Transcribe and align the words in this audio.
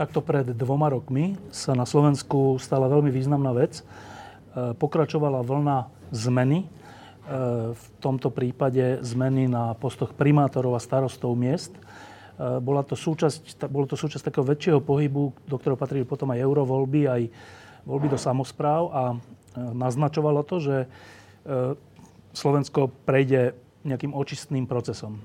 Takto 0.00 0.24
pred 0.24 0.56
dvoma 0.56 0.88
rokmi 0.88 1.36
sa 1.52 1.76
na 1.76 1.84
Slovensku 1.84 2.56
stala 2.56 2.88
veľmi 2.88 3.12
významná 3.12 3.52
vec. 3.52 3.84
E, 3.84 4.72
pokračovala 4.72 5.44
vlna 5.44 5.92
zmeny, 6.08 6.64
e, 6.64 6.66
v 7.76 7.84
tomto 8.00 8.32
prípade 8.32 9.04
zmeny 9.04 9.44
na 9.44 9.76
postoch 9.76 10.16
primátorov 10.16 10.72
a 10.72 10.80
starostov 10.80 11.36
miest. 11.36 11.76
E, 11.76 11.80
bola 12.64 12.80
to 12.80 12.96
súčasť, 12.96 13.68
bolo 13.68 13.84
to 13.84 13.92
súčasť 13.92 14.32
takého 14.32 14.48
väčšieho 14.48 14.80
pohybu, 14.80 15.36
do 15.44 15.60
ktorého 15.60 15.76
patrili 15.76 16.08
potom 16.08 16.32
aj 16.32 16.48
eurovoľby, 16.48 17.04
aj 17.04 17.22
voľby 17.84 18.08
do 18.08 18.16
samozpráv 18.16 18.82
a 18.96 19.02
naznačovalo 19.52 20.40
to, 20.48 20.64
že 20.64 20.76
Slovensko 22.32 22.88
prejde 23.04 23.52
nejakým 23.84 24.16
očistným 24.16 24.64
procesom. 24.64 25.20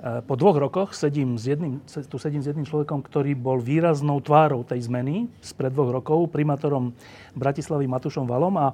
Eh, 0.00 0.24
po 0.24 0.32
dvoch 0.32 0.56
rokoch 0.56 0.96
sedím 0.96 1.36
s 1.36 1.44
jedným, 1.44 1.84
tu 1.84 2.16
sedím 2.16 2.40
s 2.40 2.48
jedným 2.48 2.64
človekom, 2.64 3.04
ktorý 3.04 3.36
bol 3.36 3.60
výraznou 3.60 4.16
tvárou 4.24 4.64
tej 4.64 4.88
zmeny 4.88 5.28
spred 5.44 5.76
dvoch 5.76 5.92
rokov, 5.92 6.32
primátorom 6.32 6.96
Bratislavy 7.36 7.84
Matušom 7.84 8.24
Valom 8.24 8.56
a 8.56 8.72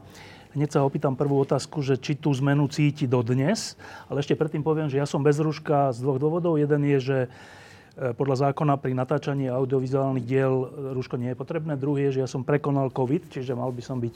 hneď 0.55 0.79
sa 0.79 0.87
opýtam 0.87 1.19
prvú 1.19 1.43
otázku, 1.43 1.83
že 1.83 1.99
či 1.99 2.15
tú 2.15 2.31
zmenu 2.31 2.71
cíti 2.71 3.11
dodnes, 3.11 3.75
ale 4.07 4.23
ešte 4.23 4.39
predtým 4.39 4.63
poviem, 4.63 4.87
že 4.87 5.03
ja 5.03 5.07
som 5.07 5.19
bez 5.19 5.43
rúška 5.43 5.91
z 5.91 5.99
dvoch 5.99 6.23
dôvodov. 6.23 6.63
Jeden 6.63 6.87
je, 6.87 6.99
že 7.03 7.19
eh, 7.27 8.15
podľa 8.15 8.47
zákona 8.47 8.79
pri 8.79 8.95
natáčaní 8.95 9.51
audiovizuálnych 9.51 10.23
diel 10.23 10.71
rúško 10.95 11.19
nie 11.19 11.35
je 11.35 11.41
potrebné. 11.43 11.75
Druhý 11.75 12.07
je, 12.07 12.23
že 12.23 12.23
ja 12.23 12.31
som 12.31 12.47
prekonal 12.47 12.95
COVID, 12.95 13.35
čiže 13.35 13.59
mal 13.59 13.75
by 13.75 13.83
som 13.83 13.99
byť 13.99 14.15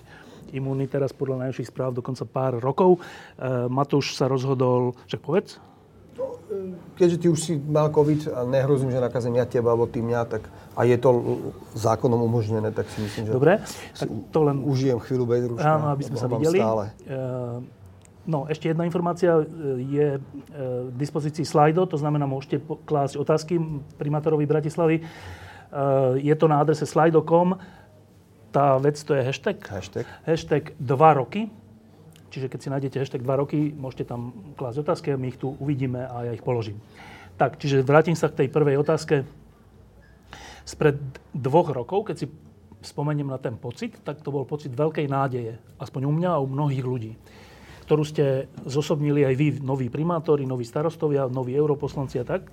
imunný 0.55 0.87
teraz 0.87 1.11
podľa 1.11 1.51
najvyšších 1.51 1.75
správ 1.75 1.91
dokonca 1.91 2.23
pár 2.23 2.63
rokov. 2.63 3.03
Eh, 3.03 3.67
Matúš 3.67 4.15
sa 4.15 4.31
rozhodol, 4.31 4.95
však 5.11 5.27
povedz, 5.27 5.59
keďže 6.99 7.17
ty 7.23 7.27
už 7.31 7.39
si 7.41 7.53
mal 7.57 7.89
COVID 7.89 8.29
a 8.35 8.41
nehrozím, 8.45 8.91
že 8.91 9.01
nakazím 9.01 9.39
ja 9.39 9.47
teba 9.47 9.73
alebo 9.73 9.87
ty 9.87 10.03
mňa, 10.03 10.21
tak 10.27 10.43
a 10.75 10.81
je 10.85 10.97
to 10.99 11.11
zákonom 11.79 12.21
umožnené, 12.27 12.71
tak 12.75 12.91
si 12.91 13.01
myslím, 13.03 13.31
že 13.31 13.33
Dobre, 13.33 13.61
tak 13.97 14.09
to 14.35 14.39
len... 14.45 14.63
užijem 14.67 14.99
chvíľu 15.01 15.25
bez 15.27 15.43
ruška. 15.47 15.67
Áno, 15.67 15.87
aby 15.95 16.03
sme 16.07 16.17
sa 16.19 16.29
videli. 16.29 16.59
Stále. 16.59 16.85
Eh, 17.07 17.57
no, 18.27 18.39
ešte 18.51 18.71
jedna 18.71 18.85
informácia. 18.85 19.41
Eh, 19.41 19.47
je 19.87 20.09
eh, 20.17 20.21
k 20.91 20.97
dispozícii 20.99 21.47
slajdo, 21.47 21.87
to 21.87 21.97
znamená, 21.97 22.27
môžete 22.27 22.63
klásť 22.85 23.15
otázky 23.21 23.59
primátorovi 23.97 24.45
Bratislavy. 24.47 24.99
Je 26.19 26.35
to 26.35 26.51
na 26.51 26.59
adrese 26.59 26.83
slido.com. 26.83 27.55
Tá 28.51 28.75
vec 28.83 28.99
to 28.99 29.15
je 29.15 29.23
hashtag. 29.23 29.63
Hashtag. 29.63 30.03
Hashtag 30.27 30.75
2 30.83 30.99
roky 31.15 31.47
Čiže 32.31 32.47
keď 32.47 32.59
si 32.63 32.73
nájdete 32.73 32.97
hashtag 33.03 33.27
2 33.27 33.43
roky, 33.43 33.75
môžete 33.75 34.07
tam 34.07 34.55
klásť 34.55 34.87
otázky 34.87 35.07
my 35.19 35.29
ich 35.35 35.39
tu 35.39 35.53
uvidíme 35.59 36.07
a 36.07 36.31
ja 36.31 36.33
ich 36.33 36.47
položím. 36.47 36.79
Tak, 37.35 37.59
čiže 37.59 37.83
vrátim 37.83 38.15
sa 38.15 38.31
k 38.31 38.45
tej 38.45 38.49
prvej 38.49 38.79
otázke. 38.79 39.27
Spred 40.63 41.03
dvoch 41.35 41.75
rokov, 41.75 42.13
keď 42.13 42.17
si 42.23 42.27
spomeniem 42.81 43.27
na 43.27 43.43
ten 43.43 43.59
pocit, 43.59 43.99
tak 44.07 44.23
to 44.23 44.31
bol 44.31 44.47
pocit 44.47 44.71
veľkej 44.71 45.11
nádeje. 45.11 45.59
Aspoň 45.83 46.07
u 46.07 46.13
mňa 46.15 46.31
a 46.39 46.43
u 46.43 46.47
mnohých 46.47 46.85
ľudí 46.87 47.13
ktorú 47.91 48.07
ste 48.07 48.47
zosobnili 48.71 49.27
aj 49.27 49.35
vy, 49.35 49.49
noví 49.67 49.91
primátori, 49.91 50.47
noví 50.47 50.63
starostovia, 50.63 51.27
noví 51.27 51.59
europoslanci 51.59 52.23
a 52.23 52.25
tak. 52.39 52.47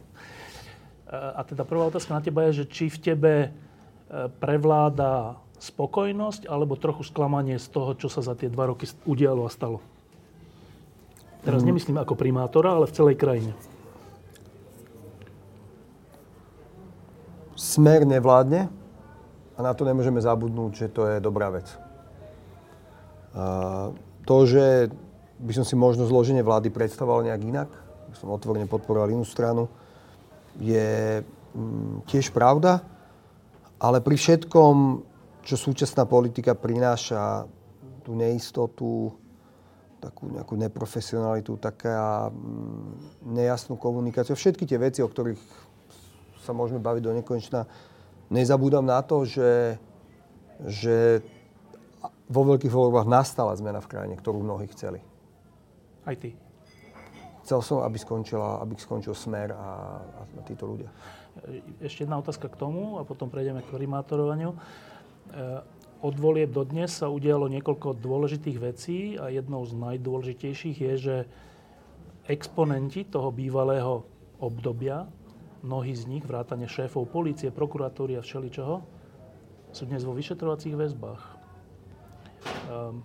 A 1.14 1.46
teda 1.46 1.62
prvá 1.62 1.86
otázka 1.86 2.18
na 2.18 2.26
teba 2.26 2.50
je, 2.50 2.66
že 2.66 2.66
či 2.66 2.90
v 2.90 2.98
tebe 2.98 3.34
e, 3.46 3.50
prevláda 4.42 5.38
spokojnosť 5.58 6.46
alebo 6.46 6.78
trochu 6.78 7.02
sklamanie 7.06 7.58
z 7.58 7.68
toho, 7.74 7.98
čo 7.98 8.08
sa 8.08 8.22
za 8.22 8.38
tie 8.38 8.50
dva 8.50 8.70
roky 8.70 8.86
udialo 9.10 9.46
a 9.46 9.52
stalo? 9.52 9.82
Teraz 11.42 11.62
mm. 11.64 11.68
nemyslím 11.70 11.98
ako 11.98 12.14
primátora, 12.14 12.78
ale 12.78 12.86
v 12.90 12.96
celej 12.96 13.16
krajine. 13.18 13.54
Smer 17.58 18.06
nevládne 18.06 18.70
a 19.58 19.60
na 19.66 19.74
to 19.74 19.82
nemôžeme 19.82 20.22
zabudnúť, 20.22 20.72
že 20.78 20.88
to 20.94 21.02
je 21.10 21.18
dobrá 21.18 21.50
vec. 21.50 21.66
To, 24.28 24.38
že 24.46 24.94
by 25.42 25.54
som 25.54 25.66
si 25.66 25.74
možno 25.78 26.06
zloženie 26.06 26.42
vlády 26.42 26.70
predstavoval 26.70 27.26
nejak 27.26 27.42
inak, 27.42 27.70
som 28.18 28.34
otvorene 28.34 28.66
podporoval 28.66 29.14
inú 29.14 29.26
stranu, 29.26 29.70
je 30.58 31.22
mm, 31.22 32.10
tiež 32.10 32.34
pravda, 32.34 32.82
ale 33.78 34.02
pri 34.02 34.18
všetkom 34.18 35.06
čo 35.48 35.56
súčasná 35.56 36.04
politika 36.04 36.52
prináša 36.52 37.48
tú 38.04 38.12
neistotu, 38.20 39.16
takú 40.04 40.28
nejakú 40.28 40.60
neprofesionalitu, 40.60 41.56
taká 41.56 42.28
mm, 42.28 43.24
nejasnú 43.32 43.80
komunikáciu. 43.80 44.36
Všetky 44.36 44.68
tie 44.68 44.76
veci, 44.76 45.00
o 45.00 45.08
ktorých 45.08 45.40
sa 46.44 46.52
môžeme 46.52 46.84
baviť 46.84 47.02
do 47.02 47.16
nekonečna, 47.16 47.64
nezabúdam 48.28 48.84
na 48.84 49.00
to, 49.00 49.24
že, 49.24 49.80
že 50.68 51.24
vo 52.28 52.44
veľkých 52.44 52.72
voľbách 52.72 53.08
nastala 53.08 53.56
zmena 53.56 53.80
v 53.80 53.88
krajine, 53.88 54.16
ktorú 54.20 54.44
mnohí 54.44 54.68
chceli. 54.76 55.00
Aj 56.04 56.16
ty. 56.20 56.36
Chcel 57.48 57.64
som, 57.64 57.80
aby, 57.88 57.96
skončila, 57.96 58.60
aby 58.60 58.76
skončil 58.76 59.16
smer 59.16 59.56
a, 59.56 60.04
a 60.04 60.42
títo 60.44 60.68
ľudia. 60.68 60.92
Ešte 61.80 62.04
jedna 62.04 62.20
otázka 62.20 62.52
k 62.52 62.60
tomu 62.60 63.00
a 63.00 63.08
potom 63.08 63.32
prejdeme 63.32 63.64
k 63.64 63.72
primátorovaniu. 63.72 64.52
Od 65.98 66.16
volieb 66.22 66.54
do 66.54 66.62
dnes 66.62 66.94
sa 66.94 67.10
udialo 67.10 67.50
niekoľko 67.50 67.98
dôležitých 67.98 68.58
vecí 68.62 68.98
a 69.18 69.34
jednou 69.34 69.66
z 69.66 69.74
najdôležitejších 69.74 70.78
je, 70.78 70.94
že 70.98 71.16
exponenti 72.30 73.08
toho 73.08 73.34
bývalého 73.34 74.06
obdobia, 74.38 75.10
mnohí 75.66 75.98
z 75.98 76.06
nich, 76.06 76.22
vrátane 76.22 76.70
šéfov 76.70 77.10
policie, 77.10 77.50
prokuratúry 77.50 78.14
a 78.14 78.22
všeličoho, 78.22 78.86
sú 79.74 79.84
dnes 79.90 80.06
vo 80.06 80.14
vyšetrovacích 80.14 80.76
väzbách. 80.78 81.22
Um, 82.70 83.02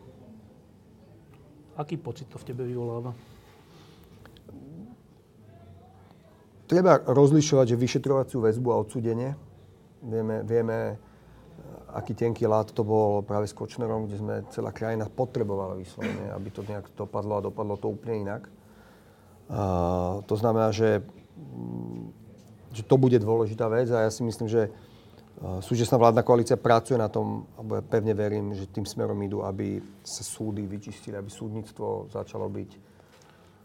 aký 1.81 1.97
pocit 1.97 2.29
to 2.29 2.37
v 2.37 2.47
tebe 2.53 2.63
vyvoláva? 2.69 3.17
Treba 6.69 7.01
rozlišovať, 7.01 7.73
že 7.73 7.77
vyšetrovaciu 7.81 8.39
väzbu 8.45 8.69
a 8.73 8.81
odsudenie. 8.81 9.31
Vieme, 10.05 10.45
vieme 10.45 10.97
aký 11.93 12.17
tenký 12.17 12.49
lát 12.49 12.73
to 12.73 12.83
bol 12.83 13.21
práve 13.23 13.47
s 13.47 13.57
Kočnerom, 13.57 14.09
kde 14.09 14.17
sme 14.19 14.35
celá 14.51 14.73
krajina 14.73 15.07
potrebovala 15.07 15.77
vyslovene, 15.77 16.33
aby 16.33 16.49
to 16.49 16.65
nejak 16.65 16.89
dopadlo 16.97 17.39
a 17.39 17.45
dopadlo 17.45 17.77
to 17.77 17.93
úplne 17.93 18.27
inak. 18.29 18.43
A, 19.53 20.25
to 20.25 20.35
znamená, 20.37 20.73
že, 20.73 21.05
mm, 21.37 22.09
že 22.73 22.83
to 22.89 22.97
bude 22.97 23.21
dôležitá 23.21 23.69
vec 23.69 23.93
a 23.93 24.09
ja 24.09 24.11
si 24.11 24.25
myslím, 24.25 24.49
že 24.49 24.73
súčasná 25.43 25.99
vládna 25.99 26.23
koalícia 26.23 26.55
pracuje 26.55 26.95
na 26.95 27.11
tom, 27.11 27.51
alebo 27.59 27.75
ja 27.75 27.83
pevne 27.83 28.15
verím, 28.15 28.55
že 28.55 28.71
tým 28.71 28.87
smerom 28.87 29.19
idú, 29.27 29.43
aby 29.43 29.83
sa 30.07 30.23
súdy 30.23 30.63
vyčistili, 30.63 31.19
aby 31.19 31.27
súdnictvo 31.27 32.07
začalo 32.15 32.47
byť 32.47 32.71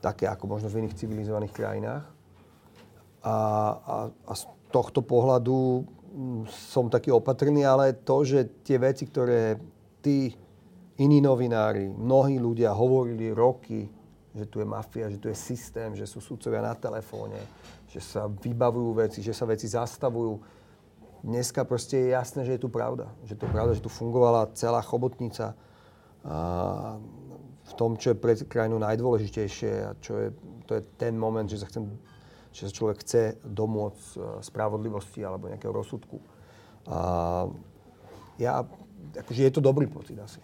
také 0.01 0.25
ako 0.25 0.57
možno 0.57 0.73
v 0.73 0.85
iných 0.85 0.97
civilizovaných 0.97 1.53
krajinách. 1.53 2.05
A, 3.21 3.35
a, 3.77 3.95
a 4.09 4.33
z 4.33 4.43
tohto 4.73 5.05
pohľadu 5.05 5.85
som 6.49 6.89
taký 6.89 7.13
opatrný, 7.13 7.61
ale 7.61 7.93
to, 7.93 8.25
že 8.25 8.63
tie 8.65 8.81
veci, 8.81 9.05
ktoré 9.05 9.57
tí 10.01 10.33
iní 10.97 11.21
novinári, 11.21 11.85
mnohí 11.89 12.41
ľudia 12.41 12.73
hovorili 12.73 13.29
roky, 13.29 13.85
že 14.33 14.45
tu 14.49 14.61
je 14.61 14.67
mafia, 14.69 15.09
že 15.09 15.21
tu 15.21 15.29
je 15.29 15.37
systém, 15.37 15.93
že 15.93 16.05
sú 16.09 16.21
sudcovia 16.21 16.61
na 16.61 16.73
telefóne, 16.77 17.37
že 17.89 18.01
sa 18.01 18.29
vybavujú 18.29 18.89
veci, 18.97 19.19
že 19.21 19.33
sa 19.33 19.45
veci 19.49 19.69
zastavujú. 19.69 20.37
Dneska 21.25 21.65
proste 21.65 21.97
je 21.97 22.13
jasné, 22.13 22.45
že 22.45 22.57
je 22.57 22.61
tu 22.61 22.69
pravda. 22.69 23.09
Že 23.25 23.41
to 23.41 23.45
pravda, 23.49 23.71
že 23.73 23.85
tu 23.85 23.89
fungovala 23.89 24.53
celá 24.53 24.81
chobotnica 24.85 25.57
a 26.27 26.97
v 27.67 27.73
tom, 27.75 27.95
čo 27.99 28.11
je 28.11 28.17
pre 28.19 28.35
krajinu 28.35 28.79
najdôležitejšie 28.79 29.71
a 29.83 29.91
čo 29.99 30.13
je, 30.19 30.27
to 30.67 30.75
je 30.79 30.81
ten 30.99 31.15
moment, 31.15 31.47
že 31.47 31.59
sa 31.59 31.67
chcem 31.67 31.87
že 32.51 32.67
sa 32.67 32.71
človek 32.73 32.97
chce 33.03 33.21
domôcť 33.43 34.05
e, 34.15 34.19
spravodlivosti 34.43 35.21
alebo 35.23 35.49
nejakého 35.51 35.73
rozsudku. 35.73 36.17
A 36.87 36.99
ja, 38.39 38.63
akože 39.17 39.41
je 39.43 39.51
to 39.51 39.61
dobrý 39.61 39.89
pocit 39.89 40.15
asi. 40.17 40.39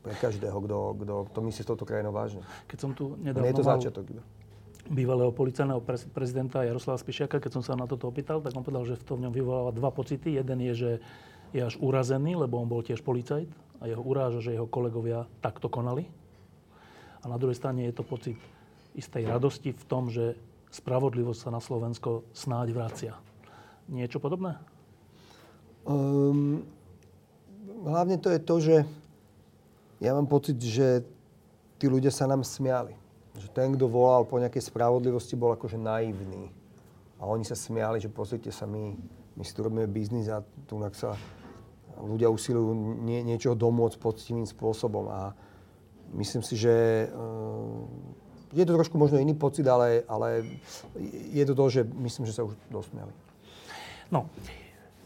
Pre 0.00 0.16
každého, 0.16 0.56
kto, 0.56 0.76
kto, 0.96 1.14
kto 1.28 1.38
myslí 1.44 1.60
s 1.60 1.68
touto 1.68 1.84
krajinou 1.84 2.14
vážne. 2.14 2.40
Keď 2.70 2.78
som 2.80 2.90
tu 2.96 3.20
nedávno 3.20 3.44
Nie 3.44 3.52
je 3.52 3.60
to 3.60 3.66
mal, 3.66 3.76
začiatok 3.76 4.04
iba. 4.08 4.24
bývalého 4.88 5.28
policajného 5.28 5.84
prezidenta 6.14 6.64
Jaroslava 6.64 6.96
Spišiaka, 6.96 7.36
keď 7.36 7.60
som 7.60 7.62
sa 7.64 7.76
na 7.76 7.84
toto 7.84 8.08
opýtal, 8.08 8.40
tak 8.40 8.56
on 8.56 8.64
povedal, 8.64 8.88
že 8.88 8.96
v 8.96 9.04
tom 9.04 9.18
ňom 9.20 9.32
vyvoláva 9.34 9.76
dva 9.76 9.92
pocity. 9.92 10.40
Jeden 10.40 10.58
je, 10.64 10.72
že 10.72 10.90
je 11.52 11.60
až 11.60 11.76
urazený, 11.82 12.38
lebo 12.38 12.56
on 12.56 12.70
bol 12.70 12.80
tiež 12.80 13.04
policajt 13.04 13.50
a 13.82 13.90
jeho 13.90 14.00
uráža, 14.00 14.40
že 14.40 14.56
jeho 14.56 14.70
kolegovia 14.70 15.28
takto 15.44 15.68
konali. 15.68 16.08
A 17.20 17.28
na 17.28 17.36
druhej 17.36 17.58
strane 17.58 17.84
je 17.84 17.92
to 17.92 18.06
pocit 18.06 18.40
istej 18.96 19.28
radosti 19.28 19.76
v 19.76 19.84
tom, 19.84 20.08
že 20.08 20.38
spravodlivosť 20.70 21.40
sa 21.46 21.50
na 21.50 21.58
Slovensko 21.58 22.30
snáď 22.30 22.74
vracia. 22.74 23.14
Niečo 23.90 24.22
podobné? 24.22 24.54
Um, 25.82 26.62
hlavne 27.82 28.16
to 28.22 28.30
je 28.30 28.40
to, 28.40 28.56
že 28.62 28.76
ja 29.98 30.14
mám 30.14 30.30
pocit, 30.30 30.56
že 30.62 31.02
tí 31.76 31.90
ľudia 31.90 32.14
sa 32.14 32.30
nám 32.30 32.46
smiali. 32.46 32.94
Že 33.36 33.48
ten, 33.50 33.68
kto 33.74 33.90
volal 33.90 34.22
po 34.24 34.38
nejakej 34.38 34.70
spravodlivosti, 34.70 35.34
bol 35.34 35.52
akože 35.58 35.80
naivný. 35.80 36.52
A 37.20 37.26
oni 37.28 37.44
sa 37.44 37.58
smiali, 37.58 38.00
že 38.00 38.08
pozrite 38.08 38.48
sa, 38.48 38.64
my, 38.64 38.96
my 39.36 39.42
si 39.44 39.52
tu 39.52 39.60
robíme 39.60 39.84
biznis 39.90 40.30
a 40.32 40.40
tu 40.64 40.80
sa 40.96 41.18
ľudia 42.00 42.32
usilujú 42.32 42.72
nie, 43.04 43.20
niečoho 43.20 43.52
domôcť 43.52 44.00
poctivým 44.00 44.48
spôsobom. 44.48 45.10
A 45.12 45.36
myslím 46.16 46.40
si, 46.40 46.56
že 46.56 47.08
uh, 47.12 47.84
je 48.50 48.64
to 48.66 48.74
trošku 48.74 48.98
možno 48.98 49.22
iný 49.22 49.34
pocit, 49.38 49.66
ale, 49.66 50.02
ale 50.10 50.42
je 51.30 51.44
to 51.46 51.54
to, 51.54 51.64
že 51.70 51.80
myslím, 51.86 52.26
že 52.26 52.34
sa 52.34 52.42
už 52.42 52.54
dosmiali. 52.66 53.14
No, 54.10 54.26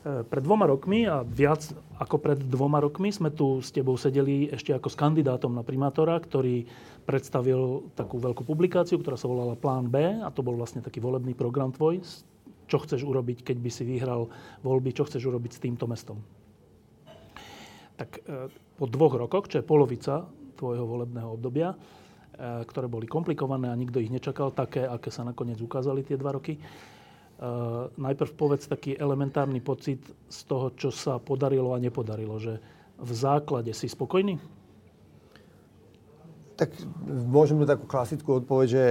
e, 0.05 0.25
pred 0.25 0.41
dvoma 0.41 0.65
rokmi 0.65 1.05
a 1.05 1.21
viac 1.21 1.61
ako 2.01 2.17
pred 2.17 2.41
dvoma 2.41 2.81
rokmi 2.81 3.13
sme 3.13 3.29
tu 3.29 3.61
s 3.61 3.69
tebou 3.69 4.01
sedeli 4.01 4.49
ešte 4.49 4.73
ako 4.73 4.89
s 4.89 4.97
kandidátom 4.97 5.53
na 5.53 5.61
primátora, 5.61 6.17
ktorý 6.17 6.65
predstavil 7.05 7.93
takú 7.93 8.17
veľkú 8.17 8.49
publikáciu, 8.49 8.97
ktorá 8.97 9.21
sa 9.21 9.29
volala 9.29 9.61
Plán 9.61 9.93
B 9.93 10.25
a 10.25 10.29
to 10.33 10.41
bol 10.41 10.57
vlastne 10.57 10.81
taký 10.81 11.05
volebný 11.05 11.37
program 11.37 11.69
tvoj, 11.69 12.01
čo 12.65 12.81
chceš 12.81 13.05
urobiť, 13.05 13.45
keď 13.45 13.57
by 13.61 13.71
si 13.71 13.85
vyhral 13.85 14.33
voľby, 14.65 14.97
čo 14.97 15.05
chceš 15.05 15.29
urobiť 15.29 15.53
s 15.53 15.63
týmto 15.63 15.85
mestom. 15.85 16.17
Tak 18.01 18.25
e, 18.25 18.49
po 18.81 18.89
dvoch 18.89 19.21
rokoch, 19.21 19.53
čo 19.53 19.61
je 19.61 19.69
polovica 19.69 20.25
tvojho 20.57 20.89
volebného 20.89 21.29
obdobia, 21.37 21.77
ktoré 22.41 22.87
boli 22.91 23.07
komplikované 23.07 23.71
a 23.71 23.79
nikto 23.79 24.03
ich 24.03 24.11
nečakal, 24.11 24.51
také, 24.51 24.85
aké 24.85 25.09
sa 25.09 25.23
nakoniec 25.23 25.59
ukázali 25.63 26.03
tie 26.03 26.19
dva 26.19 26.35
roky, 26.35 26.59
Uh, 27.35 27.91
najprv 27.99 28.31
povedz 28.39 28.71
taký 28.71 28.95
elementárny 28.95 29.59
pocit 29.59 29.99
z 30.31 30.39
toho, 30.47 30.71
čo 30.79 30.95
sa 30.95 31.19
podarilo 31.19 31.75
a 31.75 31.83
nepodarilo, 31.83 32.39
že 32.39 32.63
v 32.95 33.11
základe 33.11 33.75
si 33.75 33.91
spokojný? 33.91 34.39
Tak 36.55 36.71
môžem 37.11 37.59
to 37.59 37.67
takú 37.67 37.91
klasickú 37.91 38.39
odpoveď, 38.39 38.69
že, 38.71 38.87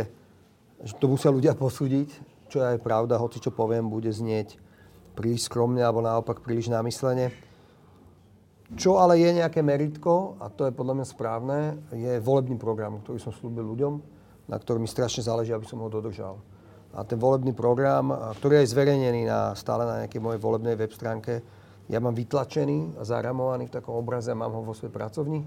že 0.83 0.93
to 0.99 1.07
musia 1.07 1.31
ľudia 1.31 1.55
posúdiť, 1.63 2.11
čo 2.51 2.59
je 2.59 2.67
aj 2.75 2.83
pravda, 2.83 3.15
hoci 3.15 3.39
čo 3.39 3.55
poviem, 3.55 3.87
bude 3.87 4.11
znieť 4.11 4.59
príliš 5.15 5.47
skromne 5.47 5.79
alebo 5.79 6.03
naopak 6.03 6.43
príliš 6.43 6.67
namyslene. 6.67 7.31
Čo 8.73 8.97
ale 8.97 9.21
je 9.21 9.29
nejaké 9.37 9.61
meritko, 9.61 10.41
a 10.41 10.49
to 10.49 10.65
je 10.65 10.73
podľa 10.73 11.01
mňa 11.01 11.07
správne, 11.07 11.59
je 11.93 12.17
volebný 12.17 12.57
program, 12.57 12.99
ktorý 13.05 13.21
som 13.21 13.29
slúbil 13.29 13.63
ľuďom, 13.63 13.93
na 14.49 14.57
ktorý 14.57 14.81
mi 14.81 14.89
strašne 14.89 15.21
záleží, 15.21 15.53
aby 15.53 15.69
som 15.69 15.79
ho 15.79 15.87
dodržal 15.87 16.41
a 16.93 17.01
ten 17.01 17.17
volebný 17.17 17.57
program, 17.57 18.13
ktorý 18.37 18.61
je 18.61 18.73
zverejnený 18.77 19.25
na, 19.25 19.57
stále 19.57 19.81
na 19.81 20.05
nejakej 20.05 20.21
mojej 20.21 20.39
volebnej 20.39 20.77
web 20.77 20.93
stránke, 20.93 21.41
ja 21.89 21.97
mám 21.97 22.13
vytlačený 22.13 23.01
a 23.01 23.03
zaramovaný 23.03 23.67
v 23.67 23.75
takom 23.81 23.97
obraze 23.97 24.29
a 24.29 24.37
mám 24.37 24.53
ho 24.53 24.61
vo 24.61 24.77
svojej 24.77 24.93
pracovni. 24.93 25.41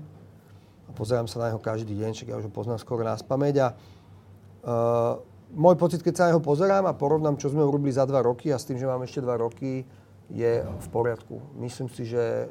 A 0.87 0.91
pozerám 0.93 1.31
sa 1.31 1.41
na 1.41 1.47
neho 1.55 1.63
každý 1.63 1.97
deň, 1.97 2.13
však 2.13 2.29
ja 2.29 2.37
už 2.37 2.51
ho 2.51 2.53
poznám 2.53 2.83
skoro 2.83 3.07
na 3.07 3.17
spameť. 3.17 3.55
A 3.63 3.69
uh, 3.73 5.23
môj 5.55 5.79
pocit, 5.79 6.03
keď 6.03 6.13
sa 6.13 6.23
na 6.27 6.31
neho 6.35 6.43
pozerám 6.45 6.85
a 6.91 6.99
porovnám, 6.99 7.39
čo 7.41 7.49
sme 7.49 7.65
urobili 7.65 7.95
za 7.95 8.05
dva 8.05 8.21
roky 8.21 8.51
a 8.53 8.59
s 8.59 8.67
tým, 8.67 8.77
že 8.77 8.91
mám 8.91 9.01
ešte 9.07 9.25
dva 9.25 9.39
roky, 9.39 9.87
je 10.29 10.53
v 10.61 10.89
poriadku. 10.91 11.41
Myslím 11.57 11.87
si, 11.89 12.05
že 12.05 12.51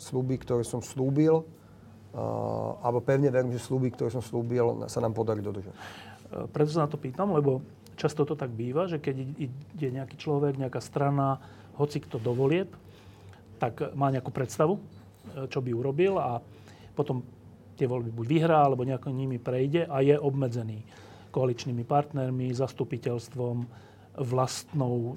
slúby, 0.00 0.40
ktoré 0.40 0.64
som 0.64 0.80
slúbil, 0.80 1.44
alebo 2.80 3.04
pevne 3.04 3.28
verím, 3.28 3.52
že 3.52 3.60
slúby, 3.60 3.92
ktoré 3.92 4.08
som 4.08 4.24
slúbil, 4.24 4.88
sa 4.88 4.98
nám 4.98 5.12
podarí 5.12 5.44
dodržať. 5.44 5.76
Preto 6.50 6.70
sa 6.72 6.88
na 6.88 6.90
to 6.90 6.98
pýtam, 6.98 7.36
lebo 7.36 7.60
Často 8.00 8.24
to 8.24 8.32
tak 8.32 8.48
býva, 8.56 8.88
že 8.88 8.96
keď 8.96 9.16
ide 9.36 9.88
nejaký 9.92 10.16
človek, 10.16 10.56
nejaká 10.56 10.80
strana, 10.80 11.36
hoci 11.76 12.00
kto 12.00 12.16
do 12.16 12.32
tak 13.60 13.92
má 13.92 14.08
nejakú 14.08 14.32
predstavu, 14.32 14.80
e, 14.80 14.82
čo 15.52 15.60
by 15.60 15.68
urobil 15.76 16.16
a 16.16 16.40
potom 16.96 17.20
tie 17.76 17.84
voľby 17.84 18.08
buď 18.08 18.24
vyhrá, 18.24 18.64
alebo 18.64 18.88
nejako 18.88 19.12
nimi 19.12 19.36
prejde 19.36 19.84
a 19.84 20.00
je 20.00 20.16
obmedzený 20.16 20.80
koaličnými 21.28 21.84
partnermi, 21.84 22.56
zastupiteľstvom, 22.56 23.68
vlastnou 24.18 25.14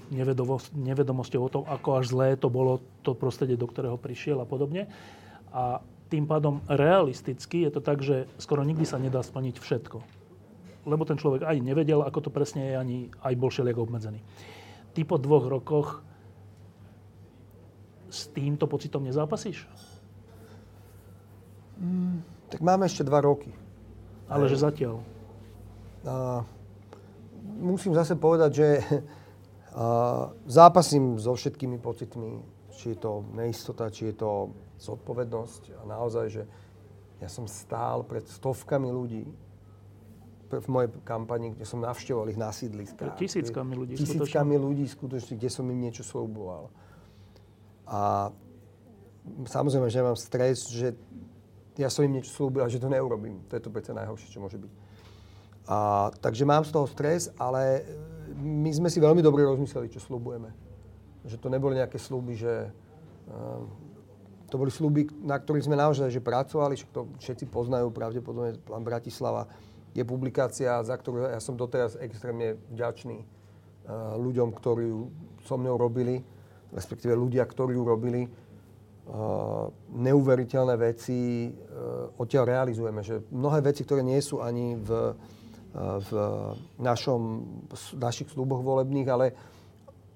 nevedomosťou 0.73 1.41
o 1.41 1.49
tom, 1.49 1.63
ako 1.65 1.89
až 1.97 2.13
zlé 2.13 2.29
to 2.37 2.47
bolo 2.47 2.81
to 3.01 3.17
prostredie, 3.17 3.57
do 3.57 3.65
ktorého 3.65 3.97
prišiel 3.97 4.41
a 4.41 4.47
podobne. 4.47 4.89
A 5.49 5.81
tým 6.13 6.29
pádom 6.29 6.61
realisticky 6.69 7.65
je 7.65 7.71
to 7.73 7.81
tak, 7.81 8.05
že 8.05 8.29
skoro 8.37 8.61
nikdy 8.61 8.85
sa 8.85 9.01
nedá 9.01 9.25
splniť 9.25 9.57
všetko 9.57 10.23
lebo 10.83 11.07
ten 11.07 11.15
človek 11.15 11.47
aj 11.47 11.63
nevedel, 11.63 12.03
ako 12.03 12.27
to 12.27 12.31
presne 12.31 12.71
je, 12.71 12.73
ani 12.75 12.97
aj 13.23 13.33
bol 13.39 13.47
všelijak 13.47 13.79
obmedzený. 13.79 14.19
Ty 14.93 15.01
po 15.07 15.15
dvoch 15.17 15.47
rokoch 15.47 16.03
s 18.11 18.29
týmto 18.29 18.69
pocitom 18.69 19.01
nezápasíš? 19.01 19.65
Mm, 21.79 22.21
tak 22.51 22.59
máme 22.61 22.85
ešte 22.85 23.01
dva 23.07 23.23
roky. 23.23 23.49
Ale 24.29 24.45
že 24.45 24.61
zatiaľ? 24.61 25.01
A, 26.05 26.43
musím 27.57 27.93
zase 27.93 28.15
povedať, 28.15 28.51
že 28.53 28.67
zápasím 30.61 31.17
so 31.17 31.33
všetkými 31.33 31.77
pocitmi, 31.77 32.41
či 32.73 32.93
je 32.93 32.97
to 32.97 33.25
neistota, 33.33 33.89
či 33.89 34.13
je 34.13 34.15
to 34.17 34.53
zodpovednosť 34.81 35.77
a 35.77 35.81
naozaj, 35.87 36.25
že 36.29 36.43
ja 37.21 37.29
som 37.31 37.47
stál 37.47 38.03
pred 38.03 38.27
stovkami 38.27 38.89
ľudí 38.91 39.23
v 40.53 40.67
mojej 40.69 40.89
kampani, 41.01 41.57
kde 41.57 41.65
som 41.65 41.81
navštevoval 41.81 42.29
ich 42.29 42.37
na 42.37 42.53
sídliskách. 42.53 43.17
Tisíckami 43.17 43.73
ľudí. 43.73 43.97
Tisíckami 43.97 44.53
skutočne. 44.53 44.65
ľudí 44.69 44.85
skutočne, 44.85 45.33
kde 45.41 45.49
som 45.49 45.65
im 45.65 45.79
niečo 45.81 46.05
slúboval. 46.05 46.69
A 47.89 48.29
samozrejme, 49.49 49.89
že 49.89 50.05
mám 50.05 50.13
stres, 50.13 50.69
že 50.69 50.93
ja 51.73 51.89
som 51.89 52.05
im 52.05 52.21
niečo 52.21 52.29
slúbil 52.29 52.61
a 52.61 52.69
že 52.69 52.77
to 52.77 52.85
neurobím. 52.85 53.41
To 53.49 53.57
je 53.57 53.63
to 53.65 53.73
predsa 53.73 53.97
najhoršie, 53.97 54.29
čo 54.29 54.43
môže 54.43 54.61
byť. 54.61 54.71
A, 55.67 56.11
takže 56.19 56.43
mám 56.43 56.67
z 56.67 56.71
toho 56.75 56.87
stres, 56.87 57.31
ale 57.39 57.87
my 58.35 58.71
sme 58.73 58.89
si 58.91 58.99
veľmi 58.99 59.23
dobre 59.23 59.47
rozmysleli, 59.47 59.87
čo 59.87 60.03
slúbujeme. 60.03 60.51
Že 61.23 61.39
to 61.39 61.47
neboli 61.47 61.79
nejaké 61.79 61.95
slúby, 61.95 62.35
že... 62.35 62.71
Uh, 63.29 63.63
to 64.53 64.61
boli 64.61 64.69
slúby, 64.69 65.09
na 65.25 65.41
ktorých 65.41 65.65
sme 65.65 65.73
naozaj 65.73 66.13
že 66.13 66.21
pracovali, 66.21 66.77
že 66.77 66.85
to 66.93 67.09
všetci 67.17 67.49
poznajú, 67.49 67.89
pravdepodobne 67.89 68.53
plán 68.61 68.85
Bratislava 68.85 69.49
je 69.97 70.05
publikácia, 70.05 70.77
za 70.85 70.93
ktorú 70.93 71.25
ja 71.25 71.41
som 71.41 71.57
doteraz 71.57 71.97
extrémne 71.97 72.61
vďačný 72.69 73.17
eh, 73.17 73.25
ľuďom, 74.13 74.53
ktorí 74.53 74.93
so 75.41 75.57
mnou 75.57 75.73
robili, 75.81 76.21
respektíve 76.69 77.17
ľudia, 77.17 77.49
ktorí 77.49 77.73
ju 77.73 77.81
robili. 77.81 78.29
Eh, 78.29 79.65
neuveriteľné 79.89 80.75
veci 80.77 81.49
odtiaľ 82.21 82.45
realizujeme. 82.45 83.01
Že 83.01 83.33
mnohé 83.33 83.73
veci, 83.73 83.81
ktoré 83.81 84.05
nie 84.05 84.21
sú 84.21 84.37
ani 84.37 84.77
v, 84.77 85.17
v 85.73 86.09
našom, 86.77 87.21
našich 87.97 88.29
sluboch 88.29 88.61
volebných, 88.61 89.07
ale 89.09 89.25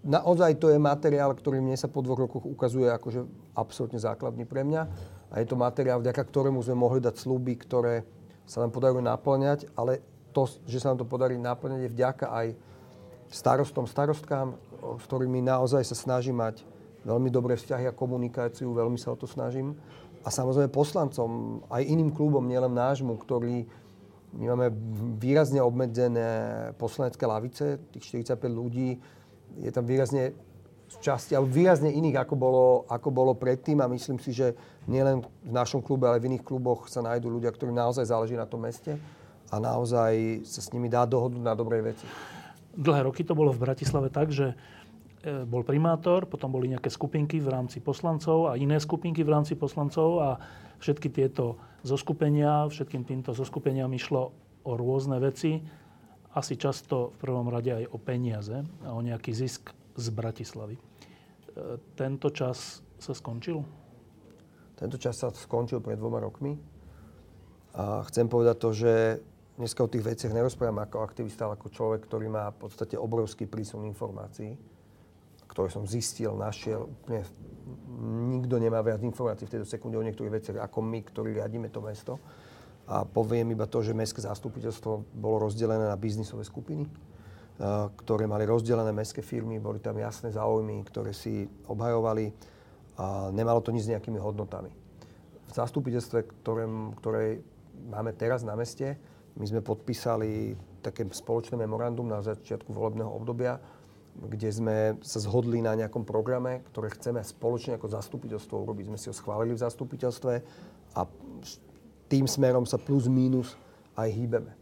naozaj 0.06 0.62
to 0.62 0.70
je 0.70 0.78
materiál, 0.78 1.34
ktorý 1.34 1.58
mne 1.58 1.74
sa 1.74 1.90
po 1.90 2.06
dvoch 2.06 2.30
rokoch 2.30 2.46
ukazuje 2.46 2.86
akože 2.86 3.26
absolútne 3.58 3.98
základný 3.98 4.46
pre 4.46 4.62
mňa. 4.62 4.82
A 5.34 5.42
je 5.42 5.50
to 5.50 5.58
materiál, 5.58 6.00
vďaka 6.00 6.24
ktorému 6.24 6.62
sme 6.62 6.78
mohli 6.78 7.02
dať 7.02 7.18
sluby, 7.18 7.58
ktoré 7.58 8.06
sa 8.48 8.64
nám 8.64 8.72
podarí 8.72 9.02
naplňať, 9.02 9.68
ale 9.76 10.00
to, 10.32 10.46
že 10.70 10.80
sa 10.80 10.94
nám 10.94 11.04
to 11.04 11.10
podarí 11.10 11.36
naplňať 11.36 11.90
je 11.90 11.94
vďaka 11.98 12.26
aj 12.32 12.48
starostom, 13.28 13.90
starostkám, 13.90 14.56
s 15.02 15.04
ktorými 15.10 15.44
naozaj 15.44 15.84
sa 15.84 15.98
snažím 15.98 16.40
mať 16.40 16.64
veľmi 17.04 17.28
dobré 17.28 17.58
vzťahy 17.58 17.90
a 17.90 17.98
komunikáciu, 17.98 18.72
veľmi 18.72 18.96
sa 18.96 19.12
o 19.12 19.20
to 19.20 19.28
snažím. 19.28 19.76
A 20.24 20.30
samozrejme 20.32 20.72
poslancom, 20.72 21.60
aj 21.72 21.84
iným 21.88 22.12
klubom, 22.12 22.44
nielen 22.44 22.72
nášmu, 22.72 23.16
ktorý 23.20 23.68
my 24.38 24.46
máme 24.54 24.68
výrazne 25.18 25.58
obmedzené 25.66 26.30
poslanecké 26.78 27.26
lavice, 27.26 27.82
tých 27.90 28.22
45 28.22 28.38
ľudí, 28.54 29.02
je 29.58 29.72
tam 29.74 29.82
výrazne 29.90 30.38
časti, 31.02 31.36
alebo 31.36 31.52
výrazne 31.52 31.92
iných, 31.92 32.22
ako 32.22 32.36
bolo, 32.38 32.66
ako 32.88 33.10
bolo 33.12 33.34
predtým 33.36 33.82
a 33.84 33.92
myslím 33.92 34.22
si, 34.22 34.32
že 34.32 34.56
nielen 34.88 35.26
v 35.44 35.52
našom 35.52 35.84
klube, 35.84 36.08
ale 36.08 36.22
v 36.22 36.32
iných 36.32 36.46
kluboch 36.46 36.88
sa 36.88 37.04
nájdú 37.04 37.28
ľudia, 37.28 37.52
ktorí 37.52 37.74
naozaj 37.74 38.08
záleží 38.08 38.38
na 38.40 38.48
tom 38.48 38.64
meste 38.64 38.96
a 39.52 39.56
naozaj 39.58 40.46
sa 40.48 40.62
s 40.64 40.72
nimi 40.72 40.88
dá 40.88 41.04
dohodnúť 41.04 41.44
na 41.44 41.56
dobrej 41.58 41.92
veci. 41.92 42.06
Dlhé 42.78 43.10
roky 43.10 43.26
to 43.26 43.34
bolo 43.34 43.50
v 43.52 43.64
Bratislave 43.64 44.14
tak, 44.14 44.30
že 44.30 44.54
e, 45.26 45.44
bol 45.44 45.66
primátor, 45.66 46.30
potom 46.30 46.54
boli 46.54 46.70
nejaké 46.72 46.94
skupinky 46.94 47.42
v 47.42 47.52
rámci 47.52 47.82
poslancov 47.82 48.54
a 48.54 48.60
iné 48.60 48.78
skupinky 48.78 49.26
v 49.26 49.34
rámci 49.34 49.58
poslancov 49.58 50.10
a 50.22 50.30
všetky 50.80 51.10
tieto 51.10 51.58
zoskupenia, 51.82 52.68
všetkým 52.70 53.04
týmto 53.06 53.32
zoskupeniam 53.34 53.90
išlo 53.94 54.34
o 54.68 54.72
rôzne 54.76 55.22
veci 55.24 55.64
asi 56.38 56.54
často 56.54 57.18
v 57.18 57.18
prvom 57.18 57.50
rade 57.50 57.74
aj 57.74 57.86
o 57.90 57.98
peniaze 57.98 58.62
a 58.86 58.94
o 58.94 59.02
nejaký 59.02 59.34
zisk 59.34 59.74
z 59.98 60.06
Bratislavy. 60.14 60.78
E, 60.78 60.82
tento 61.98 62.30
čas 62.30 62.86
sa 63.02 63.14
skončil? 63.18 63.66
Tento 64.78 65.02
čas 65.02 65.18
sa 65.18 65.34
skončil 65.34 65.82
pred 65.82 65.98
dvoma 65.98 66.22
rokmi. 66.22 66.54
A 67.74 68.06
chcem 68.06 68.30
povedať 68.30 68.56
to, 68.62 68.70
že 68.70 68.94
dneska 69.58 69.82
o 69.82 69.90
tých 69.90 70.06
veciach 70.06 70.34
nerozprávam 70.34 70.86
ako 70.86 71.02
aktivista, 71.02 71.50
ale 71.50 71.58
ako 71.58 71.74
človek, 71.74 72.06
ktorý 72.06 72.30
má 72.30 72.54
v 72.54 72.70
podstate 72.70 72.94
obrovský 72.94 73.50
prísun 73.50 73.90
informácií, 73.90 74.54
ktoré 75.58 75.74
som 75.74 75.90
zistil, 75.90 76.38
našiel. 76.38 76.86
Úplne 76.86 77.26
nikto 78.30 78.62
nemá 78.62 78.86
viac 78.86 79.02
informácií 79.02 79.50
v 79.50 79.58
tejto 79.58 79.66
sekunde 79.66 79.98
o 79.98 80.06
niektorých 80.06 80.30
veciach 80.38 80.62
ako 80.70 80.86
my, 80.86 81.02
ktorí 81.02 81.34
riadíme 81.34 81.74
to 81.74 81.82
mesto. 81.82 82.22
A 82.86 83.02
poviem 83.10 83.58
iba 83.58 83.66
to, 83.66 83.82
že 83.82 83.98
mestské 83.98 84.22
zastupiteľstvo 84.22 85.18
bolo 85.18 85.50
rozdelené 85.50 85.90
na 85.90 85.98
biznisové 85.98 86.46
skupiny, 86.46 86.86
ktoré 88.06 88.30
mali 88.30 88.46
rozdelené 88.46 88.94
mestské 88.94 89.26
firmy, 89.26 89.58
boli 89.58 89.82
tam 89.82 89.98
jasné 89.98 90.30
záujmy, 90.30 90.86
ktoré 90.86 91.10
si 91.10 91.50
obhajovali 91.66 92.30
a 93.02 93.34
nemalo 93.34 93.58
to 93.66 93.74
nič 93.74 93.90
s 93.90 93.92
nejakými 93.98 94.22
hodnotami. 94.22 94.70
V 95.50 95.54
zastupiteľstve, 95.58 96.46
ktoré, 96.46 96.70
ktoré 97.02 97.42
máme 97.90 98.14
teraz 98.14 98.46
na 98.46 98.54
meste, 98.54 98.94
my 99.34 99.46
sme 99.50 99.66
podpísali 99.66 100.54
také 100.86 101.02
spoločné 101.10 101.58
memorandum 101.58 102.06
na 102.06 102.22
začiatku 102.22 102.70
volebného 102.70 103.10
obdobia, 103.10 103.58
kde 104.18 104.50
sme 104.50 104.78
sa 105.06 105.22
zhodli 105.22 105.62
na 105.62 105.78
nejakom 105.78 106.02
programe, 106.02 106.66
ktoré 106.74 106.90
chceme 106.90 107.22
spoločne 107.22 107.78
ako 107.78 107.94
zastupiteľstvo 107.94 108.56
urobiť. 108.66 108.90
Sme 108.90 108.98
si 108.98 109.10
ho 109.10 109.16
schválili 109.16 109.54
v 109.54 109.62
zastupiteľstve 109.62 110.34
a 110.98 111.02
tým 112.10 112.26
smerom 112.26 112.66
sa 112.66 112.82
plus 112.82 113.06
minus 113.06 113.54
aj 113.94 114.10
hýbeme. 114.10 114.54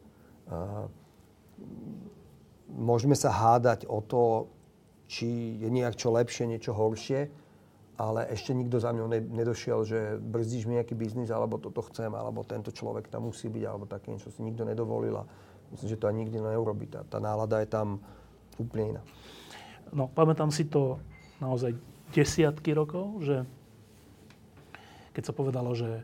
Môžeme 2.75 3.15
sa 3.15 3.31
hádať 3.31 3.87
o 3.87 4.03
to, 4.03 4.51
či 5.07 5.61
je 5.61 5.69
nejak 5.71 5.95
čo 5.95 6.11
lepšie, 6.11 6.49
niečo 6.49 6.75
horšie, 6.75 7.29
ale 7.95 8.27
ešte 8.27 8.51
nikto 8.51 8.75
za 8.81 8.91
mňou 8.91 9.07
nedošiel, 9.07 9.79
že 9.87 9.99
brzdíš 10.19 10.67
mi 10.67 10.75
nejaký 10.75 10.99
biznis, 10.99 11.31
alebo 11.31 11.55
toto 11.55 11.79
chcem, 11.87 12.11
alebo 12.11 12.43
tento 12.43 12.75
človek 12.75 13.07
tam 13.07 13.31
musí 13.31 13.47
byť, 13.47 13.63
alebo 13.63 13.87
také 13.87 14.11
niečo 14.11 14.27
si 14.33 14.43
nikto 14.43 14.67
nedovolil. 14.67 15.15
A 15.15 15.23
myslím, 15.71 15.95
že 15.95 15.99
to 16.01 16.11
ani 16.11 16.27
nikdy 16.27 16.43
neurobi. 16.43 16.91
Tá, 16.91 17.07
tá 17.07 17.23
nálada 17.23 17.63
je 17.63 17.71
tam 17.71 18.03
úplne 18.59 18.97
iná. 18.97 19.03
No, 19.93 20.09
pamätám 20.09 20.49
si 20.49 20.65
to 20.65 20.97
naozaj 21.43 21.75
desiatky 22.15 22.71
rokov, 22.71 23.21
že 23.21 23.45
keď 25.13 25.23
sa 25.25 25.33
povedalo, 25.35 25.71
že 25.75 26.03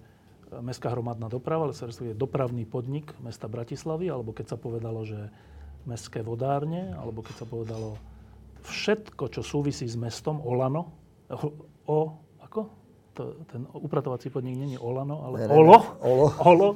Mestská 0.51 0.91
hromadná 0.91 1.31
doprava, 1.31 1.71
ale 1.71 1.75
sa 1.75 1.88
dopravný 2.11 2.67
podnik 2.67 3.15
mesta 3.23 3.47
Bratislavy, 3.47 4.11
alebo 4.11 4.35
keď 4.35 4.55
sa 4.55 4.57
povedalo, 4.59 5.07
že 5.07 5.31
mestské 5.88 6.19
vodárne, 6.19 6.91
alebo 7.00 7.23
keď 7.23 7.35
sa 7.39 7.47
povedalo 7.47 7.95
všetko, 8.67 9.31
čo 9.31 9.41
súvisí 9.41 9.88
s 9.88 9.95
mestom, 9.95 10.43
Olano, 10.43 10.91
o, 11.88 12.00
ako? 12.43 12.61
To, 13.15 13.35
ten 13.47 13.63
upratovací 13.71 14.27
podnik 14.27 14.55
nie 14.59 14.75
je 14.75 14.79
Olano, 14.79 15.23
ale 15.23 15.35
ne, 15.43 15.45
ne, 15.47 15.55
Olo. 15.55 15.79
Olo. 16.03 16.27
Olo. 16.43 16.69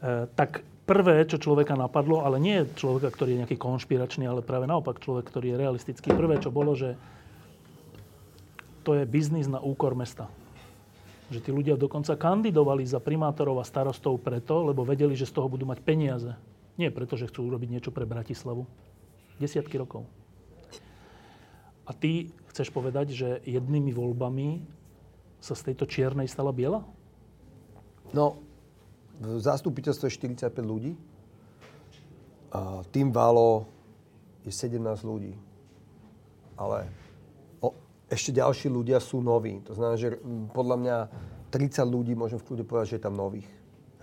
E, 0.00 0.28
tak 0.32 0.64
prvé, 0.86 1.26
čo 1.26 1.42
človeka 1.42 1.74
napadlo, 1.74 2.22
ale 2.22 2.38
nie 2.38 2.62
človeka, 2.78 3.10
ktorý 3.10 3.34
je 3.34 3.40
nejaký 3.42 3.58
konšpiračný, 3.58 4.24
ale 4.24 4.46
práve 4.46 4.70
naopak 4.70 5.02
človek, 5.02 5.26
ktorý 5.26 5.52
je 5.52 5.60
realistický. 5.60 6.14
Prvé, 6.14 6.38
čo 6.38 6.54
bolo, 6.54 6.78
že 6.78 6.94
to 8.86 8.94
je 8.94 9.02
biznis 9.02 9.50
na 9.50 9.58
úkor 9.58 9.98
mesta. 9.98 10.30
Že 11.34 11.42
tí 11.42 11.50
ľudia 11.50 11.74
dokonca 11.74 12.14
kandidovali 12.14 12.86
za 12.86 13.02
primátorov 13.02 13.58
a 13.58 13.66
starostov 13.66 14.22
preto, 14.22 14.62
lebo 14.62 14.86
vedeli, 14.86 15.18
že 15.18 15.26
z 15.26 15.34
toho 15.34 15.50
budú 15.50 15.66
mať 15.66 15.82
peniaze. 15.82 16.38
Nie 16.78 16.94
preto, 16.94 17.18
že 17.18 17.26
chcú 17.26 17.50
urobiť 17.50 17.68
niečo 17.68 17.90
pre 17.90 18.06
Bratislavu. 18.06 18.62
Desiatky 19.42 19.74
rokov. 19.74 20.06
A 21.82 21.90
ty 21.90 22.30
chceš 22.54 22.70
povedať, 22.70 23.10
že 23.10 23.28
jednými 23.42 23.90
voľbami 23.90 24.62
sa 25.42 25.58
z 25.58 25.72
tejto 25.72 25.90
čiernej 25.90 26.30
stala 26.30 26.54
biela? 26.54 26.86
No, 28.14 28.38
v 29.20 29.40
zastupiteľstve 29.40 30.08
je 30.08 30.16
45 30.18 30.52
ľudí. 30.60 30.92
A 32.52 32.84
tým 32.88 33.12
Válo 33.12 33.68
je 34.44 34.52
17 34.52 34.80
ľudí. 35.02 35.34
Ale 36.56 36.88
ešte 38.06 38.30
ďalší 38.30 38.70
ľudia 38.70 39.02
sú 39.02 39.18
noví. 39.18 39.60
To 39.66 39.74
znamená, 39.74 39.98
že 39.98 40.16
podľa 40.54 40.76
mňa 40.78 40.96
30 41.50 41.82
ľudí 41.84 42.12
môžem 42.14 42.38
v 42.38 42.46
kľude 42.46 42.64
povedať, 42.64 42.86
že 42.94 42.96
je 42.98 43.04
tam 43.04 43.18
nových. 43.18 43.48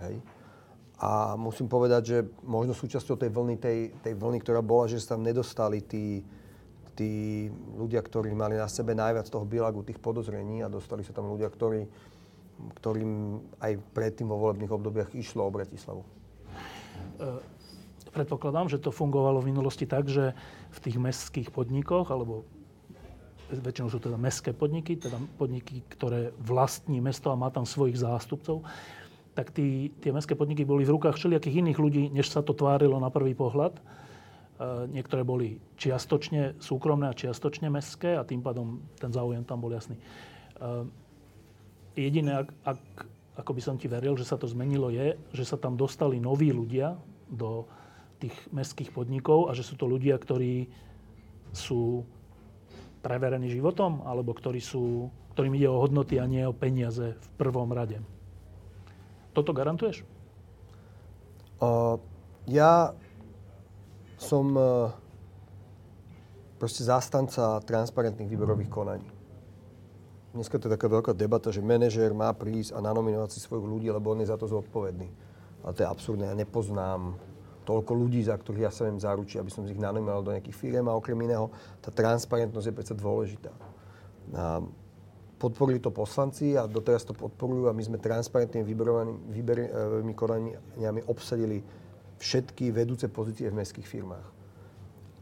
Hej? 0.04 0.20
A 1.00 1.34
musím 1.34 1.66
povedať, 1.66 2.02
že 2.04 2.18
možno 2.44 2.76
súčasťou 2.76 3.16
tej 3.18 3.30
vlny, 3.32 3.56
tej, 3.58 3.78
tej 4.04 4.14
vlny, 4.14 4.38
ktorá 4.44 4.60
bola, 4.60 4.86
že 4.86 5.00
sa 5.00 5.16
tam 5.16 5.26
nedostali 5.26 5.82
tí, 5.82 6.22
tí 6.94 7.48
ľudia, 7.74 7.98
ktorí 8.04 8.30
mali 8.36 8.54
na 8.54 8.70
sebe 8.70 8.94
najviac 8.94 9.26
toho 9.26 9.42
bilagu, 9.48 9.82
tých 9.82 9.98
podozrení 9.98 10.62
a 10.62 10.70
dostali 10.70 11.02
sa 11.02 11.16
tam 11.16 11.26
ľudia, 11.32 11.50
ktorí, 11.50 11.88
ktorým 12.80 13.42
aj 13.60 13.78
predtým 13.92 14.30
vo 14.30 14.38
volebných 14.38 14.72
obdobiach 14.72 15.10
išlo 15.14 15.46
o 15.46 15.54
Bratislavu. 15.54 16.02
E, 16.02 16.08
predpokladám, 18.14 18.70
že 18.70 18.82
to 18.82 18.94
fungovalo 18.94 19.42
v 19.42 19.50
minulosti 19.50 19.84
tak, 19.84 20.06
že 20.06 20.32
v 20.70 20.78
tých 20.78 20.96
mestských 20.98 21.48
podnikoch 21.50 22.10
alebo 22.10 22.46
väčšinou 23.52 23.92
sú 23.92 24.00
teda 24.00 24.16
mestské 24.16 24.56
podniky, 24.56 24.96
teda 24.96 25.20
podniky, 25.36 25.84
ktoré 25.92 26.32
vlastní 26.40 26.98
mesto 26.98 27.28
a 27.30 27.38
má 27.38 27.52
tam 27.52 27.68
svojich 27.68 28.00
zástupcov, 28.00 28.64
tak 29.34 29.50
tí, 29.50 29.90
tie 30.00 30.14
mestské 30.14 30.38
podniky 30.38 30.62
boli 30.62 30.86
v 30.86 30.94
rukách 30.94 31.18
všelijakých 31.18 31.60
iných 31.60 31.78
ľudí, 31.78 32.02
než 32.14 32.30
sa 32.30 32.40
to 32.40 32.54
tvárilo 32.54 33.02
na 33.02 33.10
prvý 33.10 33.34
pohľad. 33.34 33.76
E, 33.76 33.82
niektoré 34.94 35.26
boli 35.26 35.58
čiastočne 35.74 36.56
súkromné 36.62 37.10
a 37.10 37.18
čiastočne 37.18 37.66
mestské 37.66 38.14
a 38.14 38.22
tým 38.22 38.40
pádom 38.40 38.78
ten 38.96 39.10
záujem 39.10 39.42
tam 39.42 39.58
bol 39.58 39.74
jasný. 39.74 39.98
Jediné, 41.94 42.42
ak, 42.42 42.48
ak, 42.66 42.80
ako 43.38 43.50
by 43.54 43.62
som 43.62 43.78
ti 43.78 43.86
veril, 43.86 44.18
že 44.18 44.26
sa 44.26 44.34
to 44.34 44.50
zmenilo, 44.50 44.90
je, 44.90 45.14
že 45.30 45.44
sa 45.46 45.54
tam 45.54 45.78
dostali 45.78 46.18
noví 46.18 46.50
ľudia 46.50 46.98
do 47.30 47.66
tých 48.18 48.34
mestských 48.50 48.90
podnikov 48.90 49.50
a 49.50 49.54
že 49.54 49.66
sú 49.66 49.78
to 49.78 49.86
ľudia, 49.86 50.18
ktorí 50.18 50.66
sú 51.54 52.02
preverení 53.04 53.46
životom, 53.52 54.02
alebo 54.02 54.34
ktorí 54.34 54.58
sú, 54.58 55.12
ktorým 55.36 55.54
ide 55.54 55.70
o 55.70 55.78
hodnoty 55.78 56.18
a 56.18 56.26
nie 56.26 56.42
o 56.42 56.56
peniaze 56.56 57.14
v 57.14 57.28
prvom 57.38 57.70
rade. 57.70 58.02
Toto 59.36 59.54
garantuješ? 59.54 60.02
Uh, 61.62 62.00
ja 62.50 62.96
som 64.18 64.46
uh, 64.56 64.90
proste 66.58 66.82
zástanca 66.82 67.60
transparentných 67.62 68.30
výberových 68.30 68.70
konaní. 68.72 69.13
Dneska 70.34 70.58
to 70.58 70.66
je 70.66 70.74
taká 70.74 70.90
veľká 70.90 71.14
debata, 71.14 71.54
že 71.54 71.62
manažér 71.62 72.10
má 72.10 72.34
prísť 72.34 72.74
a 72.74 72.82
nanominovať 72.82 73.38
si 73.38 73.38
svojich 73.38 73.70
ľudí, 73.70 73.86
lebo 73.86 74.10
on 74.10 74.18
je 74.18 74.26
za 74.26 74.34
to 74.34 74.50
zodpovedný. 74.50 75.06
Ale 75.62 75.72
to 75.78 75.86
je 75.86 75.88
absurdné. 75.88 76.26
Ja 76.26 76.34
nepoznám 76.34 77.14
toľko 77.62 77.94
ľudí, 77.94 78.18
za 78.26 78.34
ktorých 78.34 78.66
ja 78.66 78.72
sa 78.74 78.90
viem 78.90 78.98
zaručiť, 78.98 79.38
aby 79.38 79.50
som 79.54 79.62
ich 79.62 79.78
nanomenoval 79.78 80.26
do 80.26 80.34
nejakých 80.34 80.58
firiem 80.58 80.90
a 80.90 80.98
okrem 80.98 81.16
iného 81.22 81.54
tá 81.78 81.94
transparentnosť 81.94 82.66
je 82.66 82.74
predsa 82.74 82.94
dôležitá. 82.98 83.54
A 84.34 84.58
podporili 85.38 85.78
to 85.78 85.94
poslanci 85.94 86.58
a 86.58 86.66
doteraz 86.66 87.06
to 87.06 87.14
podporujú 87.14 87.70
a 87.70 87.76
my 87.76 87.82
sme 87.86 88.02
transparentnými 88.02 88.66
výberovými 89.30 90.14
konaniami 90.18 91.00
obsadili 91.06 91.62
všetky 92.18 92.74
vedúce 92.74 93.06
pozície 93.06 93.46
v 93.54 93.62
mestských 93.62 93.86
firmách. 93.86 94.26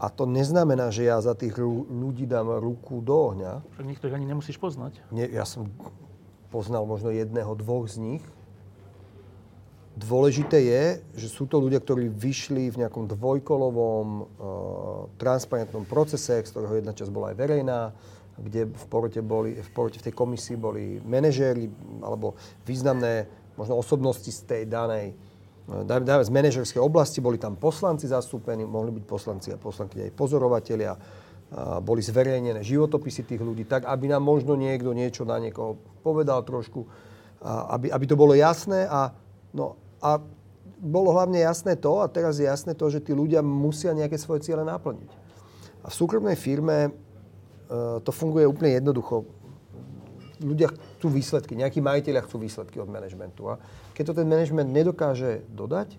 A 0.03 0.11
to 0.11 0.27
neznamená, 0.27 0.91
že 0.91 1.07
ja 1.07 1.23
za 1.23 1.39
tých 1.39 1.55
ľudí 1.87 2.27
dám 2.27 2.59
ruku 2.59 2.99
do 2.99 3.31
ohňa. 3.31 3.63
Však 3.79 3.87
niektorých 3.87 4.17
ani 4.19 4.27
nemusíš 4.27 4.59
poznať. 4.59 4.99
Nie, 5.15 5.31
ja 5.31 5.47
som 5.47 5.71
poznal 6.51 6.83
možno 6.91 7.15
jedného, 7.15 7.55
dvoch 7.55 7.87
z 7.87 8.03
nich, 8.03 8.25
Dôležité 9.93 10.57
je, 10.57 10.85
že 11.21 11.29
sú 11.29 11.45
to 11.45 11.61
ľudia, 11.61 11.77
ktorí 11.77 12.09
vyšli 12.09 12.73
v 12.73 12.81
nejakom 12.81 13.13
dvojkolovom 13.13 14.07
uh, 14.09 14.25
transparentnom 15.21 15.85
procese, 15.85 16.41
z 16.41 16.49
ktorého 16.49 16.81
jedna 16.81 16.97
časť 16.97 17.13
bola 17.13 17.29
aj 17.29 17.37
verejná, 17.37 17.93
kde 18.41 18.73
v 18.73 18.85
porote, 18.89 19.21
boli, 19.21 19.61
v 19.61 19.71
porote 19.77 20.01
v 20.01 20.09
tej 20.09 20.15
komisii 20.17 20.57
boli 20.57 20.97
manažéri 21.05 21.69
alebo 22.01 22.41
významné 22.65 23.29
možno 23.53 23.77
osobnosti 23.77 24.33
z 24.33 24.41
tej 24.49 24.63
danej 24.65 25.13
uh, 25.73 26.25
z 26.25 26.31
manažerskej 26.31 26.83
oblasti, 26.83 27.25
boli 27.25 27.41
tam 27.41 27.57
poslanci 27.57 28.05
zastúpení, 28.07 28.69
mohli 28.69 28.93
byť 29.01 29.05
poslanci 29.09 29.49
a 29.51 29.59
poslanky 29.59 30.05
aj 30.05 30.11
pozorovatelia, 30.13 30.95
boli 31.85 32.01
zverejnené 32.01 32.65
životopisy 32.65 33.29
tých 33.29 33.45
ľudí, 33.45 33.69
tak 33.69 33.85
aby 33.85 34.09
nám 34.09 34.25
možno 34.25 34.57
niekto 34.57 34.97
niečo 34.97 35.29
na 35.29 35.37
niekoho 35.37 35.77
povedal 36.01 36.41
trošku, 36.49 36.89
aby, 37.45 37.93
aby 37.93 38.05
to 38.09 38.17
bolo 38.17 38.33
jasné 38.33 38.89
a 38.89 39.13
No 39.53 39.77
a 40.01 40.17
bolo 40.83 41.15
hlavne 41.15 41.39
jasné 41.45 41.79
to, 41.79 42.03
a 42.03 42.11
teraz 42.11 42.43
je 42.43 42.49
jasné 42.49 42.75
to, 42.75 42.91
že 42.91 43.05
tí 43.05 43.15
ľudia 43.15 43.45
musia 43.45 43.95
nejaké 43.95 44.19
svoje 44.19 44.43
ciele 44.43 44.67
naplniť. 44.67 45.11
A 45.85 45.93
v 45.93 45.95
súkromnej 45.95 46.35
firme 46.35 46.77
e, 46.89 46.91
to 48.03 48.11
funguje 48.11 48.49
úplne 48.49 48.75
jednoducho. 48.83 49.23
Ľudia 50.43 50.75
chcú 51.03 51.11
výsledky, 51.11 51.59
nejakí 51.59 51.83
majiteľia 51.83 52.23
chcú 52.23 52.47
výsledky 52.47 52.79
od 52.79 52.87
manažmentu. 52.87 53.51
A 53.51 53.59
keď 53.91 54.15
to 54.15 54.23
ten 54.23 54.31
manažment 54.31 54.71
nedokáže 54.71 55.43
dodať, 55.51 55.99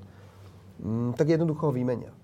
mm, 0.80 1.20
tak 1.20 1.28
jednoducho 1.28 1.68
ho 1.68 1.76
vymenia. 1.76 2.16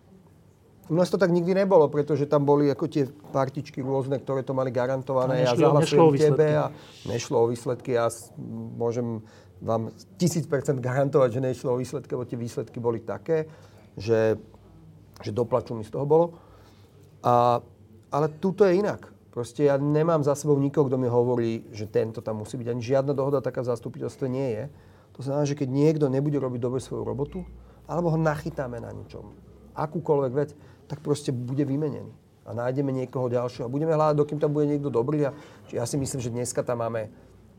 U 0.87 0.95
nás 0.95 1.11
to 1.11 1.19
tak 1.19 1.27
nikdy 1.29 1.51
nebolo, 1.51 1.91
pretože 1.91 2.23
tam 2.23 2.47
boli 2.47 2.71
ako 2.71 2.87
tie 2.87 3.03
partičky 3.35 3.83
rôzne, 3.83 4.15
ktoré 4.15 4.47
to 4.47 4.55
mali 4.55 4.71
garantované. 4.71 5.43
A 5.43 5.51
ja 5.51 5.59
zahlasujem 5.59 6.15
tebe 6.15 6.55
a 6.55 6.71
nešlo 7.03 7.43
o 7.43 7.51
výsledky. 7.51 7.99
Ja 7.99 8.07
môžem 8.79 9.19
vám 9.59 9.91
tisíc 10.15 10.47
percent 10.47 10.79
garantovať, 10.79 11.35
že 11.35 11.45
nešlo 11.45 11.75
o 11.75 11.79
výsledky, 11.83 12.15
lebo 12.15 12.25
tie 12.25 12.39
výsledky 12.39 12.79
boli 12.79 13.03
také, 13.03 13.45
že, 13.99 14.39
že 15.19 15.35
doplaču 15.35 15.75
mi 15.75 15.83
z 15.83 15.91
toho 15.91 16.07
bolo. 16.07 16.31
A, 17.27 17.59
ale 18.09 18.27
tuto 18.39 18.63
je 18.63 18.79
inak. 18.79 19.18
Proste 19.39 19.71
ja 19.71 19.79
nemám 19.79 20.19
za 20.19 20.35
sebou 20.35 20.59
nikoho, 20.59 20.91
kto 20.91 20.99
mi 20.99 21.07
hovorí, 21.07 21.63
že 21.71 21.87
tento 21.87 22.19
tam 22.19 22.43
musí 22.43 22.59
byť. 22.59 22.75
Ani 22.75 22.83
žiadna 22.83 23.15
dohoda 23.15 23.39
taká 23.39 23.63
v 23.63 23.71
zastupiteľstve 23.71 24.27
nie 24.27 24.51
je. 24.51 24.63
To 25.15 25.23
znamená, 25.23 25.47
že 25.47 25.55
keď 25.55 25.71
niekto 25.71 26.11
nebude 26.11 26.35
robiť 26.35 26.59
dobre 26.59 26.83
svoju 26.83 27.07
robotu, 27.07 27.47
alebo 27.87 28.11
ho 28.11 28.19
nachytáme 28.19 28.83
na 28.83 28.91
ničom, 28.91 29.31
akúkoľvek 29.79 30.33
vec, 30.35 30.51
tak 30.91 30.99
proste 30.99 31.31
bude 31.31 31.63
vymenený. 31.63 32.11
A 32.43 32.51
nájdeme 32.51 32.91
niekoho 32.91 33.31
ďalšieho. 33.31 33.63
A 33.63 33.71
budeme 33.71 33.95
hľadať, 33.95 34.19
dokým 34.19 34.43
tam 34.43 34.51
bude 34.51 34.67
niekto 34.67 34.91
dobrý. 34.91 35.31
A 35.31 35.31
ja 35.71 35.87
si 35.87 35.95
myslím, 35.95 36.19
že 36.19 36.35
dneska 36.35 36.59
tam 36.59 36.83
máme 36.83 37.07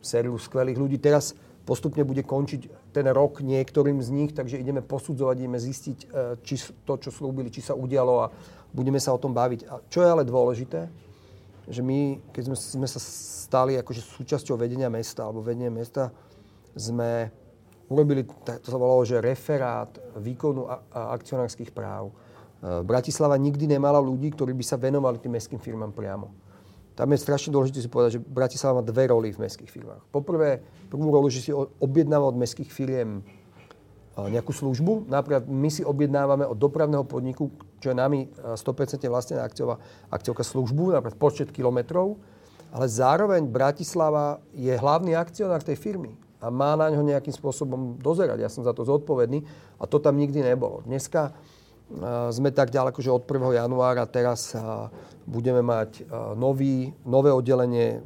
sériu 0.05 0.37
skvelých 0.37 0.77
ľudí. 0.77 1.01
Teraz 1.01 1.33
postupne 1.65 2.05
bude 2.05 2.21
končiť 2.21 2.93
ten 2.93 3.09
rok 3.09 3.41
niektorým 3.41 4.05
z 4.05 4.09
nich, 4.13 4.31
takže 4.37 4.61
ideme 4.61 4.85
posudzovať, 4.85 5.35
ideme 5.41 5.57
zistiť, 5.57 5.99
e, 6.05 6.07
či 6.45 6.61
to, 6.85 7.01
čo 7.01 7.09
slúbili, 7.09 7.49
či 7.49 7.65
sa 7.65 7.73
udialo 7.73 8.15
a 8.21 8.29
budeme 8.69 9.01
sa 9.01 9.17
o 9.17 9.23
tom 9.23 9.33
baviť. 9.33 9.61
A 9.65 9.81
čo 9.89 10.05
je 10.05 10.13
ale 10.13 10.29
dôležité, 10.29 11.09
že 11.69 11.85
my, 11.85 12.21
keď 12.33 12.53
sme, 12.53 12.57
sme 12.57 12.89
sa 12.89 13.01
stali 13.51 13.77
akože 13.77 14.01
súčasťou 14.01 14.57
vedenia 14.57 14.89
mesta, 14.89 15.27
alebo 15.27 15.45
vedenia 15.45 15.69
mesta, 15.69 16.15
sme 16.73 17.29
urobili, 17.91 18.23
to 18.25 18.69
sa 18.71 18.79
volalo, 18.79 19.03
že 19.03 19.19
referát 19.19 19.91
výkonu 20.17 20.71
a, 20.71 20.79
a 20.95 21.01
akcionárskych 21.19 21.75
práv. 21.75 22.15
E, 22.63 22.81
Bratislava 22.87 23.35
nikdy 23.35 23.67
nemala 23.67 23.99
ľudí, 23.99 24.31
ktorí 24.31 24.55
by 24.55 24.65
sa 24.65 24.79
venovali 24.79 25.19
tým 25.19 25.35
mestským 25.35 25.59
firmám 25.59 25.91
priamo. 25.91 26.31
Tam 26.95 27.11
je 27.11 27.19
strašne 27.19 27.51
dôležité 27.51 27.83
si 27.83 27.91
povedať, 27.91 28.21
že 28.21 28.23
Bratislava 28.23 28.79
má 28.79 28.85
dve 28.85 29.11
roly 29.11 29.35
v 29.35 29.43
mestských 29.43 29.73
firmách. 29.73 30.05
Poprvé, 30.13 30.61
prvú 30.93 31.11
rolu, 31.11 31.33
že 31.33 31.43
si 31.43 31.51
objednáva 31.57 32.29
od 32.29 32.37
mestských 32.39 32.71
firiem 32.71 33.25
nejakú 34.19 34.51
službu. 34.51 35.07
Napríklad 35.07 35.47
my 35.47 35.71
si 35.71 35.87
objednávame 35.87 36.43
od 36.45 36.59
dopravného 36.59 37.07
podniku, 37.07 37.49
čo 37.79 37.93
je 37.93 37.97
nami 37.97 38.27
100% 38.35 39.07
vlastnená 39.07 39.47
akciová, 39.47 39.79
akciovka 40.11 40.45
službu, 40.45 40.99
napríklad 40.99 41.17
počet 41.17 41.49
kilometrov, 41.55 42.19
ale 42.75 42.87
zároveň 42.91 43.47
Bratislava 43.47 44.43
je 44.53 44.75
hlavný 44.75 45.15
akcionár 45.15 45.63
tej 45.63 45.79
firmy 45.79 46.19
a 46.43 46.51
má 46.53 46.75
na 46.75 46.91
ňo 46.91 47.07
nejakým 47.07 47.33
spôsobom 47.33 47.97
dozerať. 47.99 48.39
Ja 48.43 48.51
som 48.53 48.67
za 48.67 48.75
to 48.77 48.85
zodpovedný 48.85 49.47
a 49.79 49.85
to 49.89 50.03
tam 50.03 50.19
nikdy 50.19 50.43
nebolo. 50.43 50.83
Dneska 50.87 51.35
sme 52.31 52.55
tak 52.55 52.71
ďaleko, 52.71 53.03
že 53.03 53.11
od 53.11 53.27
1. 53.27 53.59
januára 53.59 54.07
teraz 54.07 54.55
budeme 55.27 55.59
mať 55.59 56.07
nový, 56.39 56.95
nové 57.03 57.35
oddelenie, 57.35 57.99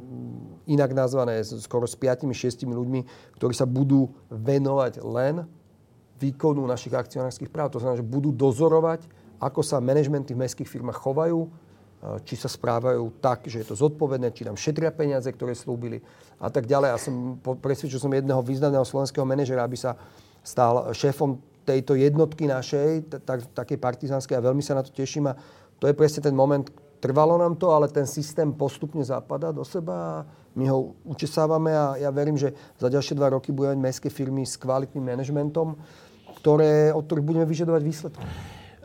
inak 0.65 0.97
nazvané 0.97 1.45
skoro 1.45 1.85
s 1.85 1.93
5-6 1.93 2.65
ľuďmi, 2.65 3.01
ktorí 3.37 3.53
sa 3.53 3.69
budú 3.69 4.09
venovať 4.33 5.05
len 5.05 5.45
výkonu 6.19 6.63
našich 6.63 6.95
akcionárskych 6.95 7.51
práv. 7.51 7.75
To 7.75 7.79
znamená, 7.83 7.99
že 7.99 8.07
budú 8.07 8.31
dozorovať, 8.31 9.07
ako 9.39 9.61
sa 9.61 9.83
manažmenty 9.83 10.31
v 10.31 10.47
mestských 10.47 10.69
firmách 10.69 10.95
chovajú, 10.95 11.51
či 12.21 12.37
sa 12.37 12.45
správajú 12.45 13.17
tak, 13.17 13.49
že 13.49 13.65
je 13.65 13.67
to 13.73 13.75
zodpovedné, 13.75 14.29
či 14.29 14.45
nám 14.45 14.59
šetria 14.59 14.93
peniaze, 14.93 15.25
ktoré 15.25 15.57
slúbili 15.57 16.05
a 16.37 16.53
tak 16.53 16.69
ďalej. 16.69 16.89
Ja 16.93 16.99
som 17.01 17.41
presvedčil 17.41 17.97
som 17.97 18.13
jedného 18.13 18.45
významného 18.45 18.85
slovenského 18.85 19.25
manažera, 19.25 19.65
aby 19.65 19.73
sa 19.73 19.97
stal 20.45 20.93
šéfom 20.93 21.41
tejto 21.65 21.97
jednotky 21.97 22.45
našej, 22.45 23.09
tak, 23.25 23.49
takej 23.57 23.81
partizánskej 23.81 24.37
a 24.37 24.45
veľmi 24.45 24.61
sa 24.61 24.77
na 24.77 24.85
to 24.85 24.93
teším. 24.93 25.33
A 25.33 25.37
to 25.81 25.89
je 25.89 25.97
presne 25.97 26.21
ten 26.21 26.37
moment, 26.37 26.69
trvalo 27.01 27.41
nám 27.41 27.57
to, 27.57 27.73
ale 27.73 27.89
ten 27.89 28.05
systém 28.05 28.53
postupne 28.53 29.01
zapadá 29.01 29.49
do 29.49 29.65
seba 29.65 29.93
a 29.97 30.17
my 30.55 30.69
ho 30.69 30.93
učesávame 31.03 31.73
a 31.73 31.97
ja 31.97 32.13
verím, 32.13 32.37
že 32.37 32.53
za 32.77 32.87
ďalšie 32.87 33.17
dva 33.17 33.33
roky 33.33 33.49
budeme 33.49 33.75
mať 33.75 33.81
mestské 33.81 34.09
firmy 34.13 34.45
s 34.45 34.55
kvalitným 34.61 35.03
manažmentom, 35.03 35.73
ktoré, 36.45 36.93
od 36.93 37.09
ktorých 37.09 37.25
budeme 37.25 37.49
vyžadovať 37.49 37.81
výsledky. 37.81 38.25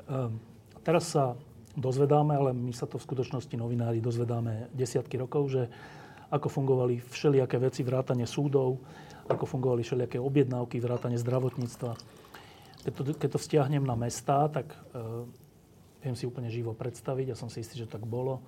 Um, 0.09 0.41
teraz 0.81 1.13
sa 1.13 1.37
dozvedáme, 1.77 2.33
ale 2.33 2.57
my 2.57 2.73
sa 2.73 2.89
to 2.89 2.97
v 2.97 3.05
skutočnosti 3.05 3.53
novinári 3.53 4.01
dozvedáme 4.01 4.73
desiatky 4.73 5.21
rokov, 5.21 5.53
že 5.53 5.69
ako 6.33 6.49
fungovali 6.49 7.05
všelijaké 7.05 7.61
veci, 7.61 7.85
vrátane 7.85 8.25
súdov, 8.25 8.81
ako 9.29 9.45
fungovali 9.45 9.85
všelijaké 9.85 10.17
objednávky, 10.17 10.81
vrátane 10.81 11.21
zdravotníctva 11.21 11.93
keď 12.85 12.93
to, 12.97 13.03
keď 13.17 13.29
to 13.37 13.39
vzťahnem 13.41 13.85
na 13.85 13.97
mesta, 13.97 14.49
tak 14.49 14.73
uh, 14.73 15.29
viem 16.01 16.17
si 16.17 16.25
úplne 16.25 16.49
živo 16.49 16.73
predstaviť, 16.73 17.33
a 17.33 17.39
som 17.39 17.53
si 17.53 17.61
istý, 17.61 17.77
že 17.85 17.91
tak 17.91 18.09
bolo, 18.09 18.41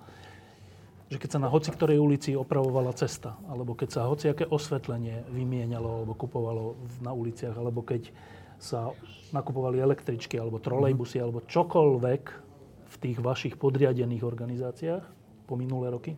že 1.13 1.21
keď 1.21 1.37
sa 1.37 1.43
na 1.43 1.49
hoci 1.53 1.69
ktorej 1.69 2.01
ulici 2.01 2.33
opravovala 2.33 2.97
cesta, 2.97 3.37
alebo 3.45 3.77
keď 3.77 3.89
sa 3.93 4.09
hociaké 4.09 4.49
osvetlenie 4.49 5.29
vymienialo 5.29 6.01
alebo 6.01 6.17
kupovalo 6.17 6.73
na 7.05 7.13
uliciach, 7.13 7.53
alebo 7.53 7.85
keď 7.85 8.09
sa 8.63 8.95
nakupovali 9.35 9.83
električky 9.83 10.39
alebo 10.39 10.63
trolejbusy, 10.63 11.19
alebo 11.19 11.43
čokoľvek 11.43 12.23
v 12.87 12.95
tých 13.01 13.17
vašich 13.19 13.59
podriadených 13.59 14.23
organizáciách 14.23 15.03
po 15.43 15.59
minulé 15.59 15.91
roky, 15.91 16.15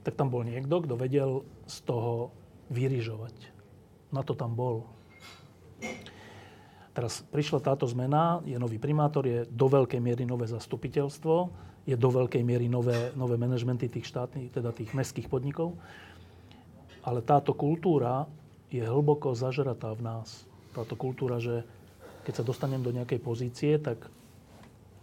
tak 0.00 0.16
tam 0.16 0.32
bol 0.32 0.40
niekto, 0.40 0.80
kto 0.80 0.94
vedel 0.96 1.44
z 1.68 1.76
toho 1.84 2.32
vyrižovať. 2.72 3.36
Na 4.10 4.24
to 4.24 4.32
tam 4.32 4.56
bol. 4.56 4.88
Teraz 6.96 7.22
prišla 7.28 7.62
táto 7.62 7.86
zmena, 7.86 8.40
je 8.42 8.56
nový 8.58 8.80
primátor, 8.80 9.28
je 9.28 9.46
do 9.46 9.66
veľkej 9.70 10.00
miery 10.02 10.26
nové 10.26 10.48
zastupiteľstvo, 10.48 11.52
je 11.86 11.96
do 11.96 12.10
veľkej 12.10 12.42
miery 12.42 12.66
nové, 12.66 13.14
nové 13.14 13.38
manažmenty 13.38 13.86
tých 13.86 14.08
štátnych, 14.10 14.50
teda 14.50 14.74
tých 14.74 14.90
mestských 14.96 15.30
podnikov. 15.30 15.78
Ale 17.00 17.24
táto 17.24 17.56
kultúra 17.56 18.26
je 18.68 18.82
hlboko 18.84 19.32
zažratá 19.32 19.94
v 19.96 20.04
nás. 20.04 20.49
Táto 20.80 20.96
kultúra, 20.96 21.36
že 21.36 21.60
keď 22.24 22.40
sa 22.40 22.48
dostanem 22.48 22.80
do 22.80 22.88
nejakej 22.88 23.20
pozície, 23.20 23.76
tak 23.76 24.08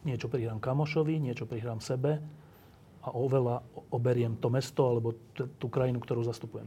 niečo 0.02 0.26
prihrám 0.26 0.58
kamošovi, 0.58 1.22
niečo 1.22 1.46
prihrám 1.46 1.78
sebe 1.78 2.18
a 3.06 3.14
oveľa 3.14 3.62
oberiem 3.94 4.42
to 4.42 4.50
mesto 4.50 4.90
alebo 4.90 5.14
t- 5.38 5.46
tú 5.62 5.70
krajinu, 5.70 6.02
ktorú 6.02 6.26
zastupujem. 6.26 6.66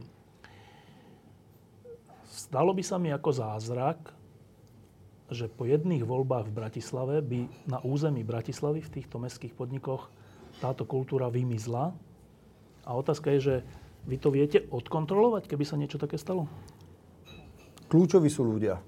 Stalo 2.31 2.71
by 2.71 2.83
sa 2.87 2.95
mi 2.95 3.11
ako 3.11 3.29
zázrak, 3.35 3.99
že 5.31 5.51
po 5.51 5.67
jedných 5.67 6.03
voľbách 6.03 6.47
v 6.47 6.55
Bratislave 6.55 7.19
by 7.19 7.51
na 7.67 7.83
území 7.83 8.23
Bratislavy 8.23 8.79
v 8.83 8.93
týchto 8.99 9.19
mestských 9.19 9.55
podnikoch 9.55 10.07
táto 10.63 10.87
kultúra 10.87 11.27
vymizla. 11.27 11.95
A 12.87 12.91
otázka 12.95 13.31
je, 13.35 13.39
že 13.39 13.55
vy 14.07 14.15
to 14.19 14.31
viete 14.31 14.67
odkontrolovať, 14.71 15.47
keby 15.47 15.63
sa 15.67 15.79
niečo 15.79 15.99
také 15.99 16.19
stalo? 16.19 16.47
Kľúčoví 17.87 18.27
sú 18.31 18.43
ľudia. 18.47 18.79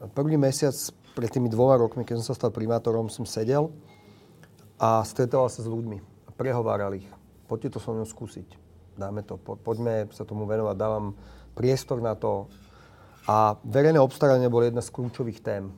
Prvý 0.00 0.40
mesiac 0.40 0.72
pred 1.12 1.28
tými 1.28 1.52
dvoma 1.52 1.76
rokmi, 1.76 2.08
keď 2.08 2.24
som 2.24 2.32
sa 2.32 2.38
stal 2.40 2.48
primátorom, 2.48 3.12
som 3.12 3.28
sedel 3.28 3.68
a 4.80 5.04
stretával 5.04 5.52
sa 5.52 5.60
s 5.60 5.68
ľuďmi 5.68 6.00
a 6.24 6.30
prehováral 6.32 6.96
ich. 6.96 7.04
Poďte 7.44 7.76
to 7.76 7.84
so 7.84 7.92
mnou 7.92 8.08
skúsiť. 8.08 8.48
Dáme 8.96 9.20
to. 9.28 9.36
Po, 9.36 9.60
poďme 9.60 10.08
sa 10.16 10.24
tomu 10.24 10.48
venovať. 10.48 10.76
Dávam 10.80 11.12
priestor 11.52 12.00
na 12.00 12.16
to. 12.16 12.48
A 13.28 13.60
verejné 13.60 14.00
obstaranie 14.00 14.48
bolo 14.48 14.64
jedna 14.64 14.80
z 14.80 14.88
kľúčových 14.88 15.44
tém. 15.44 15.68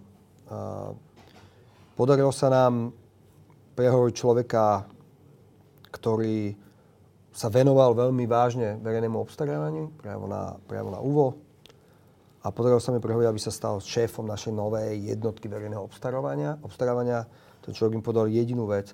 Podarilo 1.99 2.31
sa 2.31 2.47
nám 2.47 2.95
prehovoriť 3.75 4.15
človeka, 4.15 4.87
ktorý 5.91 6.55
sa 7.33 7.51
venoval 7.51 7.97
veľmi 7.97 8.29
vážne 8.29 8.79
verejnému 8.85 9.17
obstarávaniu, 9.19 9.97
priamo 9.99 10.29
na, 10.29 10.55
priamo 10.69 10.93
na 10.93 11.01
UVO. 11.01 11.35
A 12.43 12.51
podarilo 12.51 12.83
sa 12.83 12.91
mi 12.91 12.99
prehovoriť, 12.99 13.29
aby 13.31 13.39
sa 13.39 13.55
stal 13.55 13.79
šéfom 13.79 14.27
našej 14.27 14.51
novej 14.51 14.99
jednotky 14.99 15.47
verejného 15.47 15.83
obstarávania. 15.83 16.59
obstarávania. 16.63 17.31
Ten 17.63 17.71
človek 17.71 17.95
mi 17.99 18.03
povedal 18.03 18.27
jedinú 18.27 18.67
vec. 18.67 18.91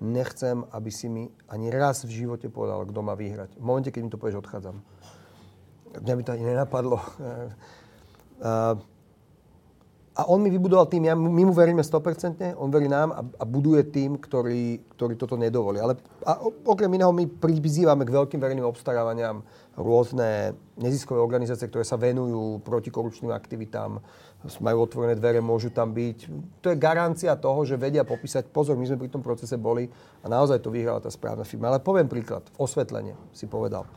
Nechcem, 0.00 0.64
aby 0.72 0.90
si 0.92 1.08
mi 1.08 1.28
ani 1.48 1.72
raz 1.72 2.04
v 2.04 2.24
živote 2.24 2.52
povedal, 2.52 2.84
kto 2.84 3.00
má 3.00 3.16
vyhrať. 3.16 3.56
V 3.56 3.64
momente, 3.64 3.88
keď 3.88 4.00
mi 4.04 4.12
to 4.12 4.20
povieš, 4.20 4.44
odchádzam. 4.44 4.84
Mňa 6.00 6.14
by 6.16 6.22
to 6.24 6.32
ani 6.36 6.44
nenapadlo. 6.44 6.98
A 10.20 10.28
on 10.28 10.44
mi 10.44 10.52
vybudoval 10.52 10.84
tým, 10.84 11.08
ja, 11.08 11.16
my 11.16 11.48
mu 11.48 11.56
veríme 11.56 11.80
100%, 11.80 12.52
on 12.60 12.68
verí 12.68 12.92
nám 12.92 13.08
a, 13.08 13.24
a 13.40 13.44
buduje 13.48 13.88
tým, 13.88 14.20
ktorý, 14.20 14.84
ktorý 14.92 15.16
toto 15.16 15.40
nedovolí. 15.40 15.80
Ale 15.80 15.96
a 16.28 16.44
okrem 16.44 16.92
iného 16.92 17.08
my 17.08 17.24
prizývame 17.24 18.04
k 18.04 18.12
veľkým 18.12 18.36
verejným 18.36 18.68
obstarávaniam 18.68 19.40
rôzne 19.80 20.52
neziskové 20.76 21.24
organizácie, 21.24 21.64
ktoré 21.72 21.88
sa 21.88 21.96
venujú 21.96 22.60
protikorupčným 22.60 23.32
aktivitám, 23.32 23.96
majú 24.60 24.84
otvorené 24.84 25.16
dvere, 25.16 25.40
môžu 25.40 25.72
tam 25.72 25.96
byť. 25.96 26.18
To 26.60 26.68
je 26.68 26.76
garancia 26.76 27.32
toho, 27.40 27.64
že 27.64 27.80
vedia 27.80 28.04
popísať, 28.04 28.52
pozor, 28.52 28.76
my 28.76 28.84
sme 28.84 29.00
pri 29.00 29.08
tom 29.08 29.24
procese 29.24 29.56
boli 29.56 29.88
a 30.20 30.28
naozaj 30.28 30.60
to 30.60 30.68
vyhrala 30.68 31.00
tá 31.00 31.08
správna 31.08 31.48
firma. 31.48 31.72
Ale 31.72 31.80
poviem 31.80 32.12
príklad, 32.12 32.44
osvetlenie 32.60 33.16
si 33.32 33.48
povedal. 33.48 33.88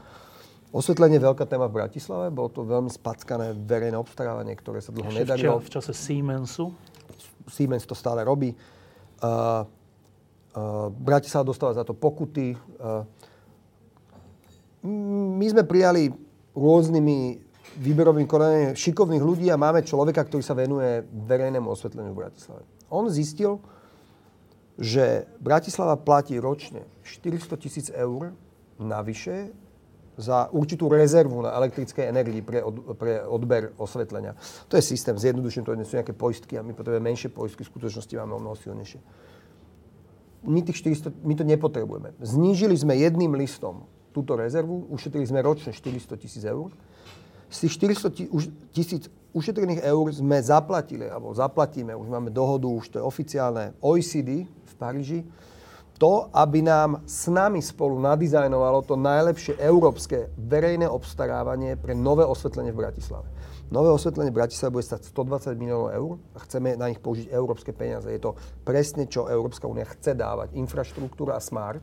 Osvetlenie 0.74 1.22
je 1.22 1.28
veľká 1.30 1.46
téma 1.46 1.70
v 1.70 1.86
Bratislave, 1.86 2.34
bolo 2.34 2.50
to 2.50 2.66
veľmi 2.66 2.90
spackané 2.90 3.54
verejné 3.54 3.94
obstarávanie, 3.94 4.58
ktoré 4.58 4.82
sa 4.82 4.90
dlho 4.90 5.14
nedarilo. 5.14 5.62
V 5.62 5.70
čase 5.70 5.94
Siemensu? 5.94 6.74
Siemens 7.46 7.86
to 7.86 7.94
stále 7.94 8.26
robí. 8.26 8.58
Uh, 9.22 9.62
uh, 10.58 10.90
Bratislava 10.90 11.46
dostáva 11.46 11.78
za 11.78 11.86
to 11.86 11.94
pokuty. 11.94 12.58
Uh, 12.82 13.06
my 15.38 15.46
sme 15.46 15.62
prijali 15.62 16.10
rôznymi 16.58 17.38
výberovým 17.78 18.26
konaním 18.26 18.74
šikovných 18.74 19.24
ľudí 19.24 19.48
a 19.54 19.62
máme 19.62 19.86
človeka, 19.86 20.26
ktorý 20.26 20.42
sa 20.42 20.58
venuje 20.58 21.06
verejnému 21.06 21.70
osvetleniu 21.70 22.18
v 22.18 22.22
Bratislave. 22.26 22.66
On 22.90 23.06
zistil, 23.14 23.62
že 24.82 25.30
Bratislava 25.38 26.02
platí 26.02 26.42
ročne 26.42 26.86
400 27.06 27.62
tisíc 27.62 27.88
eur 27.94 28.34
navyše 28.82 29.54
za 30.18 30.50
určitú 30.54 30.90
rezervu 30.90 31.42
na 31.42 31.54
elektrickej 31.58 32.06
energii 32.06 32.42
pre, 32.46 32.62
od, 32.62 32.98
pre 32.98 33.26
odber 33.26 33.74
osvetlenia. 33.78 34.38
To 34.70 34.78
je 34.78 34.84
systém, 34.86 35.18
zjednoduším, 35.18 35.66
to 35.66 35.74
sú 35.82 35.98
nejaké 35.98 36.14
poistky 36.14 36.58
a 36.58 36.66
my 36.66 36.74
potrebujeme 36.78 37.10
menšie 37.10 37.34
poistky, 37.34 37.66
v 37.66 37.72
skutočnosti 37.74 38.14
máme 38.22 38.34
o 38.38 38.42
mnoho 38.42 38.56
silnejšie. 38.58 39.02
My, 40.44 40.60
tých 40.60 40.84
400, 40.84 41.24
my 41.24 41.34
to 41.40 41.44
nepotrebujeme. 41.48 42.14
Znížili 42.20 42.76
sme 42.76 43.00
jedným 43.00 43.32
listom 43.40 43.88
túto 44.12 44.36
rezervu, 44.36 44.86
ušetrili 44.92 45.26
sme 45.26 45.42
ročne 45.42 45.74
400 45.74 46.20
tisíc 46.20 46.44
eur. 46.44 46.70
Z 47.50 47.66
tých 47.66 47.74
400 47.80 48.76
tisíc 48.76 49.04
ušetrených 49.34 49.82
eur 49.82 50.06
sme 50.14 50.38
zaplatili, 50.44 51.10
alebo 51.10 51.34
zaplatíme, 51.34 51.98
už 51.98 52.08
máme 52.12 52.30
dohodu, 52.30 52.70
už 52.70 52.94
to 52.94 52.96
je 53.02 53.04
oficiálne, 53.04 53.74
OECD 53.82 54.46
v 54.46 54.74
Paríži, 54.78 55.26
to, 55.98 56.28
aby 56.34 56.66
nám 56.66 57.06
s 57.06 57.30
nami 57.30 57.62
spolu 57.62 58.02
nadizajnovalo 58.02 58.82
to 58.84 58.98
najlepšie 58.98 59.62
európske 59.62 60.34
verejné 60.36 60.90
obstarávanie 60.90 61.78
pre 61.78 61.94
nové 61.94 62.26
osvetlenie 62.26 62.74
v 62.74 62.82
Bratislave. 62.84 63.30
Nové 63.74 63.90
osvetlenie 63.90 64.30
v 64.30 64.40
Bratislave 64.44 64.76
bude 64.78 64.86
stať 64.86 65.10
120 65.10 65.58
miliónov 65.58 65.90
eur 65.94 66.12
a 66.36 66.46
chceme 66.46 66.78
na 66.78 66.92
nich 66.92 67.02
použiť 67.02 67.32
európske 67.34 67.74
peniaze. 67.74 68.06
Je 68.10 68.22
to 68.22 68.38
presne, 68.62 69.10
čo 69.10 69.30
Európska 69.30 69.66
únia 69.66 69.88
chce 69.88 70.14
dávať. 70.14 70.54
Infraštruktúra 70.54 71.38
a 71.38 71.42
smart. 71.42 71.82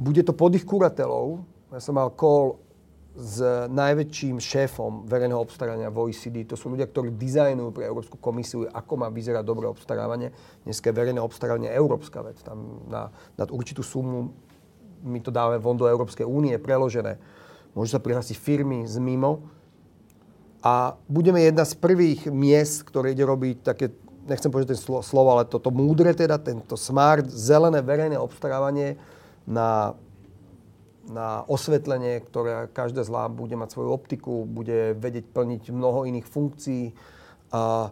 Bude 0.00 0.24
to 0.24 0.32
pod 0.32 0.56
ich 0.56 0.64
kuratelou. 0.64 1.44
Ja 1.68 1.84
som 1.84 2.00
mal 2.00 2.14
call 2.16 2.69
s 3.10 3.42
najväčším 3.68 4.38
šéfom 4.38 5.04
verejného 5.10 5.42
obstarania 5.42 5.90
v 5.90 6.06
OECD. 6.06 6.46
To 6.46 6.54
sú 6.54 6.70
ľudia, 6.70 6.86
ktorí 6.86 7.10
dizajnujú 7.18 7.70
pre 7.74 7.84
Európsku 7.90 8.16
komisiu, 8.22 8.70
ako 8.70 9.02
má 9.02 9.08
vyzerať 9.10 9.42
dobré 9.42 9.66
obstarávanie. 9.66 10.30
Dneska 10.62 10.90
je 10.90 10.98
verejné 10.98 11.18
obstarávanie 11.18 11.74
európska 11.74 12.22
vec. 12.22 12.38
Tam 12.46 12.86
na, 12.86 13.10
na 13.34 13.44
určitú 13.50 13.82
sumu 13.82 14.30
my 15.02 15.18
to 15.20 15.32
dáme 15.32 15.56
von 15.58 15.76
do 15.76 15.88
Európskej 15.88 16.28
únie 16.28 16.54
preložené. 16.60 17.16
Môžu 17.72 17.96
sa 17.96 18.02
prihlásiť 18.02 18.36
firmy 18.36 18.84
z 18.84 19.00
mimo. 19.00 19.48
A 20.60 20.92
budeme 21.08 21.40
jedna 21.40 21.64
z 21.64 21.72
prvých 21.72 22.28
miest, 22.28 22.84
ktoré 22.84 23.16
ide 23.16 23.24
robiť 23.24 23.64
také, 23.64 23.96
nechcem 24.28 24.52
povedať 24.52 24.76
ten 24.76 24.80
slovo, 25.00 25.28
ale 25.32 25.48
toto 25.48 25.72
múdre 25.72 26.12
teda, 26.12 26.36
tento 26.36 26.76
smart, 26.76 27.24
zelené 27.32 27.80
verejné 27.80 28.20
obstarávanie 28.20 29.00
na 29.48 29.96
na 31.10 31.42
osvetlenie, 31.50 32.22
ktoré 32.22 32.70
každá 32.70 33.02
z 33.02 33.10
lám 33.10 33.34
bude 33.34 33.58
mať 33.58 33.74
svoju 33.74 33.90
optiku, 33.90 34.46
bude 34.46 34.94
vedieť 34.94 35.34
plniť 35.34 35.62
mnoho 35.74 36.06
iných 36.06 36.26
funkcií. 36.30 36.94
A, 37.50 37.90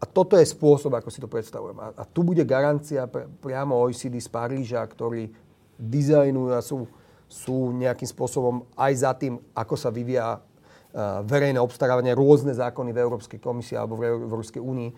a 0.00 0.04
toto 0.08 0.40
je 0.40 0.48
spôsob, 0.48 0.96
ako 0.96 1.12
si 1.12 1.20
to 1.20 1.28
predstavujem. 1.28 1.76
A, 1.76 1.92
a 1.92 2.02
tu 2.08 2.24
bude 2.24 2.40
garancia 2.48 3.04
pre, 3.04 3.28
priamo 3.28 3.76
OECD 3.76 4.16
z 4.16 4.32
Paríža, 4.32 4.80
ktorí 4.80 5.28
dizajnujú 5.76 6.50
a 6.56 6.64
sú, 6.64 6.88
sú 7.28 7.76
nejakým 7.76 8.08
spôsobom 8.08 8.64
aj 8.72 8.92
za 8.96 9.12
tým, 9.12 9.36
ako 9.52 9.76
sa 9.76 9.92
vyvíja 9.92 10.40
uh, 10.40 11.20
verejné 11.28 11.60
obstarávanie, 11.60 12.16
rôzne 12.16 12.56
zákony 12.56 12.96
v 12.96 13.02
Európskej 13.04 13.36
komisii 13.36 13.76
alebo 13.76 14.00
v 14.00 14.08
Európskej 14.08 14.64
únii. 14.64 14.90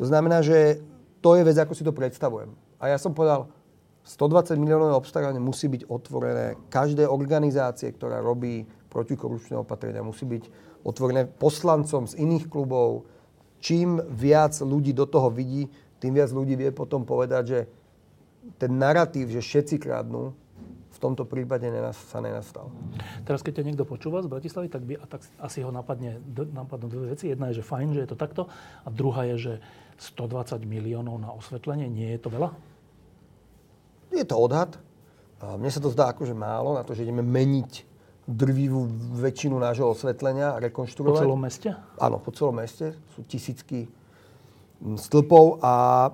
To 0.00 0.08
znamená, 0.08 0.40
že 0.40 0.80
to 1.20 1.36
je 1.36 1.44
vec, 1.44 1.60
ako 1.60 1.76
si 1.76 1.84
to 1.84 1.92
predstavujem. 1.92 2.56
A 2.80 2.88
ja 2.88 2.96
som 2.96 3.12
povedal, 3.12 3.52
120 4.02 4.58
miliónové 4.58 4.98
obstarávanie 4.98 5.38
musí 5.38 5.70
byť 5.70 5.86
otvorené 5.86 6.58
každej 6.68 7.06
organizácie, 7.06 7.94
ktorá 7.94 8.18
robí 8.18 8.66
protikorupčné 8.90 9.54
opatrenia, 9.54 10.02
musí 10.02 10.26
byť 10.26 10.50
otvorené 10.82 11.30
poslancom 11.30 12.10
z 12.10 12.18
iných 12.18 12.50
klubov. 12.50 13.06
Čím 13.62 14.02
viac 14.10 14.58
ľudí 14.58 14.90
do 14.90 15.06
toho 15.06 15.30
vidí, 15.30 15.70
tým 16.02 16.18
viac 16.18 16.34
ľudí 16.34 16.58
vie 16.58 16.74
potom 16.74 17.06
povedať, 17.06 17.42
že 17.46 17.60
ten 18.58 18.74
narratív, 18.74 19.30
že 19.30 19.38
všetci 19.38 19.78
kradnú, 19.78 20.34
v 20.92 20.98
tomto 20.98 21.22
prípade 21.24 21.70
sa 21.94 22.18
nenastal. 22.18 22.68
Teraz, 23.22 23.40
keď 23.40 23.62
ťa 23.62 23.66
niekto 23.70 23.86
počúva 23.86 24.18
z 24.20 24.28
Bratislavy, 24.28 24.66
tak, 24.66 24.82
by, 24.82 24.98
tak 25.06 25.22
asi 25.38 25.62
ho 25.62 25.70
napadne, 25.70 26.18
napadnú 26.50 26.90
dve 26.90 27.14
veci. 27.14 27.30
Jedna 27.30 27.50
je, 27.50 27.62
že 27.62 27.64
fajn, 27.64 27.94
že 27.94 28.02
je 28.02 28.10
to 28.10 28.18
takto. 28.18 28.50
A 28.82 28.88
druhá 28.90 29.24
je, 29.30 29.36
že 29.38 29.54
120 30.02 30.62
miliónov 30.66 31.16
na 31.22 31.30
osvetlenie, 31.32 31.86
nie 31.86 32.10
je 32.18 32.20
to 32.20 32.28
veľa? 32.34 32.50
Je 34.12 34.26
to 34.28 34.36
odhad. 34.36 34.76
Mne 35.42 35.70
sa 35.72 35.82
to 35.82 35.90
zdá 35.90 36.14
akože 36.14 36.36
málo 36.36 36.78
na 36.78 36.86
to, 36.86 36.94
že 36.94 37.02
ideme 37.02 37.24
meniť 37.24 37.90
drvivú 38.22 38.86
väčšinu 39.18 39.58
nášho 39.58 39.90
osvetlenia 39.90 40.54
a 40.54 40.62
rekonštruovať. 40.62 41.18
Po 41.18 41.24
celom 41.26 41.40
meste? 41.42 41.68
Áno, 41.98 42.22
po 42.22 42.30
celom 42.30 42.54
meste. 42.62 42.94
Sú 43.18 43.26
tisícky 43.26 43.90
stĺpov 44.78 45.58
a 45.58 45.74
e, 46.06 46.10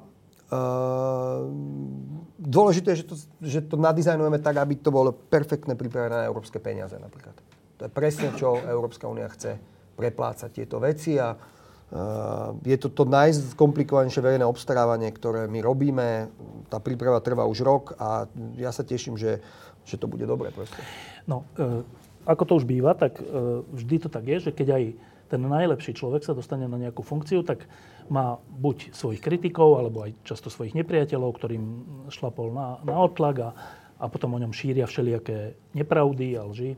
dôležité 2.41 2.97
je, 2.97 3.05
že 3.05 3.07
to, 3.07 3.15
že 3.45 3.61
to 3.69 3.77
nadizajnujeme 3.77 4.41
tak, 4.41 4.57
aby 4.57 4.81
to 4.81 4.89
bolo 4.89 5.13
perfektne 5.13 5.77
pripravené 5.77 6.25
na 6.25 6.29
európske 6.29 6.57
peniaze 6.57 6.97
napríklad. 6.97 7.37
To 7.79 7.83
je 7.85 7.93
presne, 7.93 8.33
čo 8.35 8.57
Európska 8.65 9.05
únia 9.05 9.29
chce 9.29 9.61
preplácať 9.95 10.51
tieto 10.65 10.81
veci 10.81 11.21
a 11.21 11.37
je 12.69 12.77
to 12.77 12.93
to 12.93 13.09
najkomplikovanejšie 13.09 14.21
verejné 14.21 14.45
obstarávanie, 14.45 15.09
ktoré 15.09 15.49
my 15.49 15.65
robíme. 15.65 16.29
Tá 16.69 16.85
príprava 16.85 17.25
trvá 17.25 17.49
už 17.49 17.65
rok 17.65 17.85
a 17.97 18.29
ja 18.61 18.69
sa 18.77 18.85
teším, 18.85 19.17
že, 19.17 19.41
že 19.89 19.97
to 19.97 20.05
bude 20.05 20.29
dobre. 20.29 20.53
Proste. 20.53 20.77
No, 21.25 21.49
e, 21.57 21.81
ako 22.29 22.43
to 22.45 22.53
už 22.61 22.69
býva, 22.69 22.93
tak 22.93 23.17
e, 23.17 23.25
vždy 23.65 24.05
to 24.05 24.09
tak 24.13 24.29
je, 24.29 24.37
že 24.49 24.51
keď 24.53 24.69
aj 24.77 24.85
ten 25.33 25.41
najlepší 25.41 25.97
človek 25.97 26.25
sa 26.25 26.37
dostane 26.37 26.69
na 26.69 26.77
nejakú 26.77 27.01
funkciu, 27.01 27.41
tak 27.41 27.65
má 28.13 28.37
buď 28.37 28.93
svojich 28.93 29.25
kritikov, 29.25 29.81
alebo 29.81 30.05
aj 30.05 30.17
často 30.29 30.53
svojich 30.53 30.77
nepriateľov, 30.77 31.37
ktorým 31.41 31.65
šlapol 32.13 32.53
na, 32.53 32.81
na 32.85 32.97
otlak 33.01 33.37
a, 33.41 33.51
a 33.97 34.05
potom 34.13 34.37
o 34.37 34.41
ňom 34.41 34.53
šíria 34.53 34.85
všelijaké 34.85 35.57
nepravdy 35.73 36.37
a 36.37 36.45
lži 36.45 36.77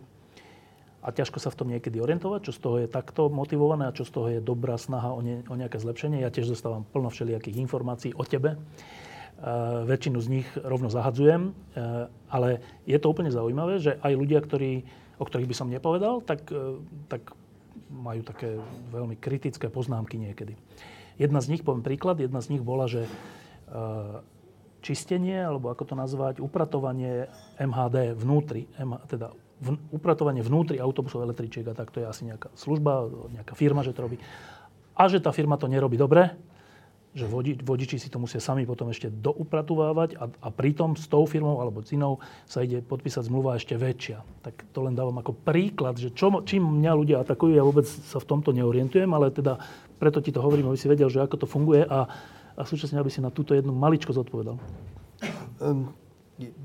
a 1.01 1.09
ťažko 1.09 1.41
sa 1.41 1.49
v 1.49 1.59
tom 1.59 1.69
niekedy 1.73 1.97
orientovať, 1.97 2.41
čo 2.45 2.53
z 2.53 2.61
toho 2.61 2.77
je 2.85 2.89
takto 2.89 3.33
motivované 3.33 3.89
a 3.89 3.97
čo 3.97 4.05
z 4.05 4.13
toho 4.13 4.27
je 4.29 4.41
dobrá 4.45 4.77
snaha 4.77 5.17
o, 5.17 5.25
ne, 5.25 5.41
o 5.49 5.57
nejaké 5.57 5.81
zlepšenie. 5.81 6.21
Ja 6.21 6.29
tiež 6.29 6.53
dostávam 6.53 6.85
plno 6.85 7.09
všelijakých 7.09 7.57
informácií 7.57 8.13
o 8.13 8.25
tebe. 8.29 8.61
Uh, 9.41 9.89
väčšinu 9.89 10.21
z 10.21 10.29
nich 10.29 10.49
rovno 10.61 10.93
zahadzujem, 10.93 11.57
uh, 11.57 12.13
ale 12.29 12.61
je 12.85 13.01
to 13.01 13.09
úplne 13.09 13.33
zaujímavé, 13.33 13.81
že 13.81 13.97
aj 14.05 14.13
ľudia, 14.13 14.45
ktorí, 14.45 14.85
o 15.17 15.25
ktorých 15.25 15.49
by 15.49 15.57
som 15.57 15.73
nepovedal, 15.73 16.21
tak, 16.21 16.45
uh, 16.53 16.77
tak 17.09 17.33
majú 17.89 18.21
také 18.21 18.61
veľmi 18.93 19.17
kritické 19.17 19.73
poznámky 19.73 20.21
niekedy. 20.21 20.61
Jedna 21.17 21.41
z 21.41 21.57
nich, 21.57 21.65
poviem 21.65 21.81
príklad, 21.81 22.21
jedna 22.21 22.45
z 22.45 22.53
nich 22.53 22.63
bola, 22.65 22.89
že 22.89 23.05
čistenie, 24.81 25.37
alebo 25.37 25.69
ako 25.69 25.93
to 25.93 25.95
nazvať, 25.95 26.41
upratovanie 26.41 27.29
MHD 27.61 28.17
vnútri, 28.17 28.67
teda 29.07 29.31
upratovanie 29.93 30.41
vnútri 30.41 30.81
autobusov 30.81 31.25
električiek 31.25 31.69
a 31.69 31.77
tak 31.77 31.93
to 31.93 32.01
je 32.01 32.07
asi 32.09 32.23
nejaká 32.25 32.49
služba, 32.57 33.09
nejaká 33.33 33.53
firma, 33.53 33.85
že 33.85 33.93
to 33.93 34.09
robí. 34.09 34.17
A 34.97 35.09
že 35.09 35.21
tá 35.21 35.33
firma 35.33 35.61
to 35.61 35.69
nerobí 35.69 36.01
dobre, 36.01 36.33
že 37.11 37.27
vodi, 37.27 37.59
vodiči 37.59 37.99
si 37.99 38.07
to 38.07 38.23
musia 38.23 38.39
sami 38.39 38.63
potom 38.63 38.87
ešte 38.87 39.11
doupratovávať 39.11 40.15
a, 40.15 40.31
a 40.31 40.49
pritom 40.55 40.95
s 40.95 41.11
tou 41.11 41.27
firmou 41.27 41.59
alebo 41.59 41.83
s 41.83 41.91
inou 41.91 42.23
sa 42.47 42.63
ide 42.63 42.87
podpísať 42.87 43.27
zmluva 43.27 43.59
ešte 43.59 43.75
väčšia. 43.75 44.23
Tak 44.47 44.71
to 44.71 44.87
len 44.87 44.95
dávam 44.95 45.19
ako 45.19 45.35
príklad, 45.35 45.99
že 45.99 46.15
čo, 46.15 46.31
čím 46.47 46.63
mňa 46.63 46.93
ľudia 46.95 47.17
atakujú, 47.27 47.59
ja 47.59 47.67
vôbec 47.67 47.83
sa 47.83 48.23
v 48.23 48.29
tomto 48.31 48.55
neorientujem, 48.55 49.11
ale 49.11 49.35
teda 49.35 49.59
preto 49.99 50.23
ti 50.23 50.31
to 50.31 50.39
hovorím, 50.39 50.71
aby 50.71 50.79
si 50.79 50.87
vedel, 50.87 51.11
že 51.11 51.19
ako 51.19 51.43
to 51.43 51.47
funguje 51.51 51.83
a, 51.83 52.07
a 52.55 52.63
súčasne, 52.63 53.03
aby 53.03 53.11
si 53.11 53.19
na 53.19 53.35
túto 53.35 53.59
jednu 53.59 53.75
maličko 53.75 54.15
zodpovedal. 54.15 54.63
Um, 55.59 55.91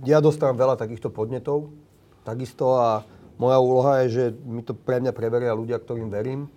ja 0.06 0.22
dostávam 0.22 0.56
veľa 0.56 0.78
takýchto 0.78 1.10
podnetov 1.10 1.74
takisto 2.26 2.74
a 2.76 3.06
moja 3.38 3.62
úloha 3.62 4.02
je, 4.04 4.08
že 4.10 4.24
mi 4.44 4.66
to 4.66 4.74
pre 4.74 4.98
mňa 4.98 5.14
preveria 5.14 5.54
ľudia, 5.54 5.78
ktorým 5.78 6.10
verím. 6.10 6.50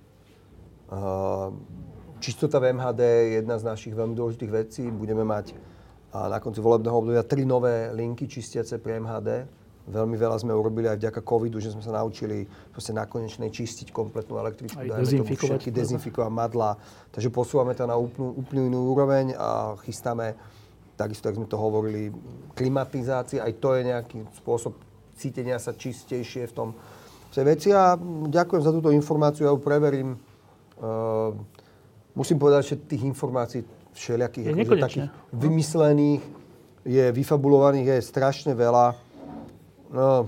Čistota 2.19 2.59
v 2.59 2.73
MHD 2.75 3.01
je 3.05 3.27
jedna 3.45 3.61
z 3.61 3.69
našich 3.69 3.93
veľmi 3.93 4.17
dôležitých 4.17 4.53
vecí. 4.53 4.89
Budeme 4.89 5.23
mať 5.23 5.53
na 6.09 6.41
konci 6.41 6.65
volebného 6.65 6.97
obdobia 6.97 7.23
tri 7.23 7.45
nové 7.45 7.93
linky 7.93 8.25
čistiace 8.25 8.81
pre 8.81 8.97
MHD. 8.97 9.45
Veľmi 9.89 10.21
veľa 10.21 10.37
sme 10.41 10.53
urobili 10.53 10.85
aj 10.85 11.01
vďaka 11.01 11.21
covidu, 11.25 11.65
že 11.65 11.73
sme 11.73 11.81
sa 11.81 11.97
naučili 11.97 12.45
proste 12.73 12.93
na 12.93 13.09
konečnej 13.09 13.49
čistiť 13.49 13.89
kompletnú 13.89 14.37
električku. 14.37 14.85
Aj 14.85 15.01
dezinfikovať. 15.01 15.65
Všetky 15.65 15.71
dezinfikovať 15.73 16.29
madla. 16.29 16.77
Takže 17.09 17.29
posúvame 17.33 17.73
to 17.73 17.89
na 17.89 17.97
úplnú, 17.97 18.37
úplnú 18.37 18.69
inú 18.69 18.93
úroveň 18.93 19.33
a 19.33 19.81
chystáme, 19.81 20.37
takisto, 20.93 21.33
ako 21.33 21.37
sme 21.41 21.49
to 21.49 21.57
hovorili, 21.57 22.03
klimatizácia. 22.53 23.41
Aj 23.41 23.53
to 23.57 23.81
je 23.81 23.89
nejaký 23.89 24.29
spôsob 24.37 24.77
cítenia 25.19 25.59
sa 25.59 25.75
čistejšie 25.75 26.47
v 26.49 26.55
tom 26.55 26.69
v 27.29 27.33
tej 27.37 27.45
veci 27.45 27.69
a 27.77 27.93
ďakujem 28.31 28.63
za 28.65 28.73
túto 28.73 28.89
informáciu, 28.89 29.45
ja 29.45 29.53
ju 29.53 29.61
preverím. 29.61 30.17
Uh, 30.81 31.37
musím 32.17 32.41
povedať, 32.41 32.73
že 32.73 32.75
tých 32.89 33.05
informácií 33.05 33.61
všelijakých 33.93 34.45
Je 34.49 34.55
akože, 34.55 34.81
takých 34.81 35.09
vymyslených, 35.37 36.23
je 36.89 37.05
vyfabulovaných, 37.13 38.01
je 38.01 38.09
strašne 38.09 38.57
veľa. 38.57 38.97
No, 39.93 40.25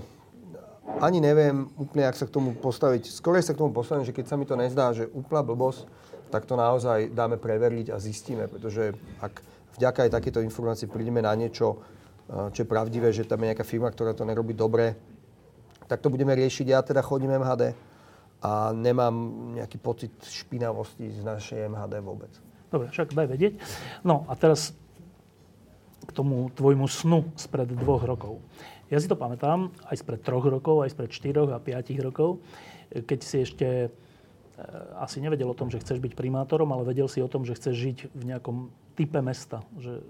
ani 1.01 1.17
neviem 1.17 1.65
úplne, 1.79 2.05
ak 2.05 2.19
sa 2.19 2.29
k 2.29 2.35
tomu 2.37 2.53
postaviť. 2.53 3.09
Skôr 3.09 3.39
sa 3.41 3.57
k 3.57 3.61
tomu 3.65 3.73
postavím, 3.73 4.05
že 4.05 4.13
keď 4.13 4.25
sa 4.29 4.35
mi 4.37 4.45
to 4.45 4.53
nezdá, 4.53 4.93
že 4.93 5.09
úplná 5.09 5.41
blbosť, 5.41 5.89
tak 6.29 6.45
to 6.45 6.53
naozaj 6.53 7.11
dáme 7.11 7.41
preveriť 7.41 7.91
a 7.91 7.97
zistíme, 7.97 8.45
pretože 8.45 8.93
ak 9.19 9.41
vďaka 9.81 10.07
aj 10.07 10.11
takéto 10.15 10.39
informácie 10.43 10.85
prídeme 10.85 11.19
na 11.23 11.33
niečo, 11.33 11.81
čo 12.31 12.63
je 12.63 12.71
pravdivé, 12.71 13.11
že 13.11 13.27
tam 13.27 13.43
je 13.43 13.51
nejaká 13.51 13.67
firma, 13.67 13.91
ktorá 13.91 14.15
to 14.15 14.23
nerobí 14.23 14.55
dobre, 14.55 14.95
tak 15.91 15.99
to 15.99 16.07
budeme 16.07 16.31
riešiť. 16.31 16.65
Ja 16.71 16.79
teda 16.79 17.03
chodím 17.03 17.35
MHD 17.35 17.75
a 18.41 18.71
nemám 18.71 19.15
nejaký 19.59 19.77
pocit 19.77 20.15
špinavosti 20.23 21.11
z 21.11 21.21
našej 21.27 21.67
MHD 21.67 21.99
vôbec. 21.99 22.31
Dobre, 22.71 22.87
však 22.87 23.11
daj 23.11 23.27
vedieť. 23.27 23.53
No 24.07 24.23
a 24.31 24.33
teraz 24.39 24.71
k 26.07 26.11
tomu 26.15 26.49
tvojmu 26.55 26.87
snu 26.87 27.29
spred 27.35 27.69
dvoch 27.75 28.01
rokov. 28.07 28.39
Ja 28.87 28.99
si 28.99 29.07
to 29.07 29.19
pamätám 29.19 29.71
aj 29.87 29.99
spred 29.99 30.23
troch 30.23 30.43
rokov, 30.43 30.83
aj 30.83 30.95
spred 30.95 31.11
štyroch 31.11 31.51
a 31.51 31.63
piatich 31.63 31.99
rokov, 31.99 32.43
keď 32.91 33.19
si 33.23 33.37
ešte 33.47 33.67
e, 33.87 33.89
asi 34.99 35.23
nevedel 35.23 35.47
o 35.47 35.55
tom, 35.55 35.71
že 35.71 35.79
chceš 35.79 36.03
byť 36.03 36.11
primátorom, 36.15 36.67
ale 36.75 36.83
vedel 36.83 37.07
si 37.07 37.23
o 37.23 37.31
tom, 37.31 37.47
že 37.47 37.55
chceš 37.55 37.75
žiť 37.75 37.97
v 38.11 38.23
nejakom 38.35 38.67
type 38.99 39.19
mesta, 39.23 39.63
že 39.79 40.03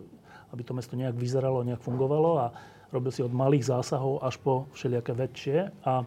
aby 0.51 0.61
to 0.63 0.75
mesto 0.75 0.99
nejak 0.99 1.15
vyzeralo, 1.15 1.63
nejak 1.63 1.83
fungovalo 1.83 2.31
a 2.37 2.45
robil 2.91 3.11
si 3.11 3.23
od 3.23 3.31
malých 3.31 3.71
zásahov 3.71 4.19
až 4.19 4.35
po 4.39 4.67
všelijaké 4.75 5.15
väčšie 5.15 5.57
a 5.87 6.03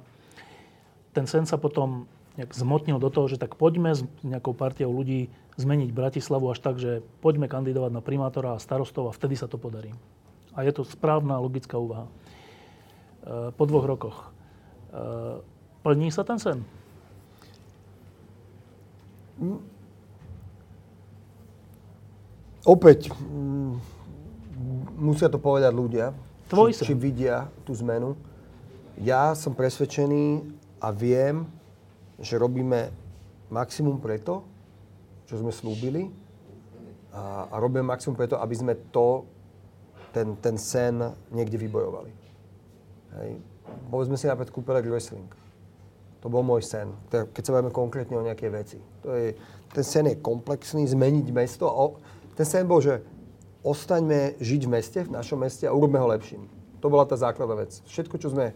ten 1.17 1.25
sen 1.25 1.49
sa 1.49 1.57
potom 1.57 2.05
nejak 2.37 2.51
zmotnil 2.53 2.99
do 2.99 3.09
toho, 3.09 3.31
že 3.31 3.39
tak 3.39 3.55
poďme 3.55 3.95
s 3.95 4.03
nejakou 4.27 4.53
partiou 4.53 4.91
ľudí 4.91 5.31
zmeniť 5.55 5.95
Bratislavu 5.95 6.51
až 6.51 6.59
tak, 6.59 6.83
že 6.83 7.01
poďme 7.23 7.47
kandidovať 7.47 7.95
na 7.95 8.03
primátora 8.03 8.59
a 8.59 8.63
starostov 8.63 9.07
a 9.07 9.15
vtedy 9.15 9.39
sa 9.39 9.47
to 9.47 9.55
podarí. 9.55 9.95
A 10.55 10.67
je 10.67 10.75
to 10.75 10.83
správna 10.83 11.39
logická 11.39 11.79
úvaha. 11.79 12.11
E, 13.23 13.55
po 13.55 13.65
dvoch 13.71 13.87
rokoch. 13.87 14.19
E, 14.91 15.39
plní 15.87 16.11
sa 16.11 16.27
ten 16.27 16.43
sen? 16.43 16.59
Opäť, 22.67 23.15
mm, 23.15 23.79
musia 24.99 25.29
to 25.29 25.39
povedať 25.39 25.73
ľudia, 25.75 26.15
Tvoj 26.49 26.77
či, 26.77 26.85
či 26.87 26.95
vidia 26.95 27.49
tú 27.65 27.73
zmenu. 27.81 28.15
Ja 29.01 29.35
som 29.35 29.57
presvedčený 29.57 30.45
a 30.79 30.93
viem, 30.93 31.49
že 32.21 32.39
robíme 32.39 32.93
maximum 33.51 33.99
preto, 33.99 34.45
čo 35.25 35.41
sme 35.41 35.51
slúbili 35.51 36.13
a, 37.11 37.49
a 37.51 37.55
robíme 37.59 37.83
maximum 37.83 38.15
preto, 38.15 38.39
aby 38.39 38.55
sme 38.55 38.75
to, 38.93 39.25
ten, 40.13 40.37
ten 40.39 40.55
sen 40.61 41.01
niekde 41.33 41.59
vybojovali. 41.59 42.13
Hej. 43.19 43.31
Povedzme 43.89 44.19
si 44.21 44.29
napríklad 44.29 44.53
kúpele 44.53 44.81
wrestling. 44.85 45.27
To 46.23 46.33
bol 46.33 46.45
môj 46.45 46.65
sen. 46.65 46.93
Keď 47.11 47.43
sa 47.43 47.53
bavíme 47.57 47.73
konkrétne 47.73 48.17
o 48.17 48.25
nejakej 48.25 48.51
veci. 48.53 48.79
To 49.05 49.13
je, 49.13 49.37
ten 49.73 49.85
sen 49.85 50.09
je 50.09 50.17
komplexný, 50.21 50.89
zmeniť 50.89 51.29
mesto. 51.33 51.69
O, 51.69 52.01
ten 52.33 52.47
sen 52.49 52.65
bol, 52.65 52.81
že 52.81 53.05
ostaňme 53.65 54.37
žiť 54.39 54.63
v 54.69 54.71
meste, 54.71 55.01
v 55.09 55.15
našom 55.17 55.41
meste 55.41 55.65
a 55.65 55.73
urobme 55.73 55.97
ho 55.97 56.07
lepším. 56.13 56.45
To 56.85 56.93
bola 56.93 57.09
tá 57.09 57.17
základná 57.17 57.57
vec. 57.57 57.81
Všetko, 57.89 58.21
čo 58.21 58.29
sme 58.29 58.53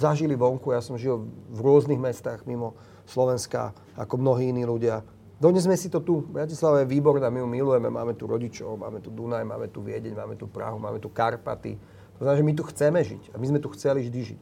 zažili 0.00 0.32
vonku, 0.32 0.72
ja 0.72 0.80
som 0.80 0.96
žil 0.96 1.28
v 1.52 1.58
rôznych 1.60 2.00
mestách 2.00 2.48
mimo 2.48 2.72
Slovenska, 3.04 3.76
ako 4.00 4.16
mnohí 4.16 4.48
iní 4.48 4.64
ľudia. 4.64 5.04
Donesme 5.36 5.76
si 5.76 5.92
to 5.92 6.00
tu. 6.00 6.24
Bratislava 6.24 6.80
je 6.80 6.88
výborná, 6.88 7.28
my 7.28 7.44
ju 7.44 7.48
milujeme, 7.48 7.92
máme 7.92 8.16
tu 8.16 8.24
rodičov, 8.24 8.80
máme 8.80 9.04
tu 9.04 9.12
Dunaj, 9.12 9.44
máme 9.44 9.68
tu 9.68 9.84
Viedeň, 9.84 10.16
máme 10.16 10.34
tu 10.40 10.48
Prahu, 10.48 10.80
máme 10.80 10.96
tu 10.96 11.12
Karpaty. 11.12 11.76
To 12.16 12.24
znamená, 12.24 12.40
že 12.40 12.48
my 12.48 12.54
tu 12.56 12.64
chceme 12.72 13.00
žiť 13.04 13.22
a 13.30 13.36
my 13.36 13.46
sme 13.52 13.60
tu 13.60 13.68
chceli 13.76 14.08
vždy 14.08 14.20
žiť. 14.32 14.40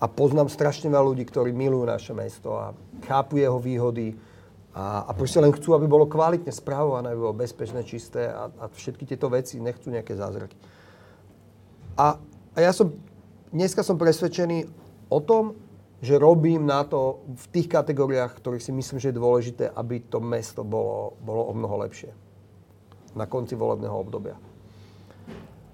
A 0.00 0.08
poznám 0.08 0.48
strašne 0.48 0.88
veľa 0.88 1.12
ľudí, 1.12 1.24
ktorí 1.28 1.52
milujú 1.52 1.84
naše 1.84 2.12
mesto 2.16 2.56
a 2.56 2.72
chápu 3.04 3.40
jeho 3.40 3.60
výhody 3.60 4.16
a, 4.76 5.08
a 5.08 5.10
proste 5.16 5.40
len 5.40 5.56
chcú, 5.56 5.72
aby 5.72 5.88
bolo 5.88 6.04
kvalitne 6.04 6.52
správované, 6.52 7.08
aby 7.08 7.20
bolo 7.24 7.40
bezpečné, 7.40 7.80
čisté 7.80 8.28
a, 8.28 8.52
a 8.60 8.64
všetky 8.68 9.08
tieto 9.08 9.32
veci 9.32 9.56
nechcú 9.56 9.88
nejaké 9.88 10.12
zázraky. 10.12 10.52
A, 11.96 12.20
a 12.52 12.58
ja 12.60 12.76
som, 12.76 12.92
dneska 13.56 13.80
som 13.80 13.96
presvedčený 13.96 14.68
o 15.08 15.20
tom, 15.24 15.56
že 16.04 16.20
robím 16.20 16.68
na 16.68 16.84
to 16.84 17.24
v 17.24 17.44
tých 17.56 17.72
kategóriách, 17.72 18.36
ktorých 18.36 18.68
si 18.68 18.72
myslím, 18.76 19.00
že 19.00 19.08
je 19.08 19.16
dôležité, 19.16 19.64
aby 19.72 20.04
to 20.04 20.20
mesto 20.20 20.60
bolo, 20.60 21.16
bolo 21.24 21.48
o 21.48 21.52
mnoho 21.56 21.80
lepšie. 21.88 22.12
Na 23.16 23.24
konci 23.24 23.56
volebného 23.56 23.96
obdobia. 23.96 24.36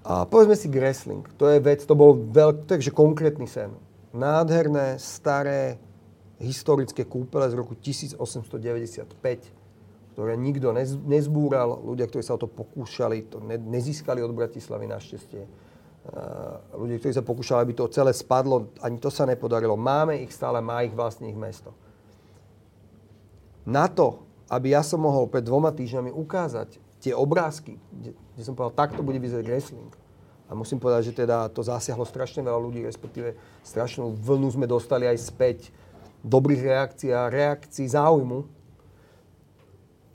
A 0.07 0.23
povedzme 0.23 0.55
si 0.55 0.71
wrestling. 0.71 1.27
To 1.35 1.51
je 1.51 1.59
vec, 1.59 1.83
to 1.83 1.91
bol 1.91 2.15
veľký, 2.15 2.71
takže 2.71 2.95
konkrétny 2.95 3.51
sen. 3.51 3.75
Nádherné, 4.15 4.95
staré, 4.95 5.75
historické 6.43 7.07
kúpele 7.07 7.47
z 7.47 7.55
roku 7.55 7.73
1895, 7.79 9.07
ktoré 10.13 10.33
nikto 10.35 10.75
nezbúral. 11.07 11.79
Ľudia, 11.81 12.05
ktorí 12.11 12.21
sa 12.21 12.35
o 12.35 12.41
to 12.43 12.51
pokúšali, 12.51 13.31
to 13.31 13.39
nezískali 13.47 14.19
od 14.19 14.35
Bratislavy 14.35 14.85
našťastie 14.91 15.63
Eh, 16.03 16.75
ľudí, 16.75 16.99
ktorí 16.99 17.15
sa 17.15 17.23
pokúšali, 17.23 17.63
aby 17.63 17.75
to 17.79 17.87
celé 17.87 18.11
spadlo, 18.11 18.75
ani 18.83 18.99
to 18.99 19.07
sa 19.07 19.23
nepodarilo. 19.23 19.79
Máme 19.79 20.19
ich 20.19 20.35
stále, 20.35 20.59
má 20.59 20.83
ich 20.83 20.91
vlastných 20.91 21.31
mesto. 21.31 21.71
Na 23.63 23.87
to, 23.87 24.19
aby 24.51 24.75
ja 24.75 24.83
som 24.83 24.99
mohol 24.99 25.31
pred 25.31 25.47
dvoma 25.47 25.71
týždňami 25.71 26.11
ukázať 26.11 26.75
tie 26.99 27.15
obrázky, 27.15 27.79
kde, 27.87 28.11
kde 28.35 28.43
som 28.43 28.51
povedal, 28.51 28.75
takto 28.75 28.99
bude 28.99 29.15
vyzerať 29.15 29.47
wrestling. 29.47 29.91
A 30.51 30.59
musím 30.59 30.75
povedať, 30.75 31.15
že 31.15 31.23
teda 31.23 31.47
to 31.47 31.63
zasiahlo 31.63 32.03
strašne 32.03 32.43
veľa 32.43 32.59
ľudí, 32.59 32.83
respektíve 32.83 33.39
strašnú 33.63 34.11
vlnu 34.19 34.51
sme 34.51 34.67
dostali 34.67 35.07
aj 35.07 35.15
späť 35.23 35.71
dobrých 36.23 36.61
reakcií 36.63 37.11
a 37.11 37.27
reakcií 37.27 37.85
záujmu. 37.91 38.47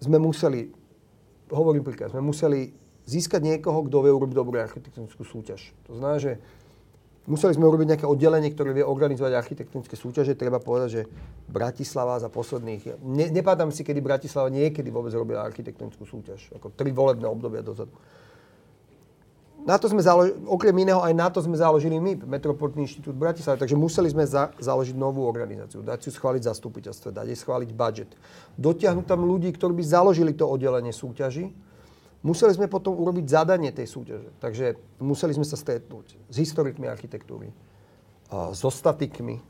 Sme 0.01 0.17
museli, 0.17 0.73
hovorím 1.53 1.85
príklad, 1.85 2.11
sme 2.11 2.25
museli 2.25 2.73
získať 3.05 3.41
niekoho, 3.45 3.85
kto 3.89 4.05
vie 4.05 4.13
urobiť 4.13 4.37
dobrú 4.37 4.57
architektonickú 4.57 5.25
súťaž. 5.25 5.73
To 5.89 5.97
znamená, 5.97 6.21
že 6.21 6.33
museli 7.29 7.57
sme 7.57 7.69
urobiť 7.69 7.87
nejaké 7.97 8.07
oddelenie, 8.09 8.53
ktoré 8.53 8.73
vie 8.73 8.85
organizovať 8.85 9.33
architektonické 9.37 9.97
súťaže. 9.97 10.37
Treba 10.37 10.61
povedať, 10.61 10.89
že 10.89 11.03
Bratislava 11.49 12.21
za 12.21 12.33
posledných... 12.33 13.01
Ne, 13.05 13.29
nepadám 13.33 13.73
si, 13.73 13.85
kedy 13.85 14.01
Bratislava 14.01 14.49
niekedy 14.53 14.89
vôbec 14.93 15.13
robila 15.13 15.45
architektonickú 15.45 16.05
súťaž. 16.05 16.53
Ako 16.57 16.73
tri 16.73 16.93
volebné 16.93 17.29
obdobia 17.29 17.61
dozadu. 17.65 17.93
Na 19.69 19.77
to 19.77 19.85
sme 19.93 20.01
založili, 20.01 20.33
okrem 20.49 20.73
iného 20.81 21.05
aj 21.05 21.13
na 21.13 21.29
to 21.29 21.45
sme 21.45 21.53
založili 21.53 22.01
my, 22.01 22.25
Metropolitný 22.25 22.89
inštitút 22.89 23.13
Bratislava, 23.13 23.61
takže 23.61 23.77
museli 23.77 24.09
sme 24.09 24.25
za, 24.25 24.49
založiť 24.57 24.97
novú 24.97 25.29
organizáciu, 25.29 25.85
dať 25.85 26.09
si 26.09 26.11
schváliť 26.17 26.49
zastupiteľstvo, 26.49 27.13
dať 27.13 27.27
jej 27.29 27.39
schváliť 27.45 27.71
budget, 27.77 28.11
dotiahnuť 28.57 29.05
tam 29.05 29.29
ľudí, 29.29 29.53
ktorí 29.53 29.77
by 29.77 29.85
založili 29.85 30.33
to 30.33 30.49
oddelenie 30.49 30.97
súťaži, 30.97 31.53
Museli 32.19 32.51
sme 32.51 32.67
potom 32.67 32.99
urobiť 32.99 33.31
zadanie 33.31 33.71
tej 33.71 33.87
súťaže. 33.87 34.35
Takže 34.43 34.75
museli 34.99 35.39
sme 35.39 35.47
sa 35.47 35.55
stretnúť 35.55 36.19
s 36.27 36.37
historikmi 36.43 36.91
architektúry, 36.91 37.55
so 38.53 38.69
statikmi, 38.69 39.41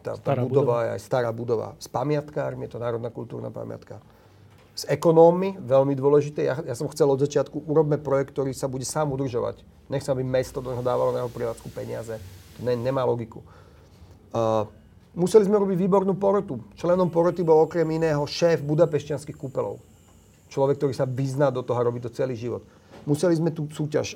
tá, 0.00 0.16
tá 0.16 0.32
budova, 0.38 0.46
budova. 0.46 0.76
je 0.80 0.88
aj 0.96 1.00
stará 1.02 1.30
budova, 1.34 1.68
s 1.76 1.90
pamiatkármi, 1.90 2.64
je 2.64 2.78
to 2.78 2.80
Národná 2.80 3.10
kultúrna 3.12 3.50
pamiatka, 3.52 4.00
s 4.74 4.82
ekonómmi, 4.90 5.62
veľmi 5.62 5.94
dôležité. 5.94 6.50
Ja, 6.50 6.54
ja 6.60 6.74
som 6.74 6.90
chcel 6.90 7.06
od 7.06 7.22
začiatku, 7.22 7.62
urobme 7.70 7.94
projekt, 7.96 8.34
ktorý 8.34 8.50
sa 8.50 8.66
bude 8.66 8.82
sám 8.82 9.14
udržovať. 9.14 9.62
Nechcem, 9.86 10.10
aby 10.10 10.26
mesto 10.26 10.58
do 10.58 10.74
neho 10.74 10.82
dávalo 10.82 11.14
na 11.14 11.22
jeho 11.22 11.30
prevádzku 11.30 11.70
peniaze. 11.70 12.18
To 12.58 12.60
ne, 12.66 12.74
nemá 12.74 13.06
logiku. 13.06 13.40
Uh, 14.34 14.66
museli 15.14 15.46
sme 15.46 15.62
robiť 15.62 15.78
výbornú 15.78 16.18
porotu. 16.18 16.58
Členom 16.74 17.06
poroty 17.06 17.46
bol 17.46 17.62
okrem 17.62 17.86
iného 17.86 18.26
šéf 18.26 18.66
budapešťanských 18.66 19.38
kúpelov 19.38 19.78
človek, 20.54 20.78
ktorý 20.78 20.94
sa 20.94 21.10
vyzná 21.10 21.50
do 21.50 21.66
toho 21.66 21.74
a 21.82 21.86
robí 21.90 21.98
to 21.98 22.14
celý 22.14 22.38
život. 22.38 22.62
Museli 23.02 23.34
sme 23.34 23.50
tú 23.50 23.66
súťaž 23.66 24.14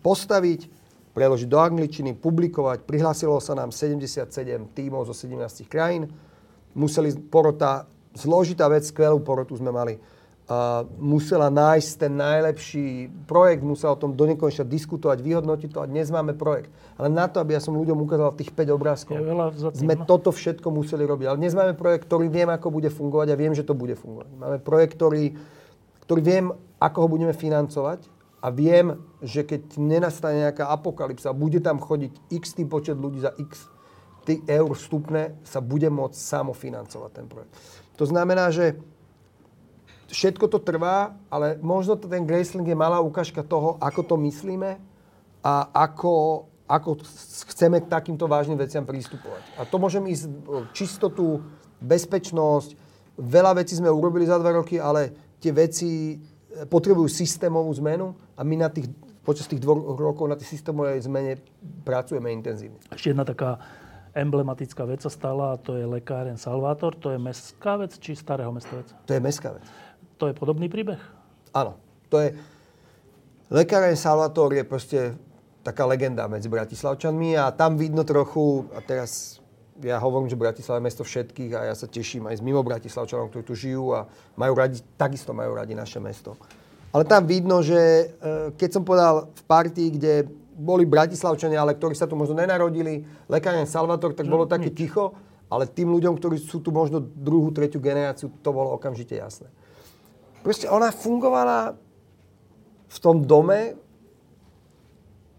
postaviť, 0.00 0.72
preložiť 1.12 1.46
do 1.46 1.60
angličtiny, 1.60 2.16
publikovať. 2.16 2.88
Prihlásilo 2.88 3.36
sa 3.44 3.52
nám 3.52 3.68
77 3.68 4.24
tímov 4.72 5.04
zo 5.04 5.12
17 5.12 5.68
krajín. 5.68 6.08
Museli 6.72 7.12
porota, 7.28 7.84
zložitá 8.14 8.70
vec, 8.70 8.86
skvelú 8.86 9.20
porotu 9.20 9.58
sme 9.58 9.74
mali 9.74 9.98
a 10.44 10.84
musela 11.00 11.48
nájsť 11.48 11.90
ten 11.96 12.12
najlepší 12.20 13.08
projekt, 13.24 13.64
musela 13.64 13.96
o 13.96 14.00
tom 14.00 14.12
do 14.12 14.28
nekonečna 14.28 14.68
diskutovať, 14.68 15.24
vyhodnotiť 15.24 15.72
to 15.72 15.80
a 15.80 15.88
dnes 15.88 16.12
máme 16.12 16.36
projekt. 16.36 16.68
Ale 17.00 17.08
na 17.08 17.24
to, 17.32 17.40
aby 17.40 17.56
ja 17.56 17.64
som 17.64 17.72
ľuďom 17.72 17.96
ukázal 18.04 18.36
tých 18.36 18.52
5 18.52 18.76
obrázkov, 18.76 19.16
sme 19.72 20.04
toto 20.04 20.28
všetko 20.28 20.68
museli 20.68 21.08
robiť. 21.08 21.32
Ale 21.32 21.40
dnes 21.40 21.56
máme 21.56 21.72
projekt, 21.72 22.04
ktorý 22.04 22.28
viem, 22.28 22.52
ako 22.52 22.68
bude 22.76 22.92
fungovať 22.92 23.32
a 23.32 23.40
viem, 23.40 23.56
že 23.56 23.64
to 23.64 23.72
bude 23.72 23.96
fungovať. 23.96 24.28
Máme 24.36 24.58
projekt, 24.60 25.00
ktorý, 25.00 25.32
ktorý 26.04 26.20
viem, 26.20 26.52
ako 26.76 26.98
ho 27.00 27.08
budeme 27.08 27.32
financovať 27.32 28.04
a 28.44 28.52
viem, 28.52 29.00
že 29.24 29.48
keď 29.48 29.80
nenastane 29.80 30.44
nejaká 30.44 30.68
apokalypsa, 30.68 31.32
bude 31.32 31.64
tam 31.64 31.80
chodiť 31.80 32.12
x 32.28 32.52
tý 32.52 32.68
počet 32.68 33.00
ľudí 33.00 33.24
za 33.24 33.32
x 33.40 33.72
eur 34.28 34.68
vstupné, 34.76 35.40
sa 35.40 35.64
bude 35.64 35.88
môcť 35.88 36.16
samofinancovať 36.16 37.10
ten 37.16 37.26
projekt. 37.28 37.52
To 37.96 38.04
znamená, 38.06 38.50
že 38.50 38.78
všetko 40.10 40.46
to 40.50 40.58
trvá, 40.62 41.14
ale 41.30 41.58
možno 41.58 41.98
to 41.98 42.06
ten 42.06 42.26
Graceling 42.26 42.66
je 42.66 42.78
malá 42.78 43.02
ukážka 43.02 43.42
toho, 43.42 43.78
ako 43.82 44.00
to 44.02 44.14
myslíme 44.30 44.78
a 45.44 45.54
ako, 45.74 46.46
ako 46.70 47.02
chceme 47.50 47.82
k 47.82 47.90
takýmto 47.90 48.30
vážnym 48.30 48.56
veciam 48.56 48.86
pristupovať. 48.86 49.42
A 49.58 49.66
to 49.66 49.76
môžem 49.82 50.06
ísť 50.06 50.30
čistotu, 50.70 51.42
bezpečnosť. 51.82 52.78
Veľa 53.20 53.60
vecí 53.60 53.76
sme 53.76 53.92
urobili 53.92 54.24
za 54.24 54.40
dva 54.40 54.56
roky, 54.56 54.80
ale 54.80 55.36
tie 55.38 55.52
veci 55.52 56.16
e, 56.16 56.16
potrebujú 56.64 57.06
systémovú 57.06 57.68
zmenu 57.84 58.16
a 58.34 58.40
my 58.42 58.56
na 58.64 58.68
tých, 58.72 58.88
počas 59.20 59.44
tých 59.44 59.60
dvoch 59.60 59.94
rokov 60.00 60.24
na 60.26 60.40
tej 60.40 60.48
systémovej 60.48 61.04
zmene 61.04 61.38
pracujeme 61.84 62.32
intenzívne. 62.32 62.80
Ešte 62.88 63.12
jedna 63.12 63.28
taká 63.28 63.60
emblematická 64.14 64.86
vec 64.86 65.02
sa 65.02 65.10
stala 65.10 65.54
a 65.54 65.60
to 65.60 65.74
je 65.74 65.84
lekáren 65.84 66.38
Salvátor. 66.38 66.94
To 67.02 67.10
je 67.10 67.18
mestská 67.18 67.76
vec 67.76 67.98
či 67.98 68.14
starého 68.14 68.54
mesta 68.54 68.78
vec? 68.78 68.88
To 69.04 69.12
je 69.12 69.20
mestská 69.20 69.58
vec. 69.58 69.66
To 70.22 70.30
je 70.30 70.34
podobný 70.34 70.70
príbeh? 70.70 71.02
Áno. 71.52 71.74
To 72.08 72.22
je... 72.22 72.38
Lekáren 73.50 73.98
Salvátor 73.98 74.54
je 74.54 74.64
proste 74.64 75.18
taká 75.66 75.84
legenda 75.84 76.30
medzi 76.30 76.46
Bratislavčanmi 76.46 77.34
a 77.34 77.50
tam 77.50 77.74
vidno 77.74 78.04
trochu, 78.04 78.68
a 78.76 78.80
teraz 78.84 79.40
ja 79.82 79.98
hovorím, 79.98 80.30
že 80.30 80.38
Bratislava 80.38 80.78
je 80.78 80.86
mesto 80.86 81.02
všetkých 81.02 81.50
a 81.56 81.60
ja 81.72 81.74
sa 81.74 81.90
teším 81.90 82.30
aj 82.30 82.38
z 82.38 82.42
mimo 82.46 82.62
Bratislavčanov, 82.62 83.32
ktorí 83.32 83.42
tu 83.42 83.54
žijú 83.58 83.96
a 83.96 84.06
majú 84.38 84.54
radi, 84.54 84.78
takisto 84.94 85.34
majú 85.34 85.58
radi 85.58 85.74
naše 85.74 85.98
mesto. 85.98 86.38
Ale 86.94 87.02
tam 87.02 87.26
vidno, 87.26 87.58
že 87.58 87.74
e, 87.74 88.04
keď 88.54 88.70
som 88.70 88.86
povedal 88.86 89.26
v 89.34 89.42
partii, 89.50 89.88
kde 89.98 90.30
boli 90.54 90.86
Bratislavčania, 90.86 91.58
ale 91.58 91.74
ktorí 91.74 91.98
sa 91.98 92.06
tu 92.06 92.14
možno 92.14 92.38
nenarodili, 92.38 93.02
lekárne 93.26 93.66
Salvator, 93.66 94.14
tak 94.14 94.30
bolo 94.30 94.46
také 94.46 94.70
ticho, 94.70 95.12
ale 95.50 95.66
tým 95.68 95.90
ľuďom, 95.90 96.14
ktorí 96.16 96.38
sú 96.38 96.62
tu 96.62 96.70
možno 96.70 97.02
druhú, 97.02 97.50
tretiu 97.50 97.82
generáciu, 97.82 98.30
to 98.40 98.50
bolo 98.54 98.72
okamžite 98.78 99.18
jasné. 99.18 99.50
Proste 100.46 100.70
ona 100.70 100.94
fungovala 100.94 101.74
v 102.88 102.98
tom 103.02 103.26
dome 103.26 103.74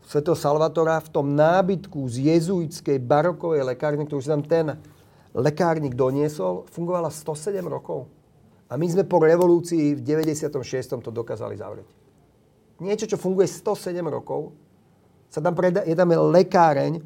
svetého 0.06 0.38
Salvatora, 0.38 1.02
v 1.02 1.10
tom 1.10 1.34
nábytku 1.34 1.98
z 2.12 2.30
jezuitskej 2.36 3.02
barokovej 3.02 3.66
lekárne, 3.66 4.06
ktorú 4.06 4.22
si 4.22 4.30
tam 4.30 4.46
ten 4.46 4.78
lekárnik 5.34 5.98
doniesol, 5.98 6.70
fungovala 6.70 7.10
107 7.10 7.66
rokov. 7.66 8.08
A 8.70 8.78
my 8.78 8.86
sme 8.90 9.06
po 9.06 9.22
revolúcii 9.22 9.98
v 9.98 10.02
96. 10.02 10.50
to 11.02 11.12
dokázali 11.14 11.58
zavrieť. 11.58 11.90
Niečo, 12.82 13.06
čo 13.08 13.18
funguje 13.18 13.46
107 13.46 14.02
rokov, 14.10 14.52
sa 15.30 15.40
tam 15.44 15.54
preda, 15.54 15.84
je 15.84 15.96
tam 15.98 16.10
lekáreň, 16.10 17.04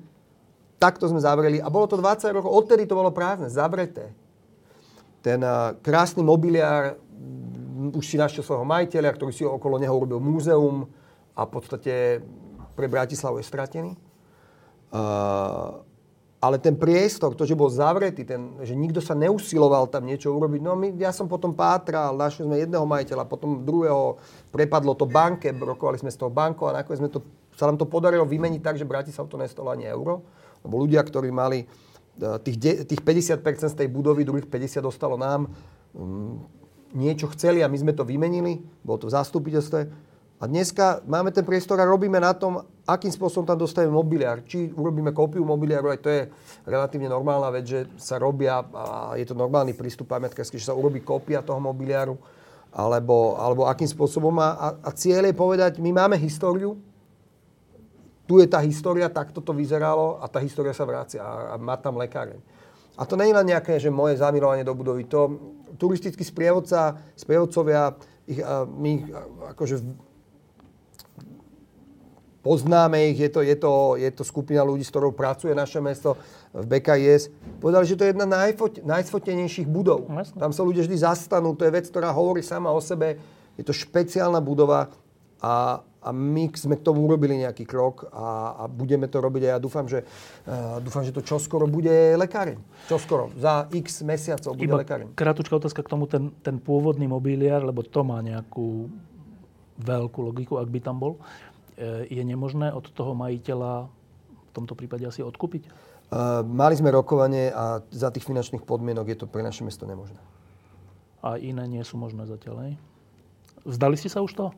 takto 0.80 1.12
sme 1.12 1.20
zavreli 1.20 1.60
a 1.60 1.68
bolo 1.68 1.86
to 1.86 2.00
20 2.00 2.36
rokov, 2.36 2.50
odtedy 2.50 2.88
to 2.88 2.96
bolo 2.96 3.12
prázdne, 3.12 3.52
zavreté. 3.52 4.16
Ten 5.20 5.44
uh, 5.44 5.76
krásny 5.84 6.24
mobiliár, 6.24 6.96
už 7.92 8.06
si 8.08 8.16
našiel 8.16 8.44
svojho 8.44 8.64
majiteľa, 8.64 9.16
ktorý 9.16 9.32
si 9.36 9.44
okolo 9.44 9.76
neho 9.76 9.92
urobil 9.92 10.24
múzeum 10.24 10.88
a 11.36 11.44
v 11.44 11.52
podstate 11.52 12.24
pre 12.76 12.88
Bratislavu 12.88 13.44
je 13.44 13.46
stratený. 13.48 13.92
Uh, 14.90 15.84
ale 16.40 16.56
ten 16.56 16.72
priestor, 16.72 17.36
to, 17.36 17.44
že 17.44 17.52
bol 17.52 17.68
zavretý, 17.68 18.24
ten, 18.24 18.56
že 18.64 18.72
nikto 18.72 19.04
sa 19.04 19.12
neusiloval 19.12 19.92
tam 19.92 20.08
niečo 20.08 20.32
urobiť, 20.32 20.62
no 20.64 20.72
my, 20.80 20.96
ja 20.96 21.12
som 21.12 21.28
potom 21.28 21.52
pátral, 21.52 22.16
našli 22.16 22.48
sme 22.48 22.64
jedného 22.64 22.88
majiteľa, 22.88 23.28
potom 23.28 23.60
druhého, 23.60 24.16
prepadlo 24.48 24.96
to 24.96 25.04
banke, 25.04 25.52
rokovali 25.52 26.00
sme 26.00 26.08
z 26.08 26.16
toho 26.16 26.32
banko 26.32 26.72
a 26.72 26.80
nakoniec 26.80 27.04
sme 27.04 27.12
to 27.12 27.20
sa 27.60 27.67
nám 27.67 27.76
to 27.76 27.91
podarilo 27.91 28.24
vymeniť 28.24 28.63
tak, 28.63 28.80
že 28.80 28.88
Bratislav 28.88 29.28
to 29.28 29.36
nestalo 29.36 29.76
ani 29.76 29.84
euro. 29.91 30.24
Lebo 30.63 30.80
ľudia, 30.80 31.04
ktorí 31.04 31.28
mali 31.28 31.67
e, 31.67 31.67
tých, 32.39 32.88
tých 32.88 33.02
50% 33.04 33.43
z 33.43 33.76
tej 33.76 33.91
budovy, 33.91 34.24
druhých 34.24 34.48
50 34.48 34.80
dostalo 34.80 35.19
nám, 35.19 35.52
um, 35.91 36.39
niečo 36.95 37.28
chceli 37.36 37.60
a 37.60 37.67
my 37.67 37.76
sme 37.76 37.91
to 37.91 38.08
vymenili, 38.08 38.63
bolo 38.80 39.04
to 39.04 39.12
v 39.12 39.15
zastupiteľstve. 39.19 39.80
A 40.39 40.48
dneska 40.48 41.04
máme 41.04 41.36
ten 41.36 41.43
priestor 41.43 41.84
a 41.84 41.86
robíme 41.86 42.15
na 42.15 42.32
tom, 42.32 42.63
akým 42.88 43.12
spôsobom 43.12 43.43
tam 43.43 43.60
dostaneme 43.60 43.91
mobiliár. 43.91 44.39
Či 44.48 44.72
urobíme 44.72 45.12
kópiu 45.12 45.43
mobiliáru, 45.43 45.91
aj 45.91 46.00
to 46.00 46.08
je 46.08 46.22
relatívne 46.63 47.12
normálna 47.12 47.52
vec, 47.52 47.67
že 47.67 47.80
sa 48.00 48.15
robia, 48.15 48.63
a 48.72 49.19
je 49.19 49.28
to 49.28 49.36
normálny 49.36 49.76
prístup 49.76 50.08
pamiatkársky, 50.08 50.56
že 50.56 50.72
sa 50.72 50.80
urobí 50.80 51.04
kópia 51.04 51.43
toho 51.43 51.60
mobiliáru, 51.60 52.15
alebo, 52.72 53.36
alebo 53.36 53.67
akým 53.67 53.91
spôsobom. 53.91 54.32
A, 54.39 54.80
a 54.80 54.89
cieľ 54.95 55.28
je 55.28 55.36
povedať, 55.36 55.84
my 55.84 55.91
máme 55.91 56.15
históriu, 56.15 56.80
tu 58.30 58.38
je 58.38 58.46
tá 58.46 58.62
história, 58.62 59.10
takto 59.10 59.42
to 59.42 59.58
vyzeralo 59.58 60.22
a 60.22 60.30
tá 60.30 60.38
história 60.38 60.70
sa 60.70 60.86
vracia 60.86 61.26
a, 61.26 61.34
a 61.52 61.56
má 61.58 61.74
tam 61.82 61.98
lekáreň. 61.98 62.38
A 62.94 63.02
to 63.10 63.18
nie 63.18 63.34
je 63.34 63.38
len 63.42 63.48
nejaké, 63.50 63.82
že 63.82 63.89
moje 63.89 64.22
zamilovanie 64.22 64.62
do 64.62 64.78
budovy. 64.78 65.10
To 65.10 65.34
turistický 65.82 66.22
sprievodca, 66.22 67.02
sprievodcovia, 67.18 67.98
ich, 68.30 68.38
a, 68.38 68.70
my 68.70 68.89
ich, 69.02 69.04
akože 69.58 69.82
poznáme 72.46 73.10
ich, 73.10 73.18
je 73.18 73.30
to, 73.34 73.42
je, 73.42 73.56
to, 73.58 73.74
je 73.98 74.10
to 74.13 74.22
skupina 74.22 74.62
ľudí, 74.62 74.86
s 74.86 74.94
ktorou 74.94 75.10
pracuje 75.10 75.58
naše 75.58 75.82
mesto 75.82 76.13
v 76.54 76.70
BKIS. 76.70 77.34
Povedali, 77.58 77.84
že 77.89 77.98
to 77.98 78.06
je 78.06 78.12
jedna 78.13 78.30
najfot, 78.30 78.86
najsfotenejších 78.86 79.65
budov. 79.65 80.06
Jasne. 80.06 80.38
Tam 80.38 80.52
sa 80.54 80.62
ľudia 80.62 80.86
vždy 80.86 81.02
zastanú, 81.02 81.58
to 81.58 81.65
je 81.65 81.74
vec, 81.74 81.89
ktorá 81.89 82.13
hovorí 82.13 82.46
sama 82.46 82.70
o 82.70 82.78
sebe. 82.78 83.18
Je 83.58 83.65
to 83.65 83.74
špeciálna 83.74 84.39
budova 84.39 84.94
a, 85.42 85.82
a 86.00 86.16
my 86.16 86.48
sme 86.56 86.80
k 86.80 86.86
tomu 86.88 87.04
urobili 87.04 87.36
nejaký 87.44 87.68
krok 87.68 88.08
a, 88.16 88.56
a 88.56 88.64
budeme 88.72 89.12
to 89.12 89.20
robiť 89.20 89.42
a 89.44 89.50
ja 89.56 89.60
dúfam, 89.60 89.84
že, 89.84 90.08
uh, 90.48 90.80
dúfam, 90.80 91.04
že 91.04 91.12
to 91.12 91.20
čoskoro 91.20 91.68
bude 91.68 91.92
lekáreň. 92.16 92.56
Čoskoro. 92.88 93.36
Za 93.36 93.68
x 93.68 94.00
mesiacov 94.08 94.56
bude 94.56 94.72
Iba 94.72 94.80
lekáreň. 94.80 95.12
Krátučká 95.12 95.60
otázka 95.60 95.84
k 95.84 95.92
tomu, 95.92 96.08
ten, 96.08 96.32
ten 96.40 96.56
pôvodný 96.56 97.04
mobiliár, 97.04 97.68
lebo 97.68 97.84
to 97.84 98.08
má 98.08 98.24
nejakú 98.24 98.88
veľkú 99.80 100.20
logiku, 100.24 100.54
ak 100.60 100.72
by 100.72 100.80
tam 100.80 101.04
bol. 101.04 101.20
E, 101.76 102.08
je 102.08 102.24
nemožné 102.24 102.72
od 102.72 102.88
toho 102.92 103.12
majiteľa 103.16 103.88
v 103.88 104.52
tomto 104.56 104.76
prípade 104.80 105.04
asi 105.04 105.20
odkúpiť? 105.24 105.68
Uh, 106.10 106.42
mali 106.42 106.74
sme 106.74 106.90
rokovanie 106.90 107.54
a 107.54 107.86
za 107.94 108.10
tých 108.10 108.26
finančných 108.26 108.66
podmienok 108.66 109.14
je 109.14 109.18
to 109.22 109.30
pre 109.30 109.46
naše 109.46 109.62
mesto 109.62 109.86
nemožné. 109.86 110.18
A 111.22 111.38
iné 111.38 111.70
nie 111.70 111.84
sú 111.86 112.02
možné 112.02 112.26
zatiaľ, 112.26 112.66
hej? 112.66 112.74
Vzdali 113.62 113.94
ste 113.94 114.10
sa 114.10 114.26
už 114.26 114.34
toho? 114.34 114.52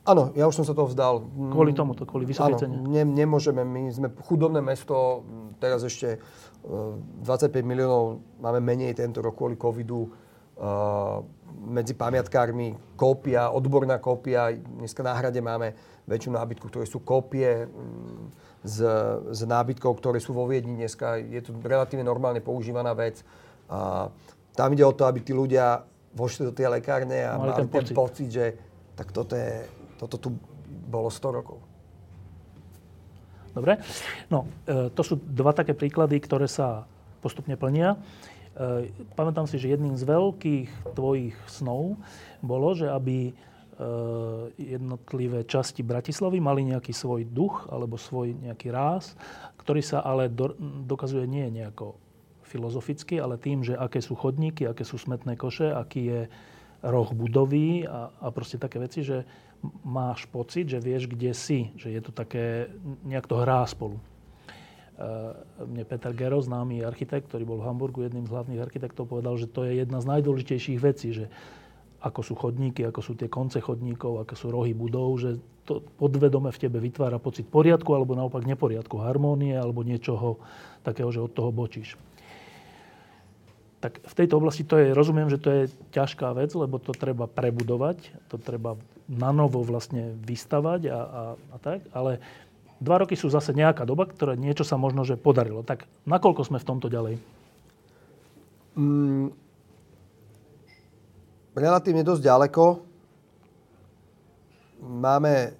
Áno, 0.00 0.32
ja 0.32 0.48
už 0.48 0.56
som 0.56 0.64
sa 0.64 0.72
toho 0.72 0.88
vzdal. 0.88 1.22
Kvôli 1.52 1.76
tomuto, 1.76 2.08
kvôli 2.08 2.24
vysokej 2.24 2.66
cene? 2.66 2.80
Ne, 2.88 3.04
nemôžeme. 3.04 3.60
My 3.62 3.92
sme 3.92 4.08
chudobné 4.24 4.64
mesto, 4.64 5.22
teraz 5.60 5.84
ešte 5.84 6.16
25 6.64 7.52
e, 7.52 7.60
miliónov 7.60 8.20
máme 8.40 8.64
menej 8.64 8.96
tento 8.96 9.20
rok 9.20 9.36
kvôli 9.36 9.60
covidu. 9.60 10.08
Uh, 10.60 11.24
medzi 11.60 11.96
pamiatkármi 11.96 12.76
kópia, 12.96 13.48
odborná 13.48 13.96
kópia. 13.96 14.52
Dneska 14.52 15.00
na 15.00 15.16
hrade 15.16 15.40
máme 15.40 15.72
väčšiu 16.04 16.36
nábytku, 16.36 16.68
ktoré 16.68 16.84
sú 16.84 17.00
kópie 17.00 17.68
z, 18.64 18.78
z 19.30 19.40
nábytkov, 19.44 20.00
ktoré 20.00 20.20
sú 20.20 20.36
vo 20.36 20.44
Viedni 20.48 20.76
dneska. 20.76 21.20
Je 21.20 21.40
to 21.40 21.56
relatívne 21.64 22.04
normálne 22.04 22.44
používaná 22.44 22.92
vec. 22.92 23.24
A 23.72 24.08
tam 24.52 24.68
ide 24.72 24.84
o 24.84 24.92
to, 24.92 25.08
aby 25.08 25.24
tí 25.24 25.32
ľudia 25.32 25.84
vošli 26.12 26.50
do 26.50 26.52
tej 26.52 26.68
lekárne 26.68 27.22
a 27.22 27.38
mali, 27.38 27.54
mali 27.54 27.58
ten, 27.64 27.68
ten 27.70 27.80
pocit. 27.80 27.94
pocit, 27.94 28.28
že 28.28 28.44
tak 29.00 29.16
toto, 29.16 29.32
je, 29.32 29.64
toto 29.96 30.20
tu 30.20 30.28
bolo 30.92 31.08
100 31.08 31.38
rokov. 31.40 31.56
Dobre. 33.56 33.80
No, 34.28 34.44
e, 34.68 34.92
to 34.92 35.00
sú 35.00 35.16
dva 35.16 35.56
také 35.56 35.72
príklady, 35.72 36.20
ktoré 36.20 36.44
sa 36.44 36.84
postupne 37.24 37.56
plnia. 37.56 37.96
E, 37.96 38.92
pamätám 39.16 39.48
si, 39.48 39.56
že 39.56 39.72
jedným 39.72 39.96
z 39.96 40.04
veľkých 40.04 40.92
tvojich 40.92 41.32
snov 41.48 41.96
bolo, 42.44 42.76
že 42.76 42.92
aby 42.92 43.32
e, 43.32 43.32
jednotlivé 44.60 45.48
časti 45.48 45.80
Bratislavy 45.80 46.36
mali 46.36 46.68
nejaký 46.68 46.92
svoj 46.92 47.24
duch 47.24 47.72
alebo 47.72 47.96
svoj 47.96 48.36
nejaký 48.36 48.68
ráz, 48.68 49.16
ktorý 49.64 49.80
sa 49.80 50.04
ale 50.04 50.28
do, 50.28 50.52
dokazuje 50.84 51.24
nie 51.24 51.48
nejako 51.48 51.96
filozoficky, 52.44 53.16
ale 53.16 53.40
tým, 53.40 53.64
že 53.64 53.80
aké 53.80 54.04
sú 54.04 54.12
chodníky, 54.12 54.68
aké 54.68 54.84
sú 54.84 55.00
smetné 55.00 55.40
koše, 55.40 55.72
aký 55.72 56.02
je 56.04 56.20
roh 56.80 57.08
budovy 57.12 57.84
a, 57.84 58.08
a 58.20 58.26
proste 58.32 58.56
také 58.56 58.80
veci, 58.80 59.04
že 59.04 59.24
máš 59.84 60.24
pocit, 60.28 60.68
že 60.68 60.80
vieš, 60.80 61.04
kde 61.08 61.36
si, 61.36 61.72
že 61.76 61.92
je 61.92 62.00
to 62.00 62.12
také, 62.12 62.72
nejak 63.04 63.28
to 63.28 63.36
hrá 63.40 63.64
spolu. 63.68 64.00
Uh, 65.00 65.32
mne 65.64 65.84
Peter 65.88 66.12
Gero, 66.12 66.40
známy 66.40 66.84
architekt, 66.84 67.32
ktorý 67.32 67.48
bol 67.48 67.58
v 67.60 67.68
Hamburgu 67.68 68.04
jedným 68.04 68.28
z 68.28 68.32
hlavných 68.36 68.60
architektov, 68.60 69.08
povedal, 69.08 69.36
že 69.40 69.48
to 69.48 69.64
je 69.64 69.80
jedna 69.80 70.00
z 70.00 70.08
najdôležitejších 70.12 70.80
vecí, 70.80 71.16
že 71.16 71.32
ako 72.00 72.20
sú 72.24 72.34
chodníky, 72.36 72.84
ako 72.84 73.00
sú 73.04 73.12
tie 73.16 73.28
konce 73.28 73.60
chodníkov, 73.60 74.24
ako 74.24 74.34
sú 74.36 74.46
rohy 74.52 74.72
budov, 74.72 75.20
že 75.20 75.36
to 75.68 75.84
podvedome 76.00 76.48
v 76.48 76.60
tebe 76.60 76.80
vytvára 76.80 77.20
pocit 77.20 77.48
poriadku 77.48 77.92
alebo 77.92 78.16
naopak 78.16 78.44
neporiadku, 78.48 79.00
harmónie 79.00 79.56
alebo 79.56 79.84
niečoho 79.84 80.40
takého, 80.80 81.12
že 81.12 81.20
od 81.20 81.32
toho 81.32 81.52
bočíš 81.52 82.00
tak 83.80 83.96
v 84.04 84.14
tejto 84.14 84.36
oblasti 84.36 84.60
to 84.60 84.76
je, 84.76 84.92
rozumiem, 84.92 85.32
že 85.32 85.40
to 85.40 85.48
je 85.48 85.62
ťažká 85.96 86.36
vec, 86.36 86.52
lebo 86.52 86.76
to 86.76 86.92
treba 86.92 87.24
prebudovať, 87.24 88.12
to 88.28 88.36
treba 88.36 88.76
na 89.08 89.32
novo 89.32 89.64
vlastne 89.64 90.12
vystavať 90.20 90.80
a, 90.92 91.00
a, 91.00 91.22
a 91.34 91.56
tak, 91.56 91.80
ale 91.96 92.20
dva 92.76 93.00
roky 93.00 93.16
sú 93.16 93.32
zase 93.32 93.56
nejaká 93.56 93.88
doba, 93.88 94.04
ktoré 94.04 94.36
niečo 94.36 94.68
sa 94.68 94.76
možno, 94.76 95.08
že 95.08 95.16
podarilo. 95.16 95.64
Tak 95.64 95.88
nakoľko 96.04 96.44
sme 96.44 96.60
v 96.60 96.68
tomto 96.68 96.92
ďalej? 96.92 97.16
Mm, 98.76 99.32
relatívne 101.56 102.04
dosť 102.04 102.22
ďaleko. 102.22 102.64
Máme 104.80 105.56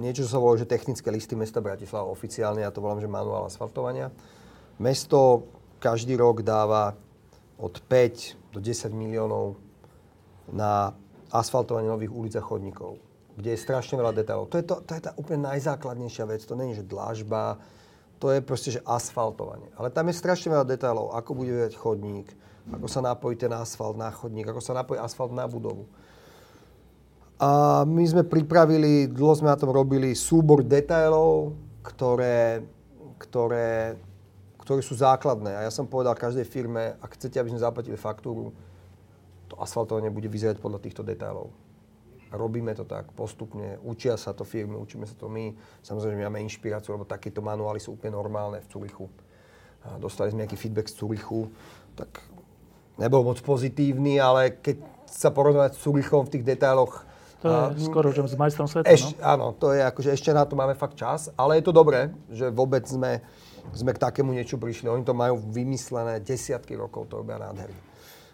niečo, 0.00 0.24
čo 0.24 0.32
sa 0.32 0.40
volá, 0.40 0.56
že 0.56 0.68
technické 0.68 1.12
listy 1.12 1.36
mesta 1.36 1.60
Bratislava 1.60 2.08
oficiálne, 2.08 2.64
ja 2.64 2.72
to 2.74 2.80
volám, 2.80 3.00
že 3.00 3.12
manuál 3.12 3.44
asfaltovania. 3.44 4.08
Mesto 4.80 5.46
každý 5.78 6.16
rok 6.16 6.40
dáva 6.40 6.96
od 7.58 7.74
5 7.88 8.52
do 8.52 8.58
10 8.60 8.92
miliónov 8.92 9.56
na 10.52 10.92
asfaltovanie 11.32 11.88
nových 11.88 12.12
ulic 12.12 12.34
a 12.36 12.44
chodníkov, 12.44 13.00
kde 13.40 13.56
je 13.56 13.64
strašne 13.64 13.96
veľa 13.96 14.12
detailov. 14.12 14.52
To 14.52 14.60
je, 14.60 14.64
to, 14.68 14.84
to 14.84 14.92
je 14.92 15.02
tá 15.02 15.12
úplne 15.16 15.48
najzákladnejšia 15.48 16.24
vec. 16.28 16.44
To 16.44 16.54
není, 16.58 16.76
že 16.76 16.84
dlážba, 16.84 17.56
to 18.20 18.30
je 18.30 18.44
proste, 18.44 18.70
že 18.78 18.84
asfaltovanie. 18.84 19.72
Ale 19.74 19.90
tam 19.90 20.06
je 20.12 20.20
strašne 20.20 20.52
veľa 20.52 20.68
detailov, 20.68 21.16
ako 21.16 21.30
bude 21.34 21.50
vyjať 21.50 21.74
chodník, 21.74 22.28
ako 22.70 22.86
sa 22.86 23.02
napojí 23.02 23.34
ten 23.34 23.50
asfalt 23.50 23.98
na 23.98 24.12
chodník, 24.12 24.46
ako 24.46 24.62
sa 24.62 24.76
napojí 24.76 25.00
asfalt 25.00 25.34
na 25.34 25.48
budovu. 25.48 25.88
A 27.42 27.82
my 27.82 28.04
sme 28.06 28.22
pripravili, 28.22 29.10
dlho 29.10 29.34
sme 29.34 29.50
na 29.50 29.58
tom 29.58 29.74
robili 29.74 30.14
súbor 30.14 30.62
detailov, 30.62 31.58
ktoré, 31.82 32.62
ktoré, 33.18 33.98
ktoré 34.72 34.88
sú 34.88 34.96
základné. 34.96 35.52
A 35.52 35.60
ja 35.68 35.72
som 35.72 35.84
povedal 35.84 36.16
každej 36.16 36.48
firme, 36.48 36.96
ak 37.04 37.20
chcete, 37.20 37.36
aby 37.36 37.52
sme 37.52 37.60
zaplatili 37.60 38.00
faktúru, 38.00 38.56
to 39.52 39.60
asfaltovanie 39.60 40.08
bude 40.08 40.32
vyzerať 40.32 40.56
podľa 40.64 40.80
týchto 40.80 41.04
detailov. 41.04 41.52
Robíme 42.32 42.72
to 42.72 42.88
tak 42.88 43.12
postupne, 43.12 43.76
učia 43.84 44.16
sa 44.16 44.32
to 44.32 44.48
firmy, 44.48 44.80
učíme 44.80 45.04
sa 45.04 45.12
to 45.12 45.28
my. 45.28 45.52
Samozrejme, 45.84 46.24
máme 46.24 46.40
inšpiráciu, 46.40 46.96
lebo 46.96 47.04
takéto 47.04 47.44
manuály 47.44 47.76
sú 47.76 47.92
úplne 47.92 48.16
normálne 48.16 48.64
v 48.64 48.70
Curychu. 48.72 49.12
A 49.84 50.00
dostali 50.00 50.32
sme 50.32 50.48
nejaký 50.48 50.56
feedback 50.56 50.88
z 50.88 50.96
Curychu, 50.96 51.52
tak 51.92 52.24
nebol 52.96 53.20
moc 53.20 53.36
pozitívny, 53.44 54.16
ale 54.16 54.56
keď 54.64 54.80
sa 55.04 55.28
porovnať 55.28 55.76
s 55.76 55.84
Curychom 55.84 56.24
v 56.24 56.32
tých 56.32 56.48
detailoch, 56.56 57.04
to 57.42 57.50
je 57.50 57.58
a, 57.58 57.90
skoro, 57.90 58.14
že 58.14 58.22
s 58.22 58.38
majstrom 58.38 58.70
sveta, 58.70 58.86
eš, 58.86 59.18
no? 59.18 59.26
Áno, 59.26 59.46
to 59.58 59.74
je 59.74 59.82
akože 59.82 60.14
ešte 60.14 60.30
na 60.30 60.46
to 60.46 60.54
máme 60.54 60.78
fakt 60.78 60.94
čas, 60.94 61.26
ale 61.34 61.58
je 61.58 61.66
to 61.66 61.74
dobré, 61.74 62.14
že 62.30 62.46
vôbec 62.54 62.86
sme, 62.86 63.18
sme 63.70 63.94
k 63.94 64.02
takému 64.02 64.34
niečo 64.34 64.58
prišli. 64.58 64.90
Oni 64.90 65.06
to 65.06 65.14
majú 65.14 65.38
vymyslené 65.38 66.18
desiatky 66.18 66.74
rokov, 66.74 67.06
to 67.06 67.22
robia 67.22 67.38
nádherné. 67.38 67.92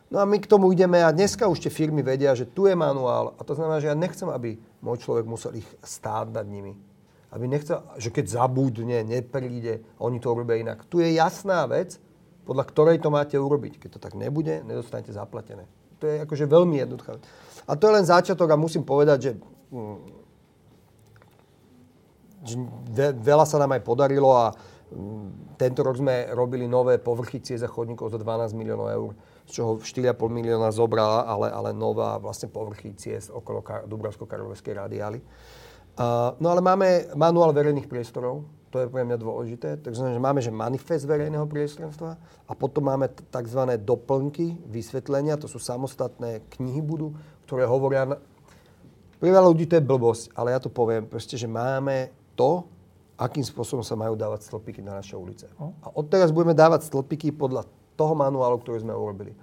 No 0.08 0.18
a 0.18 0.24
my 0.24 0.40
k 0.40 0.48
tomu 0.48 0.72
ideme 0.72 1.04
a 1.04 1.12
dneska 1.12 1.44
už 1.44 1.60
tie 1.60 1.72
firmy 1.72 2.00
vedia, 2.00 2.32
že 2.32 2.48
tu 2.48 2.64
je 2.64 2.72
manuál 2.72 3.36
a 3.36 3.44
to 3.44 3.52
znamená, 3.52 3.76
že 3.76 3.92
ja 3.92 3.96
nechcem, 3.96 4.24
aby 4.32 4.56
môj 4.80 5.04
človek 5.04 5.28
musel 5.28 5.52
ich 5.60 5.68
stáť 5.84 6.32
nad 6.32 6.48
nimi. 6.48 6.80
Aby 7.28 7.44
nechcel, 7.44 7.84
že 8.00 8.08
keď 8.08 8.40
zabudne, 8.40 9.04
nepríde, 9.04 9.84
oni 10.00 10.16
to 10.16 10.32
urobia 10.32 10.56
inak. 10.56 10.88
Tu 10.88 11.04
je 11.04 11.12
jasná 11.12 11.68
vec, 11.68 12.00
podľa 12.48 12.64
ktorej 12.64 13.04
to 13.04 13.12
máte 13.12 13.36
urobiť. 13.36 13.76
Keď 13.76 13.90
to 13.92 14.00
tak 14.00 14.16
nebude, 14.16 14.64
nedostanete 14.64 15.12
zaplatené. 15.12 15.68
To 16.00 16.08
je 16.08 16.24
akože 16.24 16.48
veľmi 16.48 16.80
jednoduché. 16.80 17.20
A 17.68 17.76
to 17.76 17.92
je 17.92 17.96
len 18.00 18.08
začiatok 18.08 18.48
a 18.48 18.56
musím 18.56 18.88
povedať, 18.88 19.18
že, 19.20 19.32
mm, 19.68 19.98
že 22.48 22.54
veľa 23.20 23.44
sa 23.44 23.60
nám 23.60 23.76
aj 23.76 23.84
podarilo 23.84 24.32
a 24.32 24.56
tento 25.60 25.80
rok 25.84 26.00
sme 26.00 26.32
robili 26.32 26.64
nové 26.64 26.96
povrchy 26.96 27.44
ciest 27.44 27.64
a 27.64 27.70
chodníkov 27.70 28.08
za 28.08 28.18
12 28.20 28.56
miliónov 28.56 28.88
eur, 28.88 29.10
z 29.44 29.60
čoho 29.60 29.70
4,5 29.80 30.16
milióna 30.32 30.72
zobrala, 30.72 31.28
ale, 31.28 31.52
ale 31.52 31.70
nová 31.76 32.16
vlastne 32.16 32.48
povrchy 32.48 32.96
ciest 32.96 33.28
okolo 33.28 33.60
Kar- 33.60 33.84
Dubravsko-Karloveskej 33.84 34.80
radiály. 34.80 35.20
Uh, 35.98 36.32
no 36.38 36.54
ale 36.54 36.62
máme 36.62 37.12
manuál 37.18 37.52
verejných 37.52 37.90
priestorov, 37.90 38.46
to 38.68 38.84
je 38.84 38.88
pre 38.88 39.02
mňa 39.04 39.16
dôležité. 39.16 39.68
Takže 39.80 40.14
že 40.14 40.20
máme 40.20 40.40
že 40.44 40.52
manifest 40.52 41.08
verejného 41.08 41.44
priestranstva 41.48 42.20
a 42.46 42.52
potom 42.52 42.86
máme 42.88 43.08
tzv. 43.10 43.60
doplnky, 43.80 44.60
vysvetlenia, 44.68 45.40
to 45.40 45.48
sú 45.48 45.60
samostatné 45.60 46.48
knihy 46.56 46.80
budú, 46.80 47.16
ktoré 47.48 47.64
hovoria... 47.64 48.06
Pre 49.18 49.26
veľa 49.26 49.50
ľudí 49.50 49.66
to 49.66 49.82
je 49.82 49.82
blbosť, 49.82 50.30
ale 50.38 50.54
ja 50.54 50.62
to 50.62 50.70
poviem, 50.70 51.02
proste, 51.02 51.34
že 51.34 51.50
máme 51.50 52.14
to, 52.38 52.70
akým 53.18 53.42
spôsobom 53.42 53.82
sa 53.82 53.98
majú 53.98 54.14
dávať 54.14 54.46
stĺpiky 54.46 54.78
na 54.78 55.02
naše 55.02 55.18
ulice. 55.18 55.50
A 55.58 55.90
odteraz 55.90 56.30
budeme 56.30 56.54
dávať 56.54 56.86
stĺpiky 56.86 57.34
podľa 57.34 57.66
toho 57.98 58.14
manuálu, 58.14 58.62
ktorý 58.62 58.86
sme 58.86 58.94
urobili. 58.94 59.34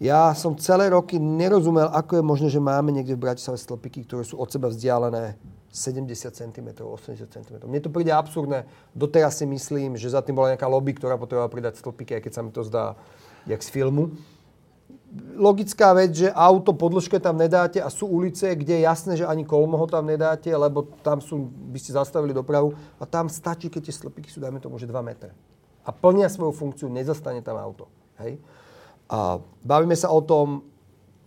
Ja 0.00 0.32
som 0.36 0.56
celé 0.56 0.92
roky 0.92 1.16
nerozumel, 1.16 1.88
ako 1.92 2.20
je 2.20 2.24
možné, 2.24 2.48
že 2.52 2.60
máme 2.60 2.92
niekde 2.92 3.16
v 3.16 3.24
Bratislave 3.24 3.60
stĺpiky, 3.60 4.04
ktoré 4.04 4.24
sú 4.24 4.36
od 4.36 4.48
seba 4.48 4.68
vzdialené 4.68 5.36
70 5.72 6.08
cm, 6.32 6.68
80 6.76 7.28
cm. 7.28 7.56
Mne 7.64 7.80
to 7.80 7.92
príde 7.92 8.12
absurdné. 8.12 8.64
Doteraz 8.92 9.40
si 9.40 9.46
myslím, 9.48 9.96
že 10.00 10.12
za 10.12 10.24
tým 10.24 10.36
bola 10.36 10.56
nejaká 10.56 10.68
lobby, 10.68 10.96
ktorá 10.96 11.20
potrebovala 11.20 11.52
pridať 11.52 11.80
stĺpiky, 11.80 12.16
aj 12.16 12.22
keď 12.24 12.32
sa 12.32 12.42
mi 12.44 12.52
to 12.52 12.64
zdá 12.64 12.96
jak 13.48 13.60
z 13.60 13.68
filmu 13.72 14.12
logická 15.34 15.90
vec, 15.90 16.14
že 16.14 16.30
auto 16.30 16.70
podĺžke 16.70 17.18
tam 17.18 17.34
nedáte 17.34 17.82
a 17.82 17.90
sú 17.90 18.06
ulice, 18.06 18.54
kde 18.54 18.78
je 18.78 18.86
jasné, 18.86 19.12
že 19.18 19.26
ani 19.26 19.42
kolmo 19.42 19.74
ho 19.74 19.86
tam 19.90 20.06
nedáte, 20.06 20.46
lebo 20.54 20.86
tam 21.02 21.18
sú, 21.18 21.50
by 21.50 21.78
ste 21.82 21.98
zastavili 21.98 22.30
dopravu 22.30 22.74
a 23.02 23.04
tam 23.06 23.26
stačí, 23.26 23.66
keď 23.66 23.90
tie 23.90 23.94
slepíky 23.94 24.30
sú, 24.30 24.38
dajme 24.38 24.62
tomu, 24.62 24.78
že 24.78 24.86
2 24.86 24.94
metre. 25.02 25.34
A 25.82 25.90
plnia 25.90 26.30
svoju 26.30 26.54
funkciu, 26.54 26.86
nezastane 26.86 27.42
tam 27.42 27.58
auto. 27.58 27.90
Hej? 28.22 28.38
A 29.10 29.42
bavíme 29.66 29.98
sa 29.98 30.14
o 30.14 30.22
tom, 30.22 30.62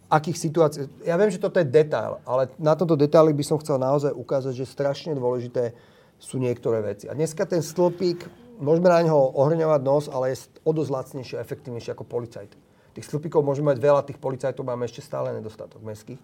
akých 0.08 0.38
situácií... 0.40 0.82
Ja 1.04 1.20
viem, 1.20 1.34
že 1.34 1.42
toto 1.42 1.60
je 1.60 1.68
detail, 1.68 2.24
ale 2.24 2.54
na 2.62 2.78
tomto 2.78 2.96
detaily 2.96 3.36
by 3.36 3.44
som 3.44 3.60
chcel 3.60 3.82
naozaj 3.82 4.16
ukázať, 4.16 4.54
že 4.56 4.70
strašne 4.70 5.12
dôležité 5.18 5.76
sú 6.22 6.40
niektoré 6.40 6.80
veci. 6.80 7.12
A 7.12 7.18
dneska 7.18 7.44
ten 7.44 7.60
stĺpik, 7.60 8.30
môžeme 8.62 8.88
na 8.88 9.04
neho 9.04 9.34
ohrňovať 9.36 9.82
nos, 9.84 10.06
ale 10.08 10.32
je 10.32 10.48
o 10.64 10.72
dosť 10.72 10.92
lacnejší 10.94 11.34
a 11.36 11.44
efektívnejší 11.44 11.92
ako 11.92 12.08
policajt. 12.08 12.63
Tých 12.94 13.10
stĺpikov 13.10 13.42
môžeme 13.42 13.74
mať 13.74 13.80
veľa, 13.82 14.06
tých 14.06 14.22
policajtov 14.22 14.64
máme 14.64 14.86
ešte 14.86 15.02
stále 15.02 15.34
nedostatok 15.34 15.82
mestských. 15.82 16.22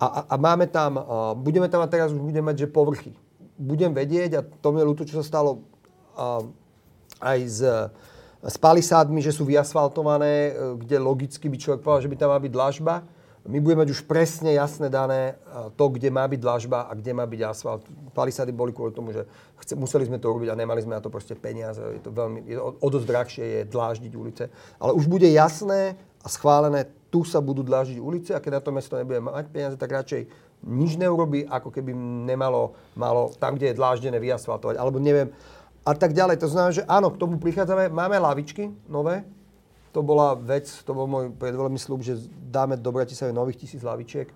A, 0.00 0.06
a, 0.06 0.20
a 0.32 0.34
máme 0.40 0.68
tam, 0.68 0.96
uh, 0.96 1.32
budeme 1.36 1.68
tam 1.68 1.84
a 1.84 1.88
teraz 1.88 2.12
už 2.12 2.20
budeme 2.20 2.52
mať, 2.52 2.64
že 2.64 2.72
povrchy. 2.72 3.12
Budem 3.60 3.92
vedieť, 3.92 4.30
a 4.36 4.40
to 4.40 4.68
mi 4.72 4.80
je 4.80 4.88
ľúto, 4.88 5.04
čo 5.04 5.20
sa 5.20 5.24
stalo 5.24 5.64
uh, 6.16 6.44
aj 7.20 7.38
s, 7.44 7.60
s 8.40 8.56
palisádmi, 8.56 9.20
že 9.20 9.32
sú 9.32 9.44
vyasfaltované, 9.44 10.52
uh, 10.52 10.76
kde 10.80 10.96
logicky 11.00 11.52
by 11.52 11.56
človek 11.60 11.80
povedal, 11.84 12.04
že 12.04 12.10
by 12.12 12.16
tam 12.16 12.30
má 12.32 12.38
byť 12.40 12.52
dlažba 12.52 12.94
my 13.48 13.56
budeme 13.56 13.88
mať 13.88 13.90
už 13.96 14.04
presne 14.04 14.52
jasné 14.52 14.92
dané 14.92 15.40
to, 15.72 15.88
kde 15.88 16.12
má 16.12 16.28
byť 16.28 16.40
dlažba 16.40 16.84
a 16.84 16.92
kde 16.92 17.16
má 17.16 17.24
byť 17.24 17.40
asfalt. 17.48 17.82
Palisady 18.12 18.52
boli 18.52 18.76
kvôli 18.76 18.92
tomu, 18.92 19.16
že 19.16 19.24
chce, 19.64 19.80
museli 19.80 20.04
sme 20.04 20.20
to 20.20 20.28
urobiť 20.28 20.52
a 20.52 20.60
nemali 20.60 20.84
sme 20.84 21.00
na 21.00 21.00
to 21.00 21.08
proste 21.08 21.32
peniaze. 21.40 21.80
Je 21.80 22.04
to 22.04 22.12
veľmi, 22.12 22.44
je, 22.44 22.60
o, 22.60 22.88
dosť 22.92 23.06
drahšie 23.08 23.44
je 23.44 23.60
dláždiť 23.72 24.12
ulice. 24.12 24.44
Ale 24.76 24.92
už 24.92 25.08
bude 25.08 25.24
jasné 25.24 25.96
a 26.20 26.28
schválené, 26.28 26.84
tu 27.08 27.24
sa 27.24 27.40
budú 27.40 27.64
dláždiť 27.64 27.96
ulice 27.96 28.36
a 28.36 28.42
keď 28.44 28.60
na 28.60 28.62
to 28.62 28.76
mesto 28.76 28.94
nebude 29.00 29.24
mať 29.24 29.48
peniaze, 29.48 29.76
tak 29.80 29.88
radšej 29.88 30.28
nič 30.60 31.00
neurobi, 31.00 31.48
ako 31.48 31.72
keby 31.72 31.96
nemalo 32.28 32.76
malo 32.92 33.32
tam, 33.40 33.56
kde 33.56 33.72
je 33.72 33.78
dláždené, 33.80 34.20
vyasfaltovať. 34.20 34.76
Alebo 34.76 35.00
neviem, 35.00 35.32
a 35.80 35.96
tak 35.96 36.12
ďalej. 36.12 36.44
To 36.44 36.48
znamená, 36.52 36.72
že 36.76 36.84
áno, 36.84 37.08
k 37.08 37.16
tomu 37.16 37.40
prichádzame. 37.40 37.88
Máme 37.88 38.20
lavičky 38.20 38.68
nové, 38.84 39.24
to 39.90 40.00
bola 40.02 40.38
vec, 40.38 40.70
to 40.86 40.92
bol 40.94 41.10
môj 41.10 41.34
predvolený 41.34 41.78
slúb, 41.82 42.06
že 42.06 42.18
dáme 42.30 42.78
do 42.78 42.90
Bratislavy 42.94 43.34
nových 43.34 43.66
tisíc 43.66 43.82
lavičiek. 43.82 44.30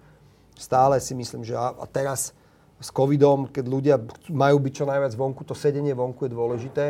Stále 0.55 0.99
si 0.99 1.15
myslím, 1.15 1.47
že 1.47 1.55
a, 1.55 1.75
a 1.75 1.87
teraz 1.87 2.35
s 2.83 2.91
covidom, 2.91 3.47
keď 3.47 3.65
ľudia 3.67 3.97
majú 4.31 4.59
byť 4.59 4.73
čo 4.75 4.85
najviac 4.85 5.15
vonku, 5.15 5.47
to 5.47 5.55
sedenie 5.55 5.95
vonku 5.95 6.27
je 6.27 6.35
dôležité. 6.35 6.85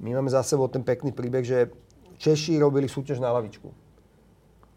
My 0.00 0.16
máme 0.16 0.30
za 0.30 0.40
sebou 0.46 0.70
ten 0.70 0.86
pekný 0.86 1.10
príbeh, 1.10 1.44
že 1.44 1.68
Češi 2.20 2.60
robili 2.60 2.86
súťaž 2.86 3.18
na 3.18 3.32
lavičku. 3.32 3.68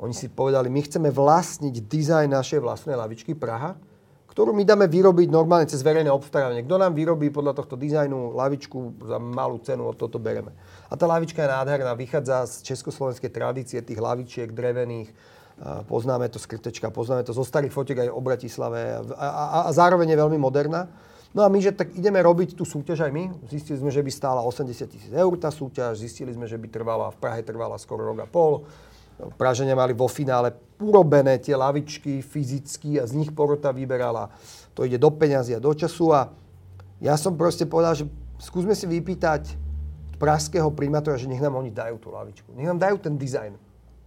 Oni 0.02 0.16
si 0.16 0.28
povedali, 0.28 0.68
my 0.68 0.82
chceme 0.84 1.14
vlastniť 1.14 1.76
dizajn 1.86 2.28
našej 2.28 2.60
vlastnej 2.60 2.98
lavičky 2.98 3.38
Praha, 3.38 3.78
ktorú 4.34 4.50
my 4.50 4.66
dáme 4.66 4.90
vyrobiť 4.90 5.30
normálne 5.30 5.70
cez 5.70 5.86
verejné 5.86 6.10
obstarávanie. 6.10 6.66
Kto 6.66 6.82
nám 6.82 6.98
vyrobí 6.98 7.30
podľa 7.30 7.54
tohto 7.54 7.78
dizajnu 7.78 8.34
lavičku 8.34 9.06
za 9.06 9.22
malú 9.22 9.62
cenu, 9.62 9.86
od 9.86 9.94
toto 9.94 10.18
bereme. 10.18 10.58
A 10.90 10.98
tá 10.98 11.06
lavička 11.06 11.46
je 11.46 11.54
nádherná, 11.54 11.94
vychádza 11.94 12.50
z 12.50 12.74
československej 12.74 13.30
tradície 13.30 13.78
tých 13.86 14.02
lavičiek 14.02 14.50
drevených, 14.50 15.14
poznáme 15.86 16.34
to 16.34 16.42
z 16.42 16.50
krtečka, 16.50 16.90
poznáme 16.90 17.22
to 17.22 17.30
zo 17.30 17.46
starých 17.46 17.70
fotiek 17.70 18.10
aj 18.10 18.10
o 18.10 18.22
Bratislave 18.26 19.06
a, 19.14 19.28
a, 19.30 19.58
a 19.66 19.72
zároveň 19.72 20.18
je 20.18 20.18
veľmi 20.18 20.42
moderná. 20.42 20.90
No 21.34 21.42
a 21.42 21.50
my, 21.50 21.62
že 21.62 21.74
tak 21.74 21.94
ideme 21.94 22.22
robiť 22.22 22.54
tú 22.54 22.62
súťaž 22.62 23.10
aj 23.10 23.12
my. 23.14 23.24
Zistili 23.50 23.82
sme, 23.82 23.90
že 23.90 24.06
by 24.06 24.12
stála 24.14 24.42
80 24.46 24.86
tisíc 24.86 25.14
eur 25.14 25.34
tá 25.38 25.50
súťaž, 25.50 26.02
zistili 26.02 26.30
sme, 26.30 26.46
že 26.46 26.62
by 26.62 26.70
trvala, 26.70 27.10
v 27.10 27.18
Prahe 27.18 27.42
trvala 27.42 27.78
skoro 27.82 28.06
rok 28.06 28.22
a 28.22 28.28
pol. 28.30 28.66
Pražania 29.38 29.78
mali 29.78 29.94
vo 29.94 30.10
finále 30.10 30.58
urobené 30.82 31.40
tie 31.40 31.54
lavičky 31.54 32.20
fyzicky 32.20 33.00
a 33.00 33.08
z 33.08 33.16
nich 33.16 33.32
porota 33.32 33.72
vyberala. 33.72 34.34
To 34.74 34.84
ide 34.84 34.98
do 34.98 35.14
peňazí 35.14 35.56
a 35.56 35.64
do 35.64 35.72
času 35.72 36.12
a 36.12 36.34
ja 37.04 37.16
som 37.20 37.36
proste 37.36 37.68
povedal, 37.68 37.94
že 37.94 38.06
skúsme 38.42 38.74
si 38.74 38.90
vypýtať 38.90 39.56
pražského 40.18 40.72
primátora, 40.72 41.20
že 41.20 41.28
nech 41.28 41.44
nám 41.44 41.60
oni 41.60 41.70
dajú 41.70 42.00
tú 42.00 42.10
lavičku. 42.10 42.56
Nech 42.56 42.68
nám 42.68 42.80
dajú 42.80 42.96
ten 43.00 43.20
dizajn. 43.20 43.54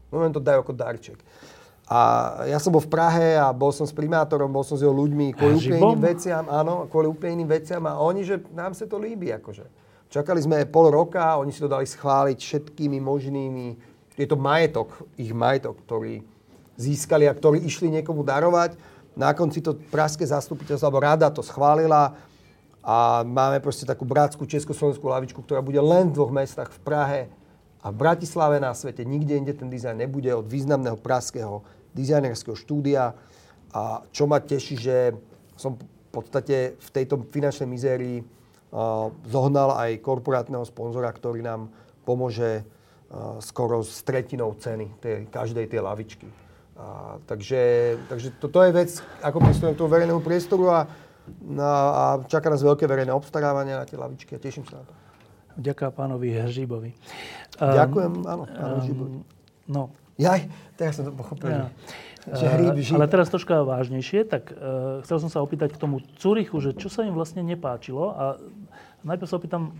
No 0.09 0.16
to 0.32 0.40
dajú 0.40 0.64
ako 0.64 0.72
darček. 0.72 1.20
A 1.86 1.98
ja 2.50 2.59
som 2.59 2.74
bol 2.74 2.82
v 2.82 2.90
Prahe 2.90 3.38
a 3.38 3.54
bol 3.54 3.70
som 3.70 3.86
s 3.86 3.94
primátorom, 3.94 4.50
bol 4.50 4.66
som 4.66 4.74
s 4.74 4.82
jeho 4.82 4.90
ľuďmi 4.90 5.38
kvôli 5.38 5.54
úplne 5.54 5.78
iným 5.78 6.02
veciam, 6.02 6.44
áno, 6.50 6.90
kvôli 6.90 7.07
úplne 7.07 7.42
iným 7.42 7.50
veciam 7.62 7.82
a 7.86 8.02
oni, 8.02 8.26
že 8.26 8.42
nám 8.50 8.74
sa 8.74 8.90
to 8.90 8.98
líbi, 8.98 9.30
akože. 9.38 9.62
Čakali 10.11 10.42
sme 10.42 10.66
pol 10.66 10.90
roka, 10.90 11.38
oni 11.38 11.54
si 11.54 11.62
to 11.62 11.70
dali 11.70 11.86
schváliť 11.86 12.38
všetkými 12.42 12.98
možnými 12.98 13.66
je 14.17 14.27
to 14.27 14.37
majetok, 14.37 15.05
ich 15.21 15.31
majetok, 15.31 15.77
ktorý, 15.85 16.25
získali 16.77 17.25
a 17.25 17.37
ktorí 17.37 17.64
išli 17.64 17.89
niekomu 17.89 18.21
darovať. 18.21 18.77
Na 19.17 19.33
konci 19.33 19.64
to 19.64 19.77
pražské 19.89 20.29
zastupiteľstvo, 20.29 20.89
alebo 20.89 21.01
rada 21.01 21.33
to 21.33 21.41
schválila 21.41 22.12
a 22.85 23.25
máme 23.25 23.64
proste 23.64 23.89
takú 23.89 24.05
bratskú 24.05 24.45
československú 24.45 25.09
lavičku, 25.09 25.41
ktorá 25.41 25.64
bude 25.64 25.81
len 25.81 26.12
v 26.12 26.17
dvoch 26.21 26.29
mestách, 26.29 26.69
v 26.71 26.81
Prahe 26.85 27.21
a 27.81 27.89
v 27.89 27.97
Bratislave 27.97 28.61
na 28.61 28.77
svete. 28.77 29.09
Nikde 29.09 29.41
inde 29.41 29.53
ten 29.57 29.73
dizajn 29.73 29.97
nebude 30.05 30.29
od 30.37 30.45
významného 30.45 31.01
pražského 31.01 31.64
dizajnerského 31.97 32.55
štúdia. 32.55 33.17
A 33.73 34.05
čo 34.12 34.29
ma 34.29 34.39
teší, 34.39 34.77
že 34.77 34.97
som 35.57 35.81
v 35.81 36.09
podstate 36.12 36.77
v 36.77 36.89
tejto 36.93 37.25
finančnej 37.33 37.69
mizérii 37.69 38.21
zohnal 39.27 39.81
aj 39.81 40.05
korporátneho 40.05 40.62
sponzora, 40.69 41.09
ktorý 41.09 41.41
nám 41.41 41.73
pomôže 42.05 42.69
skoro 43.38 43.86
s 43.86 44.02
tretinou 44.02 44.54
ceny 44.59 44.98
tej, 44.98 45.30
každej 45.30 45.66
tej 45.70 45.80
lavičky. 45.80 46.26
Uh, 46.76 47.22
takže 47.24 47.96
takže 48.11 48.28
toto 48.36 48.61
je 48.61 48.68
vec, 48.74 48.90
ako 49.24 49.40
pristúpim 49.40 49.72
k 49.72 49.80
tomu 49.80 49.90
verejnému 49.96 50.20
priestoru 50.20 50.68
a 50.68 50.80
No 51.42 51.62
a 51.66 52.04
čaká 52.30 52.46
nás 52.50 52.62
veľké 52.62 52.86
verejné 52.86 53.11
obstarávanie 53.11 53.74
na 53.74 53.82
tie 53.82 53.98
lavičky 53.98 54.38
a 54.38 54.38
teším 54.38 54.62
sa 54.66 54.82
na 54.82 54.84
to. 54.86 54.92
Ďakujem 55.57 55.92
pánovi 55.96 56.26
Heržíbovi. 56.36 56.90
Ďakujem, 57.57 58.12
um, 58.22 58.28
áno, 58.28 58.44
pánu 58.44 58.74
Heržíbovi. 58.78 59.16
No. 59.66 59.90
Jaj, 60.16 60.48
teraz 60.78 60.96
som 60.96 61.04
to 61.09 61.12
pochopil. 61.12 61.50
Ja. 61.52 61.68
Že 62.26 62.46
hríb, 62.59 62.76
žíb. 62.82 62.94
Ale 62.98 63.07
teraz 63.07 63.30
troška 63.30 63.62
vážnejšie, 63.62 64.26
tak 64.26 64.52
uh, 64.52 65.00
chcel 65.07 65.16
som 65.22 65.30
sa 65.32 65.42
opýtať 65.42 65.74
k 65.74 65.80
tomu 65.80 66.02
Curichu, 66.18 66.59
že 66.62 66.76
čo 66.76 66.90
sa 66.92 67.07
im 67.07 67.14
vlastne 67.14 67.42
nepáčilo 67.42 68.14
a 68.14 68.24
najprv 69.07 69.28
sa 69.28 69.36
opýtam 69.38 69.74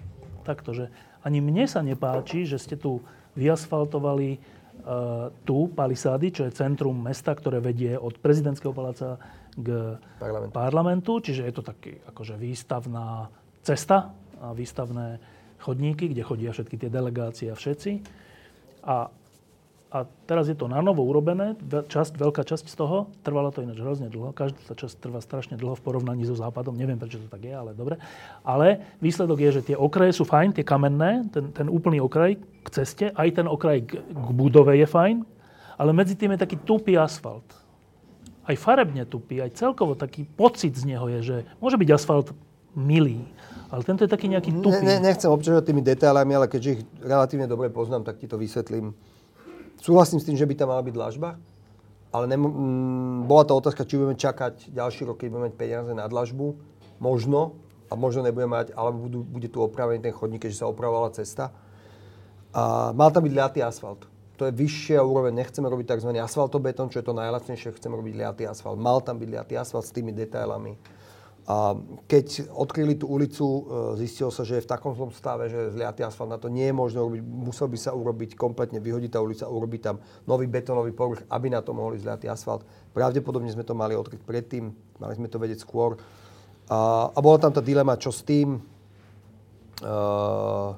takto, 0.46 0.74
že 0.74 0.84
ani 1.26 1.42
mne 1.42 1.66
sa 1.66 1.82
nepáči, 1.82 2.46
že 2.46 2.58
ste 2.58 2.78
tu 2.78 3.02
vyasfaltovali 3.37 4.30
uh, 4.37 5.28
tu 5.45 5.68
palisády, 5.70 6.32
čo 6.32 6.43
je 6.49 6.57
centrum 6.57 6.97
mesta, 6.97 7.37
ktoré 7.37 7.61
vedie 7.61 7.95
od 7.95 8.16
prezidentského 8.18 8.72
paláca 8.72 9.20
k 9.57 9.97
parlamentu. 10.20 10.53
parlamentu, 10.53 11.12
čiže 11.20 11.49
je 11.49 11.55
to 11.55 11.64
taký 11.64 11.97
akože 12.09 12.37
výstavná 12.37 13.32
cesta 13.64 14.12
a 14.41 14.53
výstavné 14.53 15.16
chodníky, 15.61 16.12
kde 16.12 16.22
chodia 16.22 16.53
všetky 16.53 16.76
tie 16.76 16.91
delegácie 16.93 17.49
a 17.49 17.57
všetci. 17.57 17.93
A, 18.84 19.09
a 19.97 20.05
teraz 20.28 20.53
je 20.53 20.57
to 20.59 20.68
na 20.68 20.84
novo 20.84 21.01
urobené, 21.01 21.57
časť, 21.64 22.20
veľká 22.20 22.44
časť 22.44 22.68
z 22.68 22.76
toho, 22.76 23.09
trvalo 23.24 23.49
to 23.49 23.64
ináč 23.64 23.80
hrozne 23.80 24.12
dlho, 24.12 24.36
každá 24.36 24.61
tá 24.68 24.76
časť 24.76 25.01
trvá 25.01 25.24
strašne 25.24 25.57
dlho 25.57 25.72
v 25.72 25.80
porovnaní 25.80 26.28
so 26.28 26.36
západom, 26.36 26.76
neviem 26.76 27.01
prečo 27.01 27.16
to 27.16 27.32
tak 27.32 27.40
je, 27.40 27.57
ale 27.57 27.72
dobre. 27.72 27.97
Ale 28.44 28.84
výsledok 29.01 29.40
je, 29.40 29.51
že 29.57 29.72
tie 29.72 29.76
okraje 29.76 30.12
sú 30.12 30.28
fajn, 30.28 30.61
tie 30.61 30.68
kamenné, 30.68 31.32
ten, 31.32 31.49
ten 31.57 31.72
úplný 31.72 32.05
okraj 32.05 32.36
k 32.36 32.68
ceste, 32.68 33.09
aj 33.16 33.40
ten 33.40 33.49
okraj 33.49 33.88
k, 33.88 34.05
k 34.05 34.28
budove 34.36 34.76
je 34.76 34.84
fajn, 34.84 35.24
ale 35.80 35.90
medzi 35.97 36.12
tým 36.12 36.36
je 36.36 36.44
taký 36.44 36.61
tupý 36.61 37.01
asfalt 37.01 37.66
aj 38.47 38.57
farebne 38.62 39.03
tupý, 39.11 39.42
aj 39.42 39.59
celkovo 39.59 39.99
taký 39.99 40.22
pocit 40.22 40.70
z 40.70 40.86
neho 40.86 41.11
je, 41.18 41.20
že 41.22 41.36
môže 41.59 41.74
byť 41.74 41.90
asfalt 41.90 42.30
milý, 42.78 43.26
ale 43.66 43.82
tento 43.82 44.07
je 44.07 44.11
taký 44.11 44.30
nejaký 44.30 44.62
tupý. 44.62 44.86
Ne, 44.86 45.03
ne, 45.03 45.11
nechcem 45.11 45.26
obťažovať 45.26 45.64
tými 45.66 45.82
detailami, 45.82 46.32
ale 46.38 46.47
keďže 46.47 46.70
ich 46.78 46.82
relatívne 47.03 47.51
dobre 47.51 47.66
poznám, 47.72 48.07
tak 48.07 48.22
ti 48.22 48.30
to 48.30 48.38
vysvetlím. 48.38 48.94
Súhlasím 49.80 50.18
s 50.20 50.26
tým, 50.26 50.36
že 50.38 50.48
by 50.48 50.54
tam 50.56 50.72
mala 50.72 50.82
byť 50.82 50.94
dlažba, 50.94 51.40
ale 52.10 52.24
nemo, 52.26 52.48
m, 52.48 53.28
bola 53.28 53.44
to 53.44 53.54
otázka, 53.54 53.84
či 53.84 54.00
budeme 54.00 54.16
čakať 54.16 54.72
ďalší 54.72 55.04
rok, 55.06 55.20
keď 55.20 55.28
budeme 55.30 55.46
mať 55.52 55.56
peniaze 55.56 55.92
na 55.92 56.08
dlažbu. 56.08 56.56
Možno, 56.96 57.60
a 57.88 57.94
možno 57.94 58.24
nebudeme 58.24 58.56
mať, 58.56 58.72
alebo 58.72 59.04
budú, 59.04 59.20
bude 59.20 59.48
tu 59.52 59.60
opravený 59.60 60.00
ten 60.00 60.16
chodník, 60.16 60.48
keďže 60.48 60.64
sa 60.64 60.70
opravovala 60.72 61.12
cesta. 61.12 61.52
A 62.56 62.96
mal 62.96 63.12
tam 63.12 63.28
byť 63.28 63.34
ľatý 63.36 63.60
asfalt 63.60 64.08
to 64.36 64.44
je 64.44 64.52
vyššia 64.52 65.00
úroveň, 65.00 65.32
nechceme 65.32 65.64
robiť 65.64 65.96
tzv. 65.96 66.12
asfaltobetón, 66.20 66.92
čo 66.92 67.00
je 67.00 67.08
to 67.08 67.16
najlacnejšie, 67.16 67.72
chceme 67.80 67.96
robiť 67.96 68.14
liatý 68.20 68.44
asfalt. 68.44 68.76
Mal 68.76 69.00
tam 69.00 69.16
byť 69.16 69.28
liatý 69.32 69.54
asfalt 69.56 69.88
s 69.88 69.96
tými 69.96 70.12
detailami. 70.12 70.76
A 71.47 71.78
keď 72.11 72.51
odkryli 72.51 72.99
tú 72.99 73.07
ulicu, 73.07 73.47
e, 73.47 73.61
zistilo 74.03 74.34
sa, 74.34 74.42
že 74.42 74.59
je 74.59 74.64
v 74.66 74.70
takom 74.70 74.99
zlom 74.99 75.14
stave, 75.14 75.47
že 75.47 75.70
zliatý 75.70 76.03
asfalt 76.03 76.26
na 76.26 76.42
to 76.42 76.51
nie 76.51 76.66
je 76.66 76.74
možné 76.74 76.99
urobiť. 76.99 77.22
Musel 77.22 77.70
by 77.70 77.78
sa 77.78 77.94
urobiť 77.94 78.34
kompletne, 78.34 78.82
vyhodiť 78.82 79.14
tá 79.14 79.22
ulica, 79.22 79.47
urobiť 79.47 79.80
tam 79.80 80.03
nový 80.26 80.51
betónový 80.51 80.90
povrch, 80.90 81.22
aby 81.30 81.47
na 81.55 81.62
to 81.62 81.70
mohli 81.70 82.03
zliatý 82.03 82.26
asfalt. 82.26 82.66
Pravdepodobne 82.90 83.47
sme 83.55 83.62
to 83.62 83.78
mali 83.78 83.94
odkryť 83.94 84.26
predtým, 84.26 84.74
mali 84.99 85.14
sme 85.14 85.30
to 85.30 85.38
vedieť 85.38 85.62
skôr. 85.62 85.94
A, 86.66 87.14
a 87.14 87.18
bola 87.22 87.38
tam 87.38 87.55
tá 87.55 87.62
dilema, 87.62 87.94
čo 87.94 88.11
s 88.11 88.26
tým. 88.26 88.59
Uh, 89.86 90.72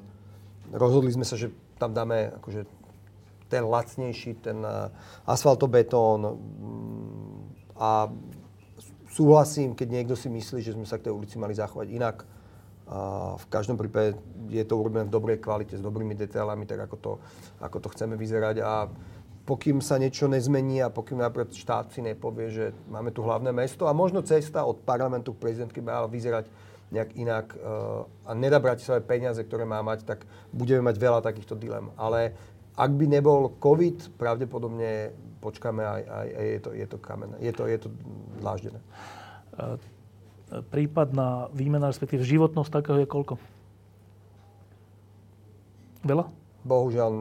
rozhodli 0.69 1.09
sme 1.09 1.25
sa, 1.25 1.33
že 1.33 1.49
tam 1.81 1.97
dáme 1.97 2.35
akože 2.37 2.67
ten 3.49 3.65
lacnejší, 3.65 4.45
ten 4.45 4.61
eh, 4.61 4.93
asfaltobetón 5.25 6.37
mm, 6.37 7.37
a 7.81 8.11
súhlasím, 9.19 9.75
keď 9.75 9.87
niekto 9.91 10.15
si 10.15 10.31
myslí, 10.31 10.63
že 10.63 10.71
sme 10.71 10.87
sa 10.87 10.95
k 10.95 11.11
tej 11.11 11.13
ulici 11.19 11.35
mali 11.35 11.51
zachovať 11.51 11.87
inak. 11.91 12.23
A 12.89 13.35
v 13.37 13.45
každom 13.51 13.75
prípade 13.75 14.15
je 14.49 14.63
to 14.65 14.79
urobené 14.79 15.05
v 15.05 15.13
dobrej 15.13 15.43
kvalite, 15.43 15.75
s 15.77 15.83
dobrými 15.83 16.15
detailami, 16.15 16.63
tak 16.63 16.87
ako 16.87 16.95
to, 16.97 17.11
ako 17.59 17.77
to 17.83 17.91
chceme 17.91 18.15
vyzerať. 18.15 18.63
A 18.63 18.87
pokým 19.43 19.83
sa 19.83 19.99
niečo 19.99 20.31
nezmení 20.31 20.79
a 20.81 20.89
pokým 20.89 21.19
napríklad 21.19 21.51
štát 21.53 21.91
si 21.91 21.99
nepovie, 22.01 22.47
že 22.49 22.65
máme 22.87 23.11
tu 23.11 23.21
hlavné 23.21 23.51
mesto 23.51 23.85
a 23.85 23.93
možno 23.93 24.23
cesta 24.25 24.63
od 24.65 24.81
parlamentu 24.81 25.35
k 25.35 25.41
prezidentke 25.43 25.83
by 25.83 25.89
mala 25.89 26.09
vyzerať 26.09 26.49
nejak 26.89 27.09
inak 27.21 27.53
uh, 27.53 28.09
a 28.25 28.33
nedá 28.33 28.57
Bratislave 28.57 29.05
peniaze, 29.05 29.37
ktoré 29.45 29.61
má 29.61 29.77
mať, 29.85 30.09
tak 30.09 30.25
budeme 30.49 30.89
mať 30.89 30.97
veľa 30.97 31.21
takýchto 31.21 31.53
dilem. 31.53 31.93
Ale 31.93 32.33
ak 32.73 32.91
by 32.97 33.05
nebol 33.05 33.53
COVID, 33.61 34.17
pravdepodobne 34.17 35.13
počkáme 35.39 35.81
aj, 35.83 36.01
aj, 36.03 36.27
aj 36.35 36.45
je, 36.45 36.59
to, 36.59 36.69
je 36.75 36.87
to 36.87 36.97
kamenné. 36.99 37.35
Je 37.39 37.51
to, 37.55 37.63
je 37.65 37.77
to 37.79 37.89
dláždené. 38.43 38.79
Prípadná 40.71 41.47
výmena, 41.53 41.87
respektíve 41.87 42.25
životnosť 42.25 42.71
takého 42.71 42.97
je 42.99 43.07
koľko? 43.07 43.35
Veľa? 46.03 46.31
Bohužiaľ, 46.63 47.11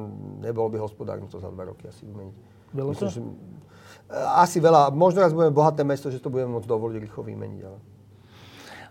nebolo 0.43 0.69
by 0.71 0.79
hospodárne 0.83 1.27
to 1.31 1.39
za 1.39 1.51
dva 1.51 1.71
roky 1.71 1.87
asi 1.87 2.07
vymeniť. 2.07 2.37
Veľa 2.75 2.91
Myslím, 2.95 3.11
že, 3.11 3.21
asi 4.35 4.59
veľa. 4.59 4.91
Možno 4.95 5.23
raz 5.23 5.37
budeme 5.37 5.55
bohaté 5.55 5.85
mesto, 5.85 6.09
že 6.09 6.23
to 6.23 6.33
budeme 6.33 6.57
môcť 6.59 6.69
dovoliť 6.69 6.97
rýchlo 7.05 7.23
vymeniť. 7.27 7.61
Ale... 7.65 7.79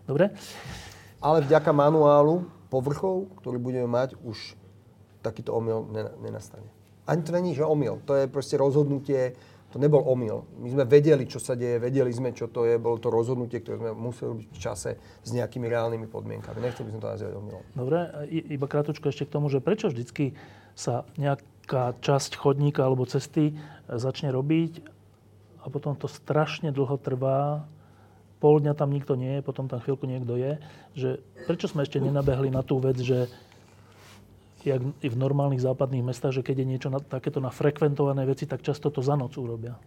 Dobre. 0.07 0.25
Ale 1.17 1.38
vďaka 1.43 1.71
manuálu 1.73 2.45
povrchov, 2.69 3.32
ktorý 3.41 3.57
budeme 3.57 3.89
mať, 3.89 4.15
už 4.21 4.53
takýto 5.25 5.51
omyl 5.51 5.84
nenastane. 6.21 6.69
Ani 7.08 7.24
to 7.24 7.32
není, 7.32 7.55
že 7.55 7.64
omyl. 7.64 8.03
To 8.03 8.14
je 8.20 8.28
proste 8.28 8.60
rozhodnutie, 8.60 9.34
to 9.72 9.80
nebol 9.80 9.99
omyl. 10.03 10.47
My 10.60 10.72
sme 10.72 10.84
vedeli, 10.88 11.28
čo 11.28 11.39
sa 11.43 11.55
deje, 11.55 11.80
vedeli 11.80 12.12
sme, 12.12 12.32
čo 12.32 12.47
to 12.47 12.64
je, 12.64 12.80
bolo 12.80 12.99
to 12.99 13.12
rozhodnutie, 13.12 13.60
ktoré 13.60 13.80
sme 13.80 13.91
museli 13.95 14.28
robiť 14.36 14.47
v 14.51 14.60
čase 14.60 14.91
s 14.99 15.30
nejakými 15.36 15.68
reálnymi 15.68 16.08
podmienkami. 16.08 16.64
Nechcel 16.64 16.88
by 16.88 16.91
som 16.95 17.01
to 17.03 17.12
nazývať 17.12 17.34
omylom. 17.36 17.64
Dobre, 17.76 17.97
iba 18.32 18.66
krátko 18.68 19.12
ešte 19.12 19.28
k 19.28 19.34
tomu, 19.36 19.51
že 19.51 19.60
prečo 19.60 19.91
vždycky 19.91 20.36
sa 20.72 21.03
nejaká 21.20 21.99
časť 21.99 22.39
chodníka 22.39 22.88
alebo 22.88 23.03
cesty 23.03 23.51
e, 23.51 23.53
začne 23.97 24.32
robiť 24.32 24.88
a 25.64 25.66
potom 25.68 25.99
to 25.99 26.08
strašne 26.08 26.72
dlho 26.72 26.95
trvá, 27.01 27.68
pol 28.38 28.62
dňa 28.62 28.78
tam 28.78 28.93
nikto 28.93 29.18
nie 29.18 29.41
je, 29.41 29.45
potom 29.45 29.66
tam 29.66 29.82
chvíľku 29.82 30.05
niekto 30.05 30.38
je, 30.38 30.51
že 30.93 31.10
prečo 31.49 31.68
sme 31.68 31.84
ešte 31.84 31.97
nenabehli 31.97 32.53
na 32.53 32.62
tú 32.62 32.78
vec, 32.78 32.95
že 33.01 33.28
jak 34.68 34.82
v 34.84 35.18
normálnych 35.18 35.63
západných 35.63 36.03
mestách, 36.03 36.41
že 36.41 36.45
keď 36.45 36.63
je 36.63 36.68
niečo 36.68 36.89
na, 36.91 36.99
takéto 36.99 37.39
na 37.39 37.49
frekventované 37.49 38.28
veci, 38.28 38.43
tak 38.43 38.61
často 38.61 38.91
to 38.91 38.99
za 38.99 39.15
noc 39.15 39.34
urobia. 39.39 39.80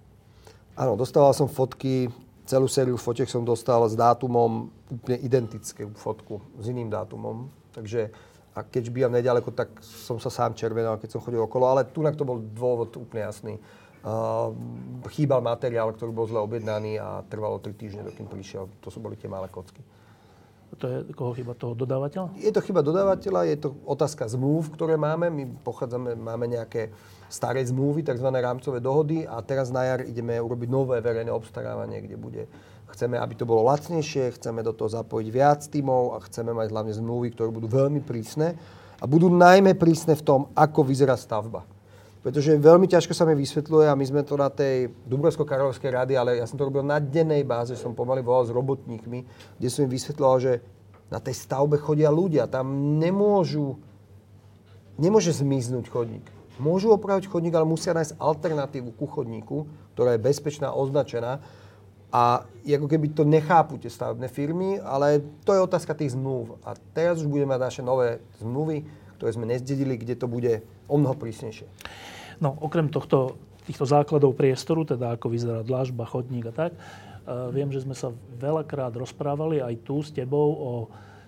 Áno, 0.75 0.97
dostával 0.97 1.37
som 1.37 1.47
fotky, 1.47 2.09
celú 2.49 2.67
sériu 2.67 2.97
fotiek 2.97 3.29
som 3.29 3.45
dostal 3.45 3.85
s 3.87 3.95
dátumom 3.95 4.73
úplne 4.91 5.19
identickú 5.23 5.93
fotku, 5.95 6.41
s 6.59 6.67
iným 6.67 6.89
dátumom. 6.89 7.47
Takže 7.71 8.11
a 8.51 8.67
keď 8.67 8.91
bývam 8.91 9.15
nedaleko, 9.15 9.55
tak 9.55 9.71
som 9.85 10.19
sa 10.19 10.27
sám 10.27 10.59
červenal, 10.59 10.99
keď 10.99 11.15
som 11.15 11.23
chodil 11.23 11.39
okolo, 11.39 11.71
ale 11.71 11.87
tu 11.87 12.03
to 12.03 12.27
bol 12.27 12.43
dôvod 12.43 12.91
úplne 12.99 13.23
jasný. 13.23 13.55
Uh, 14.01 14.57
chýbal 15.13 15.45
materiál, 15.45 15.93
ktorý 15.93 16.11
bol 16.11 16.27
zle 16.27 16.41
objednaný 16.41 16.97
a 16.99 17.21
trvalo 17.29 17.61
3 17.61 17.71
týždne, 17.77 18.03
dokým 18.03 18.27
prišiel. 18.27 18.67
To 18.81 18.89
sú 18.89 18.99
boli 18.99 19.15
tie 19.15 19.29
malé 19.29 19.47
kocky. 19.53 19.85
To 20.79 20.85
je 20.87 20.97
koho 21.13 21.35
chyba? 21.35 21.59
Toho 21.59 21.75
dodávateľa? 21.75 22.39
Je 22.39 22.55
to 22.55 22.63
chyba 22.63 22.81
dodávateľa, 22.87 23.51
je 23.51 23.59
to 23.59 23.69
otázka 23.83 24.31
zmluv, 24.31 24.71
ktoré 24.71 24.95
máme. 24.95 25.27
My 25.27 25.45
pochádzame, 25.67 26.15
máme 26.15 26.47
nejaké 26.47 26.95
staré 27.27 27.63
zmluvy, 27.67 28.07
tzv. 28.07 28.27
rámcové 28.31 28.79
dohody 28.79 29.27
a 29.27 29.43
teraz 29.43 29.75
na 29.75 29.83
jar 29.87 30.01
ideme 30.07 30.39
urobiť 30.39 30.69
nové 30.71 31.03
verejné 31.03 31.31
obstarávanie, 31.35 32.03
kde 32.03 32.17
bude 32.19 32.43
Chceme, 32.91 33.23
aby 33.23 33.35
to 33.39 33.47
bolo 33.47 33.63
lacnejšie, 33.71 34.35
chceme 34.35 34.67
do 34.67 34.75
toho 34.75 34.91
zapojiť 34.91 35.29
viac 35.31 35.63
tímov 35.63 36.19
a 36.19 36.27
chceme 36.27 36.51
mať 36.51 36.75
hlavne 36.75 36.93
zmluvy, 36.95 37.31
ktoré 37.31 37.49
budú 37.55 37.71
veľmi 37.71 38.03
prísne 38.03 38.59
a 38.99 39.05
budú 39.07 39.31
najmä 39.31 39.79
prísne 39.79 40.19
v 40.19 40.27
tom, 40.27 40.41
ako 40.59 40.83
vyzerá 40.83 41.15
stavba. 41.15 41.63
Pretože 42.21 42.61
veľmi 42.61 42.85
ťažko 42.85 43.17
sa 43.17 43.25
mi 43.25 43.33
vysvetľuje 43.33 43.89
a 43.89 43.97
my 43.97 44.05
sme 44.05 44.21
to 44.21 44.37
na 44.37 44.53
tej 44.53 44.93
Dubrovsko-Karlovskej 45.09 45.89
rady, 45.89 46.21
ale 46.21 46.37
ja 46.37 46.45
som 46.45 46.61
to 46.61 46.69
robil 46.69 46.85
na 46.85 47.01
dennej 47.01 47.49
báze, 47.49 47.73
som 47.81 47.97
pomaly 47.97 48.21
volal 48.21 48.45
s 48.45 48.53
robotníkmi, 48.53 49.25
kde 49.57 49.69
som 49.73 49.89
im 49.89 49.93
vysvetľoval, 49.93 50.37
že 50.37 50.53
na 51.09 51.17
tej 51.17 51.33
stavbe 51.33 51.81
chodia 51.81 52.13
ľudia, 52.13 52.45
tam 52.45 53.01
nemôžu, 53.01 53.81
nemôže 55.01 55.33
zmiznúť 55.33 55.89
chodník. 55.89 56.29
Môžu 56.61 56.93
opraviť 56.93 57.25
chodník, 57.25 57.57
ale 57.57 57.65
musia 57.65 57.97
nájsť 57.97 58.21
alternatívu 58.21 58.93
ku 59.01 59.09
chodníku, 59.09 59.65
ktorá 59.97 60.13
je 60.13 60.21
bezpečná, 60.21 60.77
označená. 60.77 61.41
A 62.13 62.45
ako 62.69 62.85
keby 62.85 63.17
to 63.17 63.25
nechápu 63.25 63.81
tie 63.81 63.89
stavebné 63.89 64.29
firmy, 64.29 64.77
ale 64.77 65.25
to 65.49 65.57
je 65.57 65.65
otázka 65.65 65.97
tých 65.97 66.13
zmluv. 66.13 66.61
A 66.69 66.77
teraz 66.93 67.25
už 67.25 67.33
budeme 67.33 67.57
mať 67.57 67.61
naše 67.65 67.83
nové 67.87 68.21
zmluvy, 68.45 68.85
ktoré 69.21 69.37
sme 69.37 69.45
nezdedili, 69.45 70.01
kde 70.01 70.17
to 70.17 70.25
bude 70.25 70.65
o 70.89 70.97
mnoho 70.97 71.13
prísnejšie. 71.13 71.69
No, 72.41 72.57
okrem 72.57 72.89
tohto, 72.89 73.37
týchto 73.69 73.85
základov 73.85 74.33
priestoru, 74.33 74.89
teda 74.89 75.21
ako 75.21 75.29
vyzerá 75.29 75.61
dlažba, 75.61 76.09
chodník 76.09 76.49
a 76.49 76.57
tak, 76.57 76.73
uh, 76.73 77.53
viem, 77.53 77.69
že 77.69 77.85
sme 77.85 77.93
sa 77.93 78.17
veľakrát 78.41 78.97
rozprávali 78.97 79.61
aj 79.61 79.75
tu 79.85 80.01
s 80.01 80.09
tebou 80.09 80.57
o 80.57 80.73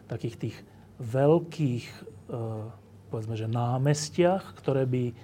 takých 0.09 0.49
tých 0.49 0.57
veľkých 1.05 1.85
uh, 2.33 2.73
povedzme, 3.13 3.37
že 3.37 3.45
námestiach, 3.45 4.57
ktoré 4.57 4.89
by 4.89 5.05
e, 5.13 5.15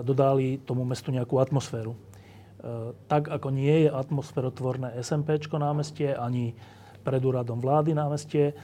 dodali 0.00 0.56
tomu 0.64 0.88
mestu 0.88 1.12
nejakú 1.12 1.36
atmosféru. 1.36 1.92
E, 1.92 1.98
tak 3.04 3.28
ako 3.28 3.52
nie 3.52 3.84
je 3.84 3.88
atmosférotvorné 3.92 4.96
SMP 5.04 5.36
námestie, 5.52 6.16
ani 6.16 6.56
pred 7.04 7.20
úradom 7.20 7.60
vlády 7.60 7.92
námestie 7.92 8.56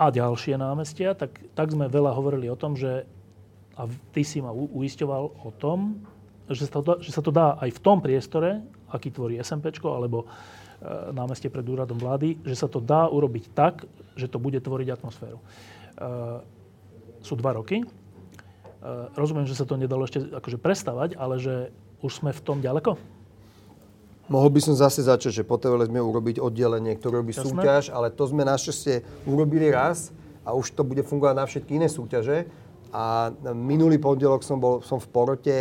a 0.00 0.08
ďalšie 0.08 0.56
námestia, 0.56 1.12
tak, 1.12 1.36
tak 1.52 1.76
sme 1.76 1.92
veľa 1.92 2.16
hovorili 2.16 2.48
o 2.48 2.56
tom, 2.56 2.72
že 2.72 3.04
a 3.76 3.84
ty 4.16 4.24
si 4.24 4.40
ma 4.40 4.52
uisťoval 4.52 5.24
o 5.44 5.50
tom, 5.60 6.00
že 6.48 6.66
sa, 6.66 6.80
to, 6.80 6.98
že 7.04 7.12
sa 7.12 7.20
to 7.20 7.28
dá 7.28 7.60
aj 7.60 7.76
v 7.76 7.82
tom 7.84 8.00
priestore, 8.00 8.64
aký 8.88 9.12
tvorí 9.12 9.36
SMP, 9.38 9.70
alebo 9.84 10.24
e, 10.24 10.26
námestie 11.14 11.52
pred 11.52 11.62
úradom 11.62 12.00
vlády, 12.00 12.40
že 12.42 12.56
sa 12.58 12.66
to 12.66 12.80
dá 12.82 13.06
urobiť 13.06 13.52
tak, 13.54 13.84
že 14.16 14.26
to 14.26 14.40
bude 14.40 14.58
tvoriť 14.58 14.88
atmosféru 14.90 15.38
sú 17.20 17.36
dva 17.36 17.56
roky. 17.56 17.84
E, 17.84 17.86
rozumiem, 19.14 19.44
že 19.44 19.56
sa 19.56 19.68
to 19.68 19.76
nedalo 19.76 20.08
ešte 20.08 20.20
akože 20.32 20.58
prestavať, 20.60 21.16
ale 21.20 21.36
že 21.40 21.54
už 22.00 22.24
sme 22.24 22.32
v 22.32 22.40
tom 22.40 22.58
ďaleko? 22.64 22.96
Mohol 24.30 24.50
by 24.54 24.60
som 24.62 24.74
zase 24.78 25.02
začať, 25.02 25.42
že 25.42 25.44
potrebovali 25.44 25.90
sme 25.90 25.98
urobiť 25.98 26.38
oddelenie, 26.38 26.94
ktoré 26.94 27.18
robí 27.18 27.34
Jasné. 27.34 27.50
súťaž, 27.50 27.82
ale 27.90 28.14
to 28.14 28.30
sme 28.30 28.46
našťastie 28.46 29.26
urobili 29.26 29.74
raz 29.74 30.14
a 30.46 30.54
už 30.54 30.70
to 30.78 30.86
bude 30.86 31.02
fungovať 31.02 31.34
na 31.34 31.44
všetky 31.50 31.82
iné 31.82 31.90
súťaže. 31.90 32.46
A 32.94 33.34
minulý 33.50 33.98
pondelok 33.98 34.46
som 34.46 34.62
bol 34.62 34.86
som 34.86 35.02
v 35.02 35.08
porote 35.10 35.58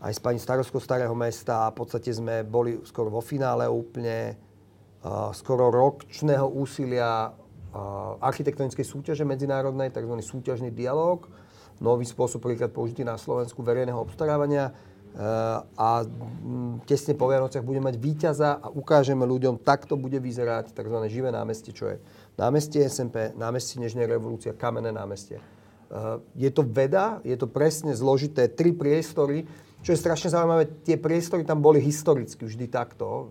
aj 0.00 0.12
s 0.16 0.20
pani 0.24 0.40
starostkou 0.40 0.80
Starého 0.80 1.12
mesta 1.12 1.68
a 1.68 1.72
v 1.72 1.84
podstate 1.84 2.08
sme 2.08 2.48
boli 2.48 2.80
skoro 2.88 3.12
vo 3.12 3.20
finále 3.20 3.68
úplne 3.68 4.40
uh, 5.04 5.28
skoro 5.36 5.68
ročného 5.68 6.48
úsilia 6.48 7.36
architektonickej 8.24 8.82
súťaže 8.82 9.28
medzinárodnej, 9.28 9.92
tzv. 9.92 10.16
súťažný 10.24 10.72
dialog, 10.72 11.28
nový 11.78 12.08
spôsob 12.08 12.40
prvýkrát 12.42 12.72
použitý 12.72 13.04
na 13.04 13.20
Slovensku 13.20 13.60
verejného 13.60 14.00
obstarávania 14.00 14.72
a 15.78 16.06
tesne 16.86 17.18
po 17.18 17.26
Vianociach 17.26 17.64
budeme 17.64 17.90
mať 17.90 17.96
víťaza 17.98 18.60
a 18.62 18.70
ukážeme 18.70 19.26
ľuďom, 19.26 19.64
takto 19.64 19.98
bude 19.98 20.20
vyzerať 20.22 20.70
tzv. 20.76 20.98
živé 21.10 21.34
námestie, 21.34 21.74
čo 21.74 21.90
je 21.90 21.96
námestie 22.38 22.86
SMP, 22.86 23.34
námestie 23.34 23.82
Nežnej 23.82 24.06
revolúcia, 24.06 24.54
kamenné 24.54 24.94
námestie. 24.94 25.40
E, 25.40 25.42
je 26.38 26.50
to 26.54 26.62
veda, 26.62 27.18
je 27.26 27.34
to 27.34 27.50
presne 27.50 27.90
zložité, 27.98 28.46
tri 28.46 28.70
priestory, 28.70 29.42
čo 29.82 29.90
je 29.90 29.98
strašne 29.98 30.30
zaujímavé, 30.30 30.86
tie 30.86 30.94
priestory 30.94 31.42
tam 31.42 31.58
boli 31.62 31.82
historicky 31.82 32.46
vždy 32.46 32.70
takto 32.70 33.30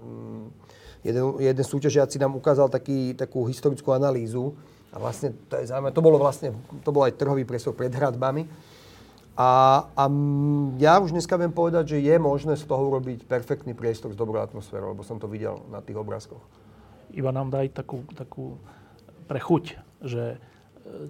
jeden, 1.07 1.39
jeden 1.39 1.65
súťažiaci 1.65 2.19
nám 2.19 2.36
ukázal 2.36 2.67
taký, 2.67 3.15
takú 3.15 3.47
historickú 3.47 3.95
analýzu 3.95 4.51
a 4.91 4.99
vlastne 4.99 5.32
to 5.47 5.55
je 5.59 5.71
zaujímavé, 5.71 5.93
to 5.95 6.03
bolo 6.03 6.17
vlastne, 6.19 6.51
to 6.84 6.91
bol 6.91 7.03
aj 7.07 7.15
trhový 7.15 7.47
priestor 7.47 7.71
pred 7.71 7.91
hradbami. 7.91 8.47
A, 9.38 9.86
a 9.94 10.04
ja 10.82 10.98
už 10.98 11.14
dneska 11.14 11.38
viem 11.38 11.54
povedať, 11.54 11.94
že 11.94 11.98
je 12.02 12.16
možné 12.18 12.58
z 12.58 12.66
toho 12.66 12.90
urobiť 12.90 13.30
perfektný 13.30 13.78
priestor 13.78 14.10
s 14.10 14.18
dobrou 14.18 14.42
atmosférou, 14.42 14.98
lebo 14.98 15.06
som 15.06 15.22
to 15.22 15.30
videl 15.30 15.62
na 15.70 15.78
tých 15.78 15.94
obrázkoch. 15.94 16.42
Iba 17.14 17.30
nám 17.30 17.54
daj 17.54 17.70
takú, 17.70 18.02
takú 18.18 18.58
prechuť, 19.30 19.78
že 20.02 20.24
e, 20.34 20.38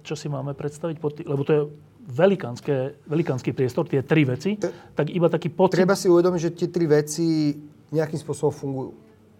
čo 0.04 0.12
si 0.12 0.28
máme 0.28 0.52
predstaviť, 0.52 0.96
pod 1.00 1.16
tý, 1.16 1.24
lebo 1.24 1.40
to 1.40 1.52
je 1.56 1.62
velikánsky 3.08 3.56
priestor, 3.56 3.88
tie 3.88 4.04
tri 4.04 4.28
veci, 4.28 4.60
T- 4.60 4.92
tak 4.92 5.08
iba 5.08 5.32
taký 5.32 5.48
pocit... 5.48 5.80
Treba 5.80 5.96
si 5.96 6.12
uvedomiť, 6.12 6.40
že 6.40 6.50
tie 6.52 6.68
tri 6.68 6.84
veci 6.84 7.56
nejakým 7.88 8.20
spôsobom 8.20 8.52
fungujú. 8.52 8.90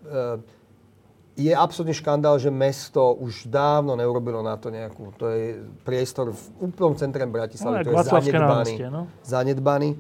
Eh, 0.09 0.58
je 1.39 1.55
absolútny 1.55 1.95
škandál, 1.95 2.35
že 2.43 2.51
mesto 2.51 3.15
už 3.23 3.47
dávno 3.47 3.95
neurobilo 3.95 4.43
na 4.43 4.59
to 4.59 4.75
nejakú... 4.75 5.15
To 5.23 5.31
je 5.31 5.63
priestor 5.87 6.35
v 6.35 6.43
úplnom 6.67 6.99
centre 6.99 7.23
Bratislavy, 7.23 7.87
no, 7.87 7.87
to 7.87 7.91
je 7.95 8.11
zanedbaný, 8.11 8.43
námestie, 8.43 8.87
no? 8.91 9.03
zanedbaný. 9.23 9.91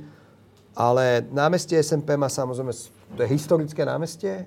Ale 0.74 1.22
námestie 1.30 1.78
SMP 1.78 2.18
má 2.18 2.26
samozrejme, 2.26 2.74
to 3.14 3.20
je 3.22 3.28
historické 3.30 3.86
námestie, 3.86 4.46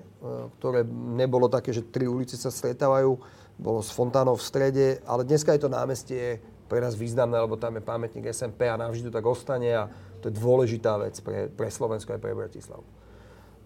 ktoré 0.60 0.84
nebolo 1.16 1.48
také, 1.48 1.72
že 1.72 1.80
tri 1.80 2.04
ulice 2.04 2.36
sa 2.36 2.52
stretávajú, 2.52 3.16
bolo 3.56 3.80
s 3.80 3.88
fontánov 3.88 4.36
v 4.36 4.44
strede, 4.44 4.86
ale 5.08 5.24
dneska 5.24 5.56
je 5.56 5.64
to 5.64 5.72
námestie 5.72 6.44
pre 6.68 6.80
nás 6.80 6.92
významné, 6.96 7.36
lebo 7.40 7.56
tam 7.56 7.76
je 7.76 7.84
pamätník 7.84 8.28
SMP 8.32 8.68
a 8.68 8.80
navždy 8.80 9.08
to 9.08 9.16
tak 9.16 9.24
ostane 9.24 9.72
a 9.72 9.88
to 10.20 10.28
je 10.28 10.36
dôležitá 10.36 10.96
vec 11.00 11.16
pre, 11.24 11.48
pre 11.52 11.68
Slovensko 11.68 12.16
aj 12.16 12.20
pre 12.20 12.32
Bratislavu. 12.32 12.84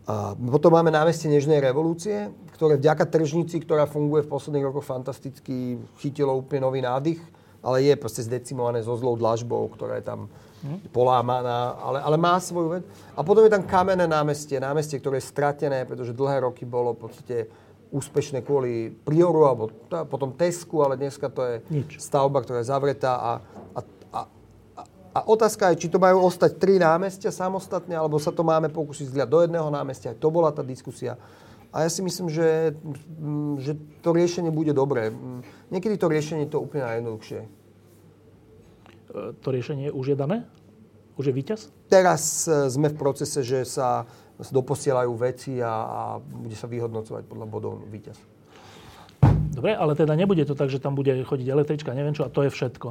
A 0.06 0.38
potom 0.38 0.70
máme 0.70 0.94
námestie 0.94 1.26
Nežnej 1.26 1.58
revolúcie, 1.58 2.30
ktoré 2.54 2.78
vďaka 2.78 3.10
tržnici, 3.10 3.58
ktorá 3.58 3.90
funguje 3.90 4.22
v 4.22 4.30
posledných 4.30 4.66
rokoch 4.70 4.86
fantasticky, 4.86 5.82
chytilo 5.98 6.38
úplne 6.38 6.62
nový 6.62 6.78
nádych, 6.78 7.18
ale 7.58 7.82
je 7.82 7.94
proste 7.98 8.22
zdecimované 8.22 8.86
so 8.86 8.94
zlou 8.94 9.18
dlažbou, 9.18 9.66
ktorá 9.74 9.98
je 9.98 10.06
tam 10.06 10.30
hm? 10.62 10.94
polámaná, 10.94 11.74
ale, 11.82 11.98
ale 11.98 12.16
má 12.22 12.38
svoju 12.38 12.78
vec. 12.78 12.84
A 13.18 13.26
potom 13.26 13.42
je 13.42 13.50
tam 13.50 13.66
kamenné 13.66 14.06
námestie, 14.06 14.62
námestie, 14.62 15.02
ktoré 15.02 15.18
je 15.18 15.26
stratené, 15.26 15.82
pretože 15.82 16.14
dlhé 16.14 16.46
roky 16.46 16.62
bolo 16.62 16.94
v 16.94 17.10
podstate 17.10 17.50
úspešné 17.90 18.42
kvôli 18.42 18.90
Prioru 18.90 19.46
alebo 19.46 19.70
potom 20.10 20.34
Tesku, 20.34 20.82
ale 20.82 20.98
dneska 20.98 21.30
to 21.30 21.42
je 21.42 21.54
Nič. 21.70 22.02
stavba, 22.02 22.42
ktorá 22.42 22.62
je 22.62 22.70
zavretá 22.70 23.18
a, 23.18 23.32
a 25.16 25.24
otázka 25.24 25.72
je, 25.72 25.88
či 25.88 25.88
to 25.88 25.96
majú 25.96 26.28
ostať 26.28 26.60
tri 26.60 26.76
námestia 26.76 27.32
samostatne, 27.32 27.96
alebo 27.96 28.20
sa 28.20 28.28
to 28.28 28.44
máme 28.44 28.68
pokúsiť 28.68 29.08
zliať 29.08 29.28
do 29.32 29.40
jedného 29.40 29.72
námestia. 29.72 30.12
To 30.12 30.28
bola 30.28 30.52
tá 30.52 30.60
diskusia. 30.60 31.16
A 31.72 31.88
ja 31.88 31.90
si 31.92 32.04
myslím, 32.04 32.28
že, 32.28 32.76
mm, 33.16 33.54
že 33.64 33.72
to 34.04 34.12
riešenie 34.12 34.52
bude 34.52 34.76
dobré. 34.76 35.08
Mm, 35.08 35.40
niekedy 35.72 35.96
to 35.96 36.12
riešenie 36.12 36.44
je 36.44 36.52
to 36.52 36.60
úplne 36.60 36.84
najjednoduchšie. 36.84 37.40
E, 37.40 37.48
to 39.40 39.48
riešenie 39.48 39.88
už 39.88 40.12
je 40.12 40.16
dané? 40.20 40.44
Už 41.16 41.32
je 41.32 41.34
víťaz? 41.36 41.72
Teraz 41.88 42.44
e, 42.44 42.68
sme 42.68 42.92
v 42.92 43.00
procese, 43.00 43.40
že 43.40 43.64
sa 43.64 44.04
doposielajú 44.36 45.12
veci 45.16 45.64
a, 45.64 45.72
a 45.72 46.00
bude 46.20 46.60
sa 46.60 46.68
vyhodnocovať 46.68 47.24
podľa 47.24 47.46
bodov 47.48 47.80
víťaz. 47.88 48.20
Dobre, 49.56 49.72
ale 49.72 49.96
teda 49.96 50.12
nebude 50.12 50.44
to 50.44 50.52
tak, 50.52 50.68
že 50.68 50.76
tam 50.76 50.92
bude 50.92 51.08
chodiť 51.24 51.48
električka, 51.48 51.96
neviem 51.96 52.12
čo, 52.12 52.28
a 52.28 52.32
to 52.32 52.44
je 52.44 52.52
všetko. 52.52 52.88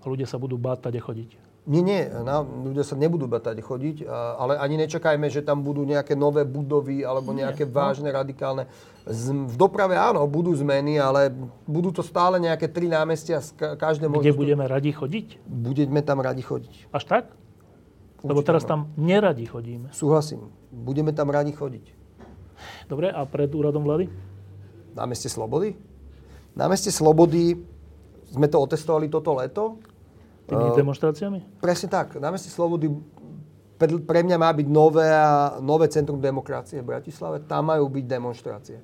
A 0.00 0.04
ľudia 0.08 0.24
sa 0.24 0.40
budú 0.40 0.56
báť 0.56 0.88
tade 0.88 0.96
chodiť. 1.04 1.45
Nie, 1.66 1.82
nie, 1.82 2.06
na, 2.06 2.46
ľudia 2.46 2.86
sa 2.86 2.94
nebudú 2.94 3.26
batať 3.26 3.58
chodiť, 3.58 4.06
ale 4.38 4.54
ani 4.54 4.86
nečakajme, 4.86 5.26
že 5.26 5.42
tam 5.42 5.66
budú 5.66 5.82
nejaké 5.82 6.14
nové 6.14 6.46
budovy 6.46 7.02
alebo 7.02 7.34
nejaké 7.34 7.66
nie, 7.66 7.74
no. 7.74 7.74
vážne, 7.74 8.08
radikálne. 8.14 8.70
Z, 9.02 9.34
v 9.34 9.56
doprave 9.58 9.98
áno, 9.98 10.22
budú 10.30 10.54
zmeny, 10.54 11.02
ale 11.02 11.34
budú 11.66 11.90
to 11.90 12.06
stále 12.06 12.38
nejaké 12.38 12.70
tri 12.70 12.86
námestia. 12.86 13.42
Každé 13.58 14.06
Kde 14.06 14.30
budeme 14.30 14.62
to... 14.62 14.78
radi 14.78 14.94
chodiť? 14.94 15.42
Budeme 15.42 16.06
tam 16.06 16.22
radi 16.22 16.46
chodiť. 16.46 16.94
Až 16.94 17.02
tak? 17.02 17.34
Určite 18.22 18.30
Lebo 18.30 18.40
teraz 18.46 18.62
tam 18.62 18.94
neradi 18.94 19.50
chodíme. 19.50 19.90
Súhlasím. 19.90 20.54
Budeme 20.70 21.10
tam 21.10 21.34
radi 21.34 21.50
chodiť. 21.50 21.84
Dobre, 22.86 23.10
a 23.10 23.26
pred 23.26 23.50
úradom 23.50 23.82
vlády? 23.82 24.06
Námestie 24.94 25.26
Slobody? 25.26 25.74
Námestie 26.54 26.94
Slobody 26.94 27.58
sme 28.30 28.46
to 28.46 28.62
otestovali 28.62 29.10
toto 29.10 29.34
leto 29.34 29.82
Tými 30.46 30.70
uh, 30.70 30.78
demonstráciami? 30.78 31.58
Presne 31.58 31.88
tak. 31.90 32.18
Na 32.22 32.30
meste 32.30 32.48
Slobody 32.48 32.86
pre 33.78 34.20
mňa 34.24 34.36
má 34.40 34.50
byť 34.56 34.68
nové, 34.72 35.04
nové 35.60 35.86
centrum 35.92 36.16
demokracie 36.16 36.80
v 36.80 36.96
Bratislave. 36.96 37.44
Tam 37.44 37.68
majú 37.68 37.92
byť 37.92 38.04
demonstrácie. 38.08 38.78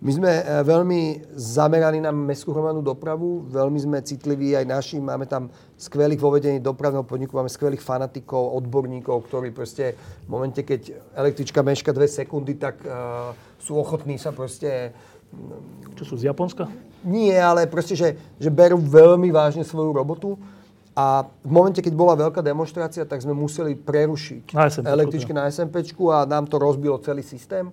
My 0.00 0.16
sme 0.16 0.32
e, 0.32 0.42
veľmi 0.64 1.00
zameraní 1.36 2.00
na 2.00 2.08
mestskú 2.08 2.56
hromadnú 2.56 2.80
dopravu, 2.80 3.44
veľmi 3.52 3.76
sme 3.76 3.98
citliví 4.00 4.56
aj 4.56 4.64
naši, 4.64 4.96
máme 4.96 5.28
tam 5.28 5.52
skvelých 5.76 6.16
vo 6.16 6.32
vedení 6.32 6.56
dopravného 6.56 7.04
podniku, 7.04 7.36
máme 7.36 7.52
skvelých 7.52 7.84
fanatikov, 7.84 8.56
odborníkov, 8.64 9.28
ktorí 9.28 9.52
proste 9.52 9.92
v 10.24 10.28
momente, 10.32 10.64
keď 10.64 10.96
električka 11.20 11.60
meška 11.60 11.92
dve 11.92 12.08
sekundy, 12.08 12.56
tak 12.56 12.80
uh, 12.80 13.36
sú 13.60 13.76
ochotní 13.76 14.16
sa 14.16 14.32
proste... 14.32 14.96
Čo 15.94 16.02
sú 16.02 16.14
z 16.16 16.32
Japonska? 16.32 16.66
Nie, 17.04 17.38
ale 17.38 17.68
proste, 17.70 17.94
že, 17.94 18.18
že 18.40 18.50
berú 18.50 18.80
veľmi 18.80 19.28
vážne 19.30 19.62
svoju 19.62 19.94
robotu 19.94 20.40
a 21.00 21.24
v 21.24 21.50
momente, 21.50 21.80
keď 21.80 21.96
bola 21.96 22.12
veľká 22.12 22.44
demonstrácia, 22.44 23.08
tak 23.08 23.24
sme 23.24 23.32
museli 23.32 23.72
prerušiť 23.72 24.52
na 24.52 24.68
SMP, 24.68 24.84
električky 24.84 25.32
na 25.32 25.48
SMP 25.48 25.80
a 26.12 26.28
nám 26.28 26.44
to 26.44 26.60
rozbilo 26.60 27.00
celý 27.00 27.24
systém. 27.24 27.72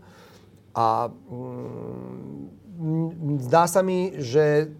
A 0.72 1.12
mm, 1.12 3.52
zdá 3.52 3.68
sa 3.68 3.84
mi, 3.84 4.16
že 4.16 4.72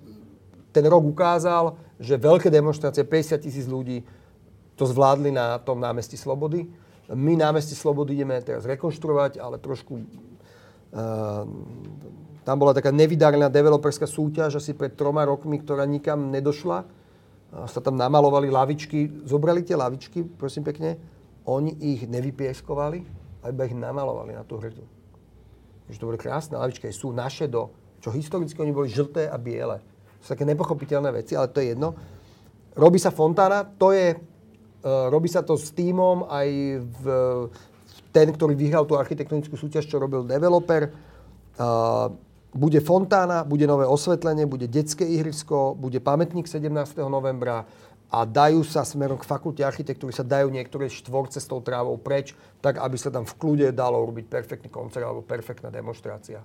ten 0.72 0.86
rok 0.88 1.04
ukázal, 1.04 1.76
že 2.00 2.16
veľké 2.16 2.48
demonstrácie, 2.48 3.04
50 3.04 3.44
tisíc 3.44 3.68
ľudí, 3.68 4.08
to 4.80 4.88
zvládli 4.88 5.34
na 5.34 5.60
tom 5.60 5.82
námestí 5.82 6.16
Slobody. 6.16 6.70
My 7.12 7.36
námestí 7.36 7.76
Slobody 7.76 8.16
ideme 8.16 8.40
teraz 8.46 8.64
rekonštruovať, 8.64 9.44
ale 9.44 9.60
trošku... 9.60 10.00
Uh, 10.88 11.44
tam 12.48 12.64
bola 12.64 12.72
taká 12.72 12.96
nevydarená 12.96 13.52
developerská 13.52 14.08
súťaž 14.08 14.64
asi 14.64 14.72
pred 14.72 14.96
troma 14.96 15.28
rokmi, 15.28 15.60
ktorá 15.60 15.84
nikam 15.84 16.32
nedošla. 16.32 16.88
Sa 17.48 17.80
tam 17.80 17.96
namalovali 17.96 18.52
lavičky. 18.52 19.24
Zobrali 19.24 19.64
tie 19.64 19.80
lavičky, 19.80 20.24
prosím 20.24 20.68
pekne. 20.68 21.00
Oni 21.48 21.72
ich 21.80 22.04
nevypieskovali, 22.04 23.00
a 23.44 23.56
iba 23.56 23.64
ich 23.64 23.76
namalovali 23.78 24.36
na 24.36 24.44
tú 24.44 24.60
hrdu. 24.60 24.84
Že 25.88 26.00
to 26.00 26.10
boli 26.12 26.20
krásne 26.20 26.60
lavičky, 26.60 26.92
sú 26.92 27.16
naše 27.16 27.48
do, 27.48 27.72
čo 28.04 28.12
historicky 28.12 28.60
oni 28.60 28.76
boli 28.76 28.92
žlté 28.92 29.32
a 29.32 29.40
biele. 29.40 29.80
To 30.20 30.22
sú 30.28 30.30
také 30.36 30.44
nepochopiteľné 30.44 31.16
veci, 31.16 31.40
ale 31.40 31.48
to 31.48 31.64
je 31.64 31.72
jedno. 31.72 31.96
Robí 32.76 33.00
sa 33.00 33.16
fontána, 33.16 33.64
to 33.64 33.96
je, 33.96 34.20
uh, 34.20 35.08
robí 35.08 35.32
sa 35.32 35.42
to 35.42 35.56
s 35.56 35.72
týmom 35.72 36.28
aj 36.28 36.48
v, 36.84 37.04
ten, 38.12 38.28
ktorý 38.28 38.54
vyhral 38.60 38.84
tú 38.84 39.00
architektonickú 39.00 39.56
súťaž, 39.56 39.88
čo 39.88 40.04
robil 40.04 40.28
developer. 40.28 40.92
Bude 42.58 42.82
fontána, 42.82 43.46
bude 43.46 43.70
nové 43.70 43.86
osvetlenie, 43.86 44.50
bude 44.50 44.66
detské 44.66 45.06
ihrisko, 45.06 45.78
bude 45.78 46.02
pamätník 46.02 46.50
17. 46.50 46.74
novembra 47.06 47.70
a 48.10 48.26
dajú 48.26 48.66
sa 48.66 48.82
smerom 48.82 49.22
k 49.22 49.30
fakulte 49.30 49.62
architektúry, 49.62 50.10
sa 50.10 50.26
dajú 50.26 50.50
niektoré 50.50 50.90
štvorce 50.90 51.38
s 51.38 51.46
tou 51.46 51.62
trávou 51.62 52.02
preč, 52.02 52.34
tak 52.58 52.82
aby 52.82 52.98
sa 52.98 53.14
tam 53.14 53.30
v 53.30 53.34
kľude 53.38 53.68
dalo 53.78 54.02
robiť 54.02 54.26
perfektný 54.26 54.74
koncert 54.74 55.06
alebo 55.06 55.22
perfektná 55.22 55.70
demonstrácia. 55.70 56.42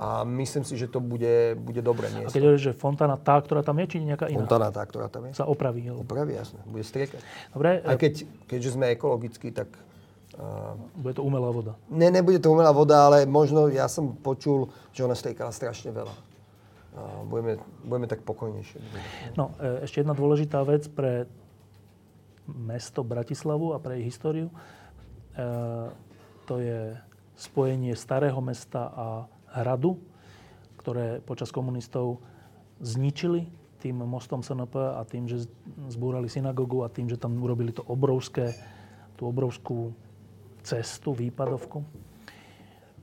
A 0.00 0.24
myslím 0.24 0.64
si, 0.64 0.80
že 0.80 0.88
to 0.88 0.96
bude, 0.96 1.60
bude 1.60 1.84
dobré 1.84 2.08
miesto. 2.08 2.32
A 2.32 2.36
keď 2.40 2.42
hovoríš, 2.48 2.64
že 2.64 2.72
fontána 2.72 3.20
tá, 3.20 3.36
ktorá 3.36 3.60
tam 3.60 3.76
je, 3.84 3.86
či 3.92 3.96
nejaká 4.00 4.32
iná? 4.32 4.48
Fontána 4.48 4.72
tá, 4.72 4.80
ktorá 4.88 5.12
tam 5.12 5.28
je. 5.28 5.36
Sa 5.36 5.44
opraví. 5.44 5.92
Opraví, 5.92 6.40
jasne. 6.40 6.56
Bude 6.64 6.88
striekať. 6.88 7.20
Dobre. 7.52 7.84
Aj 7.84 8.00
keď, 8.00 8.24
keďže 8.48 8.80
sme 8.80 8.96
ekologickí, 8.96 9.52
tak 9.52 9.68
bude 10.96 11.14
to 11.14 11.22
umelá 11.22 11.52
voda. 11.52 11.76
Ne, 11.92 12.08
nebude 12.08 12.40
to 12.40 12.52
umelá 12.52 12.72
voda, 12.72 13.06
ale 13.06 13.28
možno 13.28 13.68
ja 13.68 13.88
som 13.92 14.16
počul, 14.16 14.72
že 14.94 15.04
ona 15.04 15.12
striekala 15.12 15.52
strašne 15.52 15.92
veľa. 15.92 16.14
Uh, 16.90 17.22
budeme, 17.28 17.52
budeme 17.86 18.06
tak 18.10 18.26
pokojnejšie. 18.26 18.82
No, 19.38 19.54
e, 19.62 19.86
ešte 19.86 20.02
jedna 20.02 20.10
dôležitá 20.10 20.58
vec 20.66 20.90
pre 20.90 21.30
mesto 22.50 23.06
Bratislavu 23.06 23.76
a 23.76 23.78
pre 23.78 24.02
jej 24.02 24.10
históriu. 24.10 24.50
E, 24.50 24.54
to 26.50 26.58
je 26.58 26.98
spojenie 27.38 27.94
starého 27.94 28.42
mesta 28.42 28.90
a 28.90 29.06
hradu, 29.54 30.02
ktoré 30.82 31.22
počas 31.22 31.54
komunistov 31.54 32.18
zničili 32.82 33.46
tým 33.80 34.02
mostom 34.04 34.44
SNP 34.44 34.76
a 34.76 35.00
tým, 35.08 35.24
že 35.24 35.48
zbúrali 35.88 36.28
synagogu 36.28 36.84
a 36.84 36.92
tým, 36.92 37.08
že 37.08 37.16
tam 37.16 37.38
urobili 37.40 37.72
to 37.72 37.80
obrovské, 37.88 38.52
tú 39.16 39.30
obrovskú 39.30 39.96
cestu, 40.62 41.16
výpadovku. 41.16 41.82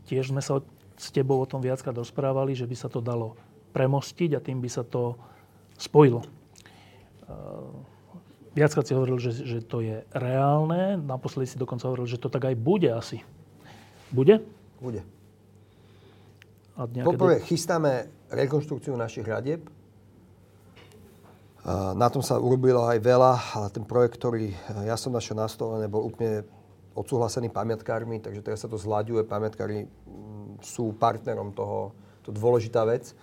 Tiež 0.07 0.31
sme 0.31 0.39
sa 0.39 0.63
s 0.97 1.13
tebou 1.13 1.37
o 1.37 1.49
tom 1.49 1.61
viackrát 1.61 1.93
rozprávali, 1.93 2.57
že 2.57 2.65
by 2.65 2.75
sa 2.75 2.89
to 2.89 3.03
dalo 3.03 3.37
premostiť 3.75 4.33
a 4.33 4.41
tým 4.41 4.63
by 4.63 4.69
sa 4.71 4.81
to 4.81 5.13
spojilo. 5.77 6.25
Viackrát 8.57 8.87
si 8.89 8.97
hovoril, 8.97 9.21
že, 9.21 9.35
že 9.45 9.61
to 9.61 9.85
je 9.85 10.01
reálne. 10.17 10.97
Naposledy 10.97 11.53
si 11.53 11.61
dokonca 11.61 11.85
hovoril, 11.85 12.09
že 12.09 12.17
to 12.17 12.33
tak 12.33 12.49
aj 12.49 12.55
bude 12.57 12.89
asi. 12.89 13.21
Bude? 14.09 14.41
Bude. 14.81 15.05
Poprvé, 16.77 17.41
chystáme 17.45 18.09
rekonštrukciu 18.33 18.97
našich 18.97 19.25
hradieb. 19.25 19.65
Na 21.93 22.07
tom 22.07 22.23
sa 22.23 22.39
urobilo 22.39 22.87
aj 22.87 22.97
veľa, 23.03 23.33
ale 23.59 23.67
ten 23.69 23.83
projekt, 23.83 24.17
ktorý 24.17 24.55
ja 24.87 24.95
som 24.97 25.11
našiel 25.11 25.37
na 25.37 25.51
stole, 25.51 25.83
nebol 25.83 26.05
úplne 26.05 26.47
odsúhlasený 26.97 27.53
pamiatkármi, 27.53 28.17
takže 28.17 28.41
teraz 28.41 28.65
sa 28.65 28.69
to 28.69 28.81
zľaďuje. 28.81 29.29
Pamiatkári 29.29 29.85
mm, 29.85 30.65
sú 30.65 30.97
partnerom 30.97 31.53
toho, 31.53 31.93
to 32.25 32.33
dôležitá 32.33 32.81
vec. 32.89 33.13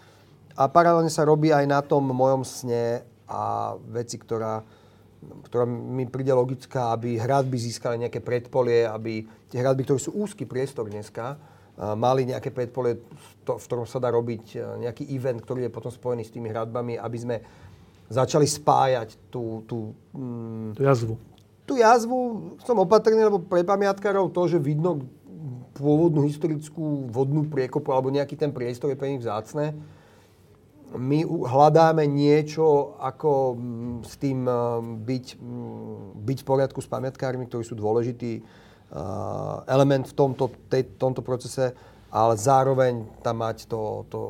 A 0.55 0.71
paralelne 0.71 1.11
sa 1.11 1.27
robí 1.27 1.51
aj 1.51 1.67
na 1.67 1.83
tom 1.83 2.07
mojom 2.07 2.47
sne 2.47 3.03
a 3.27 3.75
veci, 3.91 4.15
ktorá, 4.15 4.63
ktorá 5.51 5.67
mi 5.67 6.07
príde 6.07 6.31
logická, 6.31 6.95
aby 6.95 7.19
hradby 7.19 7.59
získali 7.59 8.07
nejaké 8.07 8.23
predpolie, 8.23 8.87
aby 8.87 9.27
tie 9.51 9.59
hradby, 9.59 9.83
ktoré 9.83 9.99
sú 9.99 10.15
úzky 10.15 10.47
priestor 10.47 10.87
dneska, 10.87 11.35
mali 11.99 12.31
nejaké 12.31 12.55
predpolie, 12.55 13.03
v 13.43 13.65
ktorom 13.67 13.83
sa 13.83 13.99
dá 13.99 14.15
robiť 14.15 14.63
nejaký 14.87 15.11
event, 15.11 15.43
ktorý 15.43 15.67
je 15.67 15.75
potom 15.75 15.91
spojený 15.91 16.23
s 16.23 16.31
tými 16.31 16.55
hradbami, 16.55 16.95
aby 16.95 17.19
sme 17.19 17.37
začali 18.07 18.47
spájať 18.47 19.35
tú... 19.35 19.67
tú, 19.67 19.91
mm, 20.15 20.79
tú 20.79 20.83
jazvu 20.87 21.34
tú 21.65 21.81
jazvu 21.81 22.55
som 22.65 22.77
opatrný, 22.81 23.25
lebo 23.25 23.41
pre 23.41 23.65
pamiatkárov 23.65 24.33
to, 24.33 24.49
že 24.49 24.61
vidno 24.61 25.05
pôvodnú 25.75 26.23
historickú 26.25 27.11
vodnú 27.11 27.51
priekopu 27.51 27.91
alebo 27.91 28.15
nejaký 28.15 28.39
ten 28.39 28.55
priestor 28.55 28.95
je 28.95 29.01
pre 29.01 29.11
nich 29.11 29.25
vzácne. 29.25 29.75
My 30.95 31.27
hľadáme 31.27 32.07
niečo, 32.07 32.95
ako 33.03 33.59
mm, 33.59 33.97
s 34.07 34.15
tým 34.15 34.47
mm, 34.47 35.03
byť, 35.03 35.27
mm, 35.43 35.99
byť 36.23 36.39
v 36.39 36.47
poriadku 36.47 36.79
s 36.79 36.87
pamiatkármi, 36.87 37.51
ktorí 37.51 37.67
sú 37.67 37.75
dôležitý 37.75 38.45
element 39.67 40.07
v 40.07 40.15
tomto, 40.15 40.55
tej, 40.71 40.87
tomto 40.95 41.19
procese, 41.19 41.75
ale 42.15 42.39
zároveň 42.39 43.03
tam 43.27 43.43
mať 43.43 43.67
to, 43.67 44.07
to, 44.07 44.21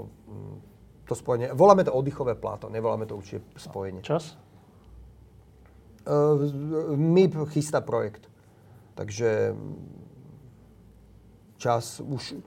to 1.04 1.12
spojenie. 1.12 1.52
Voláme 1.52 1.84
to 1.84 1.92
oddychové 1.92 2.32
pláto, 2.32 2.72
nevoláme 2.72 3.04
to 3.04 3.20
určite 3.20 3.44
spojenie. 3.60 4.00
Čas? 4.00 4.40
MIP 6.96 7.34
chystá 7.52 7.80
projekt. 7.80 8.28
Takže 8.94 9.56
čas 11.56 12.00
už... 12.04 12.38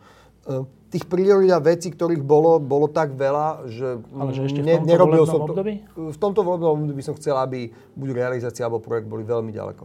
E, 0.48 0.78
tých 0.88 1.04
priorít 1.04 1.52
a 1.52 1.60
vecí, 1.60 1.92
ktorých 1.92 2.24
bolo, 2.24 2.64
bolo 2.64 2.88
tak 2.88 3.12
veľa, 3.12 3.68
že, 3.68 4.00
Ale 4.08 4.32
že 4.32 4.48
ešte 4.48 4.64
v 4.64 4.68
tomto 4.72 4.88
nerobil 4.88 5.24
som 5.28 5.44
to. 5.44 5.52
Období? 5.52 5.74
V 5.92 6.18
tomto 6.18 6.42
volebnom 6.48 6.80
období 6.80 7.04
som 7.04 7.12
chcel, 7.20 7.36
aby 7.36 7.68
buď 7.92 8.10
realizácia 8.16 8.64
alebo 8.64 8.80
projekt 8.80 9.12
boli 9.12 9.28
veľmi 9.28 9.52
ďaleko. 9.52 9.84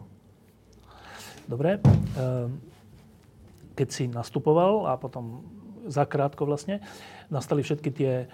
Dobre. 1.51 1.83
Keď 3.75 3.89
si 3.91 4.07
nastupoval 4.07 4.87
a 4.87 4.95
potom 4.95 5.43
zakrátko 5.91 6.47
vlastne, 6.47 6.79
nastali 7.35 7.67
všetky 7.67 7.91
tie 7.91 8.31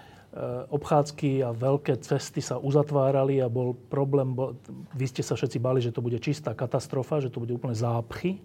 obchádzky 0.71 1.43
a 1.43 1.51
veľké 1.51 1.99
cesty 1.99 2.39
sa 2.39 2.55
uzatvárali 2.61 3.43
a 3.43 3.51
bol 3.51 3.75
problém, 3.75 4.31
bo, 4.31 4.55
vy 4.95 5.05
ste 5.09 5.19
sa 5.19 5.35
všetci 5.35 5.59
bali, 5.59 5.83
že 5.83 5.91
to 5.91 5.99
bude 5.99 6.15
čistá 6.23 6.55
katastrofa, 6.55 7.19
že 7.19 7.27
to 7.27 7.43
bude 7.43 7.51
úplne 7.51 7.75
zápchy. 7.75 8.39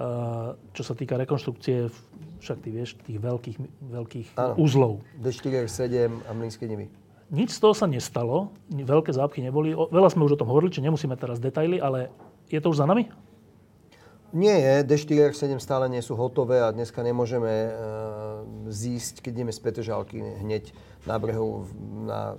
Eh, 0.00 0.50
čo 0.72 0.80
sa 0.80 0.96
týka 0.96 1.20
rekonštrukcie, 1.20 1.92
však 2.40 2.58
ty 2.64 2.68
vieš, 2.72 2.96
tých 3.04 3.20
veľkých, 3.20 3.56
veľkých 3.92 4.28
ano. 4.40 4.56
uzlov. 4.56 5.04
D4, 5.20 5.68
7 5.68 6.24
a 6.24 6.30
Mlínske 6.32 6.64
nivy. 6.64 6.88
Nič 7.28 7.52
z 7.52 7.60
toho 7.60 7.76
sa 7.76 7.84
nestalo, 7.84 8.48
veľké 8.72 9.12
zápchy 9.12 9.44
neboli. 9.44 9.76
Veľa 9.76 10.08
sme 10.08 10.24
už 10.24 10.34
o 10.34 10.40
tom 10.40 10.48
hovorili, 10.48 10.72
či 10.72 10.80
nemusíme 10.80 11.12
teraz 11.20 11.36
detaily, 11.36 11.84
ale 11.84 12.08
je 12.48 12.56
to 12.64 12.72
už 12.72 12.80
za 12.80 12.88
nami? 12.88 13.12
Nie 14.32 14.56
je, 14.56 14.74
D4 14.88 15.36
R7 15.36 15.60
stále 15.60 15.90
nie 15.92 16.00
sú 16.00 16.16
hotové 16.16 16.64
a 16.64 16.72
dneska 16.72 17.04
nemôžeme 17.04 17.50
uh, 17.50 17.72
zísť, 18.72 19.26
keď 19.26 19.42
ideme 19.42 19.52
z 19.52 19.60
Petržalky 19.60 20.16
hneď 20.22 20.70
na 21.08 21.16
brehu 21.16 21.64
na, 22.04 22.36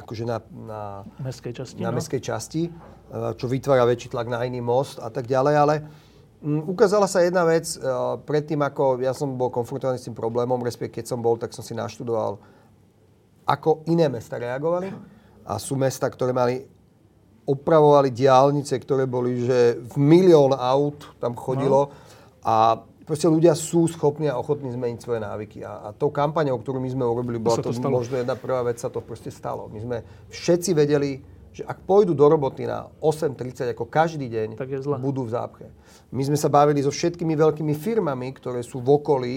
akože 0.00 0.24
na, 0.24 0.38
na 0.66 0.80
mestskej 1.22 1.52
časti, 1.52 1.80
na 1.80 1.90
no? 1.92 1.96
mestskej 1.96 2.22
časti 2.22 2.62
uh, 2.68 3.32
čo 3.34 3.48
vytvára 3.48 3.88
väčší 3.88 4.12
tlak 4.12 4.28
na 4.28 4.44
iný 4.44 4.60
most 4.60 5.00
a 5.00 5.08
tak 5.08 5.24
ďalej, 5.24 5.54
ale 5.56 5.74
um, 6.44 6.72
ukázala 6.72 7.08
sa 7.08 7.24
jedna 7.24 7.44
vec, 7.48 7.64
uh, 7.80 8.20
predtým 8.20 8.60
ako 8.60 9.00
ja 9.00 9.16
som 9.16 9.36
bol 9.36 9.48
konfrontovaný 9.48 9.96
s 10.00 10.06
tým 10.06 10.16
problémom, 10.16 10.60
respektíve 10.60 11.02
keď 11.02 11.16
som 11.16 11.20
bol, 11.24 11.40
tak 11.40 11.56
som 11.56 11.64
si 11.64 11.72
naštudoval, 11.72 12.40
ako 13.48 13.88
iné 13.88 14.12
mesta 14.12 14.36
reagovali 14.36 14.92
a 15.48 15.56
sú 15.56 15.72
mesta, 15.80 16.04
ktoré 16.12 16.36
mali 16.36 16.60
opravovali 17.48 18.12
diálnice, 18.12 18.76
ktoré 18.76 19.08
boli, 19.08 19.48
že 19.48 19.80
v 19.80 19.96
milión 19.96 20.52
aut 20.52 21.16
tam 21.16 21.32
chodilo 21.32 21.88
no. 21.88 21.92
a 22.44 22.84
proste 23.08 23.24
ľudia 23.24 23.56
sú 23.56 23.88
schopní 23.88 24.28
a 24.28 24.36
ochotní 24.36 24.68
zmeniť 24.68 25.00
svoje 25.00 25.24
návyky. 25.24 25.64
A, 25.64 25.88
a 25.88 25.96
tou 25.96 26.12
kampaňou, 26.12 26.60
ktorú 26.60 26.76
my 26.76 26.92
sme 26.92 27.08
urobili, 27.08 27.40
bola 27.40 27.56
to, 27.64 27.72
to 27.72 27.88
možno 27.88 28.20
jedna 28.20 28.36
prvá 28.36 28.60
vec, 28.60 28.76
sa 28.76 28.92
to 28.92 29.00
proste 29.00 29.32
stalo. 29.32 29.72
My 29.72 29.80
sme 29.80 29.96
všetci 30.28 30.76
vedeli, 30.76 31.24
že 31.56 31.64
ak 31.64 31.88
pôjdu 31.88 32.12
do 32.12 32.28
roboty 32.28 32.68
na 32.68 32.92
8.30 33.00 33.72
ako 33.72 33.88
každý 33.88 34.28
deň, 34.28 34.60
tak 34.60 34.68
budú 35.00 35.24
v 35.24 35.32
zápche. 35.32 35.66
My 36.12 36.20
sme 36.20 36.36
sa 36.36 36.52
bavili 36.52 36.84
so 36.84 36.92
všetkými 36.92 37.32
veľkými 37.32 37.72
firmami, 37.72 38.28
ktoré 38.36 38.60
sú 38.60 38.84
v 38.84 39.00
okolí, 39.00 39.36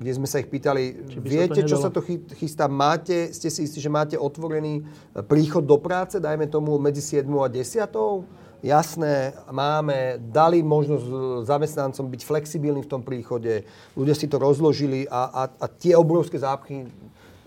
kde 0.00 0.16
sme 0.16 0.24
sa 0.24 0.40
ich 0.40 0.48
pýtali, 0.48 1.12
viete, 1.20 1.60
čo 1.60 1.76
sa 1.76 1.92
to 1.92 2.00
chystá, 2.32 2.72
máte, 2.72 3.36
ste 3.36 3.52
si 3.52 3.68
istí, 3.68 3.84
že 3.84 3.92
máte 3.92 4.16
otvorený 4.16 4.80
príchod 5.28 5.60
do 5.60 5.76
práce, 5.76 6.16
dajme 6.16 6.48
tomu 6.48 6.80
medzi 6.80 7.04
7 7.04 7.28
a 7.36 7.52
10? 7.52 8.39
Jasné, 8.60 9.32
máme, 9.48 10.20
dali 10.20 10.60
možnosť 10.60 11.06
e, 11.08 11.14
zamestnancom 11.48 12.12
byť 12.12 12.22
flexibilní 12.28 12.84
v 12.84 12.92
tom 12.92 13.00
príchode, 13.00 13.64
ľudia 13.96 14.12
si 14.12 14.28
to 14.28 14.36
rozložili 14.36 15.08
a, 15.08 15.32
a, 15.32 15.42
a 15.48 15.66
tie 15.66 15.96
obrovské 15.96 16.36
zápchy 16.36 16.84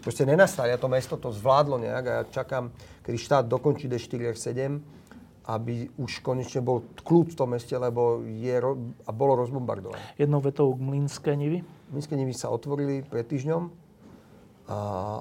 proste 0.01 0.25
nenastali 0.25 0.73
a 0.73 0.81
to 0.81 0.89
mesto 0.89 1.13
to 1.21 1.29
zvládlo 1.29 1.77
nejak 1.77 2.05
a 2.09 2.13
ja 2.17 2.23
čakám, 2.27 2.73
kedy 3.05 3.17
štát 3.17 3.45
dokončí 3.45 3.85
D4 3.85 4.33
7 4.33 5.03
aby 5.43 5.91
už 5.99 6.23
konečne 6.23 6.63
bol 6.63 6.87
kľud 7.03 7.35
v 7.35 7.37
tom 7.37 7.51
meste, 7.51 7.75
lebo 7.75 8.23
je 8.23 8.55
a 9.03 9.11
bolo 9.11 9.35
rozbombardované. 9.43 9.99
Jednou 10.15 10.39
vetou 10.39 10.71
Mlínske 10.79 11.35
nivy? 11.35 11.67
Mlínske 11.91 12.15
nivy 12.15 12.31
sa 12.31 12.47
otvorili 12.47 13.03
pred 13.03 13.27
týždňom 13.27 13.67
a, 14.71 14.77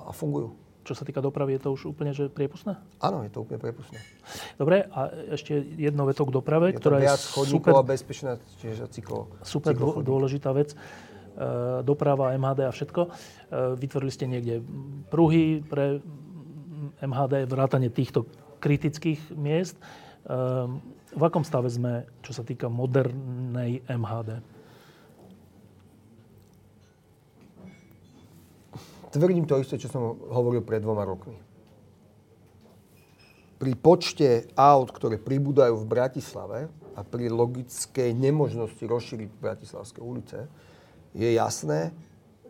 a 0.06 0.10
fungujú. 0.14 0.54
Čo 0.82 0.98
sa 0.98 1.06
týka 1.06 1.22
dopravy, 1.22 1.54
je 1.56 1.62
to 1.62 1.70
už 1.74 1.94
úplne 1.94 2.10
že 2.10 2.26
priepustné? 2.26 2.74
Áno, 2.98 3.22
je 3.22 3.30
to 3.30 3.46
úplne 3.46 3.62
priepustné. 3.62 4.02
Dobre, 4.58 4.90
a 4.90 5.10
ešte 5.30 5.54
jednou 5.78 6.10
vetou 6.10 6.26
k 6.26 6.34
doprave, 6.34 6.74
je 6.74 6.82
ktorá 6.82 6.98
je 6.98 7.08
super, 7.46 7.78
a 7.78 7.86
bezpečná, 7.86 8.42
čiže 8.58 8.90
cyklo, 8.90 9.30
super 9.46 9.78
cyklo 9.78 10.02
dôležitá 10.02 10.50
vec. 10.50 10.74
E, 10.74 10.76
doprava, 11.86 12.34
MHD 12.34 12.60
a 12.66 12.72
všetko. 12.74 13.00
E, 13.06 13.10
vytvorili 13.78 14.12
ste 14.12 14.26
niekde 14.26 14.60
pruhy 15.08 15.64
pre 15.64 16.02
MHD, 17.00 17.46
vrátanie 17.48 17.88
týchto 17.88 18.26
kritických 18.58 19.32
miest. 19.38 19.78
E, 19.78 19.82
v 21.12 21.22
akom 21.22 21.44
stave 21.46 21.70
sme, 21.70 22.04
čo 22.26 22.34
sa 22.34 22.42
týka 22.42 22.66
modernej 22.66 23.86
MHD? 23.86 24.51
Tvrdím 29.12 29.44
to 29.44 29.60
isté, 29.60 29.76
čo 29.76 29.92
som 29.92 30.16
hovoril 30.32 30.64
pred 30.64 30.80
dvoma 30.80 31.04
rokmi. 31.04 31.36
Pri 33.60 33.72
počte 33.76 34.48
aut, 34.56 34.88
ktoré 34.90 35.20
pribúdajú 35.20 35.84
v 35.84 35.86
Bratislave 35.86 36.58
a 36.96 37.04
pri 37.04 37.28
logickej 37.28 38.10
nemožnosti 38.16 38.80
rozšíriť 38.80 39.30
Bratislavské 39.38 40.00
ulice, 40.00 40.48
je 41.12 41.28
jasné, 41.28 41.92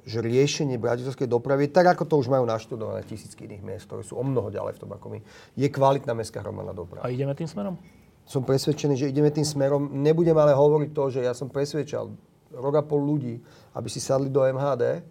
že 0.02 0.18
riešenie 0.18 0.82
bratislavskej 0.82 1.30
dopravy, 1.30 1.70
tak 1.70 1.94
ako 1.94 2.06
to 2.06 2.14
už 2.18 2.26
majú 2.26 2.42
naštudované 2.42 3.06
tisícky 3.06 3.46
iných 3.46 3.62
miest, 3.62 3.86
ktoré 3.86 4.02
sú 4.02 4.18
o 4.18 4.24
mnoho 4.26 4.50
ďalej 4.50 4.78
v 4.78 4.80
tom 4.82 4.90
ako 4.90 5.06
my, 5.14 5.18
je 5.54 5.68
kvalitná 5.70 6.10
mestská 6.14 6.42
hromadná 6.42 6.74
doprava. 6.74 7.06
A 7.06 7.14
ideme 7.14 7.34
tým 7.38 7.46
smerom? 7.46 7.78
Som 8.26 8.46
presvedčený, 8.46 8.94
že 8.98 9.10
ideme 9.10 9.30
tým 9.34 9.46
smerom. 9.46 9.90
Nebudem 9.98 10.34
ale 10.38 10.54
hovoriť 10.54 10.90
to, 10.94 11.04
že 11.10 11.20
ja 11.26 11.34
som 11.34 11.50
presvedčal 11.50 12.10
rok 12.54 12.74
a 12.78 12.82
pol 12.82 13.02
ľudí, 13.02 13.38
aby 13.74 13.88
si 13.90 13.98
sadli 13.98 14.30
do 14.30 14.42
MHD 14.42 15.02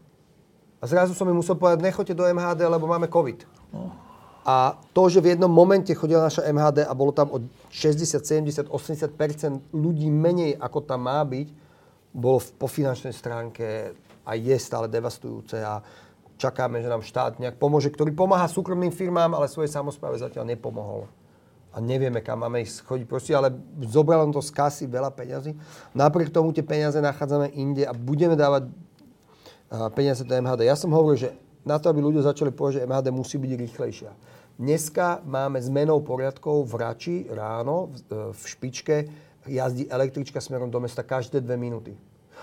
a 0.82 0.84
zrazu 0.89 1.13
som 1.13 1.29
im 1.29 1.38
musel 1.38 1.53
povedať, 1.53 1.86
nechoďte 1.86 2.17
do 2.17 2.25
MHD, 2.25 2.65
lebo 2.65 2.89
máme 2.89 3.05
COVID. 3.05 3.45
No. 3.69 3.93
A 4.41 4.73
to, 4.97 5.05
že 5.05 5.21
v 5.21 5.38
jednom 5.38 5.53
momente 5.53 5.93
chodila 5.93 6.25
naša 6.25 6.49
MHD 6.49 6.89
a 6.89 6.97
bolo 6.97 7.13
tam 7.13 7.29
od 7.29 7.45
60, 7.69 8.25
70, 8.25 8.65
80% 8.65 9.69
ľudí 9.69 10.09
menej, 10.09 10.57
ako 10.57 10.82
tam 10.82 11.05
má 11.05 11.21
byť, 11.21 11.47
bolo 12.09 12.41
po 12.57 12.65
finančnej 12.65 13.13
stránke 13.13 13.93
a 14.25 14.32
je 14.34 14.57
stále 14.57 14.89
devastujúce 14.89 15.61
a 15.61 15.86
čakáme, 16.41 16.82
že 16.82 16.89
nám 16.89 17.05
štát 17.05 17.38
nejak 17.38 17.61
pomôže, 17.61 17.93
ktorý 17.93 18.17
pomáha 18.17 18.49
súkromným 18.49 18.89
firmám, 18.89 19.38
ale 19.38 19.45
svojej 19.45 19.69
samozpráve 19.69 20.17
zatiaľ 20.17 20.49
nepomohol. 20.49 21.05
A 21.71 21.79
nevieme, 21.79 22.19
kam 22.19 22.43
máme 22.43 22.65
ísť 22.65 22.84
chodiť. 22.84 23.05
Proste, 23.07 23.32
ale 23.32 23.55
zobralo 23.86 24.27
to 24.34 24.43
z 24.43 24.51
kasy 24.51 24.84
veľa 24.91 25.13
peňazí. 25.13 25.55
Napriek 25.95 26.34
tomu 26.34 26.51
tie 26.51 26.65
peniaze 26.65 26.99
nachádzame 26.99 27.53
inde 27.55 27.88
a 27.88 27.95
budeme 27.95 28.36
dávať 28.36 28.67
peniaze 29.95 30.28
do 30.28 30.34
MHD. 30.36 30.67
Ja 30.67 30.76
som 30.76 30.91
hovoril, 30.91 31.17
že 31.17 31.30
na 31.63 31.80
to, 31.80 31.88
aby 31.88 32.03
ľudia 32.03 32.26
začali 32.26 32.51
povedať, 32.51 32.84
že 32.84 32.88
MHD 32.89 33.07
musí 33.13 33.39
byť 33.39 33.51
rýchlejšia. 33.55 34.11
Dneska 34.59 35.24
máme 35.24 35.57
zmenou 35.63 36.03
poriadkov 36.03 36.67
v 36.69 36.74
Rači 36.78 37.15
ráno 37.32 37.95
v 38.11 38.36
e, 38.36 38.45
špičke 38.45 38.95
jazdí 39.47 39.89
električka 39.89 40.38
smerom 40.38 40.69
do 40.69 40.78
mesta 40.78 41.01
každé 41.01 41.41
dve 41.41 41.57
minúty. 41.57 41.97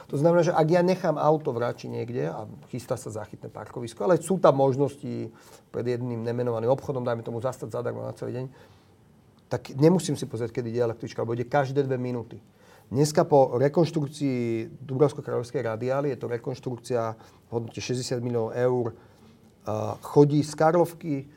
To 0.09 0.17
znamená, 0.17 0.43
že 0.47 0.57
ak 0.57 0.67
ja 0.67 0.83
nechám 0.83 1.21
auto 1.21 1.53
v 1.53 1.63
Rači 1.63 1.87
niekde 1.87 2.33
a 2.33 2.49
chystá 2.73 2.97
sa 2.97 3.13
záchytné 3.13 3.53
parkovisko, 3.53 4.03
ale 4.03 4.19
sú 4.19 4.41
tam 4.41 4.57
možnosti 4.57 5.31
pred 5.71 5.85
jedným 5.85 6.25
nemenovaným 6.25 6.71
obchodom, 6.73 7.05
dajme 7.05 7.23
tomu 7.23 7.43
zastať 7.45 7.71
zadarmo 7.71 8.03
na 8.03 8.17
celý 8.17 8.41
deň, 8.41 8.47
tak 9.53 9.75
nemusím 9.77 10.17
si 10.17 10.25
pozrieť, 10.25 10.59
kedy 10.59 10.75
ide 10.75 10.81
električka, 10.85 11.23
lebo 11.23 11.37
ide 11.37 11.47
každé 11.47 11.85
dve 11.85 12.01
minúty. 12.01 12.41
Dneska 12.89 13.29
po 13.29 13.53
rekonštrukcii 13.61 14.81
Dubravsko-Kráľovskej 14.81 15.61
radiály, 15.61 16.09
je 16.09 16.19
to 16.25 16.33
rekonštrukcia 16.33 17.13
v 17.21 17.51
hodnote 17.53 17.85
60 17.85 18.17
miliónov 18.25 18.57
eur, 18.57 18.97
chodí 20.01 20.41
z 20.41 20.57
Karlovky 20.57 21.29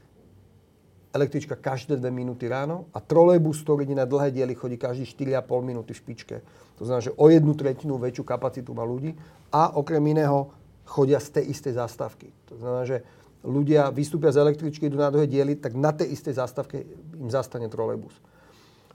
električka 1.12 1.60
každé 1.60 2.00
2 2.00 2.08
minúty 2.08 2.48
ráno 2.48 2.88
a 2.96 3.04
trolejbus, 3.04 3.68
ktorý 3.68 3.84
ide 3.84 4.00
na 4.00 4.08
dlhé 4.08 4.32
diely, 4.32 4.56
chodí 4.56 4.80
každý 4.80 5.04
4,5 5.04 5.44
minúty 5.60 5.92
v 5.92 6.00
špičke. 6.00 6.36
To 6.80 6.88
znamená, 6.88 7.04
že 7.04 7.16
o 7.20 7.28
jednu 7.28 7.52
tretinu 7.52 8.00
väčšiu 8.00 8.24
kapacitu 8.24 8.72
má 8.72 8.88
ľudí 8.88 9.12
a 9.52 9.76
okrem 9.76 10.00
iného 10.08 10.56
chodia 10.88 11.20
z 11.20 11.36
tej 11.36 11.52
istej 11.52 11.76
zástavky. 11.76 12.32
To 12.48 12.64
znamená, 12.64 12.88
že 12.88 13.04
ľudia 13.44 13.92
vystúpia 13.92 14.32
z 14.32 14.40
električky, 14.40 14.88
idú 14.88 15.04
na 15.04 15.12
dlhé 15.12 15.28
diely, 15.28 15.60
tak 15.60 15.76
na 15.76 15.92
tej 15.92 16.16
istej 16.16 16.40
zástavke 16.40 16.88
im 17.20 17.28
zastane 17.28 17.68
trolejbus. 17.68 18.16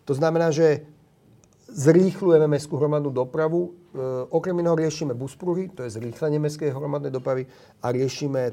To 0.09 0.17
znamená, 0.17 0.49
že 0.49 0.89
zrýchlujeme 1.67 2.47
mestskú 2.47 2.79
hromadnú 2.79 3.11
dopravu. 3.11 3.71
E, 3.71 3.99
okrem 4.31 4.55
iného 4.63 4.79
riešime 4.79 5.19
buspruhy, 5.19 5.71
to 5.75 5.83
je 5.83 5.99
zrýchlenie 5.99 6.39
mestskej 6.39 6.71
hromadnej 6.71 7.11
dopravy 7.11 7.47
a 7.83 7.91
riešime 7.91 8.43
e, 8.51 8.53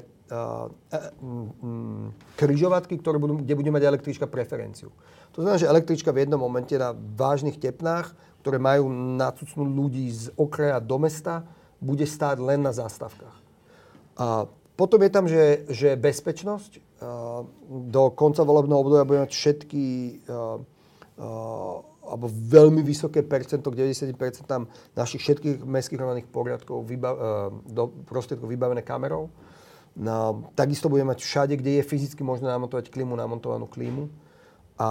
križovatky, 2.34 2.98
ktoré 2.98 3.22
budú, 3.22 3.38
kde 3.38 3.54
bude 3.54 3.70
mať 3.70 3.82
električka 3.86 4.26
preferenciu. 4.26 4.90
To 5.34 5.42
znamená, 5.42 5.58
že 5.62 5.70
električka 5.70 6.10
v 6.10 6.26
jednom 6.26 6.42
momente 6.42 6.74
na 6.74 6.94
vážnych 6.94 7.58
tepnách, 7.58 8.14
ktoré 8.42 8.58
majú 8.58 8.90
nacucnúť 8.92 9.68
ľudí 9.70 10.06
z 10.10 10.24
okraja 10.34 10.78
do 10.82 10.98
mesta, 10.98 11.46
bude 11.78 12.06
stáť 12.06 12.38
len 12.42 12.62
na 12.62 12.74
zástavkách. 12.74 13.36
A 14.14 14.46
potom 14.74 14.98
je 15.02 15.10
tam, 15.10 15.26
že, 15.30 15.66
že 15.70 15.94
bezpečnosť. 15.94 16.82
Do 17.68 18.02
konca 18.14 18.42
volebného 18.42 18.80
obdobia 18.82 19.06
budeme 19.06 19.24
mať 19.26 19.34
všetky 19.34 19.84
alebo 22.04 22.28
veľmi 22.28 22.84
vysoké 22.84 23.24
percento, 23.24 23.72
k 23.72 23.80
90% 23.80 24.44
tam 24.44 24.68
našich 24.92 25.24
všetkých 25.24 25.64
mestských 25.64 25.98
hromadných 25.98 26.28
poriadkov 26.28 26.84
vybav, 26.84 27.14
e, 27.16 27.20
do 27.72 27.88
prostriedkov 28.04 28.48
vybavené 28.48 28.84
kamerou. 28.84 29.32
No, 29.94 30.50
takisto 30.58 30.90
budeme 30.90 31.14
mať 31.14 31.22
všade, 31.22 31.54
kde 31.56 31.78
je 31.78 31.86
fyzicky 31.86 32.26
možné 32.26 32.50
namontovať 32.50 32.90
klímu, 32.90 33.14
namontovanú 33.14 33.70
klímu. 33.70 34.10
A 34.74 34.88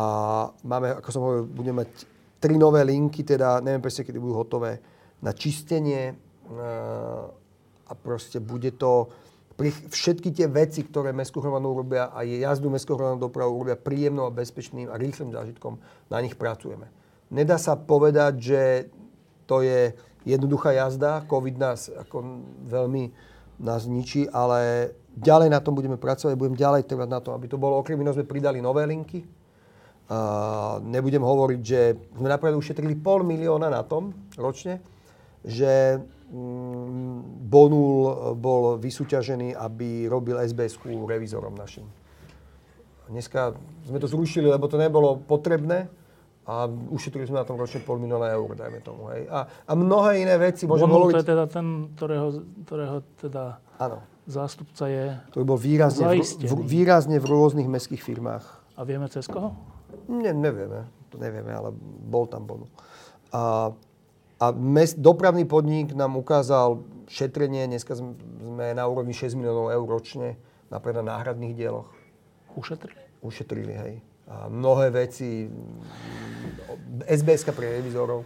máme, 0.63 0.95
ako 1.03 1.09
som 1.11 1.21
hovoril, 1.21 1.43
budeme 1.43 1.83
mať 1.83 1.91
tri 2.39 2.55
nové 2.55 2.87
linky, 2.87 3.27
teda 3.27 3.59
neviem 3.59 3.83
presne, 3.83 4.07
kedy 4.07 4.15
budú 4.15 4.39
hotové, 4.39 4.79
na 5.19 5.35
čistenie 5.35 6.11
e, 6.11 6.13
a 7.83 7.91
proste 7.99 8.39
bude 8.39 8.73
to 8.79 9.11
pri 9.53 9.69
všetky 9.69 10.33
tie 10.33 10.49
veci, 10.49 10.81
ktoré 10.81 11.13
mestskú 11.13 11.37
hromadnú 11.37 11.77
robia 11.77 12.09
a 12.09 12.25
jazdu 12.25 12.73
mestskú 12.73 12.97
hromadnú 12.97 13.29
dopravu 13.29 13.53
robia 13.53 13.77
príjemnou 13.77 14.25
a 14.25 14.33
bezpečným 14.33 14.89
a 14.89 14.97
rýchlym 14.97 15.29
zážitkom, 15.29 15.77
na 16.09 16.17
nich 16.25 16.33
pracujeme. 16.33 16.89
Nedá 17.33 17.57
sa 17.57 17.73
povedať, 17.73 18.33
že 18.37 18.61
to 19.49 19.65
je 19.65 19.97
jednoduchá 20.21 20.71
jazda. 20.77 21.25
COVID 21.25 21.55
nás 21.57 21.89
ako 21.89 22.45
veľmi 22.69 23.09
nás 23.57 23.89
ničí, 23.89 24.29
ale 24.29 24.93
ďalej 25.17 25.49
na 25.49 25.57
tom 25.61 25.73
budeme 25.73 25.97
pracovať, 25.97 26.37
budem 26.37 26.57
ďalej 26.57 26.85
trvať 26.85 27.09
na 27.09 27.19
tom, 27.21 27.33
aby 27.33 27.49
to 27.49 27.57
bolo. 27.57 27.81
Okrem 27.81 27.97
iného 28.01 28.13
sme 28.13 28.29
pridali 28.29 28.61
nové 28.61 28.85
linky. 28.85 29.25
Uh, 30.03 30.83
nebudem 30.83 31.23
hovoriť, 31.23 31.61
že 31.63 31.95
sme 32.19 32.27
napríklad 32.27 32.59
ušetrili 32.59 32.99
pol 32.99 33.23
milióna 33.23 33.71
na 33.71 33.81
tom 33.87 34.11
ročne, 34.35 34.83
že 35.41 35.97
um, 36.27 37.23
Bonul 37.47 38.35
bol 38.35 38.75
vysúťažený, 38.77 39.55
aby 39.55 40.05
robil 40.11 40.37
SBS-ku 40.43 41.07
revizorom 41.07 41.55
našim. 41.55 41.87
Dneska 43.07 43.55
sme 43.87 43.97
to 43.97 44.11
zrušili, 44.11 44.51
lebo 44.51 44.67
to 44.67 44.75
nebolo 44.75 45.23
potrebné 45.23 45.87
a 46.43 46.67
ušetrili 46.67 47.23
sme 47.23 47.39
na 47.39 47.47
tom 47.47 47.55
ročne 47.55 47.79
pol 47.79 48.03
milióna 48.03 48.27
eur, 48.35 48.51
dajme 48.51 48.79
tomu. 48.83 49.07
Hej. 49.15 49.31
A, 49.31 49.47
a 49.47 49.71
mnohé 49.79 50.27
iné 50.27 50.35
veci 50.35 50.67
môžem 50.67 50.91
hovoriť... 50.91 51.15
to 51.15 51.23
je 51.23 51.29
teda 51.31 51.45
ten, 51.47 51.67
ktorého, 51.95 52.27
ktorého 52.67 52.97
teda 53.15 53.43
ano. 53.79 54.03
zástupca 54.27 54.83
je 54.91 55.15
Ktorý 55.31 55.45
bol 55.47 55.59
výrazne 55.59 56.19
v, 56.19 56.19
v, 56.19 56.53
výrazne 56.67 57.17
v 57.23 57.25
rôznych 57.31 57.67
mestských 57.71 58.03
firmách. 58.03 58.43
A 58.75 58.83
vieme 58.83 59.07
cez 59.07 59.23
koho? 59.31 59.55
Ne, 60.11 60.35
nevieme, 60.35 60.83
to 61.07 61.15
nevieme, 61.15 61.55
ale 61.55 61.71
bol 62.11 62.27
tam 62.27 62.43
Bonu. 62.43 62.67
A, 63.31 63.71
a 64.43 64.45
mest, 64.51 64.99
dopravný 64.99 65.47
podnik 65.47 65.95
nám 65.95 66.19
ukázal 66.19 66.83
šetrenie, 67.07 67.71
dneska 67.71 67.95
sme 67.95 68.75
na 68.75 68.83
úrovni 68.83 69.15
6 69.15 69.39
miliónov 69.39 69.71
eur 69.71 69.87
ročne, 69.87 70.35
na 70.67 70.81
náhradných 70.83 71.55
dieloch. 71.55 71.87
Ušetrili? 72.59 72.99
Ušetrili, 73.23 73.75
hej 73.79 73.95
mnohé 74.27 74.89
veci, 74.89 75.49
SBS 77.03 77.43
pre 77.51 77.79
revizorov, 77.79 78.23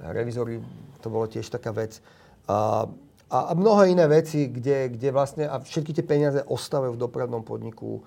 revizory, 0.00 0.58
to 1.00 1.12
bolo 1.12 1.28
tiež 1.28 1.46
taká 1.52 1.70
vec. 1.70 2.00
A, 2.48 2.88
a, 3.28 3.38
a 3.50 3.52
mnohé 3.52 3.92
iné 3.92 4.08
veci, 4.08 4.48
kde, 4.48 4.88
kde 4.96 5.08
vlastne, 5.12 5.44
a 5.48 5.60
všetky 5.60 5.92
tie 5.92 6.04
peniaze 6.04 6.40
ostávajú 6.44 6.96
v 6.96 7.02
dopravnom 7.02 7.44
podniku 7.44 8.00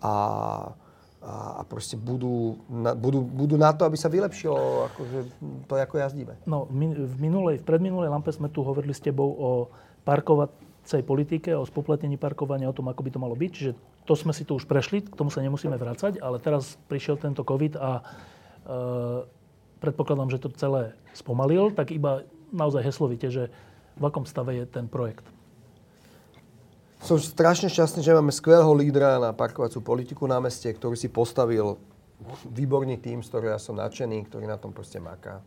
a, 0.00 0.14
a, 1.20 1.34
a 1.60 1.62
proste 1.68 1.96
budú 1.98 2.62
na, 2.68 2.96
budú, 2.96 3.20
budú 3.20 3.56
na 3.60 3.72
to, 3.72 3.84
aby 3.84 3.96
sa 3.96 4.08
vylepšilo 4.08 4.88
akože, 4.92 5.18
to, 5.68 5.72
ako 5.76 5.96
jazdíme. 5.98 6.34
No, 6.48 6.68
v 6.68 7.16
minulej, 7.20 7.60
v 7.60 7.64
predminulej 7.66 8.08
lampe 8.12 8.32
sme 8.32 8.48
tu 8.48 8.64
hovorili 8.64 8.96
s 8.96 9.04
tebou 9.04 9.28
o 9.28 9.50
parkovacej 10.88 11.04
politike, 11.04 11.52
o 11.52 11.68
spopletnení 11.68 12.16
parkovania, 12.16 12.72
o 12.72 12.72
tom, 12.72 12.88
ako 12.88 13.04
by 13.04 13.10
to 13.12 13.20
malo 13.20 13.36
byť. 13.36 13.50
Čiže 13.52 13.72
to 14.08 14.16
sme 14.16 14.32
si 14.32 14.48
tu 14.48 14.56
už 14.56 14.64
prešli, 14.64 15.04
k 15.04 15.12
tomu 15.12 15.28
sa 15.28 15.44
nemusíme 15.44 15.76
vrácať, 15.76 16.16
ale 16.24 16.40
teraz 16.40 16.80
prišiel 16.88 17.20
tento 17.20 17.44
COVID 17.44 17.76
a 17.76 18.00
predpokladám, 19.84 20.32
že 20.32 20.40
to 20.40 20.48
celé 20.56 20.96
spomalil, 21.12 21.76
tak 21.76 21.92
iba 21.92 22.24
naozaj 22.48 22.88
heslovite, 22.88 23.28
že 23.28 23.52
v 24.00 24.02
akom 24.08 24.24
stave 24.24 24.56
je 24.56 24.64
ten 24.64 24.88
projekt? 24.88 25.28
Som 27.04 27.20
strašne 27.20 27.68
šťastný, 27.68 28.00
že 28.00 28.16
máme 28.16 28.32
skvelého 28.32 28.72
lídra 28.72 29.20
na 29.20 29.36
parkovacú 29.36 29.84
politiku 29.84 30.24
na 30.24 30.40
meste, 30.40 30.72
ktorý 30.72 30.96
si 30.96 31.12
postavil 31.12 31.76
výborný 32.48 32.96
tým, 32.96 33.20
z 33.20 33.28
ktorého 33.28 33.54
ja 33.54 33.60
som 33.60 33.76
nadšený, 33.76 34.24
ktorý 34.32 34.48
na 34.48 34.56
tom 34.56 34.72
proste 34.72 34.98
maká. 34.98 35.44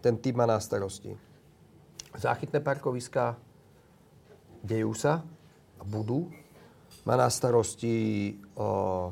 Ten 0.00 0.16
tým 0.16 0.40
má 0.40 0.48
na 0.48 0.56
starosti 0.56 1.12
záchytné 2.16 2.58
parkoviska, 2.64 3.38
dejú 4.64 4.92
sa 4.96 5.24
a 5.78 5.82
budú. 5.82 6.28
Má 7.08 7.16
na 7.16 7.32
starosti, 7.32 8.36
o, 8.54 9.10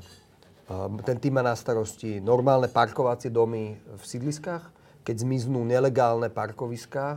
o, 0.68 1.00
ten 1.02 1.16
tým 1.16 1.40
má 1.40 1.42
na 1.42 1.56
starosti 1.56 2.20
normálne 2.20 2.68
parkovacie 2.68 3.32
domy 3.32 3.76
v 3.80 4.02
sídliskách, 4.04 4.64
keď 5.02 5.24
zmiznú 5.24 5.64
nelegálne 5.64 6.28
parkoviská 6.28 7.16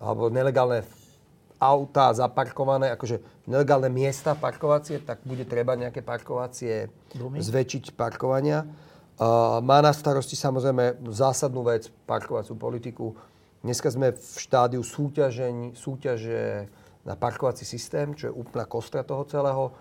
alebo 0.00 0.32
nelegálne 0.32 0.86
autá 1.58 2.14
zaparkované, 2.14 2.94
akože 2.94 3.18
nelegálne 3.50 3.90
miesta 3.90 4.38
parkovacie, 4.38 5.02
tak 5.02 5.26
bude 5.26 5.42
treba 5.42 5.74
nejaké 5.74 6.06
parkovacie 6.06 6.86
Domy. 7.12 7.42
zväčšiť 7.42 7.98
parkovania. 7.98 8.62
Uh, 9.18 9.58
má 9.58 9.82
na 9.82 9.90
starosti 9.90 10.38
samozrejme 10.38 11.02
zásadnú 11.10 11.66
vec, 11.66 11.90
parkovaciu 12.06 12.54
politiku. 12.54 13.18
Dneska 13.66 13.90
sme 13.90 14.14
v 14.14 14.36
štádiu 14.38 14.86
súťažeň, 14.86 15.74
súťaže 15.74 16.70
na 17.08 17.16
parkovací 17.16 17.64
systém, 17.64 18.12
čo 18.12 18.28
je 18.28 18.36
úplná 18.36 18.68
kostra 18.68 19.00
toho 19.00 19.24
celého. 19.24 19.72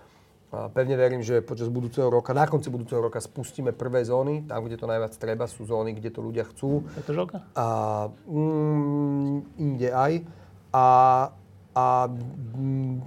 A 0.48 0.72
pevne 0.72 0.96
verím, 0.96 1.20
že 1.20 1.44
počas 1.44 1.68
budúceho 1.68 2.08
roka, 2.08 2.32
na 2.32 2.48
konci 2.48 2.72
budúceho 2.72 3.04
roka 3.04 3.20
spustíme 3.20 3.76
prvé 3.76 4.08
zóny, 4.08 4.48
tam, 4.48 4.64
kde 4.64 4.80
to 4.80 4.88
najviac 4.88 5.12
treba, 5.20 5.44
sú 5.44 5.68
zóny, 5.68 5.92
kde 5.92 6.08
to 6.08 6.24
ľudia 6.24 6.48
chcú. 6.48 6.88
Petržalka? 6.96 7.44
A 7.52 7.68
mm, 8.32 9.60
inde 9.60 9.92
aj. 9.92 10.24
A 10.72 10.86
a 11.78 12.10
mm, 12.10 12.98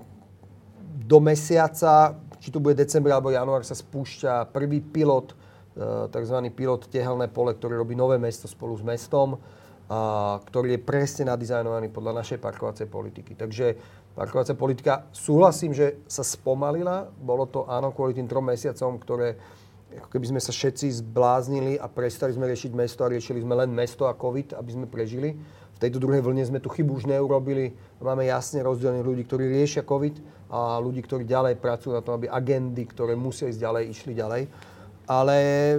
do 1.10 1.18
mesiaca, 1.18 2.14
či 2.38 2.54
to 2.54 2.62
bude 2.62 2.78
december 2.78 3.10
alebo 3.10 3.34
január, 3.34 3.66
sa 3.66 3.74
spúšťa 3.74 4.54
prvý 4.54 4.78
pilot, 4.78 5.34
e, 5.74 6.06
tzv. 6.06 6.36
pilot 6.54 6.86
Tehelné 6.86 7.26
pole, 7.26 7.58
ktorý 7.58 7.74
robí 7.74 7.98
nové 7.98 8.14
mesto 8.22 8.46
spolu 8.46 8.78
s 8.78 8.86
mestom, 8.86 9.42
a, 9.90 10.38
ktorý 10.46 10.78
je 10.78 10.80
presne 10.86 11.34
nadizajnovaný 11.34 11.90
podľa 11.90 12.22
našej 12.22 12.38
parkovacej 12.38 12.86
politiky. 12.86 13.34
Takže 13.34 13.74
parkovacia 14.14 14.58
politika, 14.58 15.06
súhlasím, 15.14 15.74
že 15.74 16.00
sa 16.10 16.26
spomalila. 16.26 17.10
Bolo 17.18 17.46
to 17.46 17.66
áno 17.70 17.94
kvôli 17.94 18.14
tým 18.14 18.26
trom 18.26 18.46
mesiacom, 18.46 18.98
ktoré 19.00 19.38
ako 19.90 20.06
keby 20.06 20.26
sme 20.30 20.40
sa 20.40 20.54
všetci 20.54 21.02
zbláznili 21.02 21.74
a 21.74 21.90
prestali 21.90 22.30
sme 22.30 22.46
riešiť 22.46 22.70
mesto 22.78 23.02
a 23.02 23.10
riešili 23.10 23.42
sme 23.42 23.58
len 23.58 23.74
mesto 23.74 24.06
a 24.06 24.14
COVID, 24.14 24.54
aby 24.54 24.70
sme 24.70 24.86
prežili 24.86 25.34
tejto 25.80 25.96
druhej 25.96 26.20
vlne 26.20 26.44
sme 26.44 26.60
tú 26.60 26.68
chybu 26.68 27.00
už 27.00 27.08
neurobili. 27.08 27.72
Máme 28.04 28.28
jasne 28.28 28.60
rozdelených 28.60 29.08
ľudí, 29.08 29.22
ktorí 29.24 29.48
riešia 29.48 29.88
COVID 29.88 30.20
a 30.52 30.76
ľudí, 30.76 31.00
ktorí 31.00 31.24
ďalej 31.24 31.56
pracujú 31.56 31.96
na 31.96 32.04
tom, 32.04 32.20
aby 32.20 32.28
agendy, 32.28 32.84
ktoré 32.84 33.16
musia 33.16 33.48
ísť 33.48 33.64
ďalej, 33.64 33.82
išli 33.88 34.12
ďalej. 34.12 34.42
Ale 35.10 35.36
e, 35.40 35.76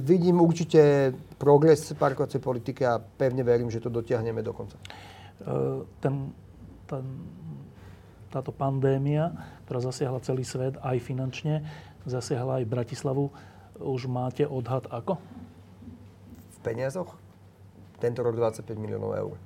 vidím 0.00 0.40
určite 0.40 1.12
progres 1.36 1.90
parkovacej 1.92 2.40
politiky 2.40 2.86
a 2.86 3.02
pevne 3.02 3.42
verím, 3.42 3.68
že 3.68 3.82
to 3.82 3.90
dotiahneme 3.92 4.40
do 4.40 4.54
konca. 4.54 4.78
E, 4.78 4.84
ten, 5.98 6.30
ten, 6.86 7.04
táto 8.32 8.48
pandémia, 8.50 9.36
ktorá 9.68 9.84
zasiahla 9.84 10.24
celý 10.24 10.48
svet 10.48 10.80
aj 10.80 10.96
finančne, 11.04 11.60
zasiahla 12.08 12.64
aj 12.64 12.64
Bratislavu, 12.64 13.28
už 13.76 14.08
máte 14.08 14.48
odhad 14.48 14.88
ako? 14.88 15.20
V 16.56 16.58
peniazoch? 16.64 17.12
Tento 18.00 18.24
rok 18.24 18.34
25 18.34 18.72
miliónov 18.80 19.12
eur. 19.14 19.36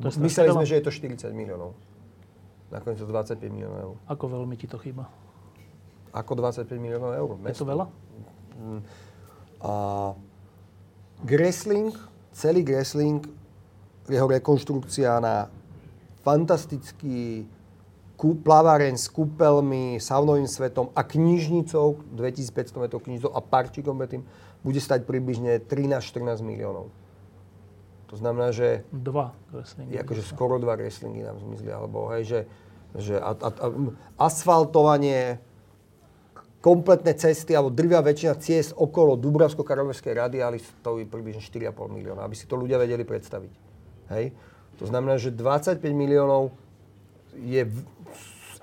To 0.00 0.08
Mysleli 0.22 0.50
sme, 0.54 0.66
že 0.66 0.78
je 0.78 0.84
to 0.86 0.92
40 0.94 1.34
miliónov. 1.34 1.74
Nakoniec 2.70 2.98
to 2.98 3.06
25 3.06 3.38
miliónov 3.50 3.78
eur. 3.78 3.94
Ako 4.10 4.24
veľmi 4.30 4.54
ti 4.58 4.66
to 4.66 4.78
chýba? 4.80 5.06
Ako 6.14 6.38
25 6.38 6.70
miliónov 6.78 7.12
eur? 7.14 7.30
Mesto. 7.38 7.50
Je 7.50 7.58
to 7.62 7.68
veľa? 7.68 7.86
Mm. 8.58 8.80
A 9.64 9.74
Gressling, 11.22 11.94
celý 12.34 12.66
Gressling, 12.66 13.22
jeho 14.10 14.26
rekonštrukcia 14.28 15.22
na 15.22 15.48
fantastický 16.24 17.48
plaváren 18.32 18.96
s 18.96 19.12
kúpeľmi, 19.12 20.00
saunovým 20.00 20.48
svetom 20.48 20.88
a 20.96 21.04
knižnicou, 21.04 22.00
2500 22.16 22.80
metrov 22.80 23.04
knižnicou 23.04 23.36
a 23.36 23.40
parčíkom 23.44 24.00
tým, 24.08 24.24
bude 24.64 24.80
stať 24.80 25.04
približne 25.04 25.60
13-14 25.60 26.40
miliónov. 26.40 26.88
To 28.08 28.16
znamená, 28.16 28.48
že... 28.56 28.88
Dva 28.88 29.36
wrestlingy. 29.52 30.00
Akože 30.00 30.24
skoro 30.24 30.56
dva 30.56 30.80
wrestlingy 30.80 31.20
nám 31.20 31.36
zmizli, 31.44 31.68
alebo 31.68 32.08
hej, 32.16 32.24
že, 32.24 32.40
že 32.96 33.14
a, 33.20 33.36
a, 33.36 33.48
a, 33.52 33.66
asfaltovanie, 34.16 35.36
kompletné 36.64 37.12
cesty, 37.20 37.52
alebo 37.52 37.68
drvia 37.68 38.00
väčšina 38.00 38.40
ciest 38.40 38.72
okolo 38.72 39.20
Dubravsko-Karlovskej 39.20 40.16
radiály 40.16 40.64
stojí 40.80 41.04
približne 41.04 41.44
4,5 41.44 41.76
milióna, 41.92 42.24
aby 42.24 42.32
si 42.32 42.48
to 42.48 42.56
ľudia 42.56 42.80
vedeli 42.80 43.04
predstaviť. 43.04 43.52
Hej? 44.16 44.32
To 44.80 44.88
znamená, 44.88 45.20
že 45.20 45.28
25 45.28 45.84
miliónov 45.92 46.63
je 47.42 47.62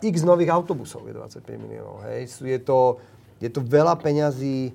x 0.02 0.16
nových 0.26 0.50
autobusov 0.50 1.06
je 1.06 1.14
25 1.14 1.46
miliónov. 1.62 2.02
Hej? 2.10 2.30
Je, 2.42 2.60
to, 2.62 2.98
je 3.38 3.50
to 3.52 3.62
veľa 3.62 4.00
peňazí, 4.02 4.70
e, 4.70 4.74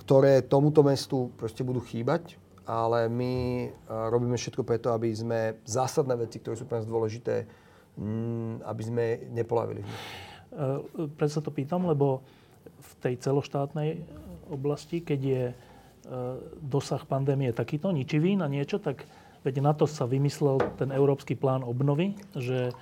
ktoré 0.00 0.40
tomuto 0.46 0.80
mestu 0.80 1.28
proste 1.36 1.60
budú 1.60 1.84
chýbať 1.84 2.40
ale 2.66 3.06
my 3.06 3.34
eh, 3.64 3.70
robíme 3.86 4.34
všetko 4.34 4.66
preto, 4.66 4.90
aby 4.90 5.14
sme 5.14 5.62
zásadné 5.62 6.18
veci, 6.18 6.42
ktoré 6.42 6.58
sú 6.58 6.66
pre 6.66 6.82
nás 6.82 6.90
dôležité, 6.90 7.46
mm, 7.96 8.66
aby 8.66 8.82
sme 8.82 9.04
nepolavili. 9.30 9.86
Eh, 9.86 10.78
Preto 11.14 11.32
sa 11.32 11.42
to 11.42 11.54
pýtam, 11.54 11.86
lebo 11.86 12.26
v 12.66 12.92
tej 12.98 13.14
celoštátnej 13.22 14.02
oblasti, 14.50 15.00
keď 15.00 15.20
je 15.22 15.44
eh, 15.46 15.56
dosah 16.58 17.06
pandémie 17.06 17.54
takýto, 17.54 17.94
ničivý 17.94 18.34
na 18.34 18.50
niečo, 18.50 18.82
tak 18.82 19.06
veď 19.46 19.62
na 19.62 19.70
to 19.70 19.86
sa 19.86 20.10
vymyslel 20.10 20.58
ten 20.74 20.90
európsky 20.90 21.38
plán 21.38 21.62
obnovy, 21.62 22.18
že 22.34 22.74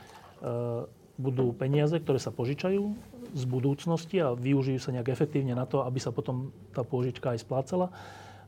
budú 1.21 1.53
peniaze, 1.53 2.01
ktoré 2.01 2.17
sa 2.17 2.33
požičajú 2.33 2.83
z 3.37 3.43
budúcnosti 3.45 4.25
a 4.25 4.33
využijú 4.33 4.81
sa 4.81 4.97
nejak 4.97 5.13
efektívne 5.13 5.53
na 5.53 5.69
to, 5.69 5.85
aby 5.85 6.01
sa 6.01 6.09
potom 6.11 6.49
tá 6.73 6.81
pôžička 6.81 7.37
aj 7.37 7.45
splácala 7.45 7.93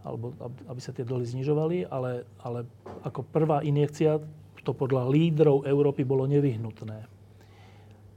alebo 0.07 0.33
aby 0.71 0.81
sa 0.81 0.95
tie 0.95 1.03
doly 1.03 1.27
znižovali, 1.27 1.91
ale, 1.91 2.25
ale 2.39 2.63
ako 3.03 3.27
prvá 3.27 3.61
injekcia 3.67 4.23
to 4.63 4.75
podľa 4.75 5.07
lídrov 5.11 5.63
Európy 5.63 6.03
bolo 6.03 6.27
nevyhnutné 6.27 6.99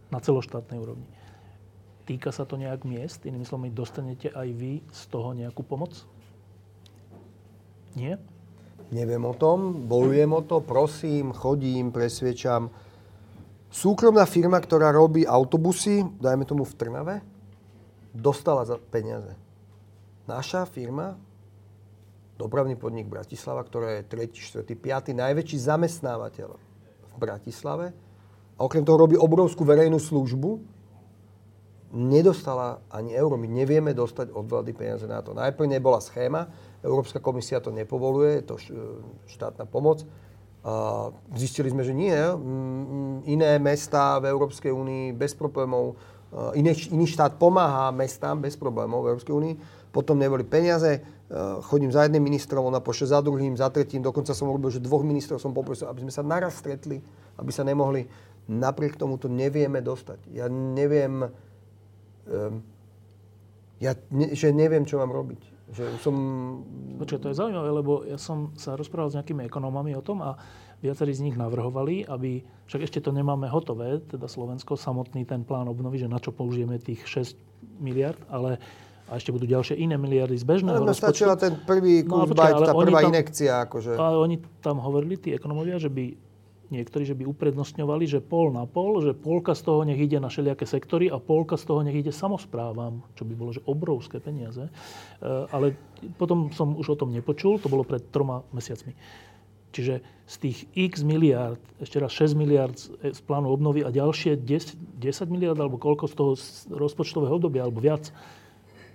na 0.09 0.17
celoštátnej 0.17 0.81
úrovni. 0.81 1.05
Týka 2.09 2.33
sa 2.33 2.41
to 2.45 2.57
nejak 2.57 2.89
miest? 2.89 3.21
Inými 3.25 3.45
slovami, 3.45 3.69
dostanete 3.69 4.33
aj 4.33 4.49
vy 4.49 4.81
z 4.89 5.01
toho 5.13 5.37
nejakú 5.37 5.61
pomoc? 5.61 5.93
Nie? 7.93 8.17
Neviem 8.89 9.21
o 9.21 9.37
tom, 9.37 9.85
bojujem 9.85 10.33
o 10.33 10.41
to, 10.41 10.65
prosím, 10.65 11.29
chodím, 11.29 11.93
presviečam. 11.93 12.73
Súkromná 13.69 14.25
firma, 14.25 14.57
ktorá 14.57 14.89
robí 14.89 15.29
autobusy, 15.29 16.01
dajme 16.17 16.41
tomu 16.41 16.65
v 16.65 16.73
Trnave, 16.73 17.15
dostala 18.17 18.65
za 18.65 18.81
peniaze. 18.81 19.37
Naša 20.25 20.65
firma 20.65 21.21
dopravný 22.39 22.79
podnik 22.79 23.05
Bratislava, 23.05 23.61
ktorá 23.61 23.99
je 23.99 24.09
3., 24.31 24.63
4., 24.63 24.63
5. 24.63 25.13
najväčší 25.13 25.57
zamestnávateľ 25.59 26.49
v 26.55 27.13
Bratislave. 27.19 27.91
A 28.55 28.59
okrem 28.63 28.87
toho 28.87 28.95
robí 29.05 29.19
obrovskú 29.19 29.67
verejnú 29.67 29.99
službu. 29.99 30.57
Nedostala 31.93 32.79
ani 32.87 33.11
euro. 33.13 33.35
My 33.35 33.51
nevieme 33.51 33.91
dostať 33.91 34.31
od 34.31 34.47
vlády 34.47 34.71
peniaze 34.71 35.03
na 35.03 35.19
to. 35.19 35.35
Najprv 35.35 35.67
nebola 35.67 35.99
schéma, 35.99 36.47
Európska 36.79 37.19
komisia 37.19 37.59
to 37.59 37.71
nepovoluje, 37.71 38.39
je 38.39 38.45
to 38.45 38.55
štátna 39.27 39.67
pomoc. 39.67 40.03
Zistili 41.35 41.71
sme, 41.71 41.83
že 41.83 41.95
nie. 41.95 42.15
Iné 43.27 43.59
mesta 43.59 44.19
v 44.19 44.31
Európskej 44.31 44.71
únii 44.71 45.15
bez 45.15 45.35
problémov, 45.35 45.95
iný, 46.55 46.75
iný 46.91 47.07
štát 47.07 47.39
pomáha 47.39 47.91
mestám 47.95 48.43
bez 48.43 48.59
problémov 48.59 49.03
v 49.03 49.15
Európskej 49.15 49.35
únii. 49.35 49.53
Potom 49.91 50.19
neboli 50.19 50.43
peniaze, 50.45 51.03
Eh, 51.29 51.61
chodím 51.61 51.91
za 51.93 52.03
jedným 52.03 52.25
ministrom, 52.25 52.65
ona 52.65 52.81
pošle 52.81 53.13
za 53.13 53.21
druhým, 53.21 53.53
za 53.53 53.69
tretím. 53.69 54.01
Dokonca 54.01 54.33
som 54.33 54.49
robil, 54.49 54.73
že 54.73 54.81
dvoch 54.81 55.05
ministrov 55.05 55.37
som 55.37 55.53
poprosil, 55.53 55.85
aby 55.85 56.01
sme 56.01 56.09
sa 56.09 56.25
naraz 56.25 56.57
stretli, 56.57 57.05
aby 57.37 57.51
sa 57.53 57.61
nemohli. 57.61 58.09
Napriek 58.49 58.97
tomu 58.97 59.21
to 59.21 59.29
nevieme 59.29 59.77
dostať. 59.77 60.25
Ja 60.33 60.49
neviem, 60.49 61.29
ja 63.77 63.93
ne, 64.09 64.27
že 64.33 64.49
neviem, 64.49 64.89
čo 64.89 64.97
mám 64.97 65.13
robiť. 65.13 65.48
Že 65.69 65.83
som... 66.01 66.15
Počkaj, 66.97 67.19
to 67.21 67.27
je 67.29 67.39
zaujímavé, 67.39 67.69
lebo 67.69 68.01
ja 68.01 68.17
som 68.17 68.51
sa 68.57 68.73
rozprával 68.73 69.13
s 69.13 69.17
nejakými 69.17 69.45
ekonomami 69.45 69.93
o 69.93 70.01
tom 70.01 70.25
a 70.25 70.33
viacerí 70.81 71.13
z 71.13 71.29
nich 71.29 71.37
navrhovali, 71.37 72.07
aby, 72.07 72.41
však 72.65 72.81
ešte 72.87 72.99
to 73.03 73.11
nemáme 73.13 73.45
hotové, 73.51 73.99
teda 74.01 74.25
Slovensko, 74.25 74.79
samotný 74.79 75.27
ten 75.27 75.43
plán 75.45 75.67
obnovy, 75.67 76.01
že 76.01 76.07
na 76.09 76.17
čo 76.17 76.31
použijeme 76.31 76.79
tých 76.79 77.05
6 77.05 77.37
miliard, 77.77 78.17
ale 78.31 78.57
a 79.09 79.17
ešte 79.17 79.33
budú 79.33 79.49
ďalšie 79.49 79.73
iné 79.73 79.97
miliardy 79.97 80.37
z 80.37 80.45
bežného 80.45 80.85
no, 80.85 80.85
rozpočtu. 80.85 81.25
stačila 81.25 81.33
ten 81.33 81.57
prvý 81.65 82.05
No, 82.05 82.29
kus 82.29 82.29
počkaj, 82.29 82.53
bajt, 82.53 82.61
tá 82.61 82.73
prvá 82.77 82.99
tam- 83.01 83.09
inekcia. 83.09 83.53
Akože. 83.65 83.91
Ale 83.97 84.17
oni 84.21 84.35
tam 84.61 84.77
hovorili, 84.77 85.17
tí 85.17 85.33
ekonomovia, 85.33 85.81
že 85.81 85.89
by 85.89 86.28
niektorí, 86.69 87.03
že 87.05 87.17
by 87.17 87.25
uprednostňovali, 87.25 88.05
že 88.05 88.21
pol 88.21 88.53
na 88.53 88.69
pol, 88.69 89.01
že 89.01 89.17
polka 89.17 89.57
z 89.57 89.65
toho 89.65 89.81
nech 89.85 89.97
ide 89.97 90.21
na 90.21 90.29
všelijaké 90.29 90.65
sektory 90.69 91.09
a 91.09 91.17
polka 91.17 91.57
z 91.57 91.65
toho 91.65 91.81
nech 91.81 91.97
ide 91.97 92.13
samozprávam, 92.13 93.01
čo 93.17 93.25
by 93.25 93.33
bolo 93.33 93.51
že 93.53 93.65
obrovské 93.65 94.21
peniaze. 94.21 94.69
E, 94.69 94.71
Ale 95.49 95.73
potom 96.15 96.53
som 96.53 96.77
už 96.77 96.95
o 96.95 96.99
tom 96.99 97.09
nepočul, 97.09 97.57
to 97.57 97.67
bolo 97.67 97.81
pred 97.81 98.05
troma 98.13 98.45
mesiacmi. 98.53 98.93
Čiže 99.69 100.01
z 100.25 100.35
tých 100.41 100.57
x 100.73 101.05
miliard, 101.05 101.61
ešte 101.77 102.01
raz 102.01 102.09
6 102.17 102.33
miliard 102.33 102.73
z 102.73 102.89
z 103.01 103.21
plánu 103.21 103.53
obnovy 103.53 103.85
a 103.85 103.93
ďalšie 103.93 104.41
10, 104.41 104.97
10 104.97 105.29
miliard 105.29 105.57
alebo 105.57 105.77
koľko 105.77 106.05
z 106.09 106.13
toho 106.17 106.31
rozpočtového 106.73 107.37
obdobia 107.37 107.65
alebo 107.65 107.81
viac, 107.81 108.09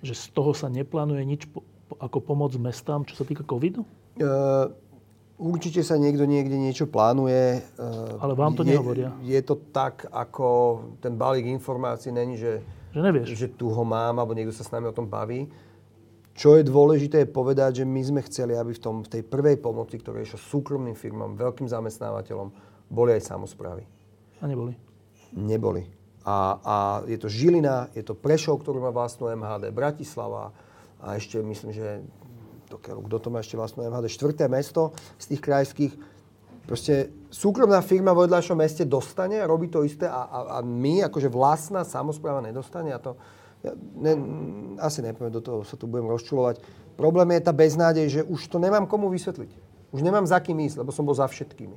že 0.02 0.14
z 0.14 0.26
toho 0.34 0.50
sa 0.50 0.66
neplánuje 0.66 1.22
nič 1.22 1.42
po- 1.46 1.62
ako 2.00 2.18
pomoc 2.18 2.50
mestám, 2.58 3.06
čo 3.06 3.14
sa 3.14 3.22
týka 3.22 3.46
covidu? 3.46 3.86
Uh, 4.14 4.70
určite 5.38 5.82
sa 5.82 5.98
niekto 5.98 6.24
niekde 6.24 6.54
niečo 6.54 6.86
plánuje. 6.86 7.62
Uh, 7.78 8.22
Ale 8.22 8.34
vám 8.38 8.54
to 8.54 8.62
je, 8.62 8.74
nehovoria. 8.74 9.10
Je 9.22 9.40
to 9.42 9.58
tak, 9.74 10.06
ako 10.10 10.46
ten 11.02 11.18
balík 11.18 11.46
informácií 11.46 12.14
není, 12.14 12.38
že, 12.38 12.62
Že 12.94 13.00
nevieš. 13.02 13.26
že 13.34 13.46
tu 13.54 13.70
ho 13.70 13.82
mám, 13.82 14.18
alebo 14.18 14.34
niekto 14.34 14.54
sa 14.54 14.66
s 14.66 14.72
nami 14.72 14.90
o 14.90 14.96
tom 14.96 15.10
baví. 15.10 15.46
Čo 16.34 16.58
je 16.58 16.66
dôležité 16.66 17.22
je 17.22 17.30
povedať, 17.30 17.82
že 17.82 17.84
my 17.86 18.02
sme 18.02 18.20
chceli, 18.26 18.58
aby 18.58 18.74
v, 18.74 18.82
tom, 18.82 19.06
v 19.06 19.08
tej 19.10 19.22
prvej 19.22 19.62
pomoci, 19.62 20.02
ktorá 20.02 20.18
je 20.18 20.34
išla 20.34 20.40
súkromným 20.50 20.98
firmám, 20.98 21.38
veľkým 21.38 21.70
zamestnávateľom, 21.70 22.50
boli 22.90 23.14
aj 23.14 23.22
samozprávy. 23.22 23.86
A 24.42 24.50
neboli. 24.50 24.74
Neboli. 25.30 25.86
A, 26.26 26.58
a 26.58 26.76
je 27.06 27.20
to 27.22 27.30
Žilina, 27.30 27.92
je 27.94 28.02
to 28.02 28.18
Prešov, 28.18 28.66
ktorý 28.66 28.82
má 28.82 28.90
vlastnú 28.90 29.30
MHD, 29.30 29.70
Bratislava 29.70 30.50
a 30.98 31.14
ešte 31.14 31.38
myslím, 31.38 31.70
že 31.70 32.02
to, 32.78 33.00
kto 33.04 33.16
to 33.20 33.28
má 33.30 33.38
ešte 33.40 33.58
vlastnú 33.58 33.86
MHD, 33.86 34.06
štvrté 34.10 34.44
mesto 34.50 34.94
z 35.16 35.34
tých 35.34 35.40
krajských. 35.42 35.92
Proste 36.64 37.12
súkromná 37.28 37.84
firma 37.84 38.16
vo 38.16 38.24
vedľajšom 38.24 38.56
meste 38.56 38.88
dostane 38.88 39.40
robí 39.44 39.68
to 39.68 39.84
isté 39.84 40.08
a, 40.08 40.24
a, 40.24 40.38
a 40.48 40.58
my, 40.64 41.04
akože 41.06 41.28
vlastná 41.28 41.84
samozpráva 41.84 42.40
nedostane 42.44 42.92
a 42.92 43.00
to... 43.00 43.16
Ja 43.64 43.72
ne, 43.96 44.12
asi 44.76 45.00
nepoviem, 45.00 45.32
do 45.32 45.40
toho 45.40 45.64
sa 45.64 45.80
tu 45.80 45.88
budem 45.88 46.04
rozčulovať. 46.04 46.60
Problém 47.00 47.32
je 47.32 47.48
tá 47.48 47.52
beznádej, 47.56 48.06
že 48.12 48.20
už 48.20 48.52
to 48.52 48.60
nemám 48.60 48.84
komu 48.84 49.08
vysvetliť. 49.08 49.72
Už 49.94 50.02
nemám 50.02 50.26
za 50.26 50.42
kým 50.42 50.58
ísť, 50.58 50.82
lebo 50.82 50.90
som 50.90 51.06
bol 51.06 51.14
za 51.14 51.24
všetkými. 51.24 51.72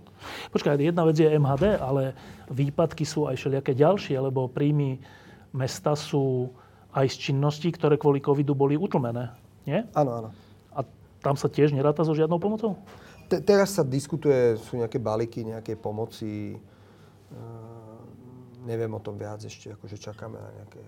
Počkaj, 0.49 0.81
jedna 0.81 1.05
vec 1.05 1.21
je 1.21 1.29
MHD, 1.29 1.77
ale 1.77 2.17
výpadky 2.49 3.05
sú 3.05 3.29
aj 3.29 3.37
všelijaké 3.37 3.77
ďalšie, 3.77 4.17
lebo 4.17 4.49
príjmy 4.49 4.99
mesta 5.53 5.93
sú 5.93 6.49
aj 6.97 7.13
z 7.13 7.29
činností, 7.29 7.69
ktoré 7.69 7.95
kvôli 7.95 8.17
covidu 8.17 8.57
boli 8.57 8.73
utlmené. 8.73 9.31
Nie? 9.69 9.85
Áno, 9.93 10.11
áno. 10.17 10.29
Tam 11.21 11.35
sa 11.35 11.49
tiež 11.49 11.73
neráta 11.73 12.05
so 12.05 12.13
žiadnou 12.13 12.37
pomocou? 12.37 12.77
Te, 13.27 13.41
teraz 13.43 13.75
sa 13.75 13.83
diskutuje, 13.83 14.55
sú 14.61 14.79
nejaké 14.79 15.01
balíky, 15.01 15.43
nejaké 15.43 15.75
pomoci. 15.75 16.55
Uh, 17.27 17.77
neviem 18.67 18.91
o 18.91 18.99
tom 18.99 19.15
viac 19.15 19.39
ešte, 19.39 19.71
akože 19.71 19.95
čakáme 19.95 20.35
na 20.35 20.49
nejaké 20.59 20.81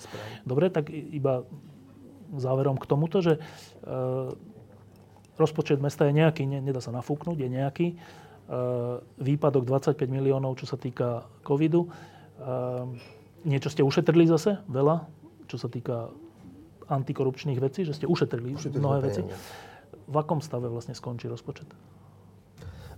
správy. 0.00 0.32
Dobre, 0.48 0.72
tak 0.72 0.88
iba 0.88 1.44
záverom 2.32 2.80
k 2.80 2.88
tomuto, 2.88 3.20
že 3.20 3.36
e, 3.36 3.40
rozpočet 5.36 5.78
mesta 5.78 6.08
je 6.08 6.16
nejaký, 6.16 6.48
ne, 6.48 6.64
nedá 6.64 6.80
sa 6.80 6.90
nafúknuť, 6.96 7.36
je 7.36 7.48
nejaký. 7.52 7.86
E, 7.92 7.96
výpadok 9.20 9.68
25 9.68 10.00
miliónov, 10.08 10.56
čo 10.58 10.66
sa 10.66 10.80
týka 10.80 11.28
covidu. 11.44 11.86
E, 11.86 11.88
niečo 13.44 13.68
ste 13.68 13.84
ušetrili 13.84 14.26
zase, 14.26 14.64
veľa, 14.66 15.06
čo 15.46 15.60
sa 15.60 15.68
týka 15.68 16.10
antikorupčných 16.86 17.60
vecí, 17.60 17.84
že 17.84 17.94
ste 17.94 18.06
ušetrili, 18.08 18.56
Ušetrili 18.56 18.82
mnohé 18.82 18.98
sme 19.02 19.06
veci. 19.06 19.22
V 20.06 20.14
akom 20.14 20.38
stave 20.38 20.70
vlastne 20.70 20.94
skončí 20.94 21.26
rozpočet? 21.26 21.66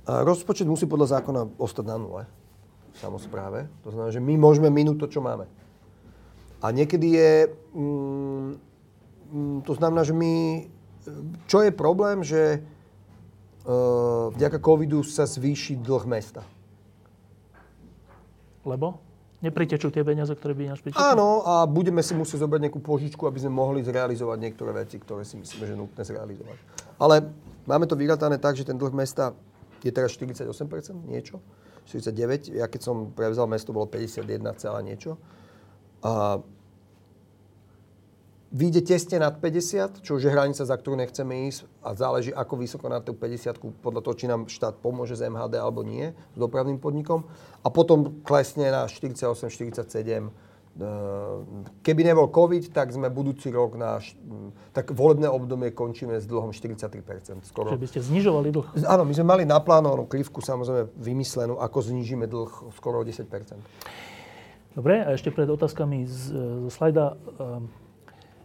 A 0.09 0.25
rozpočet 0.25 0.69
musí 0.69 0.89
podľa 0.89 1.21
zákona 1.21 1.61
ostať 1.61 1.85
na 1.85 1.97
nule 2.01 2.23
samozpráve. 2.99 3.71
To 3.87 3.95
znamená, 3.95 4.11
že 4.11 4.21
my 4.21 4.35
môžeme 4.35 4.69
minúť 4.69 5.07
to, 5.07 5.19
čo 5.19 5.21
máme. 5.23 5.47
A 6.59 6.75
niekedy 6.75 7.15
je... 7.15 7.31
Mm, 7.73 8.59
mm, 9.31 9.59
to 9.63 9.73
znamená, 9.79 10.03
že 10.03 10.13
my... 10.13 10.67
Čo 11.47 11.65
je 11.65 11.73
problém, 11.73 12.21
že 12.27 12.61
uh, 12.61 14.29
vďaka 14.35 14.59
covidu 14.61 15.07
sa 15.07 15.25
zvýši 15.25 15.79
dlh 15.79 16.05
mesta. 16.05 16.43
Lebo? 18.67 19.01
Nepritečú 19.39 19.95
tie 19.95 20.03
peniaze, 20.03 20.35
ktoré 20.35 20.53
by 20.53 20.63
ináč 20.67 20.83
pritekli? 20.83 20.99
Áno, 20.99 21.47
a 21.47 21.63
budeme 21.65 22.03
si 22.03 22.13
musieť 22.13 22.43
zobrať 22.43 22.69
nejakú 22.69 22.83
požičku, 22.83 23.23
aby 23.23 23.39
sme 23.39 23.55
mohli 23.55 23.87
zrealizovať 23.87 24.39
niektoré 24.43 24.75
veci, 24.75 24.99
ktoré 24.99 25.23
si 25.23 25.39
myslíme, 25.39 25.65
že 25.65 25.73
je 25.73 25.79
nutné 25.79 26.03
zrealizovať. 26.03 26.59
Ale 26.99 27.31
máme 27.65 27.87
to 27.87 27.95
vyratané 27.95 28.39
tak, 28.43 28.59
že 28.59 28.67
ten 28.67 28.79
dlh 28.79 28.95
mesta 28.95 29.35
je 29.83 29.95
teraz 29.95 30.15
48%, 30.19 30.51
niečo. 31.07 31.39
49. 31.87 32.53
Ja 32.53 32.69
keď 32.69 32.81
som 32.85 32.97
prevzal 33.15 33.49
mesto, 33.49 33.73
bolo 33.73 33.89
51, 33.89 34.27
celá 34.61 34.85
niečo. 34.85 35.17
A 36.05 36.43
vyjde 38.53 38.81
tesne 38.85 39.21
nad 39.25 39.41
50, 39.41 40.05
čo 40.05 40.17
už 40.17 40.29
je 40.29 40.33
hranica, 40.33 40.65
za 40.65 40.77
ktorú 40.77 40.97
nechceme 40.97 41.49
ísť 41.49 41.65
a 41.85 41.93
záleží, 41.93 42.31
ako 42.33 42.55
vysoko 42.61 42.87
na 42.89 43.01
tú 43.01 43.13
50, 43.17 43.81
podľa 43.81 44.01
toho, 44.05 44.15
či 44.17 44.27
nám 44.29 44.49
štát 44.49 44.81
pomôže 44.81 45.17
z 45.17 45.29
MHD 45.29 45.61
alebo 45.61 45.85
nie, 45.85 46.13
s 46.13 46.39
dopravným 46.39 46.81
podnikom. 46.81 47.25
A 47.65 47.69
potom 47.69 48.21
klesne 48.25 48.69
na 48.73 48.89
48, 48.89 49.49
47. 49.49 50.48
Keby 51.83 52.07
nebol 52.07 52.31
COVID, 52.31 52.71
tak 52.71 52.95
sme 52.95 53.11
budúci 53.11 53.51
rok 53.51 53.75
na... 53.75 53.99
Tak 54.71 54.95
volebné 54.95 55.27
obdobie 55.27 55.75
končíme 55.75 56.15
s 56.15 56.27
dlhom 56.31 56.55
43%. 56.55 57.43
Skoro. 57.43 57.75
Že 57.75 57.83
by 57.83 57.89
ste 57.91 58.01
znižovali 58.07 58.49
dlh? 58.55 58.67
Áno, 58.87 59.03
my 59.03 59.11
sme 59.11 59.27
mali 59.27 59.43
naplánovanú 59.43 60.07
krivku, 60.07 60.39
samozrejme 60.39 60.95
vymyslenú, 60.95 61.59
ako 61.59 61.79
znížime 61.83 62.31
dlh 62.31 62.71
skoro 62.79 63.03
o 63.03 63.05
10%. 63.05 63.27
Dobre, 64.79 65.03
a 65.03 65.11
ešte 65.19 65.35
pred 65.35 65.51
otázkami 65.51 66.07
z, 66.07 66.23
zo 66.67 66.71
slajda. 66.71 67.19
ehm, 67.19 67.67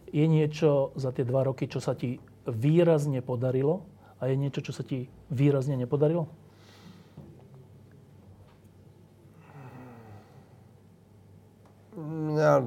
Je 0.09 0.25
niečo 0.25 0.89
za 0.97 1.13
tie 1.13 1.21
dva 1.21 1.45
roky, 1.45 1.69
čo 1.69 1.77
sa 1.77 1.93
ti 1.93 2.17
výrazne 2.49 3.21
podarilo 3.21 3.85
a 4.17 4.29
je 4.29 4.35
niečo, 4.41 4.65
čo 4.65 4.73
sa 4.73 4.81
ti 4.81 5.05
výrazne 5.29 5.77
nepodarilo? 5.77 6.25
Ja, 11.93 12.65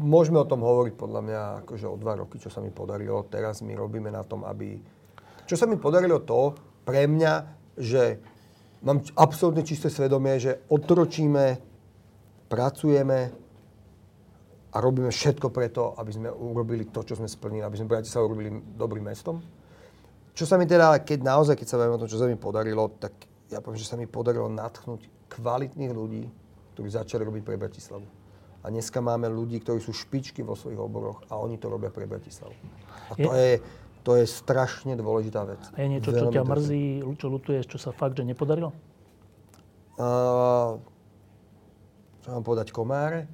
môžeme 0.00 0.40
o 0.40 0.48
tom 0.48 0.64
hovoriť 0.64 0.94
podľa 0.96 1.20
mňa 1.20 1.40
akože 1.64 1.86
o 1.88 2.00
dva 2.00 2.16
roky, 2.16 2.40
čo 2.40 2.48
sa 2.48 2.64
mi 2.64 2.72
podarilo. 2.72 3.28
Teraz 3.28 3.60
my 3.60 3.76
robíme 3.76 4.08
na 4.08 4.24
tom, 4.24 4.44
aby... 4.44 4.80
Čo 5.48 5.56
sa 5.56 5.64
mi 5.68 5.76
podarilo 5.80 6.20
to 6.24 6.56
pre 6.84 7.04
mňa, 7.08 7.32
že 7.76 8.20
mám 8.84 9.04
absolútne 9.16 9.64
čisté 9.64 9.92
svedomie, 9.92 10.40
že 10.40 10.64
otročíme, 10.68 11.60
pracujeme 12.48 13.20
a 14.72 14.76
robíme 14.80 15.08
všetko 15.08 15.48
preto, 15.48 15.96
aby 15.96 16.12
sme 16.12 16.28
urobili 16.28 16.88
to, 16.88 17.04
čo 17.04 17.16
sme 17.16 17.28
splnili, 17.28 17.64
aby 17.64 17.76
sme 17.76 17.92
Bratislavu 17.92 18.32
urobili 18.32 18.52
dobrým 18.76 19.08
mestom. 19.08 19.40
Čo 20.36 20.44
sa 20.44 20.60
mi 20.60 20.68
teda, 20.68 21.04
keď 21.04 21.24
naozaj, 21.24 21.56
keď 21.56 21.66
sa 21.66 21.76
bavíme 21.80 21.96
o 21.96 22.02
tom, 22.04 22.10
čo 22.12 22.20
sa 22.20 22.28
mi 22.28 22.36
podarilo, 22.36 22.92
tak 23.00 23.12
ja 23.48 23.58
poviem, 23.64 23.80
že 23.80 23.88
sa 23.88 23.96
mi 23.96 24.04
podarilo 24.04 24.46
natchnúť 24.52 25.32
kvalitných 25.32 25.92
ľudí, 25.92 26.28
ktorí 26.78 26.94
začali 26.94 27.26
robiť 27.26 27.42
pre 27.42 27.58
Bratislavu. 27.58 28.06
A 28.62 28.70
dneska 28.70 29.02
máme 29.02 29.26
ľudí, 29.26 29.58
ktorí 29.58 29.82
sú 29.82 29.90
špičky 29.90 30.46
vo 30.46 30.54
svojich 30.54 30.78
oboroch 30.78 31.26
a 31.26 31.34
oni 31.34 31.58
to 31.58 31.66
robia 31.66 31.90
pre 31.90 32.06
Bratislavu. 32.06 32.54
A 33.10 33.18
to 33.18 33.34
je, 33.34 33.58
to 34.06 34.14
je 34.14 34.22
strašne 34.30 34.94
dôležitá 34.94 35.42
vec. 35.42 35.58
A 35.74 35.82
je 35.82 35.98
niečo, 35.98 36.14
čo 36.14 36.30
Veľmi 36.30 36.38
ťa 36.38 36.44
to- 36.46 36.50
mrzí, 36.54 36.84
čo 37.18 37.26
lutuješ, 37.26 37.64
čo 37.66 37.78
sa 37.82 37.90
fakt, 37.90 38.14
že 38.14 38.22
nepodarilo? 38.22 38.70
Uh, 39.98 40.78
čo 42.22 42.28
mám 42.30 42.46
povedať, 42.46 42.70
komáre? 42.70 43.26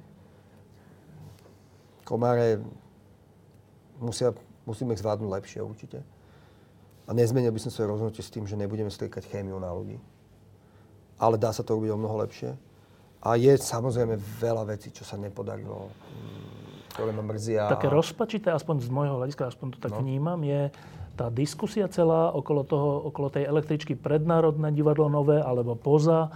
Komáre 2.01 2.65
musia, 4.01 4.33
musíme 4.65 4.97
ich 4.97 5.05
zvládnuť 5.05 5.29
lepšie 5.29 5.61
určite. 5.61 6.01
A 7.05 7.13
nezmenil 7.13 7.53
by 7.53 7.61
som 7.61 7.69
svoje 7.69 7.93
rozhodnutie 7.93 8.25
s 8.25 8.33
tým, 8.33 8.49
že 8.49 8.57
nebudeme 8.57 8.89
striekať 8.89 9.29
chémiu 9.29 9.61
na 9.61 9.69
ľudí. 9.69 10.01
Ale 11.21 11.37
dá 11.37 11.53
sa 11.53 11.61
to 11.61 11.77
robiť 11.77 11.93
o 11.93 12.01
mnoho 12.01 12.25
lepšie. 12.25 12.64
A 13.25 13.33
je 13.41 13.57
samozrejme 13.57 14.21
veľa 14.37 14.69
vecí, 14.69 14.93
čo 14.93 15.01
sa 15.01 15.17
nepodarilo, 15.17 15.89
mm, 15.89 16.93
ktoré 16.93 17.09
ma 17.09 17.25
mrzia. 17.25 17.65
Také 17.73 17.89
rozpačité, 17.89 18.53
aspoň 18.53 18.85
z 18.85 18.89
môjho 18.93 19.17
hľadiska, 19.17 19.49
aspoň 19.49 19.67
to 19.75 19.79
tak 19.81 19.97
No. 19.97 20.05
vnímam, 20.05 20.37
je 20.45 20.69
tá 21.17 21.33
diskusia 21.33 21.89
celá 21.89 22.29
okolo, 22.29 22.61
toho, 22.61 23.09
okolo 23.09 23.33
tej 23.33 23.49
električky 23.49 23.97
prednárodné 23.97 24.69
divadlo 24.75 25.09
nové 25.09 25.41
alebo 25.41 25.73
poza. 25.73 26.29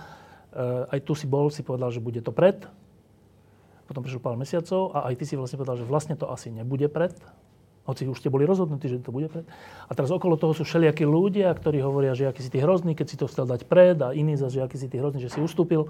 E, 0.49 0.97
aj 0.97 0.99
tu 1.05 1.13
si 1.13 1.29
bol, 1.29 1.51
si 1.53 1.61
povedal, 1.61 1.93
že 1.93 2.01
bude 2.01 2.23
to 2.25 2.33
pred. 2.33 2.63
Potom 3.85 4.01
prišlo 4.01 4.23
pár 4.23 4.39
mesiacov 4.39 4.95
a 4.97 5.11
aj 5.11 5.19
ty 5.19 5.23
si 5.29 5.35
vlastne 5.37 5.61
povedal, 5.61 5.77
že 5.77 5.85
vlastne 5.85 6.15
to 6.17 6.25
asi 6.31 6.49
nebude 6.49 6.89
pred. 6.89 7.13
Hoci 7.85 8.05
už 8.05 8.21
ste 8.21 8.29
boli 8.29 8.45
rozhodnutí, 8.45 8.85
že 8.85 9.01
to 9.01 9.09
bude 9.09 9.29
pred. 9.29 9.45
A 9.89 9.91
teraz 9.93 10.13
okolo 10.13 10.37
toho 10.37 10.53
sú 10.53 10.61
všelijakí 10.65 11.05
ľudia, 11.05 11.49
ktorí 11.53 11.81
hovoria, 11.81 12.13
že 12.13 12.29
aký 12.29 12.41
si 12.45 12.49
ty 12.53 12.61
hrozný, 12.61 12.93
keď 12.93 13.07
si 13.09 13.17
to 13.17 13.25
chcel 13.25 13.49
dať 13.49 13.65
pred 13.65 13.97
a 13.99 14.13
iní 14.13 14.37
zase, 14.37 14.61
že 14.61 14.65
aký 14.65 14.77
si 14.77 14.87
ty 14.89 15.01
hrozný, 15.01 15.21
že 15.21 15.33
si 15.33 15.41
ustúpil. 15.41 15.89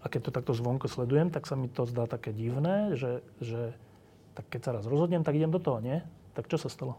A 0.00 0.06
keď 0.08 0.20
to 0.28 0.36
takto 0.36 0.52
zvonko 0.56 0.88
sledujem, 0.88 1.28
tak 1.28 1.44
sa 1.44 1.54
mi 1.54 1.68
to 1.68 1.84
zdá 1.84 2.08
také 2.08 2.32
divné, 2.32 2.96
že, 2.96 3.20
že 3.40 3.76
tak 4.32 4.48
keď 4.48 4.60
sa 4.64 4.70
raz 4.80 4.84
rozhodnem, 4.88 5.20
tak 5.20 5.36
idem 5.36 5.52
do 5.52 5.60
toho, 5.60 5.84
nie? 5.84 6.00
Tak 6.32 6.48
čo 6.48 6.56
sa 6.56 6.72
stalo? 6.72 6.96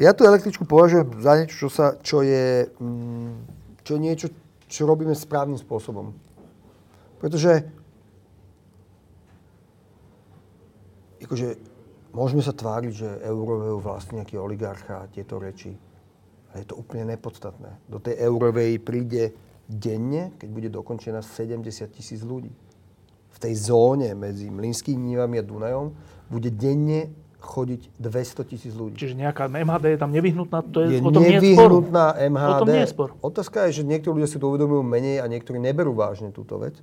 Ja 0.00 0.16
tú 0.16 0.24
električku 0.26 0.64
považujem 0.64 1.20
za 1.20 1.32
niečo, 1.38 1.54
čo, 1.66 1.68
sa, 1.68 1.86
čo 2.00 2.24
je 2.24 2.66
mm, 2.80 3.60
čo 3.84 3.98
je 3.98 4.00
niečo, 4.00 4.26
čo 4.70 4.86
robíme 4.86 5.12
správnym 5.18 5.58
spôsobom. 5.58 6.14
Pretože 7.18 7.66
akože, 11.20 11.58
môžeme 12.14 12.42
sa 12.42 12.54
tváriť, 12.54 12.92
že 12.94 13.08
Eurovej 13.26 13.82
vlastne 13.82 14.22
nejaký 14.22 14.38
oligarcha 14.38 15.04
a 15.04 15.10
tieto 15.10 15.42
reči. 15.42 15.74
Ale 16.50 16.66
je 16.66 16.70
to 16.70 16.78
úplne 16.78 17.14
nepodstatné. 17.14 17.78
Do 17.86 18.02
tej 18.02 18.18
Eurovej 18.18 18.82
príde 18.82 19.30
denne, 19.70 20.34
keď 20.36 20.48
bude 20.50 20.68
dokončená 20.68 21.22
70 21.22 21.86
tisíc 21.94 22.20
ľudí. 22.26 22.50
V 23.30 23.38
tej 23.38 23.54
zóne 23.70 24.10
medzi 24.18 24.50
Mlinskými 24.50 25.14
nivami 25.14 25.38
a 25.38 25.44
Dunajom 25.46 25.94
bude 26.26 26.50
denne 26.50 27.14
chodiť 27.40 27.96
200 27.96 28.50
tisíc 28.50 28.72
ľudí. 28.76 29.00
Čiže 29.00 29.16
nejaká 29.16 29.48
MHD 29.48 29.96
je 29.96 29.98
tam 29.98 30.12
nevyhnutná? 30.12 30.60
To 30.68 30.84
je, 30.84 30.98
je 30.98 31.00
o 31.00 31.08
tom 31.08 31.24
nevyhnutná 31.24 32.06
nie 32.12 32.20
je 32.20 32.28
MHD. 32.28 32.50
O 32.50 32.60
tom 32.60 32.68
nie 32.68 32.82
je 32.84 32.90
spor. 32.92 33.08
Otázka 33.24 33.58
je, 33.70 33.80
že 33.80 33.82
niektorí 33.88 34.20
ľudia 34.20 34.28
si 34.28 34.36
to 34.36 34.46
uvedomujú 34.52 34.84
menej 34.84 35.24
a 35.24 35.26
niektorí 35.30 35.56
neberú 35.56 35.96
vážne 35.96 36.34
túto 36.36 36.60
vec. 36.60 36.76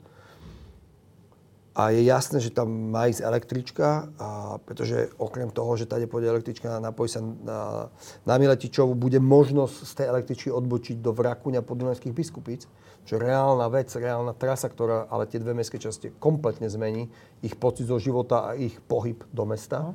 A 1.78 1.94
je 1.94 2.10
jasné, 2.10 2.42
že 2.42 2.50
tam 2.50 2.90
má 2.90 3.06
ísť 3.06 3.22
električka, 3.22 4.10
a 4.18 4.58
pretože 4.66 5.14
okrem 5.22 5.54
toho, 5.54 5.78
že 5.78 5.86
tady 5.86 6.10
pôjde 6.10 6.34
električka, 6.34 6.82
napojí 6.82 7.06
sa 7.06 7.22
na, 7.22 7.94
na 8.26 8.34
Miletičovu, 8.42 8.98
bude 8.98 9.22
možnosť 9.22 9.86
z 9.86 9.94
tej 9.94 10.08
električky 10.10 10.50
odbočiť 10.50 10.98
do 10.98 11.14
Vrakuňa 11.14 11.62
podunajských 11.62 12.18
biskupíc, 12.18 12.66
čo 13.06 13.22
je 13.22 13.30
reálna 13.30 13.70
vec, 13.70 13.94
reálna 13.94 14.34
trasa, 14.34 14.74
ktorá 14.74 15.06
ale 15.06 15.30
tie 15.30 15.38
dve 15.38 15.54
mestské 15.54 15.78
časti 15.78 16.18
kompletne 16.18 16.66
zmení 16.66 17.14
ich 17.46 17.54
pocit 17.54 17.86
zo 17.86 18.02
života 18.02 18.50
a 18.50 18.58
ich 18.58 18.82
pohyb 18.90 19.22
do 19.30 19.46
mesta. 19.46 19.94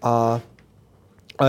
A, 0.00 0.40
a, 1.36 1.44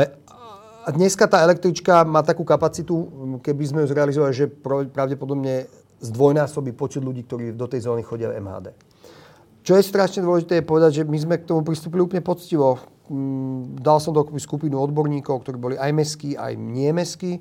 a 0.84 0.90
dneska 0.92 1.32
tá 1.32 1.40
električka 1.48 2.04
má 2.04 2.28
takú 2.28 2.44
kapacitu, 2.44 3.08
keby 3.40 3.64
sme 3.72 3.80
ju 3.82 3.88
zrealizovali, 3.88 4.34
že 4.36 4.52
pravdepodobne 4.92 5.72
zdvojnásobí 6.04 6.76
počet 6.76 7.00
ľudí, 7.08 7.24
ktorí 7.24 7.56
do 7.56 7.72
tej 7.72 7.88
zóny 7.88 8.04
chodia 8.04 8.28
v 8.28 8.44
MHD. 8.44 8.93
Čo 9.64 9.80
je 9.80 9.84
strašne 9.88 10.20
dôležité 10.20 10.60
je 10.60 10.68
povedať, 10.68 10.92
že 11.02 11.04
my 11.08 11.16
sme 11.16 11.36
k 11.40 11.48
tomu 11.48 11.64
pristúpili 11.64 12.04
úplne 12.04 12.20
poctivo. 12.20 12.84
Mm, 13.08 13.80
dal 13.80 14.04
som 14.04 14.12
dokopy 14.12 14.36
skupinu 14.44 14.76
odborníkov, 14.84 15.40
ktorí 15.40 15.56
boli 15.56 15.76
aj 15.80 15.92
meskí, 15.96 16.36
aj 16.36 16.60
nie 16.60 16.92
meskí. 16.92 17.40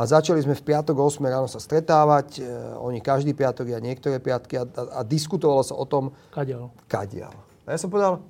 A 0.00 0.08
začali 0.08 0.40
sme 0.40 0.56
v 0.56 0.64
piatok 0.64 0.96
o 0.96 1.04
8 1.04 1.20
ráno 1.28 1.44
sa 1.44 1.60
stretávať, 1.60 2.40
e, 2.40 2.48
oni 2.80 3.04
každý 3.04 3.36
piatok 3.36 3.76
a 3.76 3.84
niektoré 3.84 4.16
piatky 4.16 4.56
a, 4.56 4.64
a, 4.64 4.82
a 4.96 5.00
diskutovalo 5.04 5.60
sa 5.60 5.76
o 5.76 5.84
tom... 5.84 6.16
Kadiaľ. 6.32 6.72
Kadiaľ. 6.88 7.36
A 7.68 7.76
ja 7.76 7.78
som 7.78 7.92
povedal, 7.92 8.24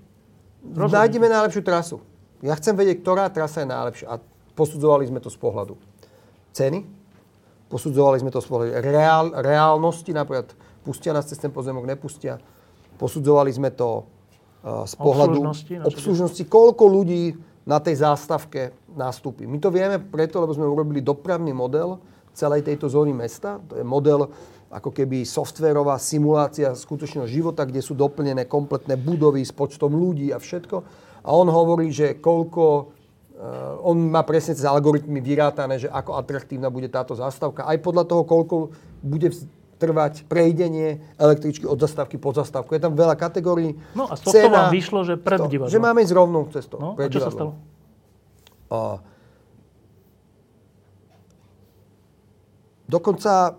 Rozumiem. 0.66 0.90
nájdeme 0.90 1.30
najlepšiu 1.30 1.62
trasu. 1.62 2.02
Ja 2.42 2.58
chcem 2.58 2.74
vedieť, 2.74 3.06
ktorá 3.06 3.30
trasa 3.30 3.62
je 3.62 3.70
najlepšia. 3.70 4.06
A 4.10 4.18
posudzovali 4.58 5.06
sme 5.06 5.22
to 5.22 5.30
z 5.30 5.38
pohľadu 5.38 5.78
ceny, 6.50 6.82
posudzovali 7.70 8.18
sme 8.18 8.34
to 8.34 8.42
z 8.42 8.50
pohľadu 8.50 8.70
reál, 8.82 9.30
reálnosti, 9.38 10.10
napríklad 10.10 10.50
pustia 10.82 11.14
nás 11.14 11.30
cez 11.30 11.38
ten 11.38 11.54
pozemok, 11.54 11.86
nepustia 11.86 12.42
Posudzovali 13.00 13.48
sme 13.48 13.72
to 13.72 14.04
uh, 14.04 14.84
z 14.84 14.94
pohľadu 15.00 15.40
obslužnosti, 15.40 15.74
obslužnosti, 15.88 16.42
koľko 16.44 16.84
ľudí 16.84 17.32
na 17.64 17.80
tej 17.80 18.04
zástavke 18.04 18.76
nastúpi. 18.92 19.48
My 19.48 19.56
to 19.56 19.72
vieme 19.72 19.96
preto, 19.96 20.44
lebo 20.44 20.52
sme 20.52 20.68
urobili 20.68 21.00
dopravný 21.00 21.56
model 21.56 21.96
celej 22.36 22.68
tejto 22.68 22.92
zóny 22.92 23.16
mesta. 23.16 23.56
To 23.72 23.80
je 23.80 23.84
model 23.84 24.28
ako 24.68 24.92
keby 24.92 25.24
softverová 25.24 25.96
simulácia 25.96 26.76
skutočného 26.76 27.24
života, 27.26 27.64
kde 27.64 27.80
sú 27.80 27.96
doplnené 27.96 28.44
kompletné 28.46 29.00
budovy 29.00 29.42
s 29.42 29.50
počtom 29.50 29.96
ľudí 29.96 30.30
a 30.30 30.38
všetko. 30.38 30.76
A 31.24 31.28
on 31.32 31.48
hovorí, 31.48 31.88
že 31.88 32.20
koľko 32.20 32.96
Uh, 33.40 33.80
on 33.88 34.12
má 34.12 34.20
presne 34.20 34.52
cez 34.52 34.68
algoritmy 34.68 35.16
vyrátané, 35.24 35.80
že 35.80 35.88
ako 35.88 36.12
atraktívna 36.20 36.68
bude 36.68 36.92
táto 36.92 37.16
zástavka. 37.16 37.64
Aj 37.64 37.80
podľa 37.80 38.04
toho, 38.04 38.28
koľko 38.28 38.68
bude 39.00 39.32
trvať 39.80 40.28
prejdenie 40.28 41.00
električky 41.16 41.64
od 41.64 41.80
zastávky 41.80 42.20
po 42.20 42.36
zastávku. 42.36 42.76
Je 42.76 42.84
tam 42.84 42.92
veľa 42.92 43.16
kategórií. 43.16 43.80
No 43.96 44.04
a 44.04 44.20
z 44.20 44.28
tohto 44.28 44.48
vám 44.52 44.68
vyšlo, 44.68 45.00
že 45.08 45.16
pred 45.16 45.40
divadlom. 45.40 45.72
Že 45.72 45.80
máme 45.80 46.04
ísť 46.04 46.12
rovnou 46.12 46.44
cestou. 46.52 46.76
No, 46.76 46.92
a 47.00 47.08
čo 47.08 47.24
sa 47.24 47.32
stalo? 47.32 47.56
A, 48.68 49.00
dokonca, 52.84 53.56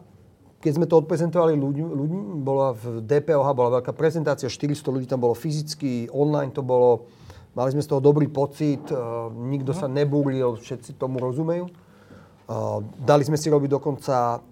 keď 0.62 0.72
sme 0.78 0.86
to 0.86 1.02
odprezentovali 1.02 1.58
ľuďmi, 1.58 1.90
ľuďmi, 1.90 2.22
bola 2.46 2.78
v 2.78 3.02
DPOH 3.02 3.48
bola 3.58 3.82
veľká 3.82 3.92
prezentácia, 3.98 4.46
400 4.46 4.94
ľudí 4.94 5.10
tam 5.10 5.26
bolo 5.26 5.34
fyzicky, 5.34 6.14
online 6.14 6.54
to 6.54 6.62
bolo, 6.62 7.10
mali 7.58 7.74
sme 7.74 7.82
z 7.82 7.90
toho 7.90 8.00
dobrý 8.00 8.30
pocit, 8.30 8.86
uh, 8.94 9.34
nikto 9.34 9.74
sa 9.74 9.90
nebúril, 9.90 10.62
všetci 10.62 11.02
tomu 11.02 11.18
rozumejú. 11.18 11.66
Uh, 12.46 12.84
dali 13.02 13.26
sme 13.26 13.40
si 13.40 13.50
robiť 13.50 13.70
dokonca 13.74 14.44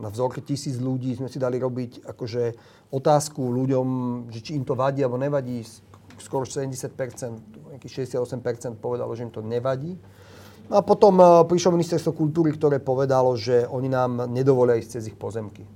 na 0.00 0.08
vzorke 0.08 0.40
tisíc 0.40 0.80
ľudí 0.80 1.12
sme 1.16 1.28
si 1.28 1.36
dali 1.36 1.60
robiť 1.60 2.08
akože 2.08 2.42
otázku 2.88 3.40
ľuďom, 3.40 3.86
že 4.32 4.40
či 4.40 4.56
im 4.56 4.64
to 4.64 4.72
vadí 4.72 5.04
alebo 5.04 5.20
nevadí. 5.20 5.60
Skoro 6.16 6.48
70%, 6.48 7.74
nejakých 7.74 7.92
68% 8.08 8.80
povedalo, 8.80 9.12
že 9.12 9.28
im 9.28 9.32
to 9.34 9.44
nevadí. 9.44 9.98
A 10.72 10.80
potom 10.80 11.20
prišlo 11.44 11.76
ministerstvo 11.76 12.16
kultúry, 12.16 12.56
ktoré 12.56 12.80
povedalo, 12.80 13.36
že 13.36 13.68
oni 13.68 13.92
nám 13.92 14.24
nedovolia 14.32 14.80
ísť 14.80 14.90
cez 14.96 15.12
ich 15.12 15.18
pozemky. 15.18 15.68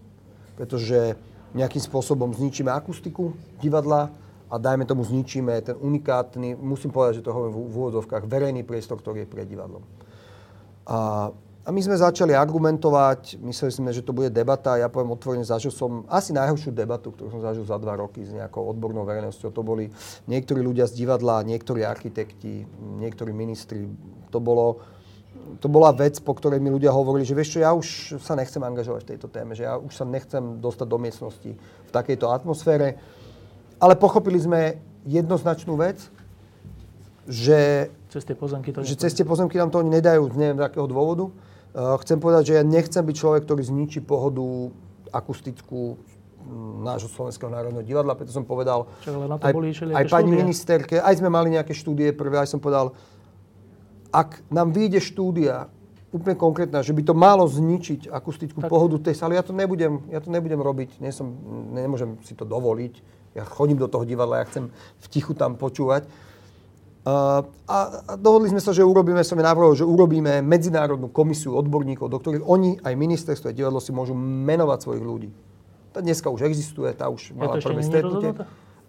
Pretože 0.56 1.12
nejakým 1.52 1.82
spôsobom 1.84 2.32
zničíme 2.32 2.72
akustiku 2.72 3.36
divadla 3.60 4.08
a 4.48 4.56
dajme 4.56 4.88
tomu 4.88 5.04
zničíme 5.04 5.52
ten 5.60 5.76
unikátny, 5.76 6.56
musím 6.56 6.88
povedať, 6.88 7.20
že 7.20 7.24
to 7.28 7.36
hovorím 7.36 7.52
v 7.52 7.60
úvodzovkách, 7.68 8.24
verejný 8.24 8.64
priestor, 8.64 8.96
ktorý 8.96 9.24
je 9.24 9.28
pred 9.28 9.44
divadlom. 9.44 9.84
A 10.88 11.28
a 11.68 11.72
my 11.72 11.84
sme 11.84 12.00
začali 12.00 12.32
argumentovať, 12.32 13.44
mysleli 13.44 13.68
sme, 13.68 13.92
že 13.92 14.00
to 14.00 14.16
bude 14.16 14.32
debata. 14.32 14.80
Ja 14.80 14.88
poviem 14.88 15.12
otvorene, 15.12 15.44
zažil 15.44 15.68
som 15.68 16.08
asi 16.08 16.32
najhoršiu 16.32 16.72
debatu, 16.72 17.12
ktorú 17.12 17.28
som 17.28 17.44
zažil 17.44 17.68
za 17.68 17.76
dva 17.76 17.92
roky 17.92 18.24
s 18.24 18.32
nejakou 18.32 18.72
odbornou 18.72 19.04
verejnosťou. 19.04 19.52
To 19.52 19.60
boli 19.60 19.92
niektorí 20.24 20.64
ľudia 20.64 20.88
z 20.88 21.04
divadla, 21.04 21.44
niektorí 21.44 21.84
architekti, 21.84 22.64
niektorí 22.72 23.36
ministri. 23.36 23.84
To, 24.32 24.40
bolo, 24.40 24.80
to 25.60 25.68
bola 25.68 25.92
vec, 25.92 26.16
po 26.24 26.32
ktorej 26.32 26.56
mi 26.56 26.72
ľudia 26.72 26.88
hovorili, 26.88 27.28
že 27.28 27.36
vieš 27.36 27.60
čo, 27.60 27.60
ja 27.60 27.76
už 27.76 28.16
sa 28.16 28.32
nechcem 28.32 28.64
angažovať 28.64 29.04
v 29.04 29.10
tejto 29.12 29.28
téme, 29.28 29.52
že 29.52 29.68
ja 29.68 29.76
už 29.76 29.92
sa 29.92 30.08
nechcem 30.08 30.64
dostať 30.64 30.88
do 30.88 30.96
miestnosti 30.96 31.52
v 31.52 31.90
takejto 31.92 32.32
atmosfére. 32.32 32.96
Ale 33.76 33.92
pochopili 33.92 34.40
sme 34.40 34.80
jednoznačnú 35.04 35.76
vec, 35.76 36.00
že 37.28 37.92
cez 38.08 38.24
tie 38.24 38.32
pozemky, 38.32 38.72
to 38.72 38.80
že 38.88 38.96
cez 38.96 39.12
tie 39.12 39.28
pozemky 39.28 39.60
nám 39.60 39.68
to 39.68 39.84
oni 39.84 40.00
nedajú, 40.00 40.32
neviem 40.32 40.56
z 40.56 40.64
akého 40.64 40.88
dôvodu. 40.88 41.28
Eh, 41.68 41.96
chcem 42.00 42.16
povedať, 42.16 42.42
že 42.48 42.54
ja 42.58 42.64
nechcem 42.64 43.04
byť 43.04 43.16
človek, 43.16 43.42
ktorý 43.44 43.62
zničí 43.62 44.00
pohodu 44.00 44.72
akustickú 45.12 46.00
mm, 46.40 46.84
nášho 46.84 47.12
Slovenského 47.12 47.52
národného 47.52 47.84
divadla, 47.84 48.16
preto 48.16 48.32
som 48.32 48.48
povedal, 48.48 48.88
Čo, 49.04 49.20
ale 49.20 49.26
na 49.28 49.36
to 49.36 49.44
aj, 49.46 49.52
boli 49.52 49.68
aj 49.76 50.04
pani 50.08 50.32
štúdie. 50.32 50.40
ministerke, 50.40 50.94
aj 50.96 51.14
sme 51.20 51.28
mali 51.28 51.52
nejaké 51.52 51.76
štúdie 51.76 52.16
prvé, 52.16 52.40
aj 52.40 52.56
som 52.56 52.60
povedal, 52.60 52.96
ak 54.08 54.40
nám 54.48 54.72
vyjde 54.72 55.04
štúdia 55.04 55.68
úplne 56.08 56.40
konkrétna, 56.40 56.80
že 56.80 56.96
by 56.96 57.04
to 57.04 57.12
malo 57.12 57.44
zničiť 57.44 58.08
akustickú 58.08 58.64
tak. 58.64 58.72
pohodu 58.72 58.96
tej 58.96 59.20
sály, 59.20 59.36
ja 59.36 59.44
to 59.44 59.52
nebudem, 59.52 60.08
ja 60.08 60.24
to 60.24 60.32
nebudem 60.32 60.56
robiť, 60.56 61.04
Nie 61.04 61.12
som, 61.12 61.28
nemôžem 61.76 62.16
si 62.24 62.32
to 62.32 62.48
dovoliť, 62.48 62.94
ja 63.36 63.44
chodím 63.44 63.76
do 63.76 63.92
toho 63.92 64.08
divadla, 64.08 64.40
ja 64.40 64.48
chcem 64.48 64.72
v 64.72 65.06
tichu 65.12 65.36
tam 65.36 65.60
počúvať. 65.60 66.08
A, 67.08 68.04
dohodli 68.20 68.52
sme 68.52 68.60
sa, 68.60 68.76
že 68.76 68.84
urobíme, 68.84 69.24
som 69.24 69.40
navrhol, 69.40 69.72
že 69.72 69.86
urobíme 69.86 70.44
medzinárodnú 70.44 71.08
komisiu 71.08 71.56
odborníkov, 71.56 72.12
do 72.12 72.20
ktorých 72.20 72.44
oni, 72.44 72.76
aj 72.84 72.92
ministerstvo, 72.92 73.48
aj 73.48 73.56
divadlo 73.56 73.80
si 73.80 73.96
môžu 73.96 74.12
menovať 74.18 74.78
svojich 74.84 75.04
ľudí. 75.04 75.30
Tá 75.96 76.04
dneska 76.04 76.28
už 76.28 76.44
existuje, 76.44 76.92
tá 76.92 77.08
už 77.08 77.32
mala 77.32 77.56
ja 77.56 77.64
prvé 77.64 77.80
stretnutie. 77.80 78.36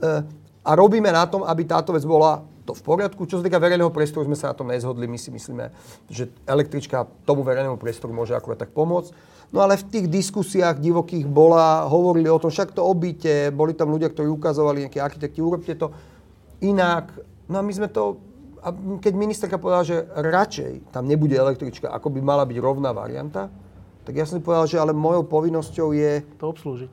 Uh, 0.04 0.28
a 0.68 0.72
robíme 0.76 1.08
na 1.08 1.24
tom, 1.32 1.48
aby 1.48 1.64
táto 1.64 1.96
vec 1.96 2.04
bola 2.04 2.44
to 2.68 2.76
v 2.76 2.82
poriadku. 2.84 3.24
Čo 3.24 3.40
sa 3.40 3.46
týka 3.48 3.58
verejného 3.58 3.90
priestoru, 3.90 4.28
sme 4.28 4.36
sa 4.36 4.52
na 4.52 4.56
tom 4.58 4.68
nezhodli. 4.68 5.08
My 5.08 5.16
si 5.16 5.32
myslíme, 5.32 5.72
že 6.12 6.28
električka 6.44 7.08
tomu 7.24 7.42
verejnému 7.48 7.80
priestoru 7.80 8.12
môže 8.12 8.36
akurát 8.36 8.60
tak 8.60 8.76
pomôcť. 8.76 9.16
No 9.50 9.66
ale 9.66 9.82
v 9.82 9.88
tých 9.90 10.06
diskusiách 10.06 10.78
divokých 10.78 11.26
bola, 11.26 11.90
hovorili 11.90 12.30
o 12.30 12.38
tom, 12.38 12.54
však 12.54 12.78
to 12.78 12.86
obíte, 12.86 13.50
boli 13.50 13.74
tam 13.74 13.90
ľudia, 13.90 14.14
ktorí 14.14 14.30
ukazovali, 14.30 14.86
nejakí 14.86 15.02
architekti, 15.02 15.42
urobte 15.42 15.74
to 15.74 15.90
inak, 16.62 17.10
No 17.50 17.60
a 17.60 17.66
my 17.66 17.74
sme 17.74 17.90
to, 17.90 18.22
a 18.62 18.70
keď 19.02 19.14
ministerka 19.18 19.58
povedala, 19.58 19.82
že 19.82 20.06
radšej 20.14 20.94
tam 20.94 21.10
nebude 21.10 21.34
električka, 21.34 21.90
ako 21.90 22.14
by 22.14 22.22
mala 22.22 22.46
byť 22.46 22.58
rovná 22.62 22.94
varianta, 22.94 23.50
tak 24.06 24.14
ja 24.14 24.26
som 24.30 24.38
si 24.38 24.46
povedal, 24.46 24.70
že 24.70 24.78
ale 24.78 24.94
mojou 24.94 25.26
povinnosťou 25.26 25.94
je... 25.98 26.22
To 26.38 26.54
obslúžiť. 26.54 26.92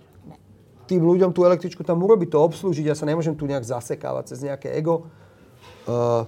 Tým 0.89 1.03
ľuďom 1.05 1.33
tú 1.37 1.45
električku 1.45 1.85
tam 1.85 2.01
urobiť, 2.01 2.33
to 2.33 2.39
obslúžiť. 2.41 2.89
Ja 2.89 2.97
sa 2.97 3.05
nemôžem 3.05 3.37
tu 3.37 3.45
nejak 3.45 3.65
zasekávať 3.69 4.33
cez 4.33 4.45
nejaké 4.45 4.73
ego. 4.73 5.09
Uh, 5.89 6.24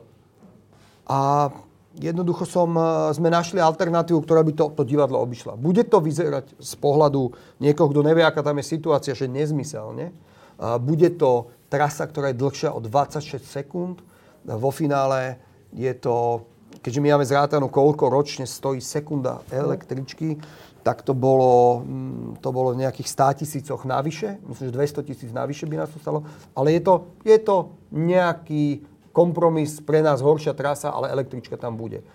a 1.08 1.50
jednoducho 1.96 2.44
som, 2.44 2.72
e, 2.76 3.10
sme 3.16 3.32
našli 3.32 3.58
alternatívu, 3.58 4.20
ktorá 4.22 4.44
by 4.44 4.52
to, 4.54 4.64
to 4.76 4.82
divadlo 4.84 5.18
obišla. 5.24 5.56
Bude 5.56 5.82
to 5.88 6.04
vyzerať 6.04 6.60
z 6.60 6.72
pohľadu 6.78 7.32
niekoho, 7.64 7.90
kto 7.90 8.04
nevie, 8.04 8.22
aká 8.22 8.44
tam 8.44 8.60
je 8.60 8.70
situácia, 8.70 9.16
že 9.16 9.26
nezmyselne. 9.26 10.12
Bude 10.58 11.08
to 11.14 11.54
trasa, 11.70 12.04
ktorá 12.04 12.34
je 12.34 12.40
dlhšia 12.40 12.74
o 12.74 12.82
26 12.82 13.40
sekúnd. 13.46 14.02
Vo 14.44 14.70
finále 14.70 15.40
je 15.72 15.92
to, 15.94 16.46
keďže 16.80 17.00
my 17.00 17.08
máme 17.16 17.26
zrátanú, 17.26 17.66
koľko 17.68 18.12
ročne 18.12 18.46
stojí 18.46 18.78
sekunda 18.80 19.42
električky, 19.50 20.38
tak 20.82 21.04
to 21.04 21.12
bolo, 21.12 21.84
mm, 21.84 22.40
to 22.40 22.48
bolo 22.48 22.72
v 22.72 22.80
nejakých 22.86 23.08
100 23.12 23.40
tisícoch 23.44 23.84
navyše. 23.84 24.40
Myslím, 24.46 24.72
že 24.72 24.78
200 25.02 25.08
tisíc 25.08 25.30
navyše 25.34 25.68
by 25.68 25.84
nás 25.84 25.90
to 25.92 26.00
stalo. 26.00 26.24
Ale 26.56 26.72
je 26.72 26.80
to, 26.80 26.94
je 27.28 27.38
to 27.42 27.56
nejaký 27.92 28.86
kompromis, 29.12 29.82
pre 29.82 30.00
nás 30.00 30.22
horšia 30.22 30.54
trasa, 30.54 30.94
ale 30.94 31.10
električka 31.12 31.58
tam 31.58 31.76
bude. 31.76 32.06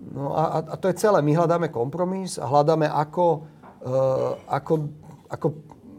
No 0.00 0.32
a, 0.32 0.64
a 0.64 0.74
to 0.76 0.88
je 0.88 1.00
celé. 1.00 1.20
My 1.20 1.34
hľadáme 1.34 1.68
kompromis 1.68 2.40
a 2.40 2.46
hľadáme, 2.46 2.86
ako, 2.88 3.48
uh, 3.84 4.32
ako, 4.48 4.74
ako 5.28 5.46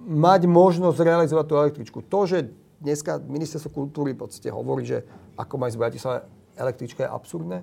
mať 0.08 0.42
možnosť 0.48 0.98
realizovať 1.04 1.46
tú 1.46 1.54
električku. 1.58 2.00
To, 2.08 2.20
že 2.24 2.48
dneska 2.80 3.20
ministerstvo 3.20 3.74
kultúry 3.74 4.14
v 4.14 4.24
podstate 4.24 4.54
hovorí, 4.54 4.86
že 4.86 5.04
ako 5.38 5.54
majú 5.62 5.72
z 5.72 5.80
Bratislava 5.80 6.18
električka 6.58 7.06
je 7.06 7.10
absurdné. 7.10 7.58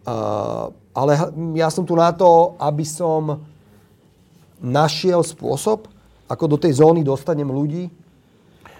Uh, 0.00 0.72
ale 0.96 1.12
ja 1.56 1.68
som 1.72 1.84
tu 1.84 1.96
na 1.96 2.12
to, 2.12 2.56
aby 2.60 2.84
som 2.84 3.44
našiel 4.60 5.24
spôsob, 5.24 5.88
ako 6.28 6.44
do 6.46 6.56
tej 6.60 6.78
zóny 6.78 7.00
dostanem 7.00 7.48
ľudí, 7.48 7.88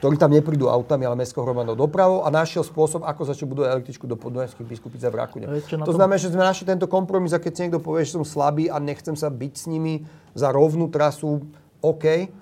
ktorí 0.01 0.17
tam 0.17 0.33
neprídu 0.33 0.65
autami, 0.73 1.05
ale 1.05 1.13
mestskou 1.21 1.45
hromadnou 1.45 1.77
dopravou 1.77 2.25
a 2.25 2.33
našiel 2.33 2.65
spôsob, 2.65 3.05
ako 3.05 3.21
začať 3.29 3.45
budovať 3.45 3.69
električku 3.69 4.09
do 4.09 4.17
podunajských 4.17 4.65
biskupice 4.65 5.13
v 5.13 5.17
Rakune. 5.21 5.45
To 5.85 5.93
znamená, 5.93 6.17
že 6.17 6.33
sme 6.33 6.41
našli 6.41 6.65
tento 6.65 6.89
kompromis 6.89 7.37
a 7.37 7.43
keď 7.43 7.53
si 7.53 7.61
niekto 7.69 7.85
povie, 7.85 8.09
že 8.09 8.17
som 8.17 8.25
slabý 8.25 8.73
a 8.73 8.81
nechcem 8.81 9.13
sa 9.13 9.29
byť 9.29 9.53
s 9.53 9.65
nimi 9.69 10.09
za 10.33 10.49
rovnú 10.57 10.89
trasu, 10.89 11.45
OK. 11.85 12.33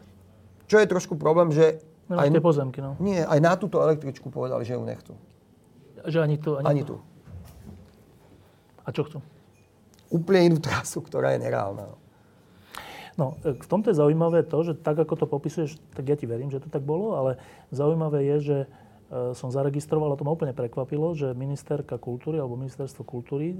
Čo 0.70 0.78
je 0.78 0.86
trošku 0.86 1.18
problém, 1.18 1.50
že... 1.50 1.82
No, 2.06 2.22
aj, 2.22 2.30
tie 2.30 2.38
pozemky, 2.38 2.78
no. 2.78 2.94
Nie, 3.02 3.26
aj 3.26 3.40
na 3.42 3.52
túto 3.58 3.82
električku 3.82 4.30
povedali, 4.30 4.62
že 4.62 4.78
ju 4.78 4.82
nechcú. 4.86 5.18
Že 6.06 6.18
ani 6.22 6.36
tu? 6.38 6.50
Ani, 6.58 6.66
ani 6.66 6.82
tu. 6.84 6.96
A 8.86 8.88
čo 8.94 9.04
chcú? 9.04 9.18
Úplne 10.08 10.52
inú 10.52 10.58
trasu, 10.62 11.04
ktorá 11.04 11.36
je 11.36 11.44
nereálna. 11.44 11.92
No. 13.18 13.34
E, 13.42 13.58
v 13.58 13.68
tomto 13.68 13.90
je 13.90 13.98
zaujímavé 13.98 14.46
to, 14.46 14.62
že 14.62 14.78
tak, 14.78 14.96
ako 14.96 15.14
to 15.18 15.26
popisuješ, 15.26 15.76
tak 15.92 16.06
ja 16.06 16.16
ti 16.16 16.24
verím, 16.24 16.48
že 16.48 16.62
to 16.62 16.70
tak 16.70 16.86
bolo, 16.86 17.18
ale 17.18 17.36
zaujímavé 17.74 18.24
je, 18.32 18.36
že 18.40 18.58
e, 18.64 18.66
som 19.34 19.50
zaregistroval, 19.50 20.14
a 20.14 20.16
to 20.16 20.24
ma 20.24 20.32
úplne 20.32 20.54
prekvapilo, 20.54 21.12
že 21.18 21.34
ministerka 21.34 21.98
kultúry 21.98 22.38
alebo 22.38 22.56
ministerstvo 22.56 23.02
kultúry 23.02 23.58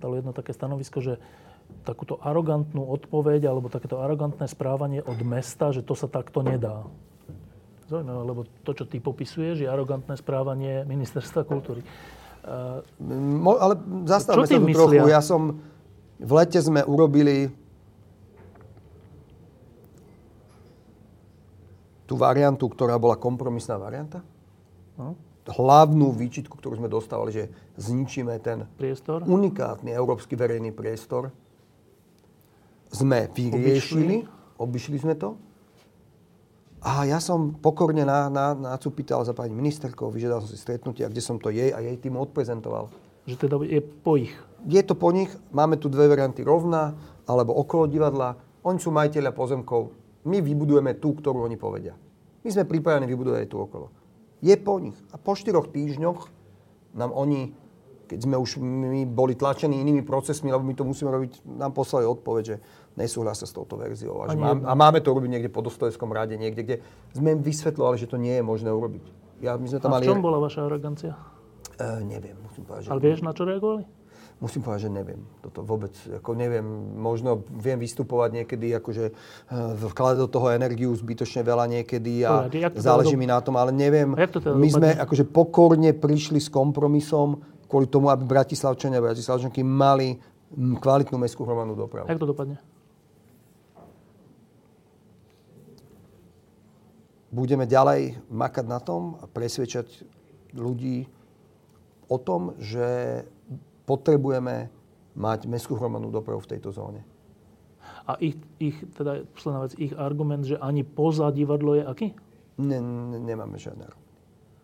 dalo 0.00 0.16
jedno 0.16 0.32
také 0.32 0.56
stanovisko, 0.56 0.98
že 1.04 1.20
takúto 1.84 2.18
arogantnú 2.22 2.82
odpoveď 2.88 3.46
alebo 3.46 3.70
takéto 3.70 4.02
arogantné 4.02 4.46
správanie 4.48 5.02
od 5.02 5.18
mesta, 5.22 5.70
že 5.70 5.84
to 5.84 5.94
sa 5.94 6.10
takto 6.10 6.42
nedá. 6.42 6.86
Zaujímavé, 7.86 8.22
lebo 8.26 8.40
to, 8.66 8.74
čo 8.74 8.84
ty 8.90 8.98
popisuješ, 8.98 9.62
je 9.62 9.68
arogantné 9.70 10.18
správanie 10.18 10.82
ministerstva 10.82 11.46
kultúry. 11.46 11.86
Mo, 13.02 13.58
ale 13.58 13.78
zastavme 14.06 14.46
sa 14.46 14.58
tu 14.58 14.70
trochu. 14.70 15.06
Ja 15.06 15.22
som, 15.22 15.62
v 16.18 16.32
lete 16.34 16.58
sme 16.62 16.82
urobili 16.82 17.50
tú 22.06 22.14
variantu, 22.14 22.70
ktorá 22.70 22.98
bola 22.98 23.18
kompromisná 23.18 23.78
varianta. 23.78 24.22
No. 24.94 25.18
Hlavnú 25.46 26.10
výčitku, 26.10 26.58
ktorú 26.58 26.78
sme 26.78 26.90
dostávali, 26.90 27.30
že 27.30 27.44
zničíme 27.78 28.34
ten 28.42 28.66
priestor? 28.78 29.22
unikátny 29.26 29.94
európsky 29.94 30.34
verejný 30.34 30.74
priestor, 30.74 31.30
sme 32.90 33.30
vyriešili, 33.30 34.26
obišli, 34.26 34.58
obišli 34.58 34.96
sme 35.02 35.14
to. 35.18 35.38
A 36.86 37.02
ja 37.02 37.18
som 37.18 37.58
pokorne 37.58 38.06
na, 38.06 38.30
na, 38.30 38.54
nacupítal 38.54 39.26
za 39.26 39.34
pani 39.34 39.50
ministerkou, 39.50 40.06
vyžiadal 40.14 40.38
som 40.38 40.50
si 40.54 40.58
stretnutie, 40.58 41.02
kde 41.02 41.18
som 41.18 41.34
to 41.42 41.50
jej 41.50 41.74
a 41.74 41.82
jej 41.82 41.98
tým 41.98 42.14
odprezentoval. 42.14 42.94
Že 43.26 43.36
teda 43.42 43.58
je 43.66 43.82
po 43.82 44.14
ich? 44.14 44.30
Je 44.70 44.78
to 44.86 44.94
po 44.94 45.10
nich. 45.10 45.34
Máme 45.50 45.82
tu 45.82 45.90
dve 45.90 46.06
varianty 46.06 46.46
rovná, 46.46 46.94
alebo 47.26 47.58
okolo 47.58 47.90
divadla. 47.90 48.38
Oni 48.62 48.78
sú 48.78 48.94
majiteľia 48.94 49.34
pozemkov 49.34 50.06
my 50.26 50.42
vybudujeme 50.42 50.98
tú, 50.98 51.14
ktorú 51.14 51.46
oni 51.46 51.54
povedia. 51.54 51.94
My 52.42 52.50
sme 52.50 52.66
pripravení 52.66 53.06
vybudovať 53.06 53.46
aj 53.46 53.48
tú 53.48 53.58
okolo. 53.62 53.86
Je 54.42 54.52
po 54.58 54.82
nich. 54.82 54.98
A 55.14 55.16
po 55.16 55.38
štyroch 55.38 55.70
týždňoch 55.70 56.28
nám 56.98 57.14
oni, 57.14 57.54
keď 58.10 58.26
sme 58.26 58.36
už 58.36 58.58
my 58.58 59.06
boli 59.06 59.38
tlačení 59.38 59.78
inými 59.78 60.02
procesmi, 60.02 60.50
lebo 60.50 60.66
my 60.66 60.74
to 60.74 60.82
musíme 60.82 61.14
robiť, 61.14 61.46
nám 61.46 61.72
poslali 61.72 62.04
odpoveď, 62.10 62.42
že 62.42 62.56
nesúhlasia 62.96 63.44
s 63.44 63.52
touto 63.52 63.76
verziou. 63.76 64.24
A, 64.24 64.32
že 64.32 64.40
mám, 64.40 64.64
a 64.64 64.72
máme 64.72 65.04
to 65.04 65.12
robiť 65.12 65.30
niekde 65.30 65.50
po 65.52 65.60
Dostojevskom 65.60 66.10
rade, 66.10 66.34
niekde, 66.40 66.62
kde 66.64 66.76
sme 67.12 67.36
im 67.36 67.40
vysvetľovali, 67.44 67.96
že 68.00 68.08
to 68.08 68.16
nie 68.16 68.40
je 68.40 68.44
možné 68.44 68.72
urobiť. 68.72 69.04
Ja, 69.44 69.60
my 69.60 69.68
sme 69.68 69.78
tam 69.78 69.92
a 69.92 70.00
v 70.00 70.08
čom 70.08 70.18
mali... 70.18 70.26
bola 70.26 70.38
vaša 70.40 70.64
arogancia? 70.64 71.12
Uh, 71.76 72.00
neviem, 72.00 72.40
musím 72.40 72.64
povedať. 72.64 72.88
Že... 72.88 72.90
Ale 72.96 73.00
vieš, 73.04 73.20
na 73.20 73.32
čo 73.36 73.44
reagovali? 73.44 73.84
Musím 74.36 74.60
povedať, 74.68 74.88
že 74.88 74.92
neviem. 74.92 75.20
Toto 75.40 75.64
vôbec, 75.64 75.96
ako 75.96 76.36
neviem, 76.36 76.64
možno 76.92 77.40
viem 77.56 77.80
vystupovať 77.80 78.44
niekedy, 78.44 78.68
akože 78.76 79.04
eh, 79.08 79.56
vkladať 79.80 80.18
do 80.20 80.28
toho 80.28 80.52
energiu 80.52 80.92
zbytočne 80.92 81.40
veľa 81.40 81.64
niekedy 81.72 82.20
a 82.20 82.44
Dobre, 82.44 82.68
záleží 82.76 83.16
teda 83.16 83.22
mi 83.24 83.26
na 83.32 83.40
tom, 83.40 83.56
ale 83.56 83.72
neviem. 83.72 84.12
teda 84.12 84.52
my 84.52 84.68
sme 84.68 84.92
akože 84.92 85.24
pokorne 85.32 85.96
prišli 85.96 86.36
s 86.36 86.52
kompromisom 86.52 87.40
kvôli 87.64 87.88
tomu, 87.88 88.12
aby 88.12 88.28
Bratislavčania 88.28 89.00
a 89.00 89.08
Bratislavčanky 89.08 89.64
mali 89.64 90.20
kvalitnú 90.52 91.16
mestskú 91.16 91.48
hromadnú 91.48 91.72
dopravu. 91.72 92.04
Jak 92.04 92.20
to 92.20 92.28
dopadne? 92.28 92.60
Budeme 97.36 97.68
ďalej 97.68 98.16
makať 98.32 98.64
na 98.64 98.80
tom 98.80 99.20
a 99.20 99.28
presvedčať 99.28 100.08
ľudí 100.56 101.04
o 102.08 102.16
tom, 102.16 102.56
že 102.56 103.20
potrebujeme 103.84 104.72
mať 105.12 105.44
mestskú 105.44 105.76
hromadnú 105.76 106.08
dopravu 106.08 106.40
v 106.40 106.56
tejto 106.56 106.72
zóne. 106.72 107.04
A 108.06 108.16
ich, 108.22 108.40
ich 108.56 108.76
teda 108.96 109.26
posledná 109.36 109.68
vec, 109.68 109.72
ich 109.76 109.92
argument, 109.92 110.48
že 110.48 110.56
ani 110.56 110.80
poza 110.80 111.28
divadlo 111.28 111.76
je 111.76 111.84
aký? 111.84 112.06
Ne, 112.56 112.80
ne, 112.80 113.18
nemáme 113.20 113.60
žiaden 113.60 113.84
argument. 113.84 114.14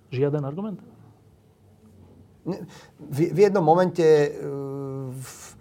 Žiaden 0.09 0.43
argument? 0.47 0.81
Ne, 2.49 2.57
v, 2.99 3.19
v 3.35 3.39
jednom 3.39 3.63
momente 3.63 4.03
uh, 4.03 5.13
v, 5.13 5.52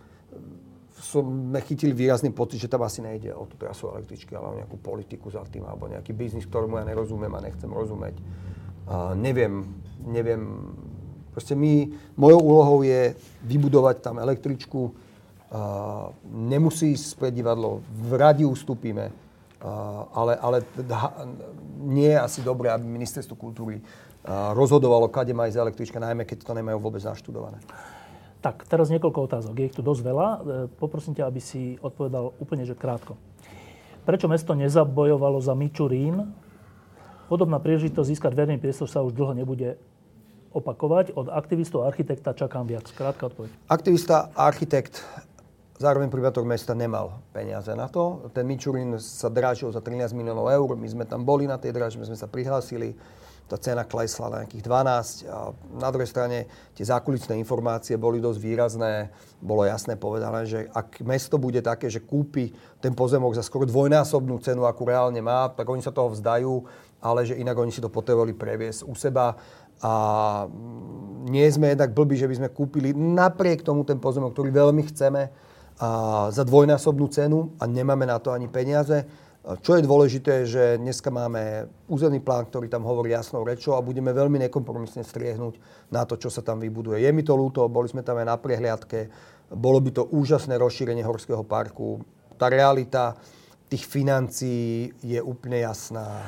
sme 1.12 1.60
chytili 1.60 1.92
výrazný 1.92 2.32
pocit, 2.32 2.64
že 2.64 2.72
tam 2.72 2.88
asi 2.88 3.04
nejde 3.04 3.36
o 3.36 3.44
tú 3.44 3.60
trasu 3.60 3.92
električky, 3.92 4.32
ale 4.32 4.48
o 4.48 4.58
nejakú 4.64 4.80
politiku 4.80 5.28
za 5.28 5.44
tým, 5.44 5.68
alebo 5.68 5.92
nejaký 5.92 6.16
biznis, 6.16 6.48
ktorému 6.48 6.80
ja 6.80 6.88
nerozumiem 6.88 7.32
a 7.36 7.44
nechcem 7.44 7.68
rozumieť. 7.68 8.16
Uh, 8.88 9.12
neviem, 9.20 9.68
neviem 10.08 10.72
Proste 11.32 11.56
my, 11.56 11.88
mojou 12.20 12.44
úlohou 12.44 12.84
je 12.84 13.16
vybudovať 13.48 14.04
tam 14.04 14.20
električku. 14.20 14.92
Uh, 14.92 16.12
nemusí 16.28 16.92
ísť 16.92 17.16
pred 17.16 17.32
divadlo, 17.32 17.80
v 17.88 18.20
radi 18.20 18.44
ustúpime. 18.44 19.16
Uh, 19.64 20.12
ale, 20.12 20.36
ale 20.36 20.58
nie 21.88 22.12
je 22.12 22.20
asi 22.20 22.40
dobré, 22.44 22.68
aby 22.68 22.84
ministerstvo 22.84 23.40
kultúry 23.40 23.80
rozhodovalo, 24.54 25.10
kade 25.10 25.34
má 25.34 25.50
ísť 25.50 25.58
električka, 25.58 25.98
najmä 25.98 26.30
keď 26.30 26.46
to 26.46 26.54
nemajú 26.54 26.78
vôbec 26.78 27.02
naštudované. 27.02 27.58
Tak, 28.42 28.66
teraz 28.66 28.90
niekoľko 28.90 29.30
otázok. 29.30 29.54
Je 29.54 29.70
ich 29.70 29.76
tu 29.78 29.86
dosť 29.86 30.02
veľa. 30.02 30.28
E, 30.28 30.38
poprosím 30.82 31.14
ťa, 31.14 31.30
aby 31.30 31.38
si 31.38 31.78
odpovedal 31.78 32.34
úplne 32.42 32.66
že 32.66 32.74
krátko. 32.74 33.14
Prečo 34.02 34.26
mesto 34.26 34.58
nezabojovalo 34.58 35.38
za 35.38 35.54
Mičurín? 35.54 36.34
Podobná 37.30 37.62
príležitosť 37.62 38.10
získať 38.10 38.34
verejný 38.34 38.58
priestor 38.58 38.90
sa 38.90 39.06
už 39.06 39.14
dlho 39.14 39.38
nebude 39.38 39.78
opakovať. 40.58 41.14
Od 41.14 41.30
aktivistov 41.30 41.86
a 41.86 41.94
architekta 41.94 42.34
čakám 42.34 42.66
viac. 42.66 42.90
Krátka 42.90 43.30
odpoveď. 43.30 43.54
Aktivista 43.70 44.34
a 44.34 44.50
architekt, 44.50 45.06
zároveň 45.78 46.10
privátor 46.10 46.42
mesta 46.42 46.74
nemal 46.74 47.22
peniaze 47.30 47.72
na 47.78 47.88
to. 47.88 48.30
Ten 48.34 48.50
Mičurín 48.50 48.98
sa 48.98 49.30
drážil 49.30 49.70
za 49.70 49.86
13 49.86 50.18
miliónov 50.18 50.50
eur. 50.50 50.74
My 50.74 50.90
sme 50.90 51.06
tam 51.06 51.24
boli 51.24 51.46
na 51.46 51.62
tej 51.62 51.78
drážbe, 51.78 52.06
sme 52.10 52.18
sa 52.18 52.26
prihlásili. 52.26 52.98
Tá 53.50 53.60
cena 53.60 53.84
klesla 53.84 54.32
na 54.32 54.38
nejakých 54.44 54.64
12. 54.64 55.28
A 55.28 55.52
na 55.76 55.90
druhej 55.92 56.08
strane 56.08 56.48
tie 56.72 56.88
zákulisné 56.88 57.36
informácie 57.36 58.00
boli 58.00 58.24
dosť 58.24 58.40
výrazné. 58.40 59.12
Bolo 59.44 59.68
jasné 59.68 60.00
povedané, 60.00 60.48
že 60.48 60.72
ak 60.72 61.04
mesto 61.04 61.36
bude 61.36 61.60
také, 61.60 61.92
že 61.92 62.00
kúpi 62.00 62.56
ten 62.80 62.96
pozemok 62.96 63.36
za 63.36 63.44
skoro 63.44 63.68
dvojnásobnú 63.68 64.40
cenu, 64.40 64.64
akú 64.64 64.88
reálne 64.88 65.20
má, 65.20 65.52
tak 65.52 65.68
oni 65.68 65.84
sa 65.84 65.92
toho 65.92 66.14
vzdajú, 66.16 66.64
ale 67.04 67.28
že 67.28 67.36
inak 67.36 67.58
oni 67.58 67.74
si 67.74 67.84
to 67.84 67.92
potrebovali 67.92 68.32
previesť 68.32 68.88
u 68.88 68.96
seba 68.96 69.36
a 69.82 69.94
nie 71.26 71.50
sme 71.50 71.74
jednak 71.74 71.90
blbí, 71.98 72.14
že 72.14 72.30
by 72.30 72.36
sme 72.38 72.50
kúpili 72.54 72.94
napriek 72.94 73.66
tomu 73.66 73.82
ten 73.82 73.98
pozemok, 73.98 74.32
ktorý 74.38 74.54
veľmi 74.54 74.84
chceme 74.94 75.22
a 75.82 76.30
za 76.30 76.46
dvojnásobnú 76.46 77.10
cenu 77.10 77.58
a 77.58 77.66
nemáme 77.66 78.06
na 78.06 78.22
to 78.22 78.30
ani 78.30 78.46
peniaze. 78.46 79.02
Čo 79.42 79.74
je 79.74 79.82
dôležité, 79.82 80.46
že 80.46 80.78
dneska 80.78 81.10
máme 81.10 81.66
územný 81.90 82.22
plán, 82.22 82.46
ktorý 82.46 82.70
tam 82.70 82.86
hovorí 82.86 83.10
jasnou 83.10 83.42
rečou 83.42 83.74
a 83.74 83.82
budeme 83.82 84.14
veľmi 84.14 84.38
nekompromisne 84.46 85.02
striehnúť 85.02 85.58
na 85.90 86.06
to, 86.06 86.14
čo 86.14 86.30
sa 86.30 86.46
tam 86.46 86.62
vybuduje. 86.62 87.02
Je 87.02 87.10
mi 87.10 87.26
to 87.26 87.34
ľúto, 87.34 87.66
boli 87.66 87.90
sme 87.90 88.06
tam 88.06 88.22
aj 88.22 88.28
na 88.30 88.38
prehliadke, 88.38 89.10
bolo 89.50 89.82
by 89.82 89.98
to 89.98 90.06
úžasné 90.14 90.62
rozšírenie 90.62 91.02
Horského 91.02 91.42
parku. 91.42 92.06
Tá 92.38 92.54
realita 92.54 93.18
tých 93.66 93.90
financií 93.90 94.94
je 95.02 95.18
úplne 95.18 95.66
jasná. 95.66 96.22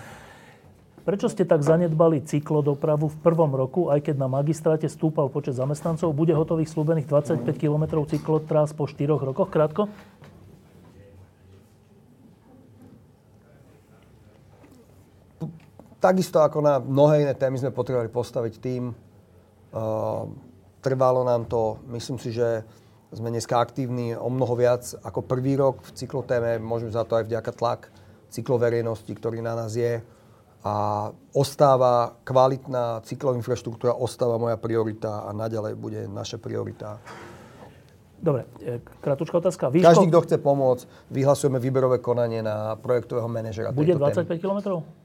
Prečo 1.03 1.27
ste 1.27 1.44
tak 1.44 1.60
zanedbali 1.68 2.23
cyklodopravu 2.23 3.11
v 3.11 3.18
prvom 3.19 3.52
roku, 3.52 3.91
aj 3.91 4.07
keď 4.07 4.23
na 4.23 4.31
magistráte 4.31 4.88
stúpal 4.88 5.27
počet 5.27 5.53
zamestnancov? 5.53 6.15
Bude 6.15 6.31
hotových 6.31 6.72
slúbených 6.72 7.11
25 7.11 7.44
km 7.60 8.07
cyklotrás 8.07 8.72
po 8.72 8.88
4 8.88 9.11
rokoch? 9.11 9.52
Krátko? 9.52 9.91
Takisto 16.04 16.44
ako 16.44 16.60
na 16.60 16.84
mnohé 16.84 17.24
iné 17.24 17.32
témy 17.32 17.64
sme 17.64 17.72
potrebovali 17.72 18.12
postaviť 18.12 18.54
tým. 18.60 18.92
Uh, 19.72 20.28
trvalo 20.84 21.24
nám 21.24 21.48
to, 21.48 21.80
myslím 21.96 22.20
si, 22.20 22.36
že 22.36 22.68
sme 23.16 23.32
dneska 23.32 23.56
aktívni 23.56 24.12
o 24.12 24.28
mnoho 24.28 24.52
viac 24.60 24.84
ako 25.00 25.24
prvý 25.24 25.56
rok 25.56 25.80
v 25.80 25.96
cyklotéme. 25.96 26.60
Môžeme 26.60 26.92
za 26.92 27.08
to 27.08 27.16
aj 27.16 27.32
vďaka 27.32 27.52
tlak 27.56 27.82
cykloverejnosti, 28.36 29.08
ktorý 29.16 29.40
na 29.40 29.56
nás 29.56 29.80
je. 29.80 30.04
A 30.68 31.08
ostáva 31.32 32.20
kvalitná 32.28 33.00
cykloinfraštruktúra, 33.08 33.96
ostáva 33.96 34.36
moja 34.36 34.60
priorita 34.60 35.24
a 35.24 35.32
naďalej 35.32 35.74
bude 35.80 36.04
naša 36.12 36.36
priorita. 36.36 37.00
Dobre, 38.24 38.48
e, 38.64 38.80
krátka 39.04 39.40
otázka. 39.40 39.68
Výško... 39.68 39.88
Každý, 39.88 40.08
kto 40.08 40.20
chce 40.24 40.38
pomôcť, 40.40 40.84
vyhlasujeme 41.12 41.60
výberové 41.60 42.00
konanie 42.00 42.40
na 42.40 42.80
projektového 42.80 43.28
manažera. 43.28 43.76
Bude 43.76 44.00
25 44.00 44.40
km? 44.40 44.60
Mm, 44.80 45.03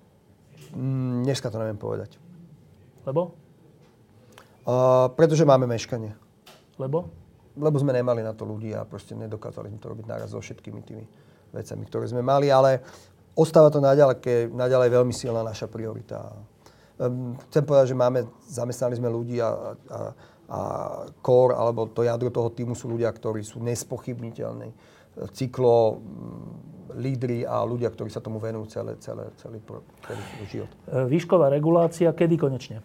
dneska 0.78 1.50
to 1.50 1.58
neviem 1.58 1.80
povedať. 1.80 2.14
Lebo? 3.02 3.34
Uh, 4.68 5.10
pretože 5.18 5.42
máme 5.42 5.66
meškanie. 5.66 6.14
Lebo? 6.78 7.10
Lebo 7.58 7.76
sme 7.80 7.90
nemali 7.90 8.22
na 8.22 8.30
to 8.36 8.46
ľudí 8.46 8.70
a 8.70 8.86
proste 8.86 9.18
nedokázali 9.18 9.72
sme 9.72 9.82
to 9.82 9.90
robiť 9.90 10.06
naraz 10.06 10.30
so 10.30 10.38
všetkými 10.38 10.80
tými 10.86 11.04
vecami, 11.50 11.82
ktoré 11.88 12.06
sme 12.06 12.22
mali, 12.22 12.52
ale 12.52 12.84
ostáva 13.34 13.72
to 13.72 13.82
naďalej, 13.82 14.52
naďalej 14.54 14.88
veľmi 14.94 15.10
silná 15.10 15.42
naša 15.42 15.66
priorita. 15.66 16.36
Um, 16.98 17.34
chcem 17.50 17.66
povedať, 17.66 17.94
že 17.94 17.96
máme, 17.98 18.28
zamestnali 18.46 18.94
sme 18.94 19.10
ľudí 19.10 19.42
a, 19.42 19.50
a, 19.50 19.54
a 20.46 20.58
core, 21.18 21.58
alebo 21.58 21.90
to 21.90 22.06
jadro 22.06 22.30
toho 22.30 22.54
týmu 22.54 22.78
sú 22.78 22.86
ľudia, 22.92 23.10
ktorí 23.10 23.42
sú 23.42 23.58
nespochybniteľní. 23.64 24.70
Cyklo, 25.34 25.98
lídry 26.94 27.44
a 27.44 27.60
ľudia, 27.64 27.92
ktorí 27.92 28.08
sa 28.08 28.22
tomu 28.22 28.40
venujú 28.40 28.68
celé, 28.70 28.96
celé, 29.02 29.28
celý, 29.40 29.58
celý 30.06 30.22
život. 30.48 30.70
E, 30.88 31.04
výšková 31.08 31.52
regulácia, 31.52 32.08
kedy 32.12 32.36
konečne? 32.40 32.80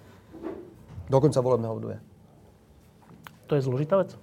Do 1.08 1.18
konca 1.20 1.40
volebného 1.40 1.74
obdobia. 1.76 2.00
To 3.48 3.56
je 3.56 3.62
zložitá 3.64 4.00
vec? 4.00 4.16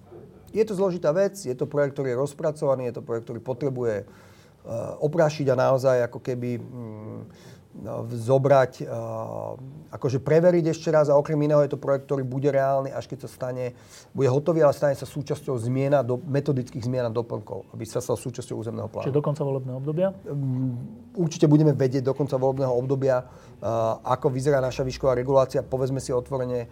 Je 0.50 0.64
to 0.66 0.74
zložitá 0.74 1.14
vec, 1.14 1.38
je 1.38 1.54
to 1.54 1.70
projekt, 1.70 1.94
ktorý 1.94 2.12
je 2.12 2.18
rozpracovaný, 2.18 2.90
je 2.90 2.94
to 2.98 3.06
projekt, 3.06 3.30
ktorý 3.30 3.38
potrebuje 3.38 3.96
uh, 4.02 4.98
oprášiť 4.98 5.46
a 5.54 5.54
naozaj 5.54 5.96
ako 6.10 6.18
keby 6.18 6.58
No, 6.58 7.22
zobrať, 8.10 8.82
akože 9.94 10.18
preveriť 10.18 10.74
ešte 10.74 10.90
raz 10.90 11.06
a 11.06 11.14
okrem 11.14 11.38
iného 11.38 11.62
je 11.62 11.70
to 11.70 11.78
projekt, 11.78 12.10
ktorý 12.10 12.26
bude 12.26 12.50
reálny, 12.50 12.90
až 12.90 13.06
keď 13.06 13.24
sa 13.26 13.28
stane, 13.30 13.78
bude 14.10 14.26
hotový, 14.26 14.66
ale 14.66 14.74
stane 14.74 14.98
sa 14.98 15.06
súčasťou 15.06 15.54
zmiena, 15.54 16.02
do, 16.02 16.18
metodických 16.18 16.82
zmien 16.82 17.06
a 17.06 17.12
doplnkov, 17.14 17.70
aby 17.70 17.86
sa 17.86 18.02
stal 18.02 18.18
súčasťou 18.18 18.58
územného 18.58 18.90
plánu. 18.90 19.06
Čiže 19.06 19.14
do 19.14 19.22
konca 19.22 19.46
volebného 19.46 19.78
obdobia? 19.78 20.10
Mm, 20.26 21.14
určite 21.14 21.46
budeme 21.46 21.70
vedieť 21.70 22.02
do 22.02 22.14
konca 22.14 22.34
volebného 22.34 22.74
obdobia, 22.74 23.22
ako 24.02 24.34
vyzerá 24.34 24.58
naša 24.58 24.82
výšková 24.82 25.14
regulácia. 25.14 25.62
Povedzme 25.62 26.02
si 26.02 26.10
otvorene, 26.10 26.66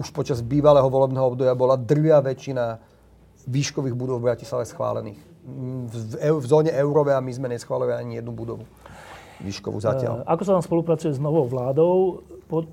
už 0.00 0.16
počas 0.16 0.40
bývalého 0.40 0.88
volebného 0.88 1.28
obdobia 1.28 1.52
bola 1.52 1.76
drvia 1.76 2.24
väčšina 2.24 2.80
výškových 3.46 3.92
budov 3.92 4.24
v 4.24 4.32
Bratislave 4.32 4.64
schválených. 4.64 5.20
Mm, 5.44 5.92
v, 5.92 5.94
v, 5.94 6.40
v 6.40 6.46
zóne 6.48 6.72
eurové 6.72 7.12
a 7.12 7.20
my 7.20 7.32
sme 7.36 7.52
neschválili 7.52 7.92
ani 7.92 8.18
jednu 8.18 8.32
budovu 8.32 8.64
výškovú 9.40 9.78
zatiaľ. 9.80 10.22
E, 10.22 10.28
ako 10.28 10.42
sa 10.44 10.52
vám 10.56 10.64
spolupracuje 10.64 11.12
s 11.12 11.20
novou 11.20 11.44
vládou? 11.48 12.22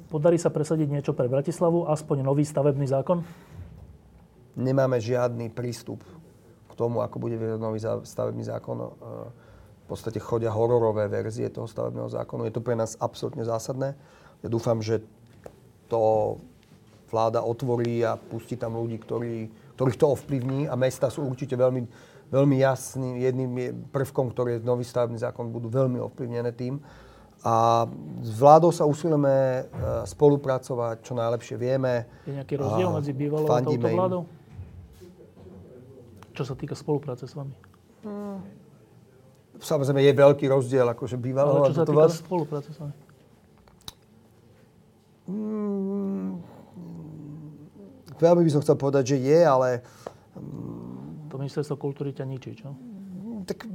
Podarí 0.07 0.37
sa 0.37 0.53
presadiť 0.53 0.87
niečo 0.87 1.11
pre 1.17 1.27
Bratislavu, 1.27 1.89
aspoň 1.89 2.23
nový 2.23 2.45
stavebný 2.45 2.87
zákon? 2.87 3.25
Nemáme 4.53 5.01
žiadny 5.01 5.49
prístup 5.49 6.05
k 6.69 6.73
tomu, 6.77 7.01
ako 7.01 7.17
bude 7.17 7.37
vyzerať 7.37 7.61
nový 7.61 7.79
stavebný 7.81 8.43
zákon. 8.45 8.77
E, 8.79 8.87
v 9.83 9.85
podstate 9.91 10.19
chodia 10.23 10.53
hororové 10.53 11.11
verzie 11.11 11.51
toho 11.51 11.67
stavebného 11.67 12.07
zákonu. 12.07 12.47
Je 12.47 12.55
to 12.55 12.63
pre 12.63 12.77
nás 12.77 12.95
absolútne 13.03 13.43
zásadné. 13.43 13.99
Ja 14.39 14.47
dúfam, 14.47 14.79
že 14.79 15.03
to 15.91 16.35
vláda 17.11 17.45
otvorí 17.45 18.01
a 18.01 18.17
pustí 18.17 18.57
tam 18.57 18.79
ľudí, 18.79 18.97
ktorí, 18.97 19.51
ktorých 19.77 19.99
to 19.99 20.07
ovplyvní 20.17 20.65
a 20.65 20.73
mesta 20.73 21.13
sú 21.13 21.27
určite 21.27 21.53
veľmi 21.53 21.85
veľmi 22.33 22.57
jasný, 22.57 23.21
jedným 23.21 23.51
prvkom, 23.93 24.33
ktorý 24.33 24.57
je 24.57 24.59
nový 24.65 24.81
stavebný 24.81 25.21
zákon, 25.21 25.53
budú 25.53 25.69
veľmi 25.69 26.01
ovplyvnené 26.01 26.49
tým. 26.57 26.81
A 27.43 27.85
s 28.23 28.39
vládou 28.39 28.71
sa 28.71 28.87
usilujeme 28.87 29.29
e, 29.29 29.61
spolupracovať, 30.07 31.03
čo 31.03 31.13
najlepšie 31.13 31.59
vieme. 31.59 32.07
Je 32.23 32.39
nejaký 32.39 32.55
rozdiel 32.55 32.89
medzi 32.89 33.11
bývalou 33.11 33.47
a 33.51 33.59
touto 33.59 33.83
vládou? 33.83 34.21
Čo 36.33 36.43
sa 36.47 36.55
týka 36.57 36.73
spolupráce 36.73 37.27
s 37.27 37.35
vami? 37.35 37.53
Hmm. 38.01 38.41
Samozrejme 39.59 40.01
je 40.01 40.13
veľký 40.15 40.45
rozdiel, 40.49 40.87
akože 40.87 41.19
bývalou 41.19 41.67
Ale 41.67 41.75
čo 41.75 41.83
sa 41.83 41.85
týka 41.85 41.99
vláda... 41.99 42.15
spolupráce 42.15 42.69
s 42.73 42.77
vami? 42.79 42.95
Hmm, 45.23 46.39
veľmi 48.23 48.43
by 48.47 48.51
som 48.55 48.63
chcel 48.63 48.79
povedať, 48.79 49.15
že 49.15 49.17
je, 49.19 49.39
ale 49.43 49.83
ministerstvo 51.43 51.75
kultúry 51.75 52.15
ťa 52.15 52.25
ničí, 52.25 52.55
čo? 52.55 52.71
Tak 53.43 53.67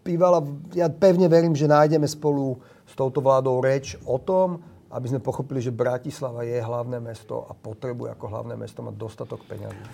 bývala, 0.00 0.40
ja 0.72 0.88
pevne 0.88 1.28
verím, 1.28 1.52
že 1.52 1.68
nájdeme 1.68 2.08
spolu 2.08 2.56
s 2.86 2.94
touto 2.96 3.20
vládou 3.20 3.60
reč 3.60 3.98
o 4.06 4.16
tom, 4.16 4.62
aby 4.86 5.06
sme 5.10 5.20
pochopili, 5.20 5.58
že 5.58 5.74
Bratislava 5.74 6.46
je 6.46 6.62
hlavné 6.62 7.02
mesto 7.02 7.44
a 7.44 7.52
potrebuje 7.52 8.14
ako 8.14 8.24
hlavné 8.30 8.54
mesto 8.54 8.80
mať 8.86 8.94
dostatok 8.94 9.42
peňazí. 9.44 9.84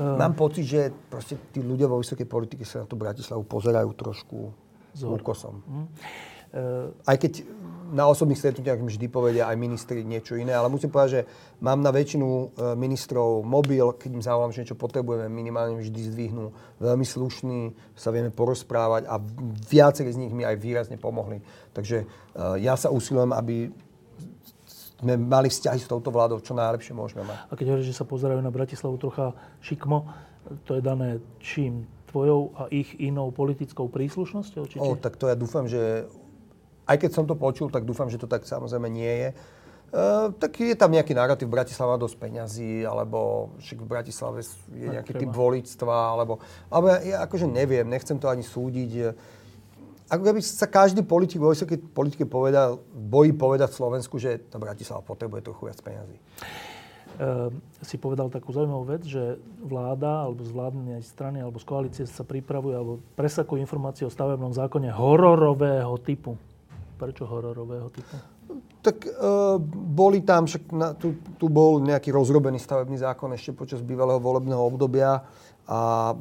Uh, 0.00 0.16
Mám 0.16 0.34
pocit, 0.34 0.64
že 0.64 0.88
proste 1.12 1.36
tí 1.52 1.60
ľudia 1.60 1.86
vo 1.86 2.00
vysokej 2.00 2.24
politike 2.24 2.64
sa 2.64 2.82
na 2.82 2.86
tú 2.88 2.96
Bratislavu 2.96 3.44
pozerajú 3.44 3.92
trošku 3.92 4.38
s 4.96 5.00
úkosom. 5.04 5.60
Uh, 5.62 6.90
Aj 7.04 7.14
keď 7.20 7.44
na 7.92 8.04
osobných 8.10 8.38
stretnutiach 8.38 8.82
mi 8.82 8.90
vždy 8.90 9.06
povedia 9.06 9.46
aj 9.46 9.56
ministri 9.58 10.02
niečo 10.02 10.34
iné, 10.34 10.54
ale 10.54 10.70
musím 10.72 10.90
povedať, 10.90 11.10
že 11.10 11.22
mám 11.62 11.78
na 11.82 11.94
väčšinu 11.94 12.26
e, 12.26 12.44
ministrov 12.74 13.46
mobil, 13.46 13.94
keď 13.94 14.10
im 14.16 14.24
zavolám, 14.24 14.52
že 14.54 14.66
niečo 14.66 14.78
potrebujeme, 14.78 15.30
minimálne 15.30 15.78
vždy 15.78 16.00
zdvihnú. 16.12 16.50
Veľmi 16.82 17.06
slušní, 17.06 17.60
sa 17.94 18.10
vieme 18.10 18.34
porozprávať 18.34 19.06
a 19.06 19.22
viacerí 19.70 20.10
z 20.10 20.20
nich 20.26 20.32
mi 20.34 20.42
aj 20.42 20.58
výrazne 20.58 20.98
pomohli. 20.98 21.42
Takže 21.72 22.02
e, 22.02 22.06
ja 22.62 22.74
sa 22.74 22.90
usilujem, 22.90 23.30
aby 23.30 23.70
sme 24.96 25.14
mali 25.20 25.52
vzťahy 25.52 25.80
s 25.80 25.90
touto 25.90 26.08
vládou, 26.08 26.40
čo 26.40 26.56
najlepšie 26.56 26.96
môžeme 26.96 27.22
mať. 27.22 27.38
A 27.48 27.52
keď 27.52 27.66
hovoríš, 27.76 27.92
že 27.92 27.98
sa 28.00 28.08
pozerajú 28.08 28.40
na 28.40 28.48
Bratislavu 28.48 28.96
trocha 28.96 29.36
šikmo, 29.60 30.08
to 30.64 30.78
je 30.78 30.82
dané 30.82 31.20
čím? 31.42 31.84
Tvojou 32.06 32.54
a 32.56 32.70
ich 32.72 32.96
inou 32.96 33.28
politickou 33.28 33.92
príslušnosťou? 33.92 34.62
Či 34.70 34.76
o, 34.80 34.96
tak 34.96 35.20
to 35.20 35.28
ja 35.28 35.36
dúfam, 35.36 35.68
že 35.68 36.08
aj 36.86 36.96
keď 37.02 37.10
som 37.10 37.24
to 37.26 37.34
počul, 37.34 37.68
tak 37.68 37.82
dúfam, 37.82 38.06
že 38.06 38.18
to 38.18 38.30
tak 38.30 38.46
samozrejme 38.46 38.86
nie 38.86 39.14
je. 39.26 39.30
Uh, 39.86 40.34
tak 40.34 40.58
je 40.58 40.74
tam 40.74 40.90
nejaký 40.90 41.14
narratív, 41.14 41.46
Bratislava 41.46 41.94
dosť 41.94 42.18
peňazí, 42.18 42.82
alebo 42.82 43.50
však 43.62 43.78
v 43.78 43.86
Bratislave 43.86 44.42
je 44.74 44.86
nejaký 44.90 45.14
typ 45.14 45.30
volictva, 45.30 46.10
alebo, 46.10 46.42
alebo 46.66 46.90
ja, 46.90 46.98
ja 47.02 47.16
akože 47.22 47.46
neviem, 47.46 47.86
nechcem 47.86 48.18
to 48.18 48.26
ani 48.26 48.42
súdiť. 48.42 49.14
Ako 50.10 50.22
keby 50.22 50.38
sa 50.42 50.66
každý 50.66 51.06
politik 51.06 51.38
vo 51.38 51.54
vysokej 51.54 51.82
politike 51.94 52.26
povedal, 52.26 52.82
bojí 52.94 53.30
povedať 53.34 53.74
v 53.74 53.78
Slovensku, 53.78 54.18
že 54.18 54.42
tá 54.50 54.58
Bratislava 54.58 55.06
potrebuje 55.06 55.50
trochu 55.50 55.70
viac 55.70 55.78
peňazí. 55.78 56.18
Uh, 57.16 57.54
si 57.80 57.96
povedal 57.96 58.26
takú 58.28 58.50
zaujímavú 58.52 58.90
vec, 58.90 59.06
že 59.06 59.38
vláda 59.62 60.26
alebo 60.28 60.44
z 60.44 60.52
vládnej 60.52 61.00
strany 61.00 61.40
alebo 61.40 61.56
z 61.56 61.64
koalície 61.64 62.04
sa 62.04 62.26
pripravuje 62.26 62.74
alebo 62.76 63.00
presakujú 63.16 63.62
informácie 63.62 64.04
o 64.04 64.12
stavebnom 64.12 64.52
zákone 64.52 64.92
hororového 64.92 65.94
typu. 66.02 66.36
Prečo 66.96 67.28
hororového 67.28 67.92
typu? 67.92 68.16
Tak 68.80 68.96
e, 69.04 69.10
boli 69.92 70.24
tam, 70.24 70.48
však 70.48 70.62
na, 70.72 70.96
tu, 70.96 71.20
tu 71.36 71.52
bol 71.52 71.82
nejaký 71.84 72.08
rozrobený 72.08 72.56
stavebný 72.56 72.96
zákon 72.96 73.28
ešte 73.36 73.52
počas 73.52 73.84
bývalého 73.84 74.22
volebného 74.22 74.62
obdobia 74.62 75.20
a 75.66 76.14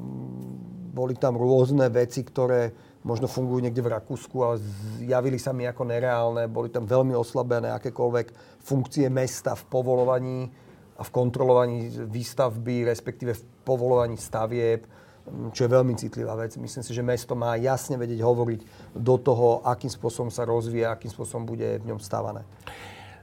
boli 0.96 1.14
tam 1.16 1.40
rôzne 1.40 1.88
veci, 1.92 2.24
ktoré 2.24 2.72
možno 3.06 3.30
fungujú 3.30 3.62
niekde 3.62 3.86
v 3.86 3.94
Rakúsku, 3.94 4.36
ale 4.42 4.58
javili 5.06 5.38
sa 5.38 5.54
mi 5.54 5.70
ako 5.70 5.86
nereálne. 5.86 6.50
Boli 6.50 6.74
tam 6.74 6.90
veľmi 6.90 7.14
oslabené 7.14 7.70
akékoľvek 7.78 8.60
funkcie 8.66 9.06
mesta 9.14 9.54
v 9.54 9.64
povolovaní 9.70 10.50
a 10.98 11.02
v 11.06 11.14
kontrolovaní 11.14 11.92
výstavby, 12.10 12.90
respektíve 12.90 13.38
v 13.38 13.44
povolovaní 13.62 14.18
stavieb. 14.18 14.90
Čo 15.26 15.66
je 15.66 15.74
veľmi 15.74 15.98
citlivá 15.98 16.38
vec. 16.38 16.54
Myslím 16.58 16.84
si, 16.86 16.94
že 16.94 17.02
mesto 17.02 17.34
má 17.34 17.58
jasne 17.58 17.98
vedieť 17.98 18.22
hovoriť 18.22 18.62
do 18.94 19.16
toho, 19.18 19.66
akým 19.66 19.90
spôsobom 19.90 20.30
sa 20.30 20.46
rozvíja, 20.46 20.94
akým 20.94 21.10
spôsobom 21.10 21.50
bude 21.50 21.82
v 21.82 21.88
ňom 21.90 21.98
stávané. 21.98 22.46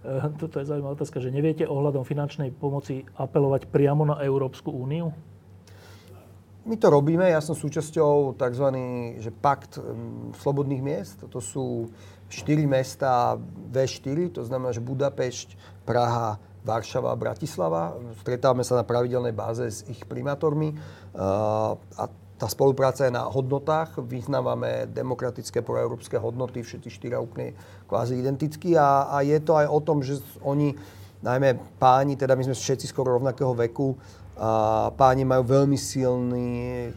Eh, 0.03 0.27
toto 0.35 0.59
je 0.59 0.67
zaujímavá 0.67 0.99
otázka, 0.99 1.23
že 1.23 1.31
neviete 1.31 1.63
ohľadom 1.63 2.03
finančnej 2.03 2.51
pomoci 2.51 3.07
apelovať 3.15 3.71
priamo 3.71 4.03
na 4.03 4.19
Európsku 4.19 4.75
úniu? 4.75 5.15
My 6.63 6.79
to 6.79 6.95
robíme, 6.95 7.27
ja 7.27 7.43
som 7.43 7.59
súčasťou 7.59 8.39
tzv. 8.39 8.67
Že 9.19 9.31
pakt 9.43 9.83
slobodných 10.39 10.83
miest. 10.83 11.19
To 11.27 11.43
sú 11.43 11.91
štyri 12.31 12.71
mesta 12.71 13.35
V4, 13.75 14.39
to 14.39 14.43
znamená, 14.47 14.71
že 14.71 14.79
Budapešť, 14.79 15.59
Praha, 15.83 16.39
Varšava 16.63 17.11
a 17.11 17.19
Bratislava. 17.19 17.99
Stretávame 18.23 18.63
sa 18.63 18.79
na 18.79 18.87
pravidelnej 18.87 19.35
báze 19.35 19.67
s 19.67 19.83
ich 19.91 20.03
primátormi 20.07 20.79
a 21.19 22.05
tá 22.39 22.47
spolupráca 22.51 23.07
je 23.07 23.15
na 23.15 23.27
hodnotách. 23.27 23.99
Vyznávame 24.03 24.91
demokratické 24.91 25.63
proeurópske 25.63 26.19
hodnoty, 26.19 26.63
všetci 26.63 26.89
štyria 26.91 27.23
úplne 27.23 27.55
kvázi 27.87 28.19
identicky 28.19 28.75
a, 28.75 29.11
a 29.11 29.23
je 29.23 29.39
to 29.43 29.55
aj 29.59 29.67
o 29.71 29.79
tom, 29.79 30.03
že 30.03 30.19
oni, 30.43 30.75
najmä 31.23 31.79
páni, 31.79 32.19
teda 32.19 32.35
my 32.35 32.43
sme 32.47 32.59
všetci 32.59 32.91
skoro 32.91 33.15
rovnakého 33.15 33.55
veku, 33.55 33.95
a 34.39 34.91
páni 34.91 35.23
majú 35.23 35.45
veľmi 35.45 35.79
silný 35.79 36.89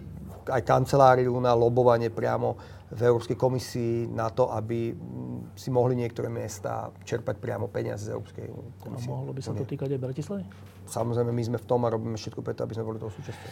aj 0.45 0.61
kanceláriu 0.61 1.33
na 1.41 1.57
lobovanie 1.57 2.13
priamo 2.13 2.57
v 2.95 3.01
Európskej 3.03 3.35
komisii 3.35 4.07
na 4.07 4.31
to, 4.31 4.47
aby 4.55 4.95
mm, 4.95 5.51
si 5.59 5.67
mohli 5.67 5.99
niektoré 5.99 6.31
miesta 6.31 6.87
čerpať 7.03 7.35
priamo 7.43 7.67
peniaze 7.67 8.07
z 8.07 8.15
Európskej 8.15 8.45
komisie. 8.79 9.11
A 9.11 9.15
mohlo 9.19 9.35
by 9.35 9.41
sa 9.43 9.51
to 9.51 9.67
týkať 9.67 9.99
aj 9.99 9.99
Bratislavy? 9.99 10.43
Samozrejme, 10.87 11.31
my 11.35 11.43
sme 11.43 11.57
v 11.59 11.65
tom 11.67 11.83
a 11.83 11.91
robíme 11.91 12.15
všetko 12.15 12.39
preto, 12.39 12.63
aby 12.63 12.73
sme 12.79 12.87
boli 12.87 12.97
toho 13.03 13.11
súčasťou. 13.11 13.51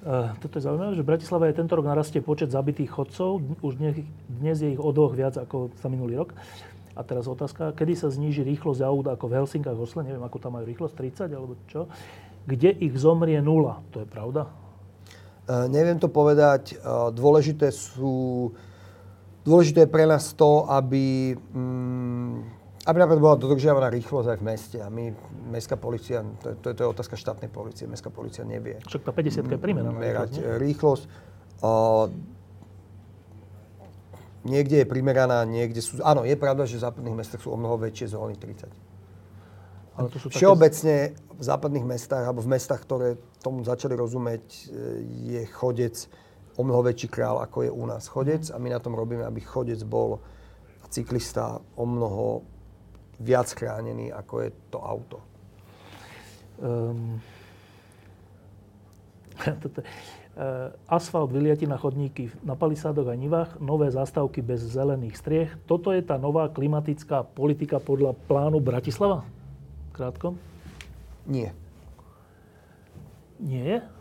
Uh, 0.00 0.32
toto 0.40 0.56
je 0.56 0.64
zaujímavé, 0.64 0.96
že 0.96 1.04
v 1.04 1.10
Bratislave 1.12 1.44
je 1.52 1.60
tento 1.60 1.76
rok 1.76 1.84
narastie 1.84 2.24
počet 2.24 2.48
zabitých 2.48 2.88
chodcov. 2.88 3.44
Už 3.60 3.76
dnes, 3.76 4.00
dnes 4.32 4.56
je 4.56 4.72
ich 4.72 4.80
o 4.80 4.88
dvoch 4.96 5.12
viac 5.12 5.36
ako 5.36 5.76
za 5.76 5.92
minulý 5.92 6.24
rok. 6.24 6.32
A 6.96 7.04
teraz 7.04 7.28
otázka, 7.28 7.76
kedy 7.76 8.00
sa 8.00 8.08
zníži 8.08 8.40
rýchlosť 8.40 8.80
aut 8.80 9.12
ako 9.12 9.28
v 9.28 9.36
Helsinkách, 9.44 9.76
Osle, 9.76 10.08
neviem, 10.08 10.24
ako 10.24 10.40
tam 10.40 10.56
majú 10.56 10.64
rýchlosť, 10.64 10.94
30 11.28 11.36
alebo 11.36 11.52
čo, 11.68 11.84
kde 12.48 12.72
ich 12.80 12.96
zomrie 12.96 13.36
nula. 13.44 13.84
To 13.92 14.00
je 14.00 14.08
pravda? 14.08 14.48
Uh, 15.44 15.68
neviem 15.68 16.00
to 16.00 16.08
povedať. 16.08 16.80
Uh, 16.80 17.12
dôležité 17.12 17.68
sú 17.68 18.48
Dôležité 19.40 19.88
je 19.88 19.90
pre 19.90 20.04
nás 20.04 20.36
to, 20.36 20.68
aby, 20.68 21.32
mm, 21.32 22.34
aby 22.84 22.96
napríklad 23.00 23.22
bola 23.24 23.36
dodržiavaná 23.40 23.88
rýchlosť 23.88 24.36
aj 24.36 24.38
v 24.38 24.44
meste. 24.44 24.78
A 24.84 24.92
my, 24.92 25.16
mestská 25.48 25.80
policia, 25.80 26.20
to, 26.44 26.60
to, 26.60 26.76
to 26.76 26.80
je 26.84 26.88
otázka 26.88 27.16
štátnej 27.16 27.48
policie, 27.48 27.88
mestská 27.88 28.12
policia 28.12 28.44
nevie. 28.44 28.76
Však 28.84 29.00
tá 29.00 29.12
50 29.16 29.48
je 29.48 29.60
primeraná. 29.60 29.96
Merať 29.96 30.44
rýchlosť. 30.60 31.04
O, 31.64 32.08
niekde 34.44 34.84
je 34.84 34.86
primeraná, 34.88 35.44
niekde 35.48 35.80
sú... 35.80 36.00
Áno, 36.04 36.28
je 36.28 36.36
pravda, 36.36 36.68
že 36.68 36.76
v 36.76 36.84
západných 36.84 37.16
mestách 37.16 37.40
sú 37.40 37.52
o 37.52 37.56
mnoho 37.56 37.80
väčšie 37.80 38.12
zóny 38.12 38.36
30. 38.36 38.68
Ale 40.00 40.08
to 40.08 40.16
sú 40.16 40.32
Všeobecne 40.32 41.12
také... 41.12 41.36
v 41.36 41.44
západných 41.44 41.86
mestách, 41.88 42.24
alebo 42.24 42.40
v 42.40 42.50
mestách, 42.56 42.80
ktoré 42.84 43.20
tomu 43.44 43.64
začali 43.64 43.92
rozumieť, 43.96 44.44
e, 44.48 44.62
je 45.36 45.42
chodec 45.48 45.96
o 46.60 46.62
mnoho 46.62 46.84
väčší 46.84 47.08
král, 47.08 47.40
ako 47.40 47.64
je 47.64 47.70
u 47.72 47.84
nás 47.88 48.04
chodec 48.04 48.44
a 48.52 48.60
my 48.60 48.68
na 48.68 48.80
tom 48.84 48.92
robíme, 48.92 49.24
aby 49.24 49.40
chodec 49.40 49.80
bol 49.88 50.20
cyklista 50.92 51.56
o 51.80 51.84
mnoho 51.88 52.44
viac 53.16 53.48
chránený, 53.56 54.12
ako 54.12 54.34
je 54.44 54.50
to 54.68 54.78
auto. 54.82 55.18
Um, 56.60 57.16
toto, 59.64 59.80
uh, 59.80 60.74
asfalt 60.88 61.32
vyliati 61.32 61.64
na 61.64 61.80
chodníky 61.80 62.28
na 62.44 62.52
palisádoch 62.52 63.08
a 63.08 63.16
nivách, 63.16 63.56
nové 63.62 63.88
zástavky 63.88 64.44
bez 64.44 64.60
zelených 64.60 65.16
striech. 65.16 65.50
Toto 65.64 65.94
je 65.94 66.04
tá 66.04 66.20
nová 66.20 66.52
klimatická 66.52 67.24
politika 67.24 67.80
podľa 67.80 68.12
plánu 68.28 68.60
Bratislava? 68.60 69.24
Krátko. 69.96 70.36
Nie. 71.24 71.56
Nie? 73.40 73.99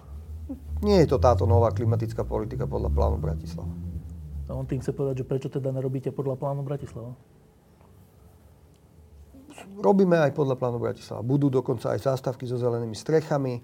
Nie 0.80 1.04
je 1.04 1.12
to 1.12 1.18
táto 1.20 1.44
nová 1.44 1.70
klimatická 1.76 2.24
politika 2.24 2.66
podľa 2.66 2.90
plánu 2.90 3.18
Bratislava. 3.20 3.72
A 4.50 4.58
on 4.58 4.66
tým 4.66 4.82
chce 4.82 4.96
povedať, 4.96 5.22
že 5.22 5.30
prečo 5.30 5.50
teda 5.52 5.70
nerobíte 5.70 6.10
podľa 6.10 6.40
plánu 6.40 6.66
Bratislava? 6.66 7.14
Robíme 9.78 10.18
aj 10.18 10.32
podľa 10.34 10.56
plánu 10.56 10.80
Bratislava. 10.82 11.22
Budú 11.22 11.52
dokonca 11.52 11.94
aj 11.94 12.02
zástavky 12.02 12.48
so 12.50 12.58
zelenými 12.58 12.96
strechami. 12.96 13.62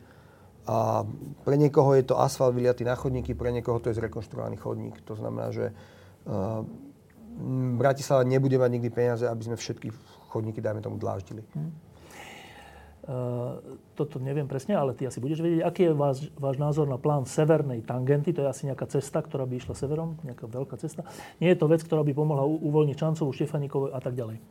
A 0.66 1.06
pre 1.46 1.56
niekoho 1.62 1.94
je 1.94 2.06
to 2.10 2.18
asfalt 2.18 2.58
vyliatý 2.58 2.86
na 2.86 2.98
chodníky, 2.98 3.38
pre 3.38 3.54
niekoho 3.54 3.78
to 3.78 3.94
je 3.94 4.02
zrekonštruovaný 4.02 4.58
chodník. 4.58 4.98
To 5.06 5.14
znamená, 5.14 5.54
že 5.54 5.70
uh, 5.70 6.66
Bratislava 7.78 8.26
nebude 8.26 8.58
mať 8.58 8.70
nikdy 8.74 8.90
peniaze, 8.90 9.26
aby 9.30 9.44
sme 9.46 9.58
všetky 9.62 9.94
chodníky, 10.34 10.66
dajme 10.66 10.82
tomu, 10.82 10.98
dláždili. 10.98 11.46
Hmm. 11.54 11.70
Uh, 13.06 13.62
toto 13.94 14.18
neviem 14.18 14.50
presne, 14.50 14.74
ale 14.74 14.98
ty 14.98 15.06
asi 15.06 15.22
budeš 15.22 15.46
vedieť. 15.46 15.62
Aký 15.62 15.86
je 15.86 15.94
váš, 15.94 16.26
váš 16.42 16.58
názor 16.58 16.90
na 16.90 16.98
plán 16.98 17.30
severnej 17.30 17.86
tangenty? 17.86 18.34
To 18.34 18.42
je 18.42 18.50
asi 18.50 18.66
nejaká 18.66 18.90
cesta, 18.90 19.22
ktorá 19.22 19.46
by 19.46 19.62
išla 19.62 19.78
severom, 19.78 20.18
nejaká 20.26 20.50
veľká 20.50 20.74
cesta. 20.82 21.06
Nie 21.38 21.54
je 21.54 21.62
to 21.62 21.70
vec, 21.70 21.86
ktorá 21.86 22.02
by 22.02 22.18
pomohla 22.18 22.42
uvoľniť 22.42 22.98
Čancovú, 22.98 23.30
Štefaníkovú 23.30 23.94
a 23.94 24.02
tak 24.02 24.18
ďalej. 24.18 24.42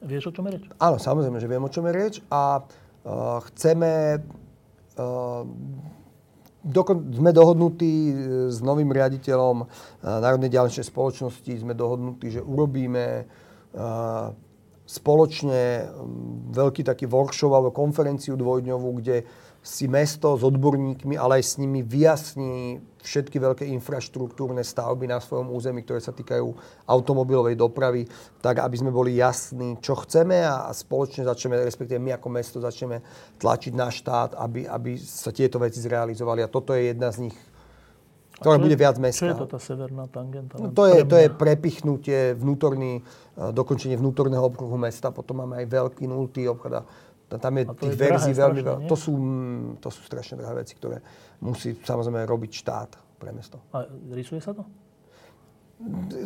Vieš, 0.00 0.28
o 0.28 0.32
čom 0.32 0.48
je 0.48 0.52
reč? 0.56 0.64
Áno, 0.80 0.96
samozrejme, 0.96 1.36
že 1.44 1.50
viem, 1.52 1.60
o 1.60 1.68
čom 1.68 1.84
je 1.84 1.92
reč. 1.92 2.14
A 2.32 2.64
uh, 2.64 3.44
chceme... 3.52 4.24
Uh, 4.96 5.44
dokon, 6.64 7.08
sme 7.12 7.32
dohodnutí 7.32 8.12
s 8.52 8.60
novým 8.60 8.92
riaditeľom 8.92 9.64
Národnej 10.04 10.52
ďalšej 10.52 10.92
spoločnosti, 10.92 11.52
sme 11.56 11.72
dohodnutí, 11.72 12.36
že 12.36 12.44
urobíme 12.44 13.24
uh, 13.24 14.32
spoločne 14.90 15.86
mm, 15.86 16.50
veľký 16.50 16.82
taký 16.82 17.06
workshop 17.06 17.54
alebo 17.54 17.70
konferenciu 17.70 18.34
dvojdňovú, 18.34 18.88
kde 18.98 19.22
si 19.60 19.86
mesto 19.86 20.34
s 20.34 20.42
odborníkmi, 20.42 21.20
ale 21.20 21.38
aj 21.38 21.44
s 21.44 21.54
nimi 21.60 21.84
vyjasní 21.84 22.80
všetky 23.04 23.36
veľké 23.36 23.64
infraštruktúrne 23.76 24.64
stavby 24.64 25.04
na 25.08 25.20
svojom 25.20 25.52
území, 25.52 25.84
ktoré 25.84 26.00
sa 26.00 26.16
týkajú 26.16 26.48
automobilovej 26.88 27.60
dopravy, 27.60 28.08
tak 28.40 28.60
aby 28.60 28.76
sme 28.76 28.92
boli 28.92 29.20
jasní, 29.20 29.76
čo 29.84 30.00
chceme 30.00 30.40
a 30.44 30.72
spoločne 30.72 31.28
začneme, 31.28 31.60
respektíve 31.60 32.00
my 32.00 32.16
ako 32.16 32.28
mesto 32.32 32.56
začneme 32.60 33.04
tlačiť 33.36 33.72
na 33.76 33.92
štát, 33.92 34.36
aby, 34.40 34.64
aby 34.64 34.96
sa 34.96 35.28
tieto 35.28 35.60
veci 35.60 35.80
zrealizovali. 35.80 36.40
A 36.40 36.52
toto 36.52 36.72
je 36.72 36.92
jedna 36.92 37.12
z 37.12 37.28
nich 37.28 37.36
ktorá 38.40 38.56
bude 38.56 38.76
viac 38.76 38.96
mestská. 38.96 39.30
Čo 39.30 39.32
je 39.36 39.42
to 39.44 39.48
tá 39.52 39.60
severná 39.60 40.04
tangenta? 40.08 40.56
No, 40.56 40.72
to, 40.72 40.88
je, 40.88 41.04
to 41.04 41.16
je 41.20 41.28
prepichnutie 41.28 42.32
vnútorný, 42.32 43.04
dokončenie 43.36 44.00
vnútorného 44.00 44.40
okruhu 44.40 44.80
mesta, 44.80 45.12
potom 45.12 45.44
máme 45.44 45.60
aj 45.60 45.66
veľký 45.68 46.08
nultý 46.08 46.48
obchod 46.48 46.80
a 46.80 46.82
tam 47.38 47.62
je 47.62 47.64
tých 47.78 47.94
je 47.94 48.00
verzií 48.00 48.34
veľmi 48.34 48.60
veľa. 48.64 48.78
To 48.90 48.96
sú, 48.98 49.14
to 49.78 49.88
sú 49.92 50.00
strašne 50.02 50.40
drahé 50.40 50.66
veci, 50.66 50.74
ktoré 50.74 50.98
musí 51.44 51.78
samozrejme 51.78 52.26
robiť 52.26 52.50
štát 52.58 52.90
pre 53.20 53.30
mesto. 53.30 53.62
A 53.70 53.86
rysuje 54.10 54.42
sa 54.42 54.50
to? 54.50 54.66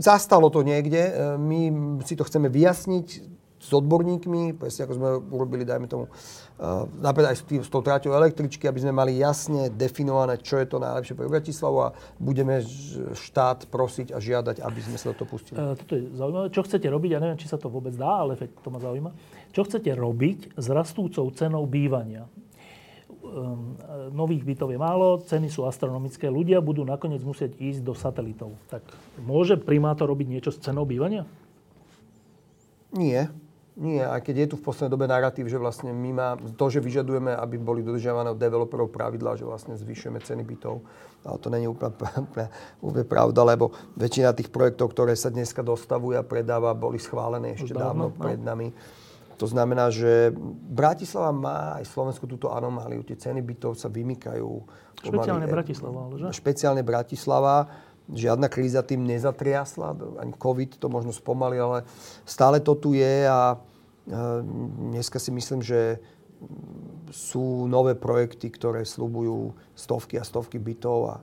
Zastalo 0.01 0.49
to 0.49 0.65
niekde. 0.65 0.99
E, 0.99 1.13
my 1.37 1.61
si 2.03 2.17
to 2.17 2.25
chceme 2.25 2.49
vyjasniť 2.49 3.07
s 3.65 3.73
odborníkmi, 3.73 4.61
presne 4.61 4.85
ako 4.85 4.93
sme 4.93 5.09
urobili, 5.33 5.65
dajme 5.65 5.89
tomu, 5.89 6.13
uh, 6.13 6.85
napríklad 7.01 7.33
aj 7.33 7.39
s, 7.41 7.45
tým, 7.49 7.61
s 7.65 7.73
tou 7.73 7.81
tráťou 7.81 8.13
električky, 8.13 8.69
aby 8.69 8.85
sme 8.85 8.93
mali 8.93 9.17
jasne 9.17 9.73
definované, 9.73 10.37
čo 10.45 10.61
je 10.61 10.69
to 10.69 10.77
najlepšie 10.77 11.17
pre 11.17 11.33
Bratislavu 11.33 11.79
a 11.81 11.89
budeme 12.21 12.61
štát 13.17 13.73
prosiť 13.73 14.13
a 14.13 14.21
žiadať, 14.21 14.61
aby 14.61 14.81
sme 14.85 15.01
sa 15.01 15.17
do 15.17 15.25
toho 15.25 15.29
pustili. 15.33 15.57
Uh, 15.57 15.73
toto 15.73 15.97
je 15.97 16.13
zaujímavé. 16.13 16.53
Čo 16.53 16.69
chcete 16.69 16.85
robiť, 16.85 17.11
ja 17.17 17.21
neviem, 17.25 17.41
či 17.41 17.49
sa 17.49 17.57
to 17.57 17.73
vôbec 17.73 17.97
dá, 17.97 18.29
ale 18.29 18.37
to 18.37 18.69
ma 18.69 18.77
zaujíma. 18.77 19.11
Čo 19.57 19.65
chcete 19.65 19.89
robiť 19.97 20.61
s 20.61 20.67
rastúcou 20.69 21.25
cenou 21.33 21.65
bývania? 21.65 22.29
Um, 23.25 23.81
nových 24.13 24.45
bytov 24.45 24.69
je 24.69 24.77
málo, 24.77 25.17
ceny 25.25 25.49
sú 25.49 25.65
astronomické, 25.65 26.29
ľudia 26.29 26.61
budú 26.61 26.85
nakoniec 26.85 27.25
musieť 27.25 27.57
ísť 27.57 27.81
do 27.81 27.97
satelitov. 27.97 28.53
Tak 28.69 28.85
môže 29.25 29.57
primátor 29.57 30.13
robiť 30.13 30.29
niečo 30.29 30.51
s 30.53 30.61
cenou 30.61 30.85
bývania? 30.85 31.25
Nie. 32.93 33.33
Nie, 33.75 34.07
aj 34.07 34.23
keď 34.23 34.35
je 34.39 34.49
tu 34.55 34.57
v 34.63 34.71
poslednej 34.71 34.95
dobe 34.95 35.11
narratív, 35.11 35.51
že 35.51 35.59
vlastne 35.59 35.91
my 35.91 36.11
má, 36.15 36.29
to, 36.55 36.71
že 36.71 36.79
vyžadujeme, 36.79 37.35
aby 37.35 37.59
boli 37.59 37.83
dodržiavané 37.83 38.31
od 38.31 38.39
developerov 38.39 38.95
pravidlá, 38.95 39.35
že 39.35 39.43
vlastne 39.43 39.75
zvyšujeme 39.75 40.23
ceny 40.23 40.47
bytov, 40.47 40.79
ale 41.27 41.37
to 41.43 41.51
není 41.51 41.67
úplne, 41.67 41.91
úplne, 42.23 42.47
úplne 42.79 43.07
pravda, 43.11 43.43
lebo 43.43 43.75
väčšina 43.99 44.31
tých 44.31 44.55
projektov, 44.55 44.95
ktoré 44.95 45.19
sa 45.19 45.35
dneska 45.35 45.67
dostavujú 45.67 46.15
a 46.15 46.23
predáva, 46.23 46.71
boli 46.71 47.03
schválené 47.03 47.59
ešte 47.59 47.75
dávno, 47.75 48.15
dávno 48.15 48.15
no. 48.15 48.23
pred 48.23 48.39
nami. 48.39 48.71
To 49.35 49.51
znamená, 49.51 49.91
že 49.91 50.31
Bratislava 50.71 51.35
má 51.35 51.59
aj 51.83 51.91
Slovensku 51.91 52.31
túto 52.31 52.55
anomáliu. 52.55 53.03
Tie 53.03 53.19
ceny 53.19 53.43
bytov 53.43 53.75
sa 53.75 53.91
vymykajú. 53.91 54.47
Špeciálne 55.03 55.51
Bratislava, 55.51 56.07
ale 56.07 56.15
že? 56.23 56.27
Špeciálne 56.31 56.83
Bratislava 56.87 57.67
žiadna 58.13 58.53
kríza 58.53 58.85
tým 58.85 59.09
nezatriasla, 59.09 59.97
ani 60.21 60.33
COVID 60.37 60.77
to 60.77 60.93
možno 60.93 61.13
spomalil, 61.13 61.65
ale 61.65 61.81
stále 62.29 62.61
to 62.61 62.77
tu 62.77 62.93
je 62.93 63.25
a 63.25 63.57
dneska 64.93 65.17
si 65.17 65.33
myslím, 65.33 65.65
že 65.65 65.97
sú 67.09 67.65
nové 67.65 67.97
projekty, 67.97 68.53
ktoré 68.53 68.85
slubujú 68.85 69.57
stovky 69.73 70.21
a 70.21 70.27
stovky 70.27 70.61
bytov 70.61 70.99
a 71.09 71.15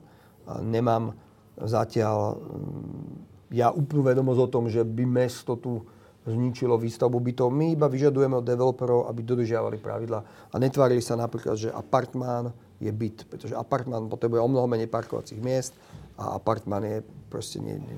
nemám 0.58 1.14
zatiaľ 1.60 2.40
mm, 2.40 3.54
ja 3.54 3.68
úplnú 3.70 4.02
vedomosť 4.08 4.40
o 4.40 4.48
tom, 4.50 4.64
že 4.66 4.82
by 4.82 5.04
mesto 5.04 5.54
tu 5.60 5.84
zničilo 6.24 6.78
výstavbu 6.78 7.18
bytov. 7.18 7.50
My 7.50 7.74
iba 7.74 7.90
vyžadujeme 7.90 8.38
od 8.38 8.46
developerov, 8.46 9.10
aby 9.10 9.20
dodržiavali 9.26 9.76
pravidla 9.82 10.20
a 10.50 10.54
netvárili 10.56 11.02
sa 11.02 11.18
napríklad, 11.18 11.58
že 11.58 11.68
apartmán 11.68 12.54
je 12.78 12.90
byt, 12.90 13.26
pretože 13.30 13.54
apartmán 13.54 14.08
potrebuje 14.10 14.40
o 14.42 14.48
mnoho 14.50 14.66
menej 14.66 14.90
parkovacích 14.90 15.38
miest 15.38 15.74
a 16.16 16.36
apartmán 16.36 16.84
je 16.84 16.98
proste 17.32 17.58
nie, 17.60 17.80
nie, 17.80 17.96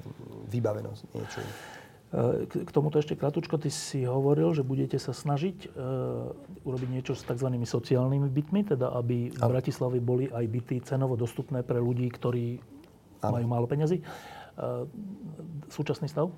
vybavenosť, 0.51 1.03
niečo 1.15 1.39
iné. 1.43 1.55
K 2.47 2.71
tomuto 2.71 3.03
ešte 3.03 3.19
krátko, 3.19 3.59
ty 3.59 3.75
si 3.75 4.07
hovoril, 4.07 4.55
že 4.55 4.63
budete 4.63 5.03
sa 5.03 5.11
snažiť 5.11 5.75
uh, 5.75 6.31
urobiť 6.63 6.89
niečo 6.95 7.19
s 7.19 7.27
tzv. 7.27 7.51
sociálnymi 7.51 8.31
bytmi, 8.31 8.71
teda 8.71 8.95
aby 8.95 9.35
v 9.35 9.43
Bratislave 9.43 9.99
boli 9.99 10.31
aj 10.31 10.47
byty 10.47 10.79
cenovo 10.87 11.19
dostupné 11.19 11.67
pre 11.67 11.83
ľudí, 11.83 12.07
ktorí 12.07 12.63
ano. 13.19 13.35
majú 13.35 13.47
málo 13.51 13.67
peňazí. 13.67 13.99
Uh, 14.55 14.87
súčasný 15.75 16.07
stav? 16.07 16.31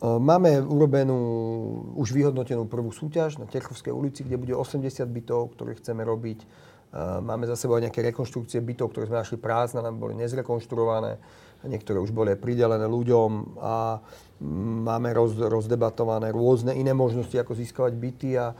Uh, 0.00 0.16
máme 0.16 0.64
urobenú, 0.64 1.20
už 2.00 2.16
vyhodnotenú 2.16 2.64
prvú 2.64 2.88
súťaž 2.88 3.36
na 3.36 3.44
Techovskej 3.44 3.92
ulici, 3.92 4.24
kde 4.24 4.40
bude 4.40 4.56
80 4.56 4.80
bytov, 5.04 5.60
ktoré 5.60 5.76
chceme 5.76 6.08
robiť. 6.08 6.48
Uh, 6.90 7.22
máme 7.22 7.46
za 7.46 7.54
sebou 7.54 7.78
aj 7.78 7.86
nejaké 7.86 8.02
rekonštrukcie 8.10 8.58
bytov, 8.58 8.90
ktoré 8.90 9.06
sme 9.06 9.22
našli 9.22 9.38
prázdne, 9.38 9.78
nám 9.78 10.02
boli 10.02 10.18
nezrekonštruované. 10.18 11.22
Niektoré 11.60 12.00
už 12.00 12.10
boli 12.10 12.34
pridelené 12.34 12.88
ľuďom 12.88 13.60
a 13.60 14.00
máme 14.88 15.12
roz, 15.12 15.36
rozdebatované 15.36 16.32
rôzne 16.32 16.72
iné 16.72 16.96
možnosti, 16.96 17.36
ako 17.36 17.52
získavať 17.52 17.92
byty 18.00 18.30
a, 18.40 18.56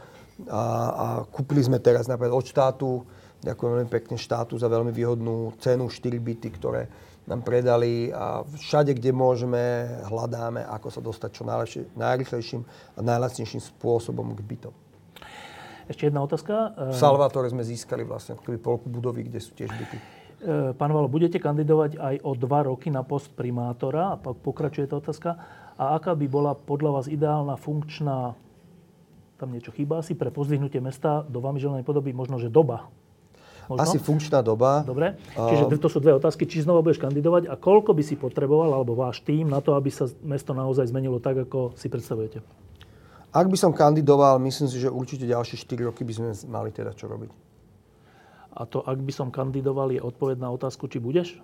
a, 0.47 0.61
a 0.93 1.05
kúpili 1.25 1.65
sme 1.65 1.81
teraz 1.81 2.05
napríklad 2.05 2.37
od 2.37 2.45
štátu, 2.45 2.89
ďakujem 3.41 3.71
veľmi 3.73 3.89
pekne 3.89 4.15
štátu 4.21 4.53
za 4.61 4.69
veľmi 4.69 4.93
výhodnú 4.93 5.57
cenu 5.57 5.89
4 5.89 5.97
byty, 6.21 6.47
ktoré 6.61 6.85
nám 7.25 7.41
predali 7.41 8.13
a 8.13 8.45
všade, 8.45 8.97
kde 8.97 9.13
môžeme, 9.13 9.61
hľadáme, 10.09 10.65
ako 10.65 10.87
sa 10.89 11.01
dostať 11.01 11.29
čo 11.33 11.43
najrychlejším 11.97 12.61
a 12.97 12.99
najlacnejším 13.01 13.61
spôsobom 13.61 14.33
k 14.37 14.41
bytom. 14.45 14.73
Ešte 15.89 16.11
jedna 16.11 16.21
otázka. 16.21 16.75
V 16.91 16.97
Salvatore 16.97 17.49
sme 17.49 17.65
získali 17.65 18.05
vlastne 18.05 18.37
polku 18.37 18.91
budovy, 18.91 19.25
kde 19.25 19.39
sú 19.41 19.55
tiež 19.57 19.71
byty. 19.71 19.97
Pán 20.73 20.89
Valo, 20.89 21.05
budete 21.05 21.37
kandidovať 21.37 22.01
aj 22.01 22.15
o 22.25 22.33
dva 22.33 22.65
roky 22.65 22.89
na 22.89 23.05
post 23.05 23.29
primátora? 23.37 24.13
A 24.13 24.15
pokračuje 24.17 24.89
tá 24.89 24.97
otázka 24.97 25.37
a 25.77 25.93
aká 25.93 26.17
by 26.17 26.25
bola 26.25 26.57
podľa 26.57 26.97
vás 26.97 27.05
ideálna 27.05 27.57
funkčná, 27.61 28.33
tam 29.37 29.49
niečo 29.53 29.69
chýba 29.73 30.01
asi, 30.01 30.17
pre 30.17 30.33
pozdvihnutie 30.33 30.81
mesta 30.81 31.25
do 31.29 31.41
vami 31.41 31.61
želenej 31.61 31.85
podoby, 31.85 32.13
možno, 32.13 32.41
že 32.41 32.49
doba? 32.49 32.89
Možno? 33.69 33.85
Asi 33.85 34.01
funkčná 34.01 34.41
doba. 34.41 34.81
Dobre, 34.81 35.17
čiže 35.31 35.69
to 35.77 35.89
sú 35.89 36.01
dve 36.01 36.17
otázky. 36.17 36.49
Či 36.49 36.65
znova 36.65 36.81
budeš 36.81 36.99
kandidovať 36.99 37.45
a 37.45 37.55
koľko 37.55 37.93
by 37.93 38.03
si 38.03 38.17
potreboval, 38.17 38.73
alebo 38.73 38.97
váš 38.97 39.21
tým, 39.21 39.45
na 39.45 39.61
to, 39.61 39.77
aby 39.77 39.93
sa 39.93 40.09
mesto 40.25 40.57
naozaj 40.57 40.89
zmenilo 40.89 41.21
tak, 41.21 41.45
ako 41.45 41.77
si 41.77 41.85
predstavujete? 41.85 42.41
Ak 43.31 43.47
by 43.47 43.55
som 43.55 43.71
kandidoval, 43.71 44.43
myslím 44.43 44.67
si, 44.67 44.83
že 44.83 44.91
určite 44.91 45.23
ďalšie 45.23 45.55
4 45.63 45.87
roky 45.87 46.03
by 46.03 46.13
sme 46.13 46.29
mali 46.51 46.75
teda 46.75 46.91
čo 46.91 47.07
robiť. 47.07 47.31
A 48.51 48.67
to, 48.67 48.83
ak 48.83 48.99
by 48.99 49.11
som 49.15 49.31
kandidoval, 49.31 49.95
je 49.95 50.03
odpoveď 50.03 50.43
na 50.43 50.51
otázku, 50.51 50.91
či 50.91 50.99
budeš? 50.99 51.39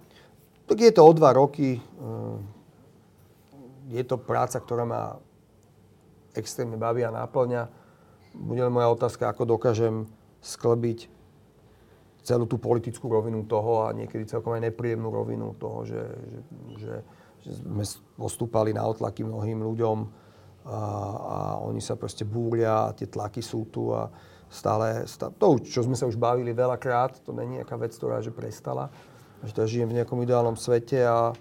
Tak 0.67 0.83
je 0.83 0.91
to 0.91 0.99
o 0.99 1.11
dva 1.15 1.31
roky. 1.31 1.79
Ehm, 1.79 2.43
je 3.87 4.03
to 4.03 4.19
práca, 4.19 4.59
ktorá 4.59 4.83
ma 4.83 5.15
extrémne 6.35 6.75
baví 6.75 7.07
a 7.07 7.15
náplňa. 7.15 7.71
Bude 8.35 8.67
moja 8.67 8.91
otázka, 8.91 9.31
ako 9.31 9.55
dokážem 9.55 10.11
sklbiť 10.43 11.07
celú 12.27 12.43
tú 12.43 12.59
politickú 12.59 13.07
rovinu 13.07 13.47
toho 13.47 13.87
a 13.87 13.95
niekedy 13.95 14.27
celkom 14.27 14.59
aj 14.59 14.67
nepríjemnú 14.67 15.07
rovinu 15.07 15.55
toho, 15.55 15.87
že, 15.87 16.03
že, 16.03 16.39
že, 16.83 16.95
že 17.47 17.51
sme 17.63 17.83
postúpali 18.19 18.75
na 18.75 18.83
otlaky 18.83 19.23
mnohým 19.23 19.63
ľuďom 19.63 20.26
a, 20.67 20.81
a 21.15 21.37
oni 21.63 21.79
sa 21.79 21.95
proste 21.95 22.27
búria 22.27 22.91
a 22.91 22.93
tie 22.93 23.07
tlaky 23.07 23.39
sú 23.39 23.71
tu 23.71 23.95
a 23.95 24.11
stále, 24.51 25.07
stále 25.07 25.33
to, 25.39 25.63
čo 25.63 25.87
sme 25.87 25.95
sa 25.95 26.07
už 26.07 26.19
bavili 26.19 26.51
veľakrát, 26.51 27.23
to 27.23 27.31
není 27.31 27.59
nejaká 27.63 27.79
vec, 27.79 27.95
ktorá 27.95 28.19
že 28.19 28.35
prestala. 28.35 28.91
Že 29.45 29.53
teda 29.53 29.67
žijem 29.69 29.89
v 29.93 29.97
nejakom 30.01 30.19
ideálnom 30.23 30.57
svete 30.57 31.05
a 31.05 31.31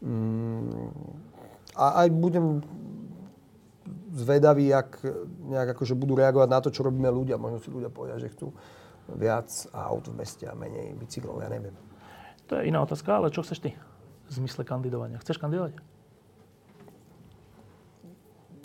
mm, 0.00 1.24
a 1.74 2.06
aj 2.06 2.08
budem 2.14 2.62
zvedavý, 4.14 4.70
jak 4.70 4.94
nejak 5.50 5.74
akože 5.74 5.98
budú 5.98 6.14
reagovať 6.14 6.48
na 6.48 6.62
to, 6.62 6.70
čo 6.70 6.86
robíme 6.86 7.10
ľudia. 7.10 7.34
Možno 7.34 7.58
si 7.58 7.68
ľudia 7.74 7.90
povedia, 7.90 8.22
že 8.22 8.30
chcú 8.30 8.54
viac 9.10 9.50
aut 9.74 10.06
v 10.06 10.14
meste 10.14 10.46
a 10.46 10.54
menej 10.54 10.94
bicyklov, 10.94 11.42
ja 11.42 11.50
neviem. 11.50 11.74
To 12.46 12.56
je 12.56 12.70
iná 12.70 12.78
otázka, 12.80 13.18
ale 13.18 13.34
čo 13.34 13.42
chceš 13.42 13.58
ty 13.58 13.70
v 14.24 14.30
zmysle 14.30 14.62
kandidovania? 14.62 15.18
Chceš 15.18 15.42
kandidovať? 15.42 15.76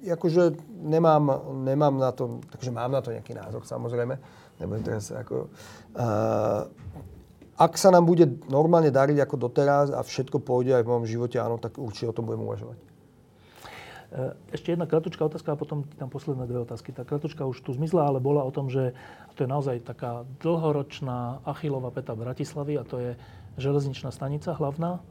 Akože 0.08 0.56
nemám, 0.80 1.44
nemám 1.66 2.00
na 2.00 2.12
to, 2.16 2.40
takže 2.48 2.72
mám 2.72 2.92
na 2.92 3.04
to 3.04 3.12
nejaký 3.12 3.36
názor 3.36 3.68
samozrejme. 3.68 4.16
Nebudem 4.60 4.84
teraz 4.84 5.12
ako... 5.12 5.52
Uh, 5.96 6.68
ak 7.60 7.76
sa 7.76 7.92
nám 7.92 8.08
bude 8.08 8.24
normálne 8.48 8.88
dariť 8.88 9.20
ako 9.20 9.36
doteraz 9.36 9.92
a 9.92 10.00
všetko 10.00 10.40
pôjde 10.40 10.80
aj 10.80 10.84
v 10.88 10.90
mojom 10.96 11.06
živote, 11.12 11.36
áno, 11.44 11.60
tak 11.60 11.76
určite 11.76 12.08
o 12.08 12.16
tom 12.16 12.24
budem 12.24 12.48
uvažovať. 12.48 12.80
E, 12.80 14.56
ešte 14.56 14.72
jedna 14.72 14.88
kratučká 14.88 15.28
otázka 15.28 15.54
a 15.54 15.60
potom 15.60 15.84
tam 16.00 16.08
posledné 16.08 16.48
dve 16.48 16.64
otázky. 16.64 16.96
Tá 16.96 17.04
kratučka 17.04 17.44
už 17.44 17.60
tu 17.60 17.76
zmizla, 17.76 18.08
ale 18.08 18.24
bola 18.24 18.48
o 18.48 18.52
tom, 18.56 18.72
že 18.72 18.96
to 19.36 19.44
je 19.44 19.52
naozaj 19.52 19.84
taká 19.84 20.24
dlhoročná 20.40 21.44
achilová 21.44 21.92
peta 21.92 22.16
Bratislavy 22.16 22.80
a 22.80 22.88
to 22.88 22.96
je 22.96 23.12
železničná 23.60 24.08
stanica 24.16 24.56
hlavná. 24.56 24.98
E, 24.98 25.02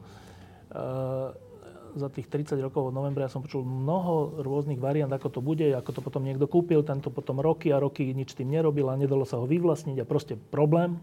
za 1.95 2.09
tých 2.09 2.27
30 2.27 2.59
rokov 2.61 2.89
od 2.89 2.95
novembra 2.95 3.25
ja 3.25 3.33
som 3.33 3.41
počul 3.41 3.65
mnoho 3.65 4.41
rôznych 4.43 4.81
variant, 4.81 5.09
ako 5.09 5.29
to 5.29 5.41
bude, 5.41 5.65
ako 5.73 5.89
to 5.95 6.01
potom 6.03 6.25
niekto 6.25 6.45
kúpil, 6.45 6.85
tento 6.85 7.09
potom 7.09 7.41
roky 7.41 7.73
a 7.73 7.81
roky 7.81 8.11
nič 8.13 8.33
tým 8.33 8.49
nerobil 8.53 8.89
a 8.89 8.99
nedalo 8.99 9.25
sa 9.25 9.37
ho 9.41 9.45
vyvlastniť 9.45 9.97
a 10.01 10.05
proste 10.09 10.37
problém. 10.37 11.01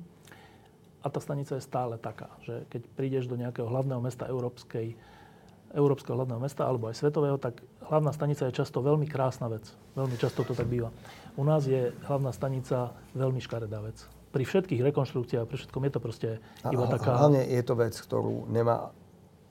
A 1.02 1.06
tá 1.06 1.22
stanica 1.22 1.54
je 1.54 1.62
stále 1.62 2.02
taká, 2.02 2.34
že 2.42 2.66
keď 2.66 2.82
prídeš 2.98 3.24
do 3.30 3.38
nejakého 3.38 3.70
hlavného 3.70 4.02
mesta 4.02 4.26
európskej 4.26 4.98
európskeho 5.76 6.16
hlavného 6.16 6.40
mesta 6.40 6.64
alebo 6.64 6.88
aj 6.88 6.96
svetového, 6.96 7.36
tak 7.36 7.60
hlavná 7.90 8.14
stanica 8.14 8.48
je 8.48 8.54
často 8.54 8.80
veľmi 8.80 9.04
krásna 9.10 9.50
vec. 9.50 9.66
Veľmi 9.92 10.16
často 10.16 10.46
to 10.46 10.56
tak 10.56 10.70
býva. 10.70 10.88
U 11.36 11.44
nás 11.44 11.68
je 11.68 11.92
hlavná 12.06 12.32
stanica 12.32 12.96
veľmi 13.12 13.42
škaredá 13.44 13.84
vec. 13.84 14.00
Pri 14.32 14.44
všetkých 14.48 14.80
rekonštrukciách, 14.92 15.48
pri 15.48 15.56
všetkom 15.60 15.82
je 15.84 15.92
to 15.92 16.00
proste 16.00 16.28
iba 16.64 16.84
a, 16.86 16.92
taká... 16.92 17.18
Hlavne 17.18 17.44
je 17.44 17.62
to 17.64 17.74
vec, 17.76 17.92
ktorú 17.92 18.48
nemá 18.48 18.92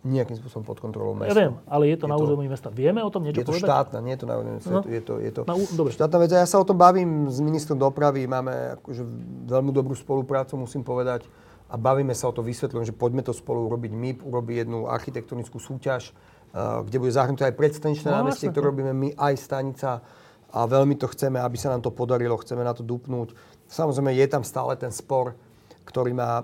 nejakým 0.06 0.38
spôsobom 0.38 0.62
pod 0.62 0.78
kontrolou 0.78 1.18
mesta. 1.18 1.34
Ja 1.34 1.50
viem, 1.50 1.54
ale 1.66 1.90
je 1.90 1.98
to 1.98 2.06
je 2.06 2.12
na 2.14 2.18
území 2.22 2.46
mesta. 2.46 2.70
Vieme 2.70 3.02
o 3.02 3.10
tom 3.10 3.26
niečo 3.26 3.42
povedať? 3.42 3.58
Je 3.58 3.66
to 3.66 3.66
štátna, 3.66 3.98
nie 4.06 4.14
je 4.14 4.20
to 4.22 4.28
na 4.30 4.36
území 4.38 4.54
mesta. 4.62 4.72
No. 4.72 4.82
Je 4.86 5.02
to, 5.02 5.14
je 5.18 5.32
to 5.34 5.42
na, 5.50 5.56
dobre. 5.74 5.92
štátna 5.92 6.18
vec. 6.22 6.30
Ja 6.30 6.46
sa 6.46 6.58
o 6.62 6.66
tom 6.66 6.78
bavím 6.78 7.28
s 7.28 7.42
ministrom 7.42 7.82
dopravy. 7.82 8.30
Máme 8.30 8.78
akože 8.78 9.02
veľmi 9.50 9.72
dobrú 9.74 9.98
spoluprácu, 9.98 10.62
musím 10.62 10.86
povedať 10.86 11.26
a 11.66 11.76
bavíme 11.82 12.14
sa 12.14 12.30
o 12.30 12.34
to, 12.36 12.46
vysvetľujem, 12.46 12.86
že 12.86 12.94
poďme 12.94 13.26
to 13.26 13.34
spolu 13.34 13.66
urobiť. 13.66 13.92
MIP 13.92 14.20
urobí 14.22 14.62
jednu 14.62 14.86
architektonickú 14.86 15.58
súťaž, 15.58 16.14
eh, 16.14 16.86
kde 16.86 16.98
bude 17.02 17.10
zahrnuté 17.10 17.50
aj 17.50 17.58
predstaničné 17.58 18.10
no, 18.14 18.22
námestie, 18.22 18.54
ktoré 18.54 18.70
robíme 18.70 18.94
my, 18.94 19.18
aj 19.18 19.34
stanica 19.42 20.06
a 20.56 20.60
veľmi 20.64 20.96
to 20.96 21.10
chceme, 21.12 21.42
aby 21.42 21.58
sa 21.58 21.74
nám 21.74 21.82
to 21.82 21.92
podarilo, 21.92 22.38
chceme 22.38 22.62
na 22.62 22.72
to 22.72 22.86
dupnúť. 22.86 23.34
Samozrejme, 23.66 24.14
je 24.14 24.28
tam 24.30 24.46
stále 24.46 24.78
ten 24.78 24.94
spor, 24.94 25.34
ktorý 25.86 26.18
má 26.18 26.42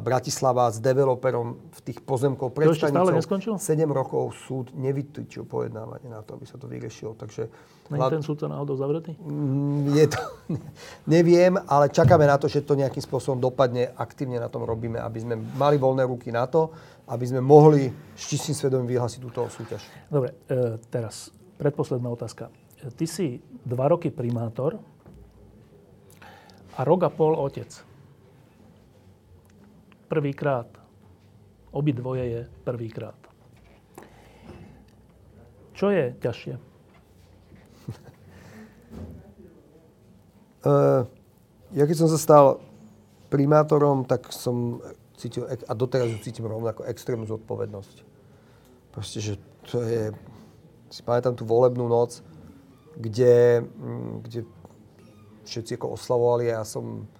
Bratislava 0.00 0.70
s 0.70 0.78
developerom 0.78 1.58
v 1.74 1.80
tých 1.82 1.98
pozemkov 2.00 2.54
pred 2.54 2.70
neskončil? 2.70 3.58
7 3.58 3.84
rokov 3.90 4.38
súd 4.46 4.70
nevytýčil 4.70 5.42
pojednávanie 5.44 6.06
na 6.06 6.22
to, 6.22 6.38
aby 6.38 6.46
sa 6.46 6.56
to 6.56 6.70
vyriešilo. 6.70 7.18
Takže 7.18 7.50
Není 7.90 8.00
ten 8.08 8.24
súd 8.24 8.40
náhodou 8.48 8.80
zavretý? 8.80 9.12
Mm, 9.20 9.92
je 9.92 10.06
to, 10.08 10.20
neviem, 11.10 11.58
ale 11.68 11.92
čakáme 11.92 12.24
na 12.24 12.40
to, 12.40 12.48
že 12.48 12.64
to 12.64 12.78
nejakým 12.78 13.02
spôsobom 13.02 13.36
dopadne. 13.36 13.92
Aktívne 13.98 14.40
na 14.40 14.48
tom 14.48 14.64
robíme, 14.64 14.96
aby 15.02 15.18
sme 15.20 15.36
mali 15.36 15.76
voľné 15.76 16.08
ruky 16.08 16.32
na 16.32 16.48
to, 16.48 16.72
aby 17.10 17.28
sme 17.28 17.44
mohli 17.44 17.92
s 18.16 18.24
čistým 18.24 18.56
svedomím 18.56 18.88
vyhlásiť 18.96 19.20
túto 19.20 19.44
súťaž. 19.52 19.84
Dobre, 20.08 20.32
e, 20.48 20.80
teraz 20.88 21.28
predposledná 21.60 22.08
otázka. 22.08 22.48
Ty 22.84 23.04
si 23.04 23.42
dva 23.64 23.92
roky 23.92 24.08
primátor 24.08 24.80
a 26.76 26.80
rok 26.84 27.04
a 27.04 27.10
pol 27.12 27.36
otec 27.36 27.93
prvýkrát. 30.14 30.70
Obidvoje 31.74 32.24
je 32.24 32.40
prvýkrát. 32.62 33.18
Čo 35.74 35.90
je 35.90 36.14
ťažšie? 36.22 36.54
Uh, 40.62 41.02
ja 41.78 41.82
keď 41.82 41.96
som 41.98 42.06
sa 42.06 42.14
stal 42.14 42.62
primátorom, 43.26 44.06
tak 44.06 44.30
som 44.30 44.78
cítil, 45.18 45.50
a 45.50 45.72
doteraz 45.74 46.14
ju 46.14 46.22
cítim 46.22 46.46
rovnako, 46.46 46.86
extrémnu 46.86 47.26
zodpovednosť. 47.26 48.06
Proste, 48.94 49.18
že 49.18 49.34
to 49.66 49.82
je, 49.82 50.14
si 50.94 51.02
pamätám 51.02 51.34
tú 51.34 51.42
volebnú 51.42 51.90
noc, 51.90 52.22
kde, 52.94 53.66
mm, 53.66 54.30
kde 54.30 54.46
všetci 55.42 55.74
ako 55.74 55.98
oslavovali 55.98 56.54
a 56.54 56.62
ja 56.62 56.64
som 56.64 57.10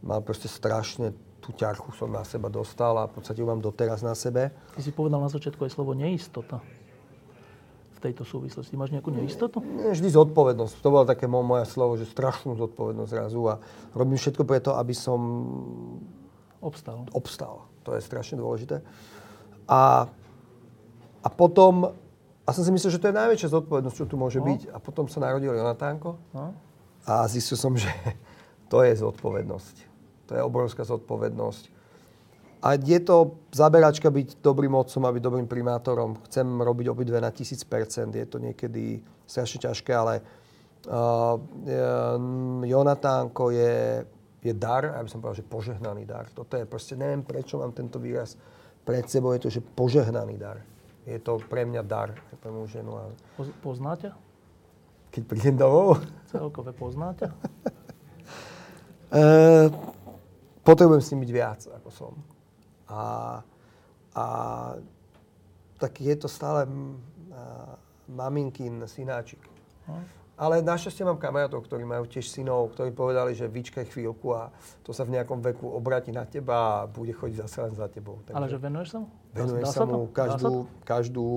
mal 0.00 0.24
proste 0.24 0.48
strašne 0.48 1.12
tú 1.42 1.50
ťarchu 1.50 1.90
som 1.98 2.06
na 2.06 2.22
seba 2.22 2.46
dostal 2.46 2.94
a 2.94 3.10
v 3.10 3.18
podstate 3.18 3.42
ju 3.42 3.46
mám 3.50 3.58
doteraz 3.58 4.06
na 4.06 4.14
sebe. 4.14 4.54
Ty 4.78 4.80
si 4.80 4.94
povedal 4.94 5.18
na 5.18 5.26
začiatku 5.26 5.66
aj 5.66 5.74
slovo 5.74 5.90
neistota 5.98 6.62
v 7.98 7.98
tejto 7.98 8.22
súvislosti. 8.22 8.78
Máš 8.78 8.94
nejakú 8.94 9.10
neistotu? 9.10 9.58
Vždy 9.62 10.08
zodpovednosť. 10.14 10.78
To 10.78 10.88
bolo 10.94 11.04
také 11.04 11.26
moje 11.26 11.66
slovo, 11.66 11.98
že 11.98 12.06
strašnú 12.06 12.54
zodpovednosť 12.54 13.10
zrazu 13.10 13.42
a 13.50 13.58
robím 13.98 14.14
všetko 14.14 14.46
preto, 14.46 14.78
aby 14.78 14.94
som 14.94 15.20
obstal. 16.62 17.10
obstal. 17.10 17.66
To 17.82 17.98
je 17.98 18.00
strašne 18.06 18.38
dôležité. 18.38 18.78
A, 19.66 20.06
a 21.26 21.28
potom, 21.34 21.90
a 22.46 22.50
som 22.54 22.62
si 22.62 22.70
myslel, 22.70 22.94
že 22.94 23.02
to 23.02 23.10
je 23.10 23.18
najväčšia 23.18 23.50
zodpovednosť, 23.50 23.96
čo 23.98 24.06
tu 24.06 24.14
môže 24.14 24.38
no. 24.38 24.46
byť. 24.46 24.70
A 24.70 24.78
potom 24.78 25.10
sa 25.10 25.18
narodil 25.18 25.50
Jonatánko 25.50 26.22
no. 26.30 26.54
a 27.02 27.26
zistil 27.26 27.58
som, 27.58 27.74
že 27.74 27.90
to 28.70 28.86
je 28.86 28.94
zodpovednosť. 28.94 29.91
To 30.26 30.34
je 30.34 30.42
obrovská 30.42 30.84
zodpovednosť. 30.84 31.82
A 32.62 32.78
je 32.78 32.98
to 33.02 33.42
zaberačka 33.50 34.06
byť 34.06 34.38
dobrým 34.38 34.70
otcom 34.78 35.02
a 35.02 35.10
byť 35.10 35.22
dobrým 35.22 35.48
primátorom. 35.50 36.22
Chcem 36.30 36.46
robiť 36.46 36.94
obidve 36.94 37.18
na 37.18 37.34
tisíc 37.34 37.66
percent. 37.66 38.14
Je 38.14 38.22
to 38.22 38.38
niekedy 38.38 39.02
strašne 39.26 39.66
ťažké, 39.66 39.90
ale 39.90 40.22
uh, 40.86 41.34
Jonatánko 42.62 43.50
je, 43.50 44.06
je 44.46 44.54
dar, 44.54 44.94
ja 44.94 45.02
by 45.02 45.10
som 45.10 45.18
povedal, 45.18 45.42
že 45.42 45.50
požehnaný 45.50 46.06
dar. 46.06 46.30
Toto 46.30 46.54
je 46.54 46.62
proste, 46.62 46.94
neviem 46.94 47.26
prečo 47.26 47.58
mám 47.58 47.74
tento 47.74 47.98
výraz 47.98 48.38
pred 48.86 49.10
sebou, 49.10 49.34
je 49.34 49.42
to, 49.42 49.50
že 49.50 49.60
požehnaný 49.74 50.38
dar. 50.38 50.62
Je 51.02 51.18
to 51.18 51.42
pre 51.50 51.66
mňa 51.66 51.82
dar, 51.82 52.14
pre 52.38 52.50
moju 52.54 52.78
ženu. 52.78 52.94
A... 52.94 53.10
Poznáte? 53.58 54.14
Keď 55.10 55.22
prídem 55.26 55.58
domov? 55.58 55.98
Celkové 56.30 56.70
poznáte? 56.70 57.26
uh, 59.10 59.66
potrebujem 60.62 61.02
s 61.02 61.10
ním 61.14 61.20
byť 61.26 61.30
viac, 61.30 61.60
ako 61.68 61.88
som. 61.90 62.12
A, 62.90 63.02
a 64.14 64.24
tak 65.78 65.98
je 65.98 66.14
to 66.14 66.30
stále 66.30 66.66
uh, 66.66 67.74
maminkin 68.06 68.86
synáčik. 68.86 69.42
Hm. 69.86 70.22
Ale 70.42 70.64
našťastie 70.64 71.06
mám 71.06 71.20
kamarátov, 71.22 71.62
ktorí 71.68 71.86
majú 71.86 72.08
tiež 72.08 72.26
synov, 72.26 72.72
ktorí 72.74 72.90
povedali, 72.90 73.36
že 73.36 73.46
vyčkaj 73.46 73.86
chvíľku 73.92 74.32
a 74.32 74.50
to 74.82 74.90
sa 74.90 75.04
v 75.06 75.14
nejakom 75.14 75.38
veku 75.38 75.68
obráti 75.68 76.10
na 76.10 76.24
teba 76.26 76.82
a 76.82 76.88
bude 76.88 77.12
chodiť 77.14 77.46
zase 77.46 77.58
len 77.62 77.74
za 77.76 77.86
tebou. 77.86 78.18
Takže 78.26 78.34
Ale 78.34 78.48
že 78.50 78.58
venuješ 78.58 78.88
sa 78.90 78.98
mu? 79.04 79.08
Venujem 79.36 79.64
sa 79.68 79.84
mu 79.86 80.00
každú, 80.08 80.52
každú, 80.82 81.28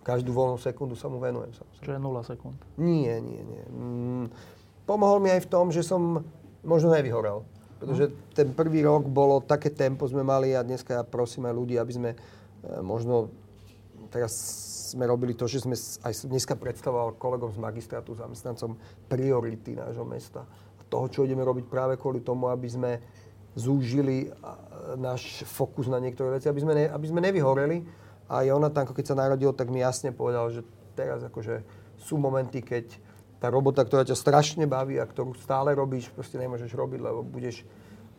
každú 0.00 0.30
voľnú 0.32 0.56
sekundu 0.56 0.94
sa 0.94 1.10
mu 1.10 1.18
venujem. 1.18 1.50
Samozrejme. 1.50 1.84
Čo 1.84 1.92
je 1.92 2.00
0 2.00 2.30
sekúnd? 2.30 2.56
Nie, 2.78 3.20
nie, 3.20 3.42
nie. 3.42 3.62
Mm, 3.68 4.26
pomohol 4.88 5.18
mi 5.18 5.28
aj 5.34 5.44
v 5.44 5.48
tom, 5.50 5.68
že 5.68 5.82
som 5.82 6.22
možno 6.62 6.94
nevyhorel. 6.94 7.42
Pretože 7.78 8.10
ten 8.34 8.50
prvý 8.50 8.82
rok 8.82 9.06
bolo, 9.06 9.38
také 9.38 9.70
tempo 9.70 10.02
sme 10.10 10.26
mali 10.26 10.50
a 10.52 10.66
dneska 10.66 10.98
ja 10.98 11.04
prosím 11.06 11.46
aj 11.46 11.54
ľudí, 11.54 11.78
aby 11.78 11.92
sme 11.94 12.10
e, 12.12 12.18
možno 12.82 13.30
teraz 14.10 14.34
sme 14.88 15.04
robili 15.04 15.36
to, 15.36 15.44
že 15.44 15.62
sme 15.68 15.76
aj 15.76 16.26
dneska 16.26 16.56
predstavoval 16.56 17.20
kolegom 17.20 17.52
z 17.52 17.60
magistrátu, 17.60 18.16
zamestnancom 18.16 18.74
priority 19.06 19.76
nášho 19.76 20.04
mesta. 20.08 20.48
A 20.80 20.82
toho, 20.88 21.06
čo 21.12 21.28
ideme 21.28 21.44
robiť 21.44 21.68
práve 21.68 22.00
kvôli 22.00 22.24
tomu, 22.24 22.48
aby 22.48 22.68
sme 22.72 22.90
zúžili 23.52 24.32
náš 24.96 25.44
fokus 25.44 25.90
na 25.90 25.98
niektoré 26.00 26.38
veci, 26.38 26.48
aby 26.48 26.60
sme, 26.62 26.72
ne, 26.72 26.84
aby 26.88 27.06
sme 27.10 27.20
nevyhoreli. 27.20 27.84
A 28.28 28.44
Jonathan, 28.44 28.88
keď 28.88 29.06
sa 29.12 29.18
narodil, 29.18 29.52
tak 29.52 29.68
mi 29.68 29.84
jasne 29.84 30.14
povedal, 30.14 30.48
že 30.52 30.64
teraz 30.96 31.24
akože 31.26 31.64
sú 32.00 32.16
momenty, 32.16 32.62
keď 32.64 33.07
tá 33.38 33.46
robota, 33.50 33.86
ktorá 33.86 34.02
ťa 34.02 34.18
strašne 34.18 34.66
baví 34.66 34.98
a 34.98 35.06
ktorú 35.06 35.38
stále 35.38 35.74
robíš, 35.74 36.10
proste 36.10 36.38
nemôžeš 36.38 36.74
robiť, 36.74 37.00
lebo 37.02 37.22
budeš 37.22 37.62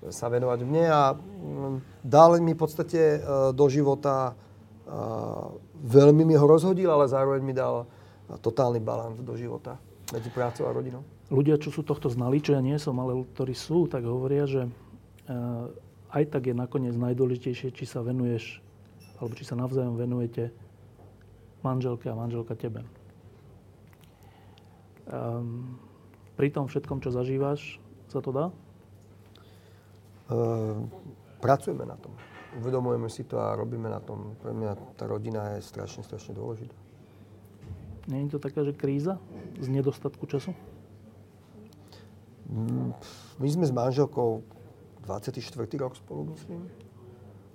sa 0.08 0.32
venovať 0.32 0.60
mne 0.64 0.86
a 0.88 1.02
mm, 1.12 1.76
dal 2.08 2.40
mi 2.40 2.56
v 2.56 2.60
podstate 2.60 3.20
e, 3.20 3.52
do 3.52 3.66
života 3.68 4.32
e, 4.32 4.34
veľmi 5.84 6.24
mi 6.24 6.40
ho 6.40 6.48
rozhodil, 6.48 6.88
ale 6.88 7.12
zároveň 7.12 7.42
mi 7.44 7.52
dal 7.52 7.84
totálny 8.40 8.80
balans 8.80 9.20
do 9.20 9.36
života 9.36 9.76
medzi 10.16 10.32
prácou 10.32 10.72
a 10.72 10.72
rodinou. 10.72 11.04
Ľudia, 11.28 11.60
čo 11.60 11.70
sú 11.70 11.84
tohto 11.84 12.08
znali, 12.08 12.40
čo 12.40 12.56
ja 12.56 12.62
nie 12.64 12.80
som, 12.80 12.96
ale 12.98 13.28
ktorí 13.36 13.54
sú, 13.54 13.92
tak 13.92 14.08
hovoria, 14.08 14.48
že 14.48 14.66
e, 14.66 14.72
aj 16.16 16.24
tak 16.32 16.48
je 16.48 16.56
nakoniec 16.56 16.96
najdôležitejšie, 16.96 17.76
či 17.76 17.84
sa 17.84 18.00
venuješ, 18.00 18.64
alebo 19.20 19.36
či 19.36 19.44
sa 19.44 19.60
navzájom 19.60 20.00
venujete 20.00 20.56
manželke 21.60 22.08
a 22.08 22.16
manželka 22.16 22.56
tebe. 22.56 22.88
Um, 25.10 25.82
pri 26.38 26.54
tom 26.54 26.70
všetkom, 26.70 27.02
čo 27.02 27.10
zažívaš, 27.10 27.82
sa 28.08 28.22
to 28.22 28.30
dá? 28.30 28.46
Uh, 30.30 30.86
pracujeme 31.42 31.84
na 31.84 31.98
tom. 31.98 32.14
Uvedomujeme 32.62 33.10
si 33.10 33.26
to 33.26 33.42
a 33.42 33.58
robíme 33.58 33.90
na 33.90 34.02
tom. 34.02 34.38
Pre 34.42 34.54
mňa 34.54 34.98
tá 34.98 35.10
rodina 35.10 35.58
je 35.58 35.66
strašne, 35.66 36.06
strašne 36.06 36.38
dôležitá. 36.38 36.78
Nie 38.10 38.26
je 38.26 38.38
to 38.38 38.40
taká, 38.42 38.66
že 38.66 38.74
kríza 38.74 39.22
z 39.62 39.68
nedostatku 39.70 40.26
času? 40.26 40.54
Mm, 42.50 42.98
my 43.38 43.48
sme 43.50 43.66
s 43.70 43.74
manželkou 43.74 44.42
24. 45.06 45.42
rok 45.78 45.94
spolu, 45.94 46.34
myslím. 46.34 46.66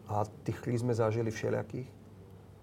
A 0.06 0.22
tých 0.46 0.58
kríz 0.62 0.86
sme 0.86 0.94
zažili 0.94 1.34
všelijakých. 1.34 1.90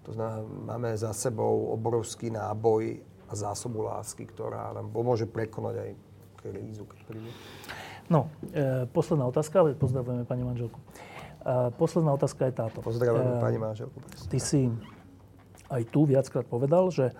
To 0.08 0.16
znamená, 0.16 0.40
máme 0.72 0.96
za 0.96 1.12
sebou 1.12 1.68
obrovský 1.76 2.32
náboj 2.32 3.04
a 3.32 3.34
zásobu 3.34 3.88
lásky, 3.88 4.28
ktorá 4.28 4.76
nám 4.76 4.92
pomôže 4.92 5.24
prekonať 5.24 5.74
aj 5.80 5.90
krízu, 6.44 6.84
keď 6.84 7.00
príde. 7.08 7.32
No, 8.12 8.28
e, 8.52 8.84
posledná 8.92 9.24
otázka, 9.24 9.72
pozdravujeme 9.80 10.28
pani 10.28 10.44
manželku. 10.44 10.76
E, 10.76 11.72
posledná 11.80 12.12
otázka 12.12 12.52
je 12.52 12.54
táto. 12.54 12.78
Pozdravujeme 12.84 13.40
e, 13.40 13.40
pani 13.40 13.58
manželku. 13.58 13.96
Ty 14.28 14.38
si 14.38 14.68
aj 15.72 15.82
tu 15.88 16.04
viackrát 16.04 16.44
povedal, 16.44 16.92
že 16.92 17.08
e, 17.08 17.14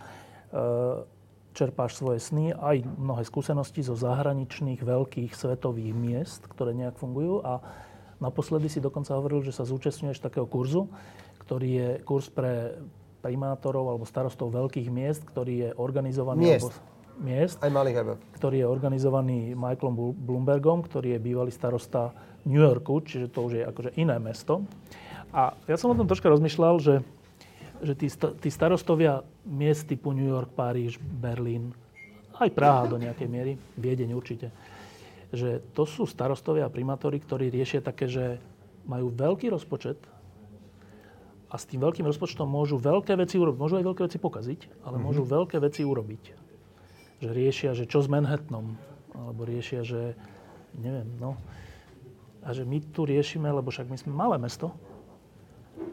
čerpáš 1.56 1.97
svoje 1.97 2.20
sny, 2.20 2.52
aj 2.52 2.84
mnohé 2.84 3.24
skúsenosti 3.24 3.80
zo 3.80 3.97
zahraničných 3.97 4.84
veľkých 4.84 5.32
svetových 5.32 5.97
miest, 5.97 6.44
ktoré 6.44 6.76
nejak 6.76 7.01
fungujú 7.01 7.40
a 7.40 7.64
naposledy 8.20 8.68
si 8.68 8.84
dokonca 8.84 9.16
hovoril, 9.16 9.40
že 9.40 9.56
sa 9.56 9.64
zúčastňuješ 9.64 10.20
takého 10.20 10.44
kurzu, 10.44 10.93
ktorý 11.40 11.68
je 11.72 11.89
kurz 12.05 12.28
pre 12.28 12.76
primátorov 13.22 13.94
alebo 13.94 14.04
starostov 14.04 14.50
veľkých 14.50 14.90
miest, 14.90 15.22
ktorý 15.22 15.54
je 15.54 15.68
organizovaný... 15.78 16.58
Miest. 16.58 16.74
Alebo, 16.74 16.90
miest. 17.22 17.56
Aj 17.62 17.70
malých 17.70 17.96
aj 18.02 18.06
Ktorý 18.34 18.56
je 18.60 18.66
organizovaný 18.66 19.54
Michaelom 19.54 20.12
Bloombergom, 20.18 20.82
ktorý 20.82 21.16
je 21.16 21.20
bývalý 21.22 21.54
starosta 21.54 22.10
New 22.42 22.58
Yorku, 22.58 23.00
čiže 23.06 23.30
to 23.30 23.46
už 23.46 23.52
je 23.56 23.62
akože 23.62 23.90
iné 23.94 24.18
mesto. 24.18 24.66
A 25.30 25.54
ja 25.70 25.78
som 25.78 25.94
o 25.94 25.96
tom 25.96 26.10
troška 26.10 26.28
rozmýšľal, 26.28 26.82
že, 26.82 26.94
že 27.80 27.94
tí, 27.94 28.10
tí 28.12 28.48
starostovia 28.50 29.22
miest 29.46 29.86
typu 29.86 30.10
New 30.10 30.26
York, 30.26 30.52
Paríž, 30.52 30.98
Berlín, 31.00 31.72
aj 32.36 32.50
Praha 32.52 32.90
do 32.90 32.98
nejakej 32.98 33.28
miery, 33.30 33.52
Viedeň 33.78 34.12
určite, 34.12 34.50
že 35.32 35.62
to 35.72 35.86
sú 35.86 36.04
starostovia 36.04 36.68
a 36.68 36.74
primátori, 36.74 37.22
ktorí 37.22 37.48
riešia 37.48 37.80
také, 37.80 38.10
že 38.10 38.42
majú 38.84 39.14
veľký 39.14 39.48
rozpočet, 39.48 39.96
a 41.52 41.54
s 41.60 41.68
tým 41.68 41.84
veľkým 41.84 42.08
rozpočtom 42.08 42.48
môžu 42.48 42.80
veľké 42.80 43.12
veci 43.20 43.36
urobiť. 43.36 43.60
Môžu 43.60 43.76
aj 43.76 43.84
veľké 43.84 44.02
veci 44.08 44.16
pokaziť, 44.16 44.60
ale 44.88 44.96
mm-hmm. 44.96 45.04
môžu 45.04 45.22
veľké 45.28 45.60
veci 45.60 45.84
urobiť. 45.84 46.22
Že 47.20 47.28
riešia, 47.28 47.70
že 47.76 47.84
čo 47.84 48.00
s 48.00 48.08
Manhattanom, 48.08 48.80
alebo 49.12 49.44
riešia, 49.44 49.84
že 49.84 50.16
neviem, 50.80 51.12
no. 51.20 51.36
A 52.40 52.56
že 52.56 52.64
my 52.64 52.80
tu 52.80 53.04
riešime, 53.04 53.52
lebo 53.52 53.68
však 53.68 53.86
my 53.92 54.00
sme 54.00 54.16
malé 54.16 54.40
mesto, 54.40 54.72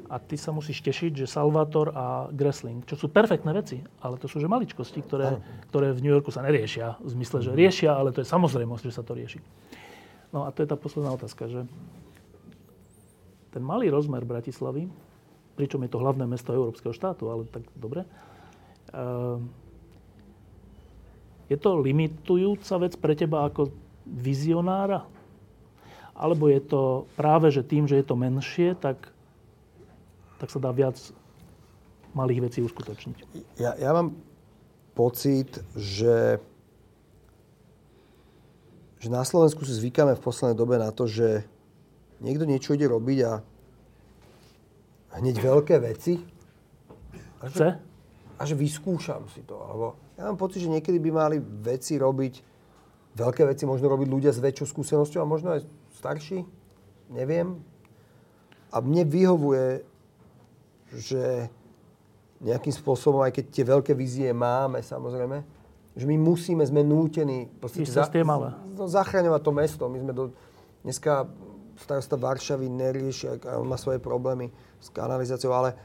a 0.10 0.18
ty 0.18 0.36
sa 0.36 0.50
musíš 0.50 0.82
tešiť, 0.82 1.24
že 1.24 1.26
Salvator 1.30 1.94
a 1.94 2.06
Gressling, 2.34 2.82
čo 2.86 2.98
sú 2.98 3.14
perfektné 3.14 3.54
veci, 3.54 3.78
ale 4.02 4.18
to 4.18 4.26
sú 4.26 4.42
že 4.42 4.50
maličkosti, 4.50 5.06
ktoré, 5.06 5.38
ktoré 5.70 5.94
v 5.94 6.02
New 6.02 6.14
Yorku 6.14 6.34
sa 6.34 6.42
neriešia. 6.42 6.98
V 6.98 7.14
zmysle, 7.14 7.46
že 7.46 7.54
riešia, 7.54 7.94
ale 7.94 8.10
to 8.10 8.26
je 8.26 8.28
samozrejmosť, 8.28 8.84
že 8.90 8.94
sa 8.94 9.06
to 9.06 9.14
rieši. 9.14 9.40
No 10.34 10.46
a 10.46 10.54
to 10.54 10.66
je 10.66 10.68
tá 10.70 10.78
posledná 10.78 11.14
otázka, 11.14 11.46
že 11.46 11.62
ten 13.54 13.62
malý 13.62 13.90
rozmer 13.94 14.26
Bratislavy 14.26 14.90
pričom 15.60 15.84
je 15.84 15.92
to 15.92 16.00
hlavné 16.00 16.24
mesto 16.24 16.56
Európskeho 16.56 16.96
štátu, 16.96 17.28
ale 17.28 17.44
tak 17.52 17.68
dobre. 17.76 18.08
Ehm, 18.96 19.52
je 21.52 21.60
to 21.60 21.76
limitujúca 21.76 22.80
vec 22.80 22.96
pre 22.96 23.12
teba 23.20 23.44
ako 23.44 23.68
vizionára? 24.08 25.04
Alebo 26.16 26.48
je 26.48 26.64
to 26.64 27.12
práve, 27.20 27.52
že 27.52 27.68
tým, 27.68 27.92
že 27.92 28.00
je 28.00 28.06
to 28.08 28.16
menšie, 28.16 28.80
tak, 28.80 29.12
tak 30.40 30.48
sa 30.48 30.64
dá 30.64 30.72
viac 30.72 30.96
malých 32.16 32.48
vecí 32.48 32.60
uskutočniť? 32.64 33.18
Ja, 33.60 33.76
ja 33.76 33.92
mám 33.92 34.16
pocit, 34.96 35.60
že, 35.76 36.40
že 39.00 39.08
na 39.12 39.28
Slovensku 39.28 39.68
si 39.68 39.76
zvykáme 39.76 40.16
v 40.16 40.24
poslednej 40.24 40.56
dobe 40.56 40.80
na 40.80 40.92
to, 40.96 41.04
že 41.04 41.44
niekto 42.24 42.48
niečo 42.48 42.76
ide 42.76 42.88
robiť 42.88 43.20
a 43.28 43.44
hneď 45.18 45.42
veľké 45.42 45.82
veci. 45.82 46.22
A 47.42 47.50
že, 47.50 47.74
a 48.38 48.42
že 48.46 48.54
vyskúšam 48.54 49.26
si 49.34 49.42
to. 49.42 49.58
Alebo 49.58 49.98
ja 50.20 50.30
mám 50.30 50.38
pocit, 50.38 50.62
že 50.62 50.70
niekedy 50.70 51.02
by 51.02 51.10
mali 51.10 51.38
veci 51.42 51.98
robiť, 51.98 52.34
veľké 53.18 53.48
veci 53.50 53.64
možno 53.66 53.90
robiť 53.90 54.08
ľudia 54.12 54.32
s 54.36 54.44
väčšou 54.44 54.70
skúsenosťou 54.70 55.20
a 55.24 55.28
možno 55.28 55.56
aj 55.56 55.66
starší. 55.98 56.46
Neviem. 57.10 57.58
a 58.70 58.78
mne 58.86 59.02
vyhovuje, 59.02 59.82
že 60.94 61.50
nejakým 62.40 62.72
spôsobom, 62.72 63.26
aj 63.26 63.34
keď 63.34 63.46
tie 63.50 63.66
veľké 63.66 63.92
vízie 63.98 64.30
máme, 64.30 64.80
samozrejme, 64.86 65.42
že 65.98 66.06
my 66.06 66.16
musíme, 66.16 66.64
sme 66.64 66.86
nútení 66.86 67.50
za, 67.84 68.08
za, 68.08 68.86
zachraňovať 68.88 69.42
to 69.42 69.52
mesto. 69.52 69.84
My 69.90 70.00
sme 70.00 70.14
do, 70.14 70.32
dneska 70.86 71.28
starosta 71.76 72.16
Varšavy 72.16 72.70
nerieši, 72.70 73.42
on 73.58 73.68
má 73.68 73.76
svoje 73.76 74.00
problémy 74.00 74.54
s 74.80 74.88
kanalizáciou, 74.90 75.52
ale 75.54 75.70
e, 75.72 75.76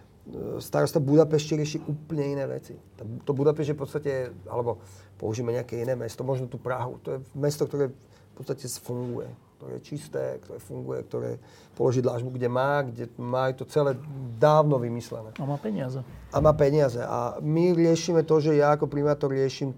starosta 0.62 1.02
Budapešti 1.02 1.58
rieši 1.58 1.78
úplne 1.84 2.24
iné 2.38 2.44
veci. 2.46 2.78
To 2.98 3.30
Budapešť 3.34 3.74
je 3.74 3.76
v 3.76 3.82
podstate, 3.82 4.12
alebo 4.48 4.78
použijeme 5.18 5.52
nejaké 5.54 5.82
iné 5.82 5.98
mesto, 5.98 6.22
možno 6.22 6.46
tú 6.46 6.56
Prahu. 6.56 7.02
To 7.04 7.08
je 7.14 7.18
mesto, 7.34 7.66
ktoré 7.66 7.90
v 7.90 8.34
podstate 8.34 8.66
funguje 8.70 9.30
ktoré 9.64 9.80
je 9.80 9.86
čisté, 9.86 10.24
ktoré 10.44 10.58
funguje, 10.60 10.98
ktoré 11.08 11.30
položí 11.72 12.04
dlážbu, 12.04 12.36
kde 12.36 12.48
má, 12.52 12.84
kde 12.84 13.08
má 13.16 13.48
to 13.56 13.64
celé 13.64 13.96
dávno 14.36 14.76
vymyslené. 14.76 15.32
A 15.40 15.48
má 15.48 15.56
peniaze. 15.56 16.04
A 16.04 16.36
má 16.36 16.52
peniaze. 16.52 17.00
A 17.00 17.40
my 17.40 17.72
riešime 17.72 18.28
to, 18.28 18.44
že 18.44 18.60
ja 18.60 18.76
ako 18.76 18.92
primátor 18.92 19.32
riešim 19.32 19.72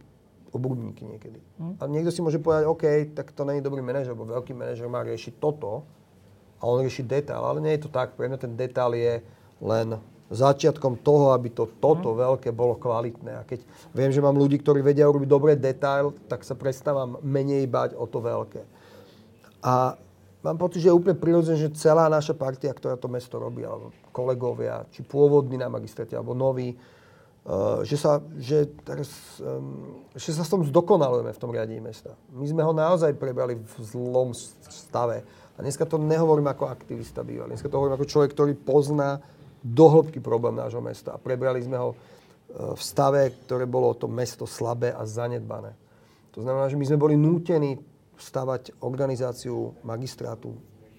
obudníky 0.51 1.07
niekedy. 1.07 1.39
Hm? 1.63 1.79
A 1.79 1.83
niekto 1.87 2.11
si 2.11 2.19
môže 2.19 2.43
povedať, 2.43 2.67
OK, 2.67 2.85
tak 3.15 3.31
to 3.31 3.47
není 3.47 3.63
dobrý 3.63 3.79
manažer, 3.79 4.17
lebo 4.17 4.27
veľký 4.27 4.59
manažer 4.59 4.91
má 4.91 5.07
riešiť 5.07 5.39
toto 5.39 5.87
a 6.57 6.63
on 6.65 6.83
rieši 6.83 7.05
detail. 7.05 7.43
Ale 7.45 7.61
nie 7.61 7.77
je 7.77 7.87
to 7.87 7.91
tak. 7.93 8.17
Pre 8.17 8.27
mňa 8.29 8.39
ten 8.41 8.53
detail 8.57 8.93
je 8.97 9.15
len 9.61 10.01
začiatkom 10.31 11.07
toho, 11.07 11.31
aby 11.31 11.55
to 11.55 11.71
toto 11.79 12.15
hm. 12.15 12.19
veľké 12.19 12.49
bolo 12.51 12.75
kvalitné. 12.75 13.33
A 13.39 13.47
keď 13.47 13.63
viem, 13.95 14.11
že 14.11 14.23
mám 14.23 14.35
ľudí, 14.35 14.59
ktorí 14.59 14.83
vedia 14.83 15.07
urobiť 15.07 15.29
dobré 15.31 15.53
detail, 15.55 16.11
tak 16.27 16.43
sa 16.43 16.59
prestávam 16.59 17.23
menej 17.23 17.67
bať 17.71 17.95
o 17.95 18.07
to 18.11 18.19
veľké. 18.19 18.63
A 19.63 19.95
mám 20.43 20.59
pocit, 20.59 20.83
že 20.83 20.91
je 20.91 20.99
úplne 20.99 21.19
prirodzené, 21.19 21.59
že 21.59 21.75
celá 21.79 22.11
naša 22.11 22.35
partia, 22.35 22.75
ktorá 22.75 22.99
to 22.99 23.11
mesto 23.11 23.39
robí, 23.39 23.63
alebo 23.63 23.95
kolegovia, 24.11 24.87
či 24.91 25.03
pôvodní 25.07 25.59
na 25.59 25.71
magistrate, 25.71 26.15
alebo 26.15 26.35
noví, 26.35 26.75
uh, 26.75 27.83
že, 27.83 27.99
sa, 27.99 28.23
že, 28.39 28.71
teraz, 28.87 29.11
že 30.15 30.31
sa 30.35 30.43
s 30.47 30.51
tom 30.51 30.63
zdokonalujeme 30.67 31.35
v 31.35 31.41
tom 31.43 31.51
riadení 31.51 31.83
mesta. 31.83 32.15
My 32.31 32.47
sme 32.47 32.63
ho 32.63 32.71
naozaj 32.75 33.15
prebrali 33.19 33.59
v 33.59 33.75
zlom 33.83 34.35
stave. 34.71 35.27
A 35.57 35.65
dneska 35.65 35.89
to 35.89 35.97
nehovorím 35.97 36.53
ako 36.53 36.69
aktivista 36.69 37.25
bývalý. 37.25 37.57
Dneska 37.57 37.73
to 37.73 37.81
hovorím 37.81 37.97
ako 37.97 38.11
človek, 38.13 38.31
ktorý 38.37 38.53
pozná 38.61 39.17
dohlbky 39.65 40.21
problém 40.21 40.61
nášho 40.61 40.85
mesta. 40.85 41.17
A 41.17 41.19
prebrali 41.19 41.65
sme 41.65 41.81
ho 41.81 41.97
v 42.53 42.81
stave, 42.81 43.43
ktoré 43.49 43.65
bolo 43.67 43.97
to 43.97 44.07
mesto 44.07 44.45
slabé 44.45 44.93
a 44.95 45.03
zanedbané. 45.09 45.75
To 46.37 46.45
znamená, 46.45 46.69
že 46.69 46.77
my 46.77 46.85
sme 46.85 47.01
boli 47.01 47.17
nútení 47.17 47.77
stavať 48.17 48.81
organizáciu 48.85 49.77
magistrátu 49.85 50.53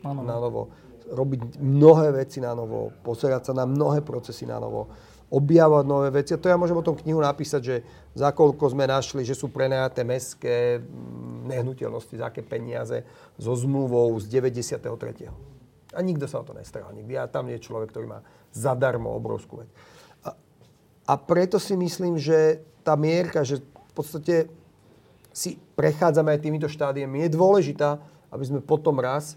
ano. 0.06 0.22
na 0.22 0.38
novo, 0.38 0.70
robiť 1.08 1.62
mnohé 1.62 2.14
veci 2.14 2.44
na 2.44 2.54
novo, 2.54 2.94
pozerať 3.02 3.50
sa 3.50 3.54
na 3.54 3.66
mnohé 3.66 4.04
procesy 4.04 4.46
na 4.46 4.60
novo, 4.60 4.92
objavovať 5.28 5.86
nové 5.86 6.10
veci. 6.12 6.32
A 6.32 6.40
to 6.40 6.48
ja 6.48 6.56
môžem 6.56 6.80
o 6.80 6.86
tom 6.86 6.96
knihu 6.96 7.20
napísať, 7.20 7.62
že 7.62 7.76
za 8.16 8.32
koľko 8.32 8.72
sme 8.72 8.88
našli, 8.88 9.28
že 9.28 9.36
sú 9.36 9.52
prenajaté 9.52 10.08
mestské 10.08 10.80
mm, 10.80 11.52
nehnuteľnosti, 11.52 12.16
za 12.16 12.32
aké 12.32 12.40
peniaze, 12.44 13.04
so 13.36 13.52
zmluvou 13.52 14.16
z 14.24 14.26
93. 14.32 14.80
A 15.96 16.00
nikto 16.00 16.26
sa 16.32 16.40
o 16.40 16.48
to 16.48 16.56
nestaral 16.56 16.96
nikdy. 16.96 17.20
A 17.20 17.28
tam 17.28 17.52
je 17.52 17.60
človek, 17.60 17.92
ktorý 17.92 18.08
má 18.08 18.20
zadarmo 18.56 19.12
obrovskú 19.12 19.68
vec. 19.68 19.70
A, 20.24 20.32
a 21.12 21.14
preto 21.20 21.60
si 21.60 21.76
myslím, 21.76 22.16
že 22.16 22.64
tá 22.88 22.96
mierka, 22.96 23.44
že 23.44 23.60
v 23.60 23.94
podstate 23.94 24.48
si 25.36 25.60
prechádzame 25.76 26.34
aj 26.34 26.42
týmito 26.42 26.72
štádiami, 26.72 27.28
je 27.28 27.36
dôležitá, 27.36 28.00
aby 28.32 28.44
sme 28.48 28.60
potom 28.64 28.98
raz, 28.98 29.36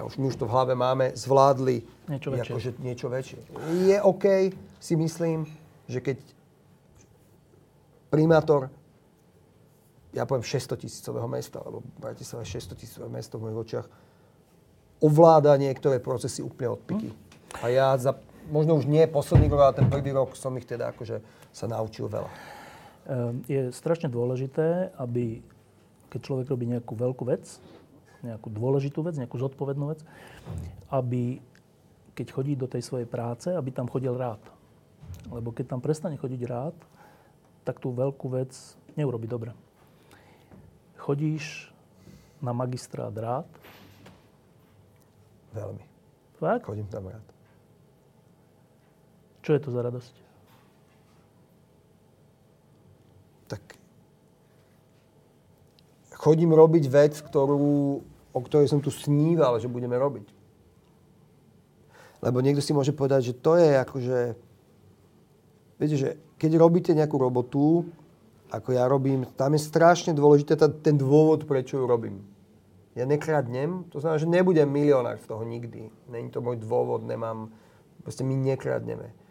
už, 0.00 0.16
my 0.16 0.32
už 0.32 0.40
to 0.40 0.48
v 0.48 0.52
hlave 0.56 0.72
máme, 0.72 1.12
zvládli 1.12 1.84
niečo 2.08 2.32
väčšie. 2.32 2.52
Akože 2.56 2.70
niečo 2.80 3.06
väčšie. 3.12 3.38
Je 3.92 3.96
OK, 4.00 4.24
si 4.80 4.94
myslím, 4.96 5.44
že 5.84 6.00
keď 6.00 6.18
primátor, 8.08 8.72
ja 10.16 10.24
poviem 10.24 10.44
600 10.44 10.80
tisícového 10.80 11.28
mesta, 11.28 11.60
alebo 11.60 11.84
Bratislava 12.00 12.44
600 12.44 12.80
tisícové 12.80 13.08
mesto 13.12 13.36
v 13.36 13.48
mojich 13.48 13.60
očiach, 13.68 13.86
ovláda 15.02 15.52
niektoré 15.60 16.00
procesy 16.00 16.40
úplne 16.40 16.72
od 16.72 16.80
piky. 16.84 17.08
Hm. 17.12 17.16
A 17.60 17.64
ja 17.68 17.86
za, 18.00 18.16
možno 18.48 18.80
už 18.80 18.88
nie 18.88 19.04
posledný 19.04 19.52
rok, 19.52 19.60
ale 19.60 19.78
ten 19.82 19.88
prvý 19.92 20.12
rok 20.16 20.32
som 20.38 20.56
ich 20.56 20.64
teda 20.64 20.94
akože 20.96 21.20
sa 21.52 21.68
naučil 21.68 22.08
veľa. 22.08 22.30
Ehm, 23.02 23.42
je 23.50 23.74
strašne 23.74 24.06
dôležité, 24.08 24.94
aby 24.96 25.42
keď 26.12 26.20
človek 26.20 26.46
robí 26.52 26.68
nejakú 26.68 26.92
veľkú 26.92 27.24
vec, 27.24 27.58
nejakú 28.22 28.48
dôležitú 28.48 29.02
vec, 29.02 29.18
nejakú 29.18 29.36
zodpovednú 29.38 29.90
vec, 29.90 30.00
aby 30.88 31.42
keď 32.14 32.26
chodí 32.30 32.54
do 32.54 32.70
tej 32.70 32.82
svojej 32.86 33.08
práce, 33.08 33.50
aby 33.50 33.74
tam 33.74 33.90
chodil 33.90 34.14
rád. 34.14 34.40
Lebo 35.28 35.50
keď 35.50 35.74
tam 35.74 35.80
prestane 35.82 36.16
chodiť 36.16 36.42
rád, 36.46 36.76
tak 37.66 37.82
tú 37.82 37.90
veľkú 37.90 38.26
vec 38.32 38.54
neurobi 38.94 39.26
dobre. 39.26 39.50
Chodíš 40.98 41.70
na 42.38 42.54
magistrát 42.54 43.12
rád? 43.14 43.46
Veľmi. 45.52 45.84
Fakt? 46.38 46.66
Chodím 46.66 46.86
tam 46.86 47.10
rád. 47.10 47.26
Čo 49.42 49.58
je 49.58 49.60
to 49.62 49.70
za 49.74 49.82
radosť? 49.82 50.22
chodím 56.22 56.54
robiť 56.54 56.86
vec, 56.86 57.18
ktorú, 57.18 57.98
o 58.32 58.40
ktorej 58.40 58.68
som 58.68 58.80
tu 58.80 58.88
sníval, 58.88 59.60
že 59.60 59.70
budeme 59.70 59.96
robiť. 59.96 60.26
Lebo 62.22 62.40
niekto 62.40 62.64
si 62.64 62.72
môže 62.72 62.92
povedať, 62.96 63.32
že 63.32 63.38
to 63.38 63.56
je 63.60 63.70
akože... 63.78 64.18
Viete, 65.80 65.96
že 65.98 66.08
keď 66.38 66.58
robíte 66.58 66.92
nejakú 66.94 67.18
robotu, 67.18 67.86
ako 68.52 68.68
ja 68.76 68.84
robím, 68.86 69.26
tam 69.34 69.56
je 69.56 69.62
strašne 69.62 70.12
dôležité 70.14 70.54
ten 70.56 70.96
dôvod, 70.96 71.48
prečo 71.48 71.80
ju 71.80 71.84
robím. 71.88 72.22
Ja 72.92 73.08
nekradnem, 73.08 73.88
to 73.88 74.04
znamená, 74.04 74.20
že 74.20 74.28
nebudem 74.28 74.68
milionár 74.68 75.16
z 75.18 75.26
toho 75.26 75.42
nikdy. 75.42 75.88
Není 76.12 76.28
to 76.28 76.44
môj 76.44 76.60
dôvod, 76.60 77.08
nemám... 77.08 77.48
Proste 78.02 78.26
my 78.26 78.34
nekradneme 78.34 79.21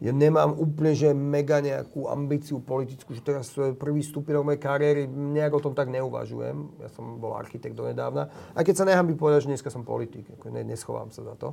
ja 0.00 0.16
nemám 0.16 0.56
úplne, 0.56 0.96
že 0.96 1.12
mega 1.12 1.60
nejakú 1.60 2.08
ambíciu 2.08 2.64
politickú, 2.64 3.12
že 3.12 3.20
teraz 3.20 3.52
prvý 3.76 4.00
stupinok 4.00 4.48
mojej 4.48 4.64
kariéry, 4.64 5.04
nejak 5.04 5.52
o 5.52 5.60
tom 5.60 5.76
tak 5.76 5.92
neuvažujem. 5.92 6.56
Ja 6.80 6.88
som 6.88 7.20
bol 7.20 7.36
architekt 7.36 7.76
donedávna. 7.76 8.32
A 8.56 8.64
keď 8.64 8.80
sa 8.80 8.88
nechám 8.88 9.04
by 9.12 9.14
povedať, 9.20 9.44
že 9.44 9.50
dneska 9.52 9.68
som 9.68 9.84
politik, 9.84 10.24
ako 10.40 10.56
ne, 10.56 10.64
neschovám 10.64 11.12
sa 11.12 11.20
za 11.20 11.36
to. 11.36 11.52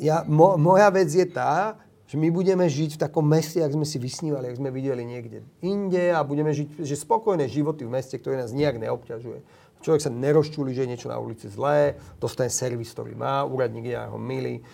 Ja, 0.00 0.24
mo, 0.24 0.56
moja 0.56 0.88
vec 0.88 1.12
je 1.12 1.28
tá, 1.28 1.76
že 2.08 2.16
my 2.16 2.32
budeme 2.32 2.64
žiť 2.64 2.96
v 2.96 3.02
takom 3.04 3.28
meste, 3.28 3.60
ak 3.60 3.76
sme 3.76 3.84
si 3.84 4.00
vysnívali, 4.00 4.48
ak 4.48 4.56
sme 4.56 4.72
videli 4.72 5.04
niekde 5.04 5.44
inde 5.60 6.16
a 6.16 6.24
budeme 6.24 6.56
žiť 6.56 6.82
že 6.82 6.96
spokojné 7.04 7.52
životy 7.52 7.84
v 7.84 8.00
meste, 8.00 8.16
ktoré 8.16 8.40
nás 8.40 8.56
nejak 8.56 8.80
neobťažuje. 8.80 9.44
Človek 9.84 10.00
sa 10.00 10.10
nerozčuli, 10.10 10.72
že 10.72 10.88
je 10.88 10.90
niečo 10.96 11.12
na 11.12 11.20
ulici 11.20 11.52
zlé, 11.52 12.00
dostane 12.16 12.48
servis, 12.48 12.96
ktorý 12.96 13.12
má, 13.12 13.44
úradník 13.44 13.92
je 13.92 13.96
ho 13.96 14.16
milý 14.16 14.64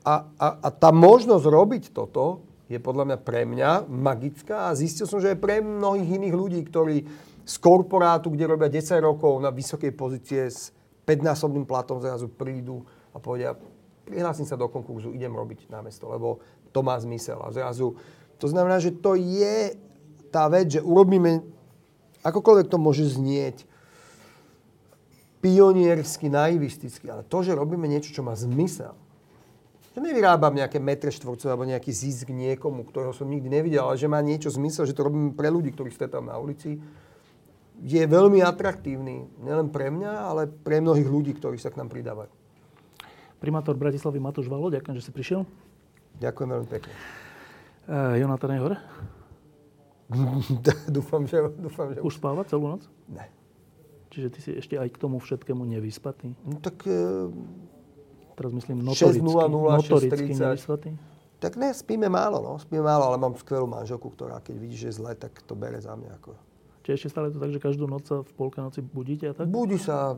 a, 0.00 0.14
a, 0.40 0.48
a 0.64 0.68
tá 0.72 0.90
možnosť 0.92 1.44
robiť 1.44 1.84
toto 1.92 2.44
je 2.70 2.78
podľa 2.78 3.12
mňa 3.12 3.18
pre 3.20 3.42
mňa 3.44 3.90
magická 3.90 4.70
a 4.70 4.76
zistil 4.78 5.04
som, 5.04 5.18
že 5.18 5.34
aj 5.34 5.42
pre 5.42 5.58
mnohých 5.60 6.22
iných 6.22 6.34
ľudí, 6.34 6.60
ktorí 6.64 6.96
z 7.42 7.54
korporátu, 7.58 8.30
kde 8.30 8.46
robia 8.46 8.70
10 8.70 9.02
rokov 9.02 9.42
na 9.42 9.50
vysokej 9.50 9.90
pozície 9.90 10.46
s 10.46 10.70
5-násobným 11.02 11.66
platom 11.66 11.98
zrazu 11.98 12.30
prídu 12.30 12.86
a 13.10 13.18
povedia, 13.18 13.58
prihlásim 14.06 14.46
sa 14.46 14.54
do 14.54 14.70
konkurzu, 14.70 15.10
idem 15.10 15.34
robiť 15.34 15.66
na 15.66 15.82
mesto, 15.82 16.06
lebo 16.06 16.38
to 16.70 16.80
má 16.86 16.94
zmysel. 17.02 17.42
A 17.42 17.50
zrazu, 17.50 17.98
to 18.38 18.46
znamená, 18.46 18.78
že 18.78 18.94
to 18.94 19.18
je 19.18 19.74
tá 20.30 20.46
vec, 20.46 20.78
že 20.78 20.80
urobíme, 20.80 21.42
akokoľvek 22.22 22.70
to 22.70 22.78
môže 22.78 23.18
znieť, 23.18 23.66
pioniersky, 25.42 26.30
naivisticky, 26.30 27.10
ale 27.10 27.26
to, 27.26 27.42
že 27.42 27.56
robíme 27.56 27.88
niečo, 27.90 28.14
čo 28.14 28.22
má 28.22 28.36
zmysel, 28.38 28.94
že 29.90 29.98
nevyrábam 29.98 30.54
nejaké 30.54 30.78
metre 30.78 31.10
štvorcové 31.10 31.50
alebo 31.50 31.66
nejaký 31.66 31.90
zisk 31.90 32.30
niekomu, 32.30 32.86
ktorého 32.86 33.10
som 33.10 33.26
nikdy 33.26 33.50
nevidel, 33.50 33.90
ale 33.90 33.98
že 33.98 34.06
má 34.06 34.22
niečo 34.22 34.46
zmysel, 34.46 34.86
že 34.86 34.94
to 34.94 35.10
robím 35.10 35.34
pre 35.34 35.50
ľudí, 35.50 35.74
ktorých 35.74 35.98
stretám 35.98 36.30
na 36.30 36.38
ulici, 36.38 36.78
je 37.80 38.02
veľmi 38.04 38.38
atraktívny. 38.44 39.26
Nielen 39.42 39.72
pre 39.72 39.90
mňa, 39.90 40.12
ale 40.30 40.46
pre 40.46 40.78
mnohých 40.78 41.08
ľudí, 41.08 41.32
ktorí 41.34 41.58
sa 41.58 41.72
k 41.74 41.80
nám 41.80 41.90
pridávajú. 41.90 42.30
Primátor 43.40 43.74
Bratislavy 43.74 44.20
Matúš 44.20 44.52
Valo, 44.52 44.68
ďakujem, 44.68 45.00
že 45.00 45.04
si 45.08 45.10
prišiel. 45.10 45.48
Ďakujem 46.20 46.48
veľmi 46.52 46.68
pekne. 46.68 46.92
Uh, 47.88 48.14
Jonathan 48.20 48.52
je 48.52 48.60
hore? 48.60 48.76
dúfam, 51.00 51.24
že, 51.24 51.40
dúfam, 51.56 51.86
že... 51.96 52.04
Už 52.04 52.20
spáva 52.20 52.44
celú 52.44 52.68
noc? 52.68 52.84
Ne. 53.08 53.26
Čiže 54.12 54.28
ty 54.28 54.38
si 54.44 54.50
ešte 54.54 54.74
aj 54.76 54.92
k 54.92 55.00
tomu 55.00 55.16
všetkému 55.18 55.64
nevyspatý? 55.64 56.36
No 56.44 56.60
tak 56.60 56.84
uh 56.84 57.32
teraz 58.40 58.56
myslím 58.56 58.80
notoricky, 58.80 59.20
6.00, 59.20 60.56
6.30. 60.56 61.44
Tak 61.44 61.60
ne, 61.60 61.76
spíme 61.76 62.08
málo, 62.08 62.40
no. 62.40 62.56
Spíme 62.56 62.80
málo, 62.80 63.12
ale 63.12 63.20
mám 63.20 63.36
skvelú 63.36 63.68
manželku, 63.68 64.08
ktorá 64.16 64.40
keď 64.40 64.56
vidí, 64.56 64.76
že 64.80 64.88
je 64.92 65.04
zle, 65.04 65.12
tak 65.12 65.36
to 65.44 65.52
bere 65.52 65.76
za 65.76 65.92
mňa. 65.92 66.16
Ako. 66.16 66.32
Čiže 66.84 66.94
ešte 66.96 67.08
stále 67.12 67.28
to 67.28 67.36
tak, 67.36 67.52
že 67.52 67.60
každú 67.60 67.84
noc 67.84 68.08
sa 68.08 68.24
v 68.24 68.32
polke 68.32 68.64
noci 68.64 68.80
budíte 68.80 69.28
a 69.28 69.32
tak? 69.36 69.44
Budí 69.48 69.76
sa, 69.76 70.16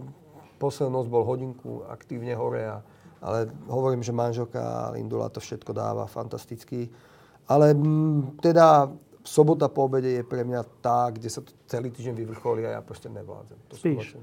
poslednú 0.63 1.03
noc 1.03 1.07
bol 1.11 1.27
hodinku 1.27 1.83
aktívne 1.91 2.39
hore 2.39 2.63
a 2.63 2.79
ale 3.23 3.47
hovorím, 3.71 4.03
že 4.03 4.11
manželka 4.11 4.91
Lindula 4.91 5.31
to 5.31 5.39
všetko 5.39 5.71
dáva 5.71 6.11
fantasticky. 6.11 6.91
Ale 7.47 7.71
m, 7.71 8.35
teda 8.43 8.91
sobota 9.23 9.71
po 9.71 9.87
obede 9.87 10.11
je 10.11 10.25
pre 10.27 10.43
mňa 10.43 10.83
tá, 10.83 11.07
kde 11.15 11.31
sa 11.31 11.39
to 11.39 11.55
celý 11.71 11.95
týždeň 11.95 12.19
vyvrcholí 12.19 12.67
a 12.67 12.75
ja 12.79 12.81
proste 12.83 13.07
nevládzem. 13.07 13.59
To 13.71 13.75
Spíš? 13.79 14.19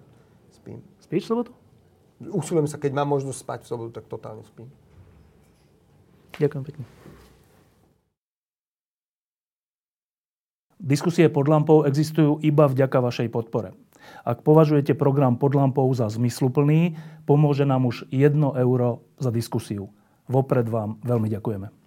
Spím. 0.52 0.84
Spíš 1.00 1.32
sobotu? 1.32 1.56
Usilujem 2.20 2.68
sa, 2.68 2.76
keď 2.76 2.92
mám 3.00 3.16
možnosť 3.16 3.40
spať 3.40 3.60
v 3.64 3.70
sobotu, 3.72 3.92
tak 3.96 4.12
totálne 4.12 4.44
spím. 4.44 4.68
Ďakujem 6.36 6.64
pekne. 6.68 6.84
Diskusie 10.80 11.28
pod 11.28 11.48
lampou 11.52 11.84
existujú 11.84 12.40
iba 12.40 12.68
vďaka 12.68 13.04
vašej 13.04 13.28
podpore. 13.32 13.76
Ak 14.24 14.48
považujete 14.48 14.96
program 14.96 15.36
pod 15.36 15.56
lampou 15.56 15.92
za 15.92 16.08
zmysluplný, 16.08 16.96
pomôže 17.28 17.68
nám 17.68 17.88
už 17.88 18.08
1 18.12 18.32
euro 18.56 19.04
za 19.20 19.28
diskusiu. 19.32 19.92
Vopred 20.32 20.68
vám 20.72 21.00
veľmi 21.04 21.28
ďakujeme. 21.28 21.79